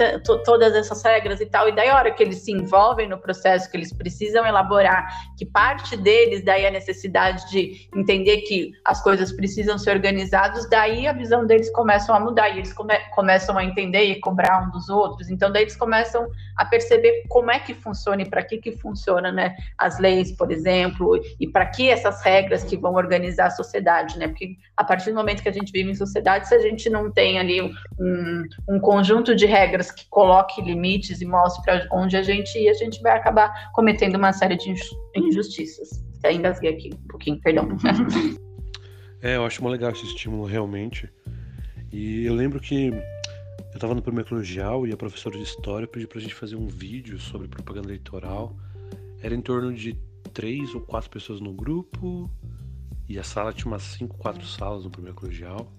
todas 0.47 0.75
essas 0.75 1.03
regras 1.03 1.43
e 1.43 1.47
tal. 1.47 1.69
E 1.69 1.73
daí 1.73 1.91
a 1.91 1.97
hora 1.97 2.11
que 2.11 2.23
eles 2.23 2.39
se 2.39 2.53
envolvem 2.53 3.07
no 3.07 3.19
processo, 3.19 3.71
que 3.71 3.77
eles 3.77 3.93
precisam 3.93 4.47
elaborar, 4.47 5.07
que 5.37 5.45
parte 5.45 5.95
deles 5.95 6.43
daí 6.55 6.67
a 6.67 6.71
necessidade 6.71 7.51
de 7.51 7.89
entender 7.95 8.39
que 8.43 8.73
as 8.85 9.03
coisas 9.03 9.33
precisam 9.33 9.77
ser 9.77 9.91
organizadas, 9.91 10.69
daí 10.71 11.07
a 11.07 11.13
visão 11.13 11.47
deles 11.47 11.71
começam 11.71 12.15
a 12.15 12.21
mudar 12.21 12.51
e 12.51 12.59
eles 12.59 12.73
come 12.73 12.95
começam 13.15 13.59
a 13.59 13.65
entender 13.65 14.05
e 14.05 14.21
cobrar 14.21 14.67
um 14.67 14.71
dos 14.71 14.89
outros. 14.89 15.29
Então 15.29 15.51
daí 15.51 15.63
eles 15.63 15.77
começam 15.77 16.27
a 16.57 16.65
perceber 16.65 17.25
como 17.29 17.51
é 17.51 17.59
que 17.59 17.75
funciona 17.75 18.23
e 18.23 18.29
para 18.29 18.43
que 18.43 18.59
que 18.59 18.73
funciona, 18.73 19.33
né, 19.33 19.57
as 19.77 19.99
leis, 19.99 20.31
por 20.33 20.53
exemplo, 20.53 21.21
e 21.41 21.47
para 21.49 21.67
que 21.67 21.89
essas 21.89 22.23
regras 22.23 22.63
que 22.63 22.77
vão 22.77 22.95
organizar 22.95 23.47
a 23.47 23.51
sociedade, 23.51 24.19
né? 24.19 24.29
Porque 24.29 24.57
a 24.77 24.85
partir 24.85 25.11
do 25.11 25.17
momento 25.17 25.43
que 25.43 25.49
a 25.49 25.53
gente 25.53 25.73
vive 25.73 25.91
em 25.91 25.95
sociedade, 25.95 26.49
se 26.49 26.55
a 26.55 26.61
gente 26.61 26.89
não 26.89 27.11
tem 27.11 27.39
ali 27.39 27.63
um, 27.99 28.45
um 28.69 28.79
conjunto 28.79 29.35
de 29.35 29.47
regras 29.47 29.91
que 29.91 30.07
coloque 30.09 30.63
limites 30.63 31.21
e 31.21 31.27
mostre 31.27 31.63
para 31.65 31.89
onde 31.93 32.17
a 32.17 32.23
gente 32.23 32.57
ir, 32.59 32.69
a 32.69 32.75
gente 32.75 33.03
vai 33.03 33.17
acabar 33.17 33.73
cometendo 33.73 34.17
uma 34.17 34.33
série 34.33 34.57
de 34.57 34.75
injustiças. 35.17 36.14
Até 36.25 36.33
engasguei 36.33 36.71
aqui 36.71 36.91
um 36.95 37.09
pouquinho, 37.09 37.39
perdão. 37.41 37.69
É, 39.21 39.37
eu 39.37 39.47
acho 39.47 39.63
muito 39.63 39.73
legal 39.73 39.91
esse 39.91 40.05
estímulo 40.05 40.45
realmente. 40.45 41.09
E 41.91 42.27
eu 42.27 42.35
lembro 42.35 42.61
que 42.61 42.89
eu 42.89 43.75
estava 43.75 43.95
no 43.95 44.03
primeiro 44.03 44.29
colegial 44.29 44.87
e 44.87 44.93
a 44.93 44.99
professora 44.99 45.39
de 45.39 45.43
história 45.43 45.89
pediu 45.89 46.07
pra 46.07 46.21
gente 46.21 46.35
fazer 46.35 46.57
um 46.57 46.67
vídeo 46.67 47.19
sobre 47.19 47.49
propaganda 47.49 47.89
eleitoral. 47.89 48.55
Era 49.23 49.35
em 49.35 49.41
torno 49.41 49.73
de 49.73 49.99
três 50.35 50.75
ou 50.75 50.83
quatro 50.83 51.09
pessoas 51.09 51.41
no 51.41 51.55
grupo 51.55 52.31
e 53.09 53.19
a 53.19 53.23
sala 53.23 53.51
tinha 53.55 53.67
umas 53.67 53.83
cinco, 53.83 54.15
quatro 54.19 54.45
salas 54.45 54.85
no 54.85 54.91
primeiro 54.91 55.17
colegial. 55.17 55.73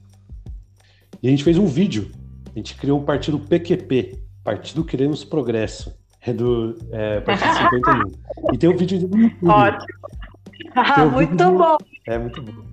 E 1.21 1.27
a 1.27 1.29
gente 1.29 1.43
fez 1.43 1.59
um 1.59 1.67
vídeo. 1.67 2.09
A 2.47 2.57
gente 2.57 2.73
criou 2.73 2.99
um 2.99 3.05
partido 3.05 3.37
PQP, 3.37 4.23
Partido 4.43 4.83
Queremos 4.83 5.23
Progresso. 5.23 5.95
É 6.19 6.33
do 6.33 6.75
é, 6.91 7.21
Partido 7.21 7.53
51. 7.53 8.53
E 8.55 8.57
tem 8.57 8.69
um 8.71 8.75
vídeo 8.75 9.07
do 9.07 9.15
YouTube. 9.15 9.37
Ótimo. 9.47 10.24
Ah, 10.75 11.05
muito 11.05 11.37
bom. 11.37 11.77
É 12.07 12.17
muito 12.17 12.41
bom. 12.41 12.63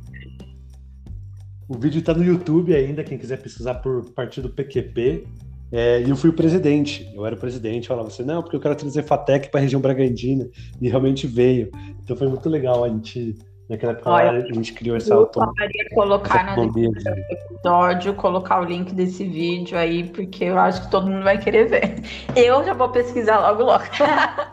O 1.68 1.78
vídeo 1.78 2.00
está 2.00 2.12
no 2.12 2.22
YouTube 2.22 2.74
ainda, 2.74 3.02
quem 3.02 3.16
quiser 3.16 3.40
pesquisar 3.40 3.74
por 3.76 4.10
partido 4.10 4.50
PQP. 4.50 5.24
É, 5.72 6.02
e 6.02 6.10
eu 6.10 6.16
fui 6.16 6.28
o 6.28 6.34
presidente, 6.34 7.10
eu 7.14 7.24
era 7.24 7.34
o 7.34 7.38
presidente, 7.38 7.88
falava 7.88 8.08
assim, 8.08 8.24
não, 8.24 8.42
porque 8.42 8.54
eu 8.54 8.60
quero 8.60 8.76
trazer 8.76 9.02
FATEC 9.04 9.48
para 9.48 9.58
a 9.58 9.62
região 9.62 9.80
Bragandina, 9.80 10.46
e 10.78 10.86
realmente 10.86 11.26
veio. 11.26 11.70
Então 12.04 12.14
foi 12.14 12.28
muito 12.28 12.46
legal 12.50 12.84
a 12.84 12.90
gente, 12.90 13.34
naquela 13.70 13.92
época, 13.92 14.10
Olha, 14.10 14.32
a 14.32 14.52
gente 14.52 14.74
criou 14.74 14.98
essa 14.98 15.14
autonomia. 15.14 15.88
colocar 15.94 16.52
essa 16.52 16.66
no 16.66 16.94
episódio, 16.94 18.12
colocar 18.12 18.60
o 18.60 18.64
link 18.64 18.92
desse 18.94 19.24
vídeo 19.24 19.78
aí, 19.78 20.04
porque 20.10 20.44
eu 20.44 20.58
acho 20.58 20.82
que 20.82 20.90
todo 20.90 21.08
mundo 21.08 21.24
vai 21.24 21.38
querer 21.38 21.66
ver. 21.70 21.94
Eu 22.36 22.62
já 22.64 22.74
vou 22.74 22.90
pesquisar 22.90 23.40
logo, 23.40 23.62
logo. 23.62 23.84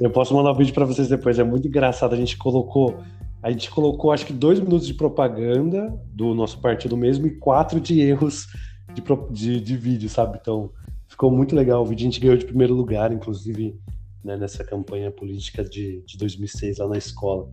Eu 0.00 0.10
posso 0.10 0.32
mandar 0.34 0.52
um 0.52 0.54
vídeo 0.54 0.72
para 0.72 0.86
vocês 0.86 1.08
depois, 1.08 1.38
é 1.38 1.44
muito 1.44 1.68
engraçado. 1.68 2.14
A 2.14 2.16
gente 2.16 2.38
colocou, 2.38 2.98
a 3.42 3.50
gente 3.50 3.70
colocou 3.70 4.10
acho 4.10 4.24
que 4.24 4.32
dois 4.32 4.58
minutos 4.58 4.86
de 4.86 4.94
propaganda 4.94 5.94
do 6.10 6.34
nosso 6.34 6.58
partido 6.58 6.96
mesmo 6.96 7.26
e 7.26 7.36
quatro 7.36 7.78
de 7.78 8.00
erros 8.00 8.46
de, 8.94 9.02
de, 9.30 9.60
de 9.60 9.76
vídeo, 9.76 10.08
sabe? 10.08 10.38
Então 10.40 10.72
ficou 11.06 11.30
muito 11.30 11.54
legal. 11.54 11.82
O 11.82 11.84
vídeo 11.84 12.04
a 12.04 12.10
gente 12.10 12.18
ganhou 12.18 12.36
de 12.38 12.46
primeiro 12.46 12.72
lugar, 12.72 13.12
inclusive 13.12 13.78
né, 14.24 14.38
nessa 14.38 14.64
campanha 14.64 15.10
política 15.10 15.62
de, 15.62 16.02
de 16.06 16.16
2006 16.16 16.78
lá 16.78 16.88
na 16.88 16.96
escola. 16.96 17.50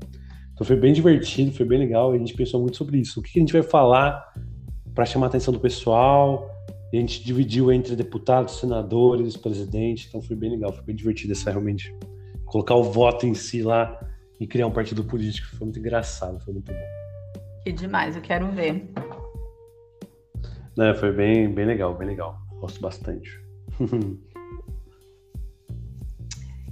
Então 0.53 0.65
foi 0.65 0.78
bem 0.78 0.94
divertido, 0.94 1.52
foi 1.52 1.65
bem 1.65 1.80
legal. 1.80 2.14
A 2.14 2.18
gente 2.18 2.34
pensou 2.34 2.61
muito 2.61 2.78
sobre 2.78 2.98
isso. 2.98 3.19
O 3.19 3.24
que 3.24 3.38
a 3.38 3.41
gente 3.41 3.52
vai 3.52 3.61
falar 3.61 4.26
para 4.95 5.06
chamar 5.06 5.26
a 5.26 5.30
atenção 5.30 5.53
do 5.53 5.60
pessoal? 5.60 6.49
A 6.94 6.95
gente 6.95 7.26
dividiu 7.26 7.74
entre 7.74 7.94
deputados, 7.94 8.57
senadores, 8.57 9.36
presidente. 9.36 10.07
Então 10.07 10.22
foi 10.22 10.38
bem 10.38 10.52
legal, 10.52 10.72
foi 10.72 10.86
bem 10.86 10.95
divertido 10.95 11.34
essa 11.34 11.52
realmente 11.52 11.94
colocar 12.48 12.76
o 12.76 12.84
voto 12.84 13.26
em 13.28 13.34
si 13.34 13.61
lá 13.61 13.99
e 14.40 14.48
criar 14.48 14.68
um 14.68 14.72
partido 14.72 15.03
político. 15.03 15.48
Foi 15.56 15.65
muito 15.65 15.80
engraçado, 15.80 16.40
foi 16.40 16.53
muito 16.53 16.72
bom. 16.72 16.80
Que 17.64 17.72
demais, 17.72 18.15
eu 18.15 18.22
quero 18.22 18.48
ver. 18.48 18.90
É, 20.80 20.94
foi 20.94 21.11
bem, 21.11 21.53
bem 21.53 21.65
legal, 21.65 21.94
bem 21.95 22.07
legal. 22.07 22.38
Gosto 22.60 22.80
bastante. 22.80 23.30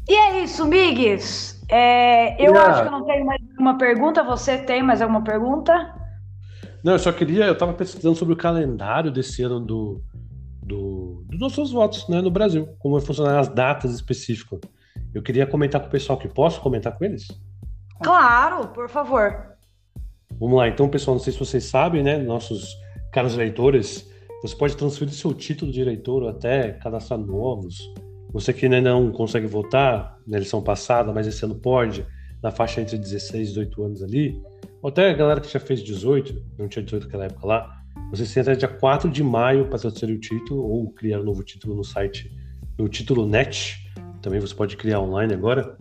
e 0.08 0.14
é 0.14 0.44
isso, 0.44 0.66
Migues. 0.66 1.64
É, 1.70 2.42
eu 2.44 2.56
acho 2.56 2.82
que 2.82 2.88
eu 2.88 2.92
não 2.92 3.06
tenho 3.06 3.26
mais 3.26 3.42
uma 3.60 3.78
pergunta. 3.78 4.24
Você 4.24 4.58
tem 4.60 4.84
mais 4.84 5.02
alguma 5.02 5.24
pergunta? 5.24 5.94
Não, 6.84 6.94
eu 6.94 7.00
só 7.00 7.12
queria. 7.12 7.46
Eu 7.46 7.54
estava 7.54 7.74
pesquisando 7.74 8.16
sobre 8.16 8.36
o 8.36 8.38
calendário 8.38 9.12
desse 9.12 9.42
ano 9.42 9.60
do, 9.60 10.04
do, 10.62 11.26
dos 11.28 11.40
nossos 11.40 11.72
votos 11.72 12.08
né, 12.08 12.22
no 12.22 12.30
Brasil, 12.30 12.70
como 12.78 12.96
vai 12.96 13.06
funcionar 13.06 13.40
as 13.40 13.48
datas 13.48 13.92
específicas. 13.92 14.60
Eu 15.16 15.24
queria 15.24 15.48
comentar 15.48 15.80
com 15.80 15.88
o 15.88 15.90
pessoal 15.90 16.20
que 16.20 16.28
posso 16.28 16.60
comentar 16.60 16.98
com 16.98 17.06
eles? 17.06 17.26
Claro, 18.04 18.68
por 18.68 18.90
favor. 18.90 19.56
Vamos 20.38 20.58
lá, 20.58 20.68
então, 20.68 20.90
pessoal, 20.90 21.16
não 21.16 21.24
sei 21.24 21.32
se 21.32 21.40
vocês 21.40 21.64
sabem, 21.64 22.04
né? 22.04 22.18
Nossos 22.18 22.76
caros 23.14 23.34
leitores, 23.38 24.12
Você 24.42 24.56
pode 24.58 24.76
transferir 24.76 25.14
seu 25.14 25.34
título 25.34 25.72
de 25.72 25.80
eleitor 25.80 26.22
ou 26.22 26.30
até 26.30 26.74
cadastrar 26.74 27.18
novos. 27.18 27.92
Você 28.32 28.52
que 28.52 28.66
ainda 28.66 28.82
não 28.82 29.10
consegue 29.12 29.48
votar 29.48 30.20
na 30.28 30.36
eleição 30.36 30.62
passada, 30.62 31.14
mas 31.14 31.26
esse 31.26 31.44
ano 31.46 31.56
pode, 31.56 32.06
na 32.44 32.52
faixa 32.52 32.82
entre 32.82 32.98
16 32.98 33.48
e 33.48 33.52
18 33.54 33.84
anos 33.84 34.04
ali, 34.04 34.40
ou 34.82 34.90
até 34.90 35.10
a 35.10 35.14
galera 35.14 35.40
que 35.40 35.52
já 35.52 35.60
fez 35.60 35.82
18, 35.82 36.44
não 36.60 36.68
tinha 36.68 36.84
18 36.84 37.06
naquela 37.06 37.26
época 37.26 37.48
lá, 37.48 37.82
você 38.12 38.26
tem 38.26 38.42
até 38.42 38.56
dia 38.56 38.68
4 38.68 39.10
de 39.10 39.24
maio 39.24 39.68
para 39.68 39.80
transferir 39.80 40.18
o 40.18 40.20
título 40.20 40.62
ou 40.62 40.92
criar 40.92 41.22
um 41.22 41.24
novo 41.24 41.42
título 41.42 41.74
no 41.74 41.84
site, 41.84 42.30
no 42.78 42.90
título 42.90 43.26
NET. 43.26 43.82
Também 44.26 44.40
você 44.40 44.56
pode 44.56 44.76
criar 44.76 45.00
online 45.02 45.36
agora. 45.36 45.78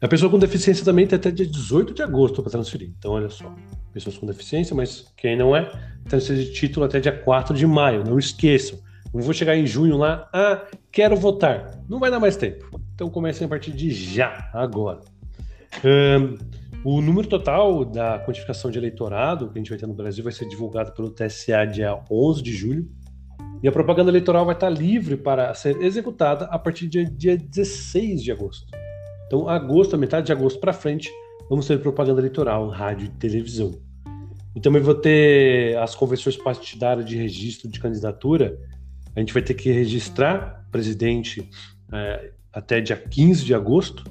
A 0.00 0.08
pessoa 0.08 0.30
com 0.30 0.38
deficiência 0.38 0.82
também 0.86 1.06
tem 1.06 1.16
até 1.16 1.30
dia 1.30 1.46
18 1.46 1.92
de 1.92 2.02
agosto 2.02 2.42
para 2.42 2.50
transferir. 2.50 2.90
Então, 2.98 3.12
olha 3.12 3.28
só. 3.28 3.54
Pessoas 3.92 4.16
com 4.16 4.24
deficiência, 4.24 4.74
mas 4.74 5.12
quem 5.14 5.36
não 5.36 5.54
é, 5.54 5.70
transferir 6.08 6.50
título 6.50 6.86
até 6.86 6.98
dia 6.98 7.12
4 7.12 7.54
de 7.54 7.66
maio. 7.66 8.02
Não 8.04 8.18
esqueçam. 8.18 8.78
Não 9.12 9.20
vou 9.20 9.34
chegar 9.34 9.54
em 9.54 9.66
junho 9.66 9.98
lá, 9.98 10.30
ah, 10.32 10.66
quero 10.90 11.14
votar. 11.14 11.78
Não 11.86 11.98
vai 11.98 12.10
dar 12.10 12.18
mais 12.18 12.38
tempo. 12.38 12.80
Então 12.94 13.10
comecem 13.10 13.44
a 13.44 13.48
partir 13.48 13.72
de 13.72 13.90
já, 13.90 14.48
agora. 14.54 15.00
Um, 15.84 16.38
o 16.84 17.02
número 17.02 17.28
total 17.28 17.84
da 17.84 18.18
quantificação 18.24 18.70
de 18.70 18.78
eleitorado 18.78 19.50
que 19.50 19.58
a 19.58 19.60
gente 19.60 19.68
vai 19.68 19.78
ter 19.78 19.86
no 19.86 19.92
Brasil 19.92 20.24
vai 20.24 20.32
ser 20.32 20.48
divulgado 20.48 20.92
pelo 20.92 21.10
TSA 21.10 21.66
dia 21.66 22.00
11 22.10 22.42
de 22.42 22.52
julho. 22.52 22.88
E 23.62 23.68
a 23.68 23.72
propaganda 23.72 24.10
eleitoral 24.10 24.44
vai 24.44 24.54
estar 24.54 24.70
livre 24.70 25.16
para 25.16 25.52
ser 25.54 25.80
executada 25.82 26.44
a 26.46 26.58
partir 26.58 26.86
do 26.86 27.04
dia 27.04 27.36
16 27.36 28.22
de 28.22 28.30
agosto. 28.30 28.66
Então, 29.26 29.48
agosto, 29.48 29.98
metade 29.98 30.26
de 30.26 30.32
agosto 30.32 30.60
para 30.60 30.72
frente, 30.72 31.10
vamos 31.50 31.66
ter 31.66 31.80
propaganda 31.80 32.20
eleitoral, 32.20 32.68
rádio 32.68 33.06
e 33.06 33.08
televisão. 33.10 33.78
E 34.54 34.60
também 34.60 34.80
vou 34.80 34.94
ter 34.94 35.76
as 35.78 35.94
convenções 35.94 36.36
partidárias 36.36 37.04
de 37.04 37.16
registro 37.16 37.68
de 37.68 37.78
candidatura. 37.78 38.58
A 39.14 39.20
gente 39.20 39.32
vai 39.32 39.42
ter 39.42 39.54
que 39.54 39.70
registrar 39.70 40.66
presidente 40.70 41.48
é, 41.92 42.32
até 42.52 42.80
dia 42.80 42.96
15 42.96 43.44
de 43.44 43.54
agosto. 43.54 44.04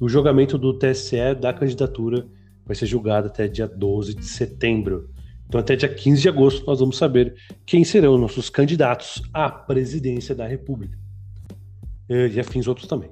E 0.00 0.04
o 0.04 0.08
julgamento 0.08 0.56
do 0.56 0.78
TSE 0.78 1.34
da 1.40 1.52
candidatura 1.52 2.26
vai 2.64 2.74
ser 2.74 2.86
julgado 2.86 3.26
até 3.26 3.46
dia 3.46 3.68
12 3.68 4.14
de 4.14 4.24
setembro. 4.24 5.10
Então, 5.52 5.60
até 5.60 5.76
dia 5.76 5.86
15 5.86 6.22
de 6.22 6.30
agosto, 6.30 6.66
nós 6.66 6.80
vamos 6.80 6.96
saber 6.96 7.34
quem 7.66 7.84
serão 7.84 8.16
nossos 8.16 8.48
candidatos 8.48 9.22
à 9.34 9.50
presidência 9.50 10.34
da 10.34 10.46
República. 10.46 10.96
E 12.08 12.40
afins 12.40 12.66
outros 12.66 12.86
também. 12.86 13.10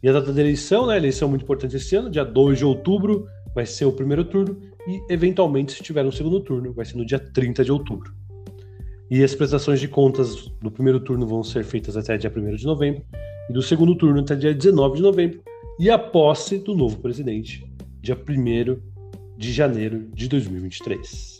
E 0.00 0.08
a 0.08 0.12
data 0.12 0.32
da 0.32 0.40
eleição, 0.40 0.86
né? 0.86 0.96
Eleição 0.96 1.28
muito 1.28 1.42
importante 1.42 1.74
esse 1.74 1.96
ano, 1.96 2.08
dia 2.08 2.24
2 2.24 2.58
de 2.58 2.64
outubro 2.64 3.26
vai 3.52 3.66
ser 3.66 3.84
o 3.84 3.90
primeiro 3.90 4.24
turno 4.24 4.60
e, 4.86 5.02
eventualmente, 5.12 5.72
se 5.72 5.82
tiver 5.82 6.06
um 6.06 6.12
segundo 6.12 6.38
turno, 6.38 6.72
vai 6.72 6.84
ser 6.84 6.96
no 6.96 7.04
dia 7.04 7.18
30 7.18 7.64
de 7.64 7.72
outubro. 7.72 8.14
E 9.10 9.24
as 9.24 9.34
prestações 9.34 9.80
de 9.80 9.88
contas 9.88 10.46
do 10.62 10.70
primeiro 10.70 11.00
turno 11.00 11.26
vão 11.26 11.42
ser 11.42 11.64
feitas 11.64 11.96
até 11.96 12.16
dia 12.16 12.32
1 12.32 12.54
de 12.54 12.64
novembro 12.64 13.02
e 13.50 13.52
do 13.52 13.60
segundo 13.60 13.96
turno 13.96 14.20
até 14.20 14.36
dia 14.36 14.54
19 14.54 14.98
de 14.98 15.02
novembro 15.02 15.42
e 15.80 15.90
a 15.90 15.98
posse 15.98 16.58
do 16.58 16.76
novo 16.76 17.00
presidente, 17.00 17.68
dia 18.00 18.14
1 18.16 18.80
de 19.36 19.52
janeiro 19.52 20.08
de 20.14 20.28
2023. 20.28 21.31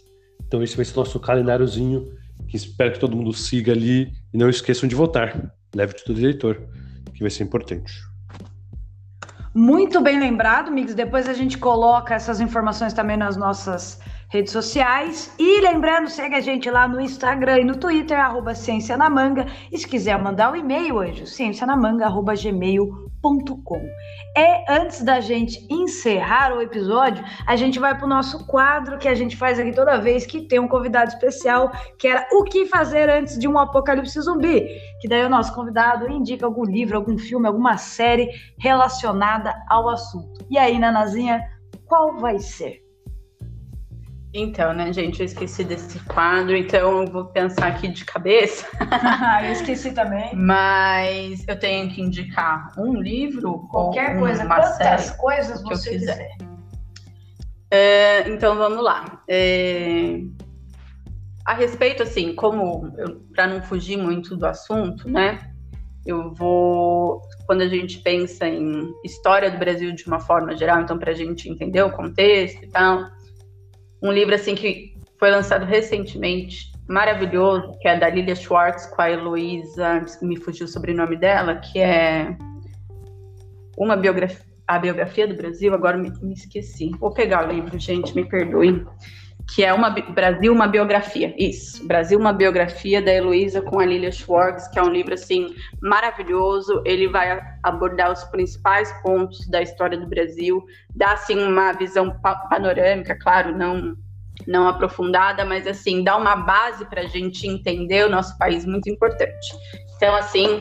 Então 0.52 0.62
esse 0.62 0.76
vai 0.76 0.84
ser 0.84 0.92
o 0.92 0.96
nosso 0.98 1.18
calendáriozinho, 1.18 2.12
que 2.46 2.58
espero 2.58 2.92
que 2.92 2.98
todo 2.98 3.16
mundo 3.16 3.32
siga 3.32 3.72
ali 3.72 4.12
e 4.34 4.36
não 4.36 4.50
esqueçam 4.50 4.86
de 4.86 4.94
votar. 4.94 5.50
Leve 5.74 5.94
tudo 5.94 6.20
eleitor, 6.20 6.68
que 7.14 7.20
vai 7.22 7.30
ser 7.30 7.42
importante. 7.42 7.94
Muito 9.54 10.02
bem 10.02 10.20
lembrado, 10.20 10.70
Mix. 10.70 10.94
Depois 10.94 11.26
a 11.26 11.32
gente 11.32 11.56
coloca 11.56 12.14
essas 12.14 12.38
informações 12.38 12.92
também 12.92 13.16
nas 13.16 13.34
nossas 13.34 13.98
redes 14.32 14.52
sociais. 14.52 15.32
E 15.38 15.60
lembrando, 15.60 16.08
segue 16.08 16.34
a 16.34 16.40
gente 16.40 16.68
lá 16.70 16.88
no 16.88 16.98
Instagram 17.00 17.60
e 17.60 17.64
no 17.64 17.76
Twitter, 17.76 18.18
arroba 18.18 18.54
Ciência 18.54 18.96
na 18.96 19.10
Manga. 19.10 19.46
E 19.70 19.76
se 19.76 19.86
quiser 19.86 20.18
mandar 20.18 20.50
um 20.52 20.56
e-mail, 20.56 20.98
anjo, 20.98 21.26
ciencianamanga.gmail.com. 21.26 23.82
E 24.34 24.72
antes 24.72 25.02
da 25.02 25.20
gente 25.20 25.66
encerrar 25.70 26.56
o 26.56 26.62
episódio, 26.62 27.22
a 27.46 27.54
gente 27.56 27.78
vai 27.78 27.94
para 27.94 28.06
o 28.06 28.08
nosso 28.08 28.46
quadro 28.46 28.96
que 28.98 29.06
a 29.06 29.14
gente 29.14 29.36
faz 29.36 29.60
aqui 29.60 29.72
toda 29.72 30.00
vez 30.00 30.24
que 30.24 30.48
tem 30.48 30.58
um 30.58 30.66
convidado 30.66 31.10
especial, 31.10 31.70
que 31.98 32.08
era 32.08 32.26
o 32.32 32.42
que 32.42 32.64
fazer 32.66 33.10
antes 33.10 33.38
de 33.38 33.46
um 33.46 33.58
apocalipse 33.58 34.18
zumbi. 34.18 34.66
Que 35.00 35.08
daí 35.08 35.22
o 35.24 35.28
nosso 35.28 35.54
convidado 35.54 36.10
indica 36.10 36.46
algum 36.46 36.64
livro, 36.64 36.96
algum 36.96 37.18
filme, 37.18 37.46
alguma 37.46 37.76
série 37.76 38.30
relacionada 38.58 39.54
ao 39.68 39.90
assunto. 39.90 40.42
E 40.50 40.56
aí, 40.56 40.78
Nanazinha, 40.78 41.42
qual 41.86 42.16
vai 42.16 42.38
ser? 42.38 42.81
Então, 44.34 44.72
né, 44.72 44.90
gente, 44.94 45.20
eu 45.20 45.26
esqueci 45.26 45.62
desse 45.62 45.98
quadro, 46.00 46.56
então 46.56 47.02
eu 47.02 47.06
vou 47.06 47.26
pensar 47.26 47.66
aqui 47.66 47.88
de 47.88 48.02
cabeça. 48.02 48.66
eu 49.44 49.52
esqueci 49.52 49.92
também. 49.92 50.34
Mas 50.34 51.46
eu 51.46 51.58
tenho 51.58 51.90
que 51.90 52.00
indicar 52.00 52.72
um 52.78 52.94
livro 52.94 53.68
qualquer 53.70 54.18
coisa, 54.18 54.42
uma 54.44 54.56
quantas 54.56 54.76
série 54.76 55.18
coisas 55.18 55.62
que 55.62 55.74
eu 55.74 55.78
quiser. 55.78 56.30
É, 57.70 58.26
então 58.30 58.56
vamos 58.56 58.82
lá. 58.82 59.22
É, 59.28 60.20
a 61.44 61.52
respeito, 61.52 62.02
assim, 62.02 62.34
como 62.34 62.90
para 63.34 63.46
não 63.46 63.60
fugir 63.60 63.98
muito 63.98 64.34
do 64.34 64.46
assunto, 64.46 65.10
né? 65.10 65.52
Eu 66.06 66.32
vou, 66.32 67.20
quando 67.46 67.60
a 67.60 67.68
gente 67.68 67.98
pensa 67.98 68.48
em 68.48 68.90
história 69.04 69.50
do 69.50 69.58
Brasil 69.58 69.92
de 69.94 70.06
uma 70.06 70.18
forma 70.18 70.56
geral, 70.56 70.80
então 70.80 70.98
para 70.98 71.10
a 71.10 71.14
gente 71.14 71.50
entender 71.50 71.82
o 71.82 71.92
contexto 71.92 72.64
e 72.64 72.68
tal 72.68 73.10
um 74.02 74.10
livro 74.10 74.34
assim 74.34 74.54
que 74.54 74.96
foi 75.18 75.30
lançado 75.30 75.64
recentemente, 75.64 76.72
maravilhoso, 76.88 77.78
que 77.80 77.88
é 77.88 77.98
da 77.98 78.08
Lilia 78.08 78.34
Schwartz 78.34 78.86
com 78.86 79.00
a 79.00 79.10
Heloísa, 79.10 80.04
me 80.20 80.36
fugiu 80.36 80.66
o 80.66 80.68
sobrenome 80.68 81.16
dela, 81.16 81.56
que 81.56 81.78
é 81.78 82.36
uma 83.78 83.96
biografia, 83.96 84.44
a 84.66 84.78
biografia 84.78 85.26
do 85.26 85.34
Brasil, 85.34 85.72
agora 85.72 85.96
me, 85.96 86.10
me 86.20 86.34
esqueci. 86.34 86.90
Vou 86.98 87.12
pegar 87.12 87.48
o 87.48 87.52
livro, 87.52 87.78
gente, 87.78 88.14
me 88.14 88.24
perdoem. 88.24 88.84
Que 89.54 89.64
é 89.64 89.72
uma 89.72 89.90
Brasil, 89.90 90.52
uma 90.52 90.66
biografia. 90.66 91.34
Isso, 91.38 91.86
Brasil, 91.86 92.18
uma 92.18 92.32
biografia 92.32 93.02
da 93.02 93.12
Heloísa 93.12 93.60
com 93.60 93.80
a 93.80 93.84
Lilia 93.84 94.10
Schwartz, 94.10 94.68
que 94.68 94.78
é 94.78 94.82
um 94.82 94.88
livro 94.88 95.14
assim 95.14 95.54
maravilhoso. 95.80 96.82
Ele 96.84 97.08
vai 97.08 97.40
abordar 97.62 98.12
os 98.12 98.24
principais 98.24 98.92
pontos 99.02 99.46
da 99.48 99.60
história 99.60 99.98
do 99.98 100.06
Brasil, 100.06 100.64
dá 100.94 101.12
assim 101.12 101.38
uma 101.38 101.72
visão 101.72 102.16
panorâmica, 102.48 103.18
claro, 103.18 103.56
não 103.56 103.96
não 104.46 104.66
aprofundada, 104.66 105.44
mas 105.44 105.66
assim 105.66 106.02
dá 106.02 106.16
uma 106.16 106.34
base 106.34 106.84
para 106.86 107.02
a 107.02 107.06
gente 107.06 107.46
entender 107.46 108.06
o 108.06 108.10
nosso 108.10 108.36
país 108.38 108.64
muito 108.64 108.88
importante. 108.88 109.54
Então, 109.96 110.16
assim, 110.16 110.60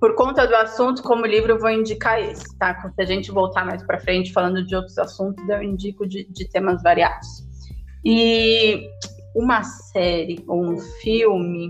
por 0.00 0.14
conta 0.14 0.46
do 0.46 0.54
assunto, 0.54 1.02
como 1.02 1.26
livro, 1.26 1.52
eu 1.52 1.58
vou 1.58 1.70
indicar 1.70 2.20
esse, 2.20 2.56
tá? 2.58 2.74
Se 2.94 3.02
a 3.02 3.04
gente 3.04 3.30
voltar 3.30 3.64
mais 3.64 3.82
para 3.82 4.00
frente 4.00 4.32
falando 4.32 4.64
de 4.64 4.74
outros 4.74 4.98
assuntos, 4.98 5.48
eu 5.48 5.62
indico 5.62 6.06
de, 6.06 6.24
de, 6.30 6.48
temas 6.48 6.82
variados. 6.82 7.45
E 8.08 8.88
uma 9.34 9.64
série 9.64 10.38
ou 10.46 10.64
um 10.64 10.78
filme, 10.78 11.68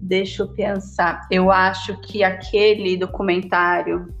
deixa 0.00 0.42
eu 0.42 0.48
pensar. 0.48 1.24
Eu 1.30 1.52
acho 1.52 1.96
que 2.00 2.24
aquele 2.24 2.96
documentário 2.96 4.12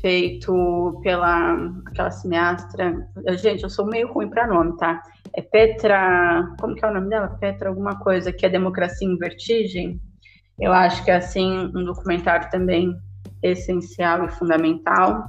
feito 0.00 1.00
pela 1.02 1.54
aquela 1.88 2.12
cineasta. 2.12 3.08
Gente, 3.42 3.64
eu 3.64 3.70
sou 3.70 3.86
meio 3.86 4.12
ruim 4.12 4.30
para 4.30 4.46
nome, 4.46 4.76
tá? 4.76 5.02
É 5.34 5.42
Petra. 5.42 6.54
Como 6.60 6.76
que 6.76 6.84
é 6.84 6.88
o 6.88 6.94
nome 6.94 7.08
dela? 7.08 7.26
Petra, 7.40 7.70
alguma 7.70 7.98
coisa, 7.98 8.32
que 8.32 8.46
é 8.46 8.48
Democracia 8.48 9.08
em 9.08 9.18
Vertigem. 9.18 10.00
Eu 10.60 10.72
acho 10.72 11.04
que 11.04 11.10
é 11.10 11.16
assim 11.16 11.72
um 11.74 11.84
documentário 11.84 12.48
também 12.50 12.94
essencial 13.42 14.26
e 14.26 14.30
fundamental 14.30 15.24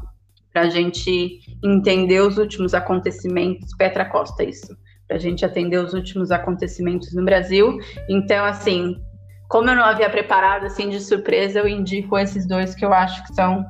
para 0.54 0.62
a 0.62 0.70
gente 0.70 1.40
entender 1.64 2.22
os 2.22 2.38
últimos 2.38 2.76
acontecimentos. 2.76 3.76
Petra 3.76 4.06
Costa, 4.06 4.44
isso. 4.44 4.85
Para 5.08 5.18
a 5.18 5.20
gente 5.20 5.46
atender 5.46 5.78
os 5.78 5.94
últimos 5.94 6.32
acontecimentos 6.32 7.14
no 7.14 7.24
Brasil. 7.24 7.78
Então, 8.10 8.44
assim, 8.44 9.00
como 9.48 9.70
eu 9.70 9.76
não 9.76 9.84
havia 9.84 10.10
preparado 10.10 10.66
assim 10.66 10.90
de 10.90 11.00
surpresa, 11.00 11.60
eu 11.60 11.68
indico 11.68 12.18
esses 12.18 12.48
dois 12.48 12.74
que 12.74 12.84
eu 12.84 12.94
acho 12.94 13.24
que 13.24 13.34
são 13.36 13.66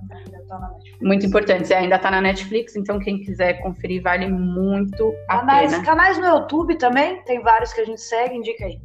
muito 1.01 1.25
importante. 1.25 1.71
É, 1.73 1.77
ainda 1.77 1.95
está 1.95 2.09
na 2.09 2.21
Netflix, 2.21 2.75
então 2.75 2.99
quem 2.99 3.19
quiser 3.19 3.61
conferir 3.61 4.01
vale 4.01 4.27
muito 4.27 5.13
a 5.27 5.39
canais, 5.39 5.71
pena. 5.71 5.85
Canais 5.85 6.17
no 6.17 6.25
YouTube 6.25 6.77
também, 6.77 7.21
tem 7.23 7.41
vários 7.41 7.73
que 7.73 7.81
a 7.81 7.85
gente 7.85 8.01
segue, 8.01 8.35
indica 8.35 8.65
aí. 8.65 8.79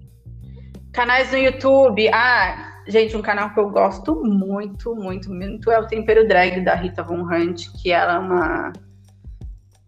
Canais 0.93 1.31
no 1.31 1.39
YouTube, 1.39 2.09
ah, 2.09 2.83
gente, 2.89 3.17
um 3.17 3.23
canal 3.23 3.55
que 3.55 3.61
eu 3.61 3.71
gosto 3.71 4.23
muito, 4.25 4.95
muito, 4.97 5.33
muito 5.33 5.71
é 5.71 5.79
o 5.79 5.87
Tempero 5.87 6.27
Drag 6.27 6.61
da 6.65 6.75
Rita 6.75 7.03
Von 7.03 7.23
Hunt, 7.23 7.67
que 7.81 7.93
ela 7.93 8.15
é 8.15 8.19
uma 8.19 8.73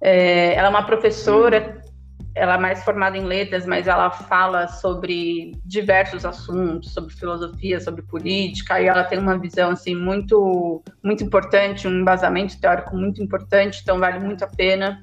é, 0.00 0.54
ela 0.54 0.68
é 0.68 0.70
uma 0.70 0.84
professora 0.84 1.81
ela 2.34 2.54
é 2.54 2.58
mais 2.58 2.82
formada 2.82 3.16
em 3.16 3.24
letras, 3.24 3.66
mas 3.66 3.86
ela 3.86 4.10
fala 4.10 4.66
sobre 4.66 5.52
diversos 5.64 6.24
assuntos, 6.24 6.92
sobre 6.92 7.14
filosofia, 7.14 7.78
sobre 7.80 8.02
política, 8.02 8.80
e 8.80 8.86
ela 8.86 9.04
tem 9.04 9.18
uma 9.18 9.38
visão 9.38 9.70
assim 9.70 9.94
muito 9.94 10.82
muito 11.02 11.22
importante, 11.22 11.86
um 11.86 12.00
embasamento 12.00 12.58
teórico 12.60 12.96
muito 12.96 13.22
importante, 13.22 13.80
então 13.82 13.98
vale 13.98 14.18
muito 14.18 14.44
a 14.44 14.48
pena. 14.48 15.00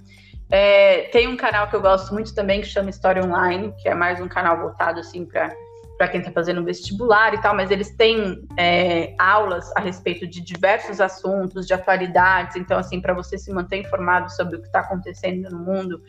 É, 0.51 1.03
tem 1.11 1.27
um 1.27 1.37
canal 1.37 1.69
que 1.69 1.75
eu 1.75 1.81
gosto 1.81 2.11
muito 2.13 2.33
também 2.33 2.61
que 2.61 2.67
chama 2.67 2.89
História 2.89 3.23
Online, 3.23 3.71
que 3.77 3.87
é 3.87 3.93
mais 3.93 4.19
um 4.19 4.27
canal 4.27 4.57
voltado 4.57 4.99
assim 4.99 5.25
para 5.25 5.53
para 5.99 6.07
quem 6.07 6.21
está 6.21 6.31
fazendo 6.31 6.63
vestibular 6.63 7.33
e 7.33 7.41
tal, 7.41 7.53
mas 7.53 7.69
eles 7.69 7.93
têm 7.93 8.47
é, 8.55 9.13
aulas 9.19 9.69
a 9.75 9.81
respeito 9.81 10.25
de 10.25 10.39
diversos 10.39 11.01
assuntos, 11.01 11.67
de 11.67 11.73
atualidades. 11.73 12.55
Então, 12.55 12.79
assim, 12.79 13.01
para 13.01 13.13
você 13.13 13.37
se 13.37 13.51
manter 13.51 13.81
informado 13.81 14.31
sobre 14.31 14.55
o 14.55 14.61
que 14.61 14.67
está 14.67 14.79
acontecendo 14.79 15.49
no 15.49 15.59
mundo, 15.59 16.01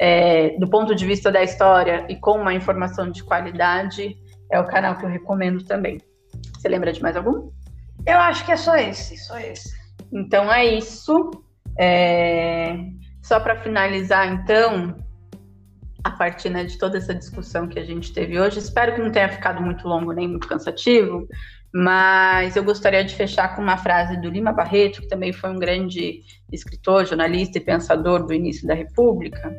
é, 0.00 0.56
do 0.58 0.68
ponto 0.68 0.94
de 0.94 1.04
vista 1.04 1.30
da 1.30 1.42
história 1.42 2.06
e 2.08 2.16
com 2.16 2.38
uma 2.38 2.54
informação 2.54 3.10
de 3.10 3.22
qualidade, 3.24 4.16
é 4.50 4.58
o 4.60 4.66
canal 4.66 4.96
que 4.96 5.04
eu 5.04 5.10
recomendo 5.10 5.64
também. 5.64 6.00
Você 6.56 6.68
lembra 6.68 6.92
de 6.92 7.02
mais 7.02 7.16
algum? 7.16 7.50
Eu 8.06 8.18
acho 8.18 8.44
que 8.44 8.52
é 8.52 8.56
só 8.56 8.76
esse, 8.76 9.16
só 9.16 9.38
esse. 9.38 9.76
Então 10.12 10.52
é 10.52 10.64
isso. 10.64 11.30
É... 11.78 12.76
Só 13.22 13.38
para 13.40 13.56
finalizar, 13.56 14.26
então, 14.32 14.96
a 16.02 16.10
partir 16.10 16.48
né, 16.48 16.64
de 16.64 16.78
toda 16.78 16.96
essa 16.96 17.14
discussão 17.14 17.68
que 17.68 17.78
a 17.78 17.84
gente 17.84 18.12
teve 18.12 18.40
hoje, 18.40 18.58
espero 18.58 18.94
que 18.94 19.02
não 19.02 19.12
tenha 19.12 19.28
ficado 19.28 19.60
muito 19.60 19.86
longo 19.86 20.12
nem 20.12 20.26
muito 20.26 20.48
cansativo, 20.48 21.26
mas 21.72 22.56
eu 22.56 22.64
gostaria 22.64 23.04
de 23.04 23.14
fechar 23.14 23.54
com 23.54 23.62
uma 23.62 23.76
frase 23.76 24.20
do 24.20 24.30
Lima 24.30 24.52
Barreto, 24.52 25.02
que 25.02 25.08
também 25.08 25.32
foi 25.32 25.50
um 25.50 25.58
grande 25.58 26.22
escritor, 26.52 27.06
jornalista 27.06 27.58
e 27.58 27.60
pensador 27.60 28.24
do 28.24 28.32
início 28.32 28.66
da 28.66 28.74
República, 28.74 29.54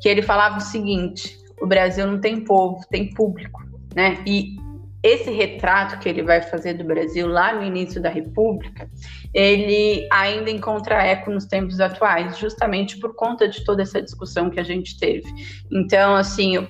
que 0.00 0.08
ele 0.08 0.22
falava 0.22 0.58
o 0.58 0.60
seguinte: 0.60 1.36
o 1.60 1.66
Brasil 1.66 2.06
não 2.06 2.20
tem 2.20 2.42
povo, 2.44 2.80
tem 2.90 3.10
público, 3.10 3.62
né? 3.94 4.22
E 4.26 4.56
esse 5.02 5.30
retrato 5.30 5.98
que 5.98 6.08
ele 6.08 6.22
vai 6.22 6.42
fazer 6.42 6.74
do 6.74 6.84
Brasil 6.84 7.26
lá 7.26 7.54
no 7.54 7.64
início 7.64 8.02
da 8.02 8.10
República, 8.10 8.90
ele 9.32 10.06
ainda 10.12 10.50
encontra 10.50 11.02
eco 11.02 11.30
nos 11.30 11.46
tempos 11.46 11.80
atuais, 11.80 12.36
justamente 12.38 12.98
por 12.98 13.14
conta 13.14 13.48
de 13.48 13.64
toda 13.64 13.82
essa 13.82 14.02
discussão 14.02 14.50
que 14.50 14.60
a 14.60 14.62
gente 14.62 14.98
teve. 14.98 15.26
Então, 15.72 16.14
assim, 16.14 16.68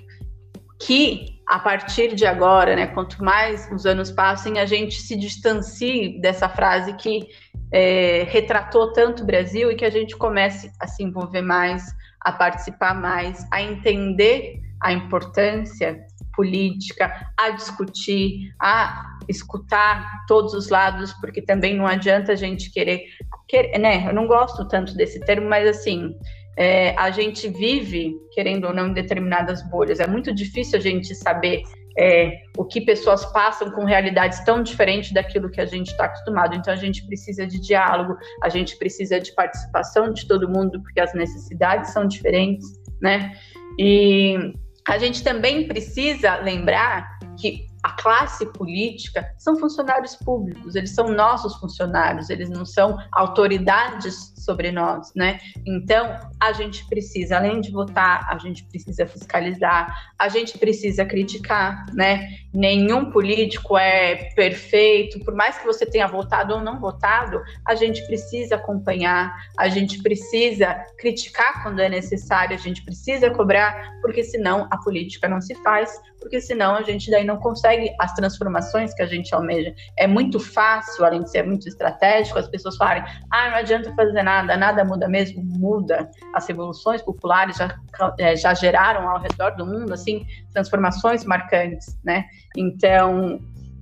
que 0.81 1.40
a 1.51 1.59
partir 1.59 2.15
de 2.15 2.25
agora, 2.25 2.77
né, 2.77 2.87
quanto 2.87 3.25
mais 3.25 3.69
os 3.73 3.85
anos 3.85 4.09
passem, 4.13 4.61
a 4.61 4.67
gente 4.67 5.03
se 5.03 5.17
distancie 5.17 6.21
dessa 6.21 6.49
frase 6.49 6.93
que 6.93 7.27
é, 7.73 8.25
retratou 8.31 8.93
tanto 8.93 9.25
o 9.25 9.27
Brasil 9.27 9.69
e 9.69 9.75
que 9.75 9.85
a 9.85 9.91
gente 9.91 10.17
comece 10.17 10.71
a 10.79 10.87
se 10.87 11.03
envolver 11.03 11.43
mais, 11.43 11.93
a 12.21 12.31
participar 12.31 12.95
mais, 12.95 13.45
a 13.51 13.61
entender 13.61 14.61
a 14.81 14.93
importância 14.93 16.01
política, 16.37 17.13
a 17.37 17.51
discutir, 17.51 18.55
a 18.63 19.19
escutar 19.29 20.25
todos 20.29 20.55
os 20.55 20.69
lados, 20.69 21.13
porque 21.15 21.43
também 21.43 21.77
não 21.77 21.87
adianta 21.87 22.31
a 22.31 22.37
gente 22.37 22.71
querer, 22.71 23.07
querer 23.49 23.77
né? 23.77 24.09
Eu 24.09 24.15
não 24.15 24.29
gosto 24.29 24.69
tanto 24.69 24.95
desse 24.95 25.19
termo, 25.19 25.49
mas 25.49 25.67
assim, 25.67 26.15
é, 26.61 26.95
a 26.99 27.11
gente 27.11 27.49
vive, 27.49 28.21
querendo 28.33 28.67
ou 28.67 28.75
não, 28.75 28.89
em 28.89 28.93
determinadas 28.93 29.67
bolhas. 29.71 29.99
É 29.99 30.07
muito 30.07 30.35
difícil 30.35 30.79
a 30.79 30.83
gente 30.83 31.15
saber 31.15 31.63
é, 31.99 32.33
o 32.59 32.67
que 32.67 32.83
pessoas 32.83 33.25
passam 33.33 33.71
com 33.71 33.87
realidades 33.87 34.45
tão 34.45 34.63
diferentes 34.63 35.11
daquilo 35.11 35.51
que 35.51 35.59
a 35.59 35.65
gente 35.65 35.91
está 35.91 36.05
acostumado. 36.05 36.55
Então, 36.55 36.75
a 36.75 36.77
gente 36.77 37.07
precisa 37.07 37.47
de 37.47 37.59
diálogo, 37.59 38.15
a 38.43 38.51
gente 38.51 38.77
precisa 38.77 39.19
de 39.19 39.35
participação 39.35 40.13
de 40.13 40.29
todo 40.29 40.51
mundo, 40.51 40.83
porque 40.83 41.01
as 41.01 41.15
necessidades 41.15 41.95
são 41.95 42.07
diferentes, 42.07 42.67
né? 43.01 43.33
E 43.79 44.53
a 44.87 44.99
gente 44.99 45.25
também 45.25 45.67
precisa 45.67 46.37
lembrar 46.37 47.09
que 47.41 47.70
a 47.83 47.93
classe 47.93 48.47
política 48.53 49.35
são 49.39 49.57
funcionários 49.57 50.17
públicos, 50.17 50.75
eles 50.75 50.95
são 50.95 51.09
nossos 51.09 51.57
funcionários, 51.57 52.29
eles 52.29 52.51
não 52.51 52.65
são 52.67 52.99
autoridades 53.13 54.33
sobre 54.37 54.71
nós, 54.71 55.13
né? 55.15 55.39
Então, 55.67 56.19
a 56.39 56.53
gente 56.53 56.87
precisa, 56.89 57.37
além 57.37 57.61
de 57.61 57.71
votar, 57.71 58.27
a 58.29 58.39
gente 58.39 58.65
precisa 58.65 59.07
fiscalizar, 59.07 60.13
a 60.19 60.29
gente 60.29 60.59
precisa 60.59 61.05
criticar, 61.05 61.87
né? 61.95 62.29
Nenhum 62.53 63.11
político 63.11 63.79
é 63.79 64.31
perfeito, 64.35 65.21
por 65.21 65.35
mais 65.35 65.59
que 65.59 65.67
você 65.67 65.87
tenha 65.87 66.07
votado 66.07 66.55
ou 66.55 66.61
não 66.61 66.79
votado, 66.79 67.41
a 67.67 67.75
gente 67.75 68.05
precisa 68.07 68.57
acompanhar, 68.57 69.35
a 69.59 69.69
gente 69.69 70.03
precisa 70.03 70.75
criticar 70.99 71.63
quando 71.63 71.81
é 71.81 71.89
necessário, 71.89 72.55
a 72.55 72.59
gente 72.59 72.85
precisa 72.85 73.31
cobrar, 73.31 73.93
porque 74.03 74.23
senão 74.23 74.67
a 74.71 74.77
política 74.79 75.29
não 75.29 75.41
se 75.41 75.55
faz, 75.57 76.01
porque 76.21 76.41
senão 76.41 76.77
a 76.77 76.83
gente 76.83 77.11
daí 77.11 77.25
não 77.25 77.39
consegue 77.39 77.95
as 77.99 78.13
transformações 78.13 78.95
que 78.95 79.03
a 79.03 79.07
gente 79.07 79.35
almeja. 79.35 79.75
É 79.97 80.07
muito 80.07 80.39
fácil, 80.39 81.05
além 81.05 81.23
de 81.23 81.31
ser 81.31 81.45
muito 81.45 81.67
estratégico, 81.69 82.39
as 82.39 82.49
pessoas 82.49 82.77
falarem: 82.77 83.03
ah, 83.31 83.51
não 83.51 83.57
adianta 83.57 83.93
fazer 83.95 84.23
nada 84.23 84.57
nada, 84.57 84.85
muda 84.85 85.09
mesmo, 85.09 85.43
muda. 85.43 86.11
As 86.35 86.47
revoluções 86.47 87.03
populares 87.03 87.57
já, 87.57 87.75
é, 88.19 88.37
já 88.37 88.55
geraram 88.55 89.09
ao 89.09 89.21
redor 89.21 89.57
do 89.57 89.67
mundo, 89.67 89.93
assim, 89.93 90.27
transformações 90.53 91.25
marcantes, 91.25 91.99
né? 92.05 92.27
Então, 92.57 93.41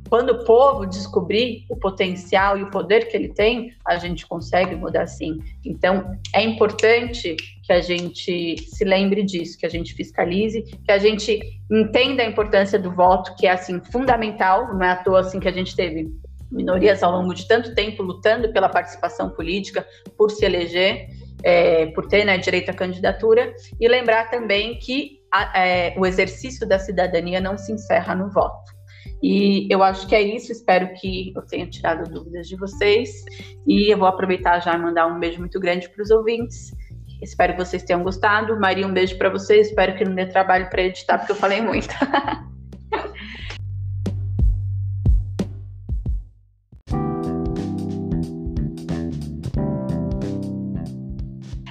quando 0.09 0.31
o 0.31 0.45
povo 0.45 0.87
descobrir 0.87 1.65
o 1.69 1.77
potencial 1.77 2.59
e 2.59 2.63
o 2.63 2.71
poder 2.71 3.09
que 3.09 3.17
ele 3.17 3.29
tem, 3.29 3.73
a 3.85 3.97
gente 3.97 4.27
consegue 4.27 4.75
mudar 4.75 5.07
sim. 5.07 5.39
Então, 5.65 6.13
é 6.35 6.43
importante 6.43 7.37
que 7.63 7.73
a 7.73 7.81
gente 7.81 8.59
se 8.59 8.85
lembre 8.85 9.23
disso, 9.23 9.59
que 9.59 9.67
a 9.67 9.69
gente 9.69 9.95
fiscalize, 9.95 10.63
que 10.63 10.91
a 10.91 10.99
gente 10.99 11.41
entenda 11.71 12.23
a 12.23 12.27
importância 12.27 12.79
do 12.79 12.91
voto, 12.91 13.35
que 13.37 13.47
é 13.47 13.51
assim 13.51 13.81
fundamental, 13.93 14.75
não 14.75 14.83
é 14.83 14.91
à 14.91 14.97
toa 14.97 15.21
assim 15.21 15.39
que 15.39 15.49
a 15.49 15.53
gente 15.53 15.77
teve 15.77 16.09
minorias 16.51 17.03
ao 17.03 17.13
longo 17.13 17.35
de 17.35 17.47
tanto 17.47 17.75
tempo 17.75 18.03
lutando 18.03 18.51
pela 18.53 18.69
participação 18.69 19.31
política, 19.31 19.87
por 20.17 20.31
se 20.31 20.45
eleger, 20.45 21.09
é, 21.43 21.87
por 21.87 22.07
ter 22.07 22.25
né, 22.25 22.39
direito 22.39 22.71
à 22.71 22.75
candidatura, 22.75 23.53
e 23.79 23.87
lembrar 23.87 24.31
também 24.31 24.79
que 24.79 25.19
a, 25.31 25.67
é, 25.67 25.95
o 25.99 26.07
exercício 26.07 26.67
da 26.67 26.79
cidadania 26.79 27.41
não 27.41 27.59
se 27.59 27.71
encerra 27.71 28.15
no 28.15 28.31
voto. 28.31 28.78
E 29.23 29.67
eu 29.71 29.83
acho 29.83 30.07
que 30.07 30.15
é 30.15 30.23
isso, 30.23 30.53
espero 30.53 30.93
que 30.95 31.33
eu 31.35 31.43
tenha 31.43 31.67
tirado 31.67 32.09
dúvidas 32.09 32.47
de 32.47 32.57
vocês, 32.57 33.25
e 33.67 33.93
eu 33.93 33.99
vou 33.99 34.07
aproveitar 34.07 34.61
já 34.61 34.75
e 34.75 34.79
mandar 34.79 35.07
um 35.07 35.19
beijo 35.19 35.41
muito 35.41 35.59
grande 35.59 35.89
para 35.89 36.03
os 36.03 36.11
ouvintes. 36.11 36.73
Espero 37.21 37.55
que 37.55 37.65
vocês 37.65 37.83
tenham 37.83 38.03
gostado. 38.03 38.59
Maria, 38.61 38.87
um 38.87 38.93
beijo 38.93 39.19
para 39.19 39.29
vocês. 39.29 39.69
Espero 39.69 39.97
que 39.97 40.05
não 40.05 40.15
dê 40.15 40.27
trabalho 40.27 40.71
para 40.71 40.83
editar, 40.83 41.19
porque 41.19 41.33
eu 41.33 41.37
falei 41.37 41.61
muito. 41.61 41.93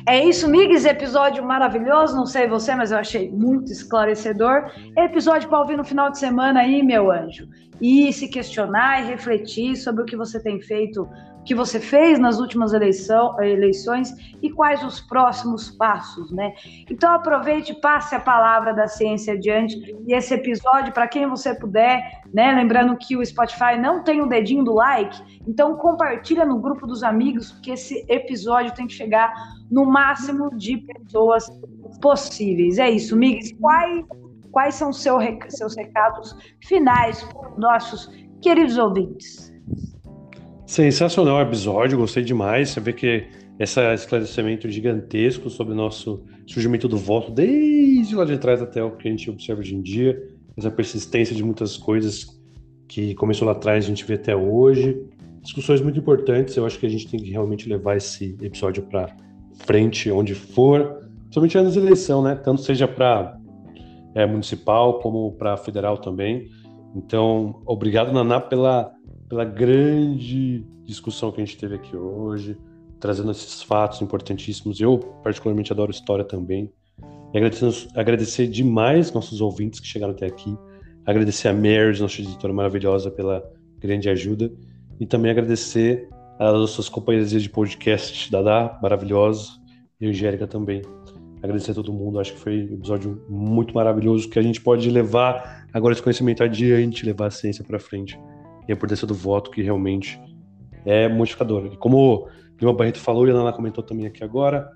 É 0.08 0.24
isso, 0.24 0.48
Migs, 0.48 0.86
episódio 0.86 1.44
maravilhoso. 1.44 2.16
Não 2.16 2.26
sei 2.26 2.48
você, 2.48 2.74
mas 2.74 2.94
eu 2.94 2.98
achei 2.98 3.30
muito 3.30 3.74
esclarecedor. 3.74 4.72
Episódio 4.96 5.50
para 5.50 5.60
ouvir 5.60 5.76
no 5.76 5.84
final 5.84 6.10
de 6.10 6.18
semana 6.18 6.62
aí, 6.62 6.82
meu 6.82 7.12
anjo. 7.12 7.50
E 7.82 8.14
se 8.14 8.30
questionar 8.30 9.04
e 9.04 9.08
refletir 9.08 9.76
sobre 9.76 10.04
o 10.04 10.06
que 10.06 10.16
você 10.16 10.42
tem 10.42 10.62
feito, 10.62 11.04
o 11.04 11.44
que 11.44 11.54
você 11.54 11.78
fez 11.78 12.18
nas 12.20 12.40
últimas 12.40 12.72
eleições 12.74 14.14
e 14.42 14.50
quais 14.50 14.82
os 14.82 15.02
próximos 15.02 15.72
passos, 15.72 16.32
né? 16.32 16.54
Então 16.90 17.14
aproveite, 17.14 17.74
passe 17.74 18.16
a 18.16 18.20
palavra 18.20 18.74
da 18.74 18.88
ciência 18.88 19.34
adiante. 19.34 19.76
E 20.08 20.14
esse 20.14 20.34
episódio, 20.34 20.94
para 20.94 21.10
quem 21.10 21.28
você 21.28 21.54
puder, 21.54 22.02
né? 22.34 22.54
Lembrando 22.54 22.96
que 22.96 23.18
o 23.18 23.26
Spotify 23.26 23.78
não 23.78 24.02
tem 24.06 24.22
o 24.22 24.26
dedinho 24.26 24.64
do 24.64 24.74
like, 24.74 25.22
então 25.46 25.76
compartilha 25.76 26.46
no 26.46 26.60
grupo 26.60 26.88
dos 26.88 27.04
amigos, 27.04 27.52
porque 27.52 27.72
esse 27.72 28.06
episódio 28.08 28.74
tem 28.74 28.88
que 28.88 28.94
chegar 28.94 29.34
no 29.70 29.86
máximo 29.86 30.56
de 30.58 30.78
pessoas 30.78 31.50
possíveis. 32.02 32.78
É 32.78 32.90
isso, 32.90 33.16
Miguel. 33.16 33.42
Quais, 33.60 34.06
quais 34.52 34.76
são 34.76 34.94
seu, 34.94 35.18
seus 35.50 35.76
recados 35.76 36.36
finais 36.66 37.24
para 37.24 37.52
os 37.52 37.58
nossos 37.58 38.12
queridos 38.42 38.78
ouvintes? 38.78 39.54
Sensacional 40.66 41.42
episódio, 41.42 41.98
gostei 41.98 42.24
demais. 42.24 42.70
Você 42.70 42.80
vê 42.80 42.94
que 42.94 43.28
esse 43.60 43.80
esclarecimento 43.94 44.70
gigantesco 44.70 45.50
sobre 45.50 45.74
o 45.74 45.76
nosso 45.76 46.24
surgimento 46.46 46.88
do 46.88 46.98
voto, 46.98 47.32
desde 47.32 48.16
lá 48.16 48.26
de 48.26 48.38
trás 48.38 48.62
até 48.62 48.84
o 48.84 48.92
que 48.92 49.08
a 49.08 49.12
gente 49.12 49.30
observa 49.30 49.62
hoje 49.62 49.76
em 49.76 49.82
dia, 49.82 50.22
essa 50.56 50.70
persistência 50.70 51.36
de 51.36 51.44
muitas 51.44 51.78
coisas 51.78 52.38
que 52.88 53.16
começou 53.16 53.46
lá 53.46 53.52
atrás, 53.52 53.86
a 53.86 53.88
gente 53.88 54.06
vê 54.06 54.16
até 54.16 54.36
hoje. 54.36 55.02
Discussões 55.42 55.82
muito 55.82 56.00
importantes, 56.00 56.56
eu 56.56 56.66
acho 56.66 56.78
que 56.80 56.86
a 56.86 56.90
gente 56.90 57.08
tem 57.08 57.20
que 57.20 57.32
realmente 57.32 57.70
levar 57.70 57.96
esse 57.96 58.38
episódio 58.42 58.84
para 58.84 59.16
frente, 59.58 60.12
onde 60.12 60.34
for, 60.36 61.02
principalmente 61.24 61.58
nas 61.58 61.76
eleições, 61.76 62.24
né? 62.24 62.36
Tanto 62.36 62.62
seja 62.62 62.88
para 62.88 63.38
é, 64.16 64.26
municipal 64.26 65.00
como 65.00 65.32
para 65.34 65.58
federal 65.58 65.98
também. 65.98 66.48
Então, 66.96 67.62
obrigado, 67.66 68.12
Naná, 68.12 68.40
pela, 68.40 68.92
pela 69.30 69.46
grande 69.46 70.66
discussão 70.84 71.32
que 71.32 71.42
a 71.42 71.46
gente 71.46 71.58
teve 71.58 71.76
aqui 71.76 71.96
hoje, 71.96 72.58
trazendo 73.00 73.32
esses 73.32 73.62
fatos 73.62 74.02
importantíssimos. 74.02 74.80
Eu, 74.80 74.98
particularmente, 75.24 75.72
adoro 75.72 75.92
história 75.92 76.26
também. 76.26 76.72
E 77.34 77.38
agradecer 77.96 78.48
demais 78.48 79.12
nossos 79.12 79.42
ouvintes 79.42 79.80
que 79.80 79.88
chegaram 79.88 80.14
até 80.14 80.26
aqui. 80.26 80.58
Agradecer 81.06 81.50
a 81.50 81.54
Mary, 81.54 82.00
nossa 82.00 82.22
editora 82.22 82.54
maravilhosa, 82.54 83.12
pela 83.12 83.44
grande 83.80 84.10
ajuda. 84.10 84.52
E 85.00 85.06
também 85.06 85.30
agradecer 85.30 86.10
as 86.40 86.70
suas 86.72 86.90
companheiras 86.90 87.32
de 87.32 87.50
podcast, 87.50 88.32
Dada, 88.32 88.78
maravilhosa, 88.82 89.52
e 90.00 90.08
Angélica 90.08 90.48
também. 90.48 90.82
Agradecer 91.42 91.72
a 91.72 91.76
todo 91.76 91.94
mundo, 91.94 92.20
acho 92.20 92.34
que 92.34 92.40
foi 92.40 92.68
um 92.70 92.74
episódio 92.76 93.24
muito 93.30 93.74
maravilhoso 93.74 94.30
que 94.30 94.40
a 94.40 94.42
gente 94.42 94.60
pode 94.60 94.90
levar 94.90 95.58
Agora, 95.78 95.94
esse 95.94 96.02
conhecimento 96.02 96.44
adiante, 96.44 97.06
levar 97.06 97.28
a 97.28 97.30
ciência 97.30 97.64
para 97.64 97.80
frente. 97.80 98.20
E 98.68 98.72
a 98.72 98.76
importância 98.76 99.06
do 99.06 99.14
voto, 99.14 99.52
que 99.52 99.62
realmente 99.62 100.20
é 100.86 101.08
modificador. 101.08 101.68
E 101.68 101.78
como 101.78 101.98
o 101.98 102.28
Lima 102.60 102.74
Barreto 102.74 103.00
falou 103.00 103.28
e 103.28 103.32
a 103.32 103.34
Ana 103.36 103.54
comentou 103.54 103.84
também 103.84 104.08
aqui 104.08 104.24
agora, 104.24 104.72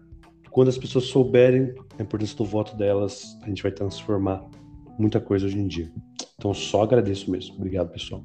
quando 0.51 0.67
as 0.67 0.77
pessoas 0.77 1.05
souberem 1.05 1.73
a 1.97 2.03
importância 2.03 2.37
do 2.37 2.45
voto 2.45 2.75
delas, 2.75 3.37
a 3.41 3.47
gente 3.47 3.63
vai 3.63 3.71
transformar 3.71 4.43
muita 4.99 5.19
coisa 5.19 5.45
hoje 5.47 5.57
em 5.57 5.67
dia. 5.67 5.91
Então, 6.37 6.53
só 6.53 6.83
agradeço 6.83 7.31
mesmo. 7.31 7.55
Obrigado, 7.55 7.89
pessoal. 7.89 8.23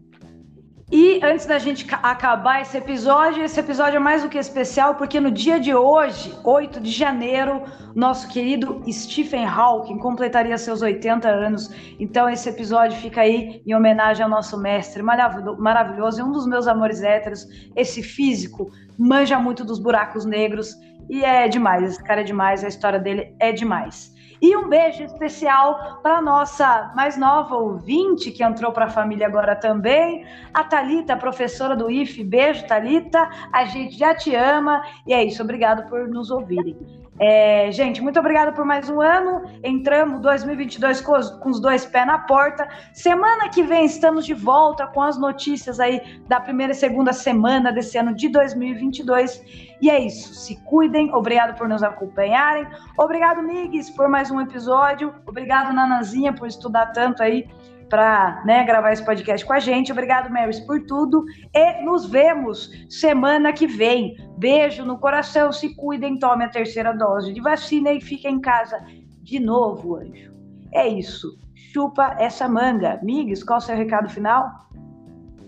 E 0.90 1.20
antes 1.20 1.46
da 1.46 1.58
gente 1.58 1.84
acabar 2.00 2.62
esse 2.62 2.76
episódio, 2.76 3.42
esse 3.42 3.58
episódio 3.58 3.96
é 3.96 3.98
mais 3.98 4.22
do 4.22 4.28
que 4.28 4.38
especial, 4.38 4.94
porque 4.94 5.18
no 5.18 5.32
dia 5.32 5.58
de 5.58 5.74
hoje, 5.74 6.32
8 6.44 6.80
de 6.80 6.92
janeiro, 6.92 7.64
nosso 7.92 8.28
querido 8.28 8.80
Stephen 8.88 9.44
Hawking 9.44 9.98
completaria 9.98 10.56
seus 10.56 10.82
80 10.82 11.28
anos. 11.28 11.70
Então, 11.98 12.30
esse 12.30 12.48
episódio 12.48 12.96
fica 12.98 13.22
aí 13.22 13.60
em 13.66 13.74
homenagem 13.74 14.22
ao 14.22 14.30
nosso 14.30 14.56
mestre 14.56 15.02
maravilhoso 15.02 16.20
e 16.20 16.22
um 16.22 16.30
dos 16.30 16.46
meus 16.46 16.68
amores 16.68 17.02
héteros, 17.02 17.48
esse 17.74 18.00
físico, 18.00 18.70
manja 18.96 19.40
muito 19.40 19.64
dos 19.64 19.80
buracos 19.80 20.24
negros 20.24 20.76
e 21.10 21.24
é 21.24 21.48
demais. 21.48 21.94
Esse 21.94 22.04
cara 22.04 22.20
é 22.20 22.24
demais, 22.24 22.62
a 22.62 22.68
história 22.68 23.00
dele 23.00 23.34
é 23.40 23.50
demais. 23.50 24.14
E 24.40 24.56
um 24.56 24.68
beijo 24.68 25.02
especial 25.02 26.00
para 26.02 26.20
nossa 26.20 26.92
mais 26.94 27.16
nova 27.16 27.56
ouvinte 27.56 28.30
que 28.30 28.42
entrou 28.42 28.72
para 28.72 28.86
a 28.86 28.90
família 28.90 29.26
agora 29.26 29.56
também, 29.56 30.26
a 30.52 30.64
Talita, 30.64 31.16
professora 31.16 31.76
do 31.76 31.90
IF. 31.90 32.22
Beijo, 32.22 32.66
Talita. 32.66 33.28
A 33.52 33.64
gente 33.64 33.96
já 33.96 34.14
te 34.14 34.34
ama 34.34 34.82
e 35.06 35.12
é 35.12 35.24
isso. 35.24 35.42
Obrigado 35.42 35.88
por 35.88 36.08
nos 36.08 36.30
ouvirem. 36.30 36.95
É, 37.18 37.72
gente, 37.72 38.02
muito 38.02 38.20
obrigada 38.20 38.52
por 38.52 38.64
mais 38.64 38.90
um 38.90 39.00
ano. 39.00 39.42
Entramos 39.64 40.20
2022 40.20 41.00
com 41.00 41.12
os, 41.12 41.30
com 41.30 41.48
os, 41.48 41.60
dois 41.60 41.86
pés 41.86 42.06
na 42.06 42.18
porta. 42.18 42.68
Semana 42.92 43.48
que 43.48 43.62
vem 43.62 43.86
estamos 43.86 44.26
de 44.26 44.34
volta 44.34 44.86
com 44.86 45.00
as 45.00 45.16
notícias 45.16 45.80
aí 45.80 46.00
da 46.28 46.38
primeira 46.38 46.72
e 46.72 46.76
segunda 46.76 47.14
semana 47.14 47.72
desse 47.72 47.96
ano 47.96 48.14
de 48.14 48.28
2022. 48.28 49.42
E 49.80 49.88
é 49.88 49.98
isso. 49.98 50.34
Se 50.34 50.56
cuidem. 50.64 51.14
Obrigado 51.14 51.56
por 51.56 51.68
nos 51.68 51.82
acompanharem. 51.82 52.66
Obrigado, 52.98 53.42
Migues, 53.42 53.88
por 53.88 54.08
mais 54.08 54.30
um 54.30 54.40
episódio. 54.40 55.14
Obrigado, 55.26 55.72
Nanazinha, 55.72 56.34
por 56.34 56.46
estudar 56.46 56.92
tanto 56.92 57.22
aí 57.22 57.48
para 57.88 58.42
né, 58.44 58.64
gravar 58.64 58.92
esse 58.92 59.04
podcast 59.04 59.44
com 59.46 59.52
a 59.52 59.58
gente. 59.58 59.92
Obrigado, 59.92 60.30
Marys, 60.30 60.60
por 60.60 60.84
tudo. 60.86 61.24
E 61.54 61.82
nos 61.84 62.06
vemos 62.06 62.70
semana 62.88 63.52
que 63.52 63.66
vem. 63.66 64.16
Beijo 64.38 64.84
no 64.84 64.98
coração, 64.98 65.52
se 65.52 65.74
cuidem, 65.74 66.18
tome 66.18 66.44
a 66.44 66.48
terceira 66.48 66.92
dose 66.92 67.32
de 67.32 67.40
vacina 67.40 67.92
e 67.92 68.00
fiquem 68.00 68.34
em 68.34 68.40
casa 68.40 68.78
de 69.22 69.40
novo, 69.40 69.96
anjo. 69.96 70.32
É 70.72 70.86
isso. 70.86 71.38
Chupa 71.54 72.16
essa 72.18 72.48
manga. 72.48 73.00
Migues, 73.02 73.42
qual 73.42 73.58
o 73.58 73.62
seu 73.62 73.76
recado 73.76 74.08
final? 74.08 74.68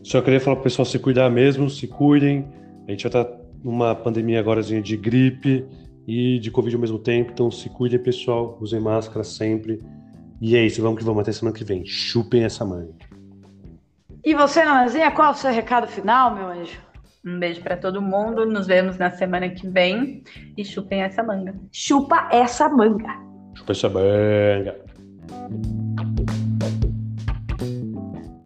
Só 0.03 0.21
queria 0.23 0.41
falar 0.41 0.57
para 0.57 0.63
o 0.63 0.65
pessoal 0.65 0.87
se 0.87 0.99
cuidar 0.99 1.29
mesmo, 1.31 1.69
se 1.69 1.87
cuidem. 1.87 2.49
A 2.87 2.91
gente 2.91 3.03
já 3.03 3.09
está 3.09 3.27
numa 3.63 3.95
pandemia 3.95 4.41
agora 4.41 4.63
de 4.63 4.97
gripe 4.97 5.67
e 6.07 6.39
de 6.39 6.51
Covid 6.51 6.75
ao 6.75 6.81
mesmo 6.81 6.99
tempo, 6.99 7.33
então 7.33 7.51
se 7.51 7.69
cuidem, 7.69 7.99
pessoal. 7.99 8.57
Usem 8.61 8.81
máscara 8.81 9.23
sempre 9.23 9.83
e 10.41 10.57
é 10.57 10.65
isso, 10.65 10.81
vamos 10.83 10.99
que 10.99 11.05
vamos 11.05 11.23
até 11.23 11.33
semana 11.33 11.57
que 11.57 11.65
vem. 11.65 11.85
Chupem 11.85 12.45
essa 12.45 12.65
mãe. 12.65 12.89
E 14.25 14.35
você, 14.35 14.65
Nanzinha, 14.65 15.11
qual 15.11 15.29
é 15.29 15.31
o 15.31 15.35
seu 15.35 15.51
recado 15.51 15.87
final, 15.87 16.35
meu 16.35 16.47
anjo? 16.49 16.79
Um 17.25 17.39
beijo 17.39 17.61
para 17.63 17.77
todo 17.77 18.01
mundo. 18.01 18.47
Nos 18.47 18.67
vemos 18.67 18.97
na 18.99 19.11
semana 19.11 19.49
que 19.49 19.69
vem. 19.69 20.23
E 20.57 20.65
chupem 20.65 21.03
essa 21.03 21.23
manga. 21.23 21.55
Chupa 21.73 22.29
essa 22.31 22.69
manga. 22.69 23.15
Chupa 23.55 23.73
essa 23.73 23.89
manga. 23.89 24.77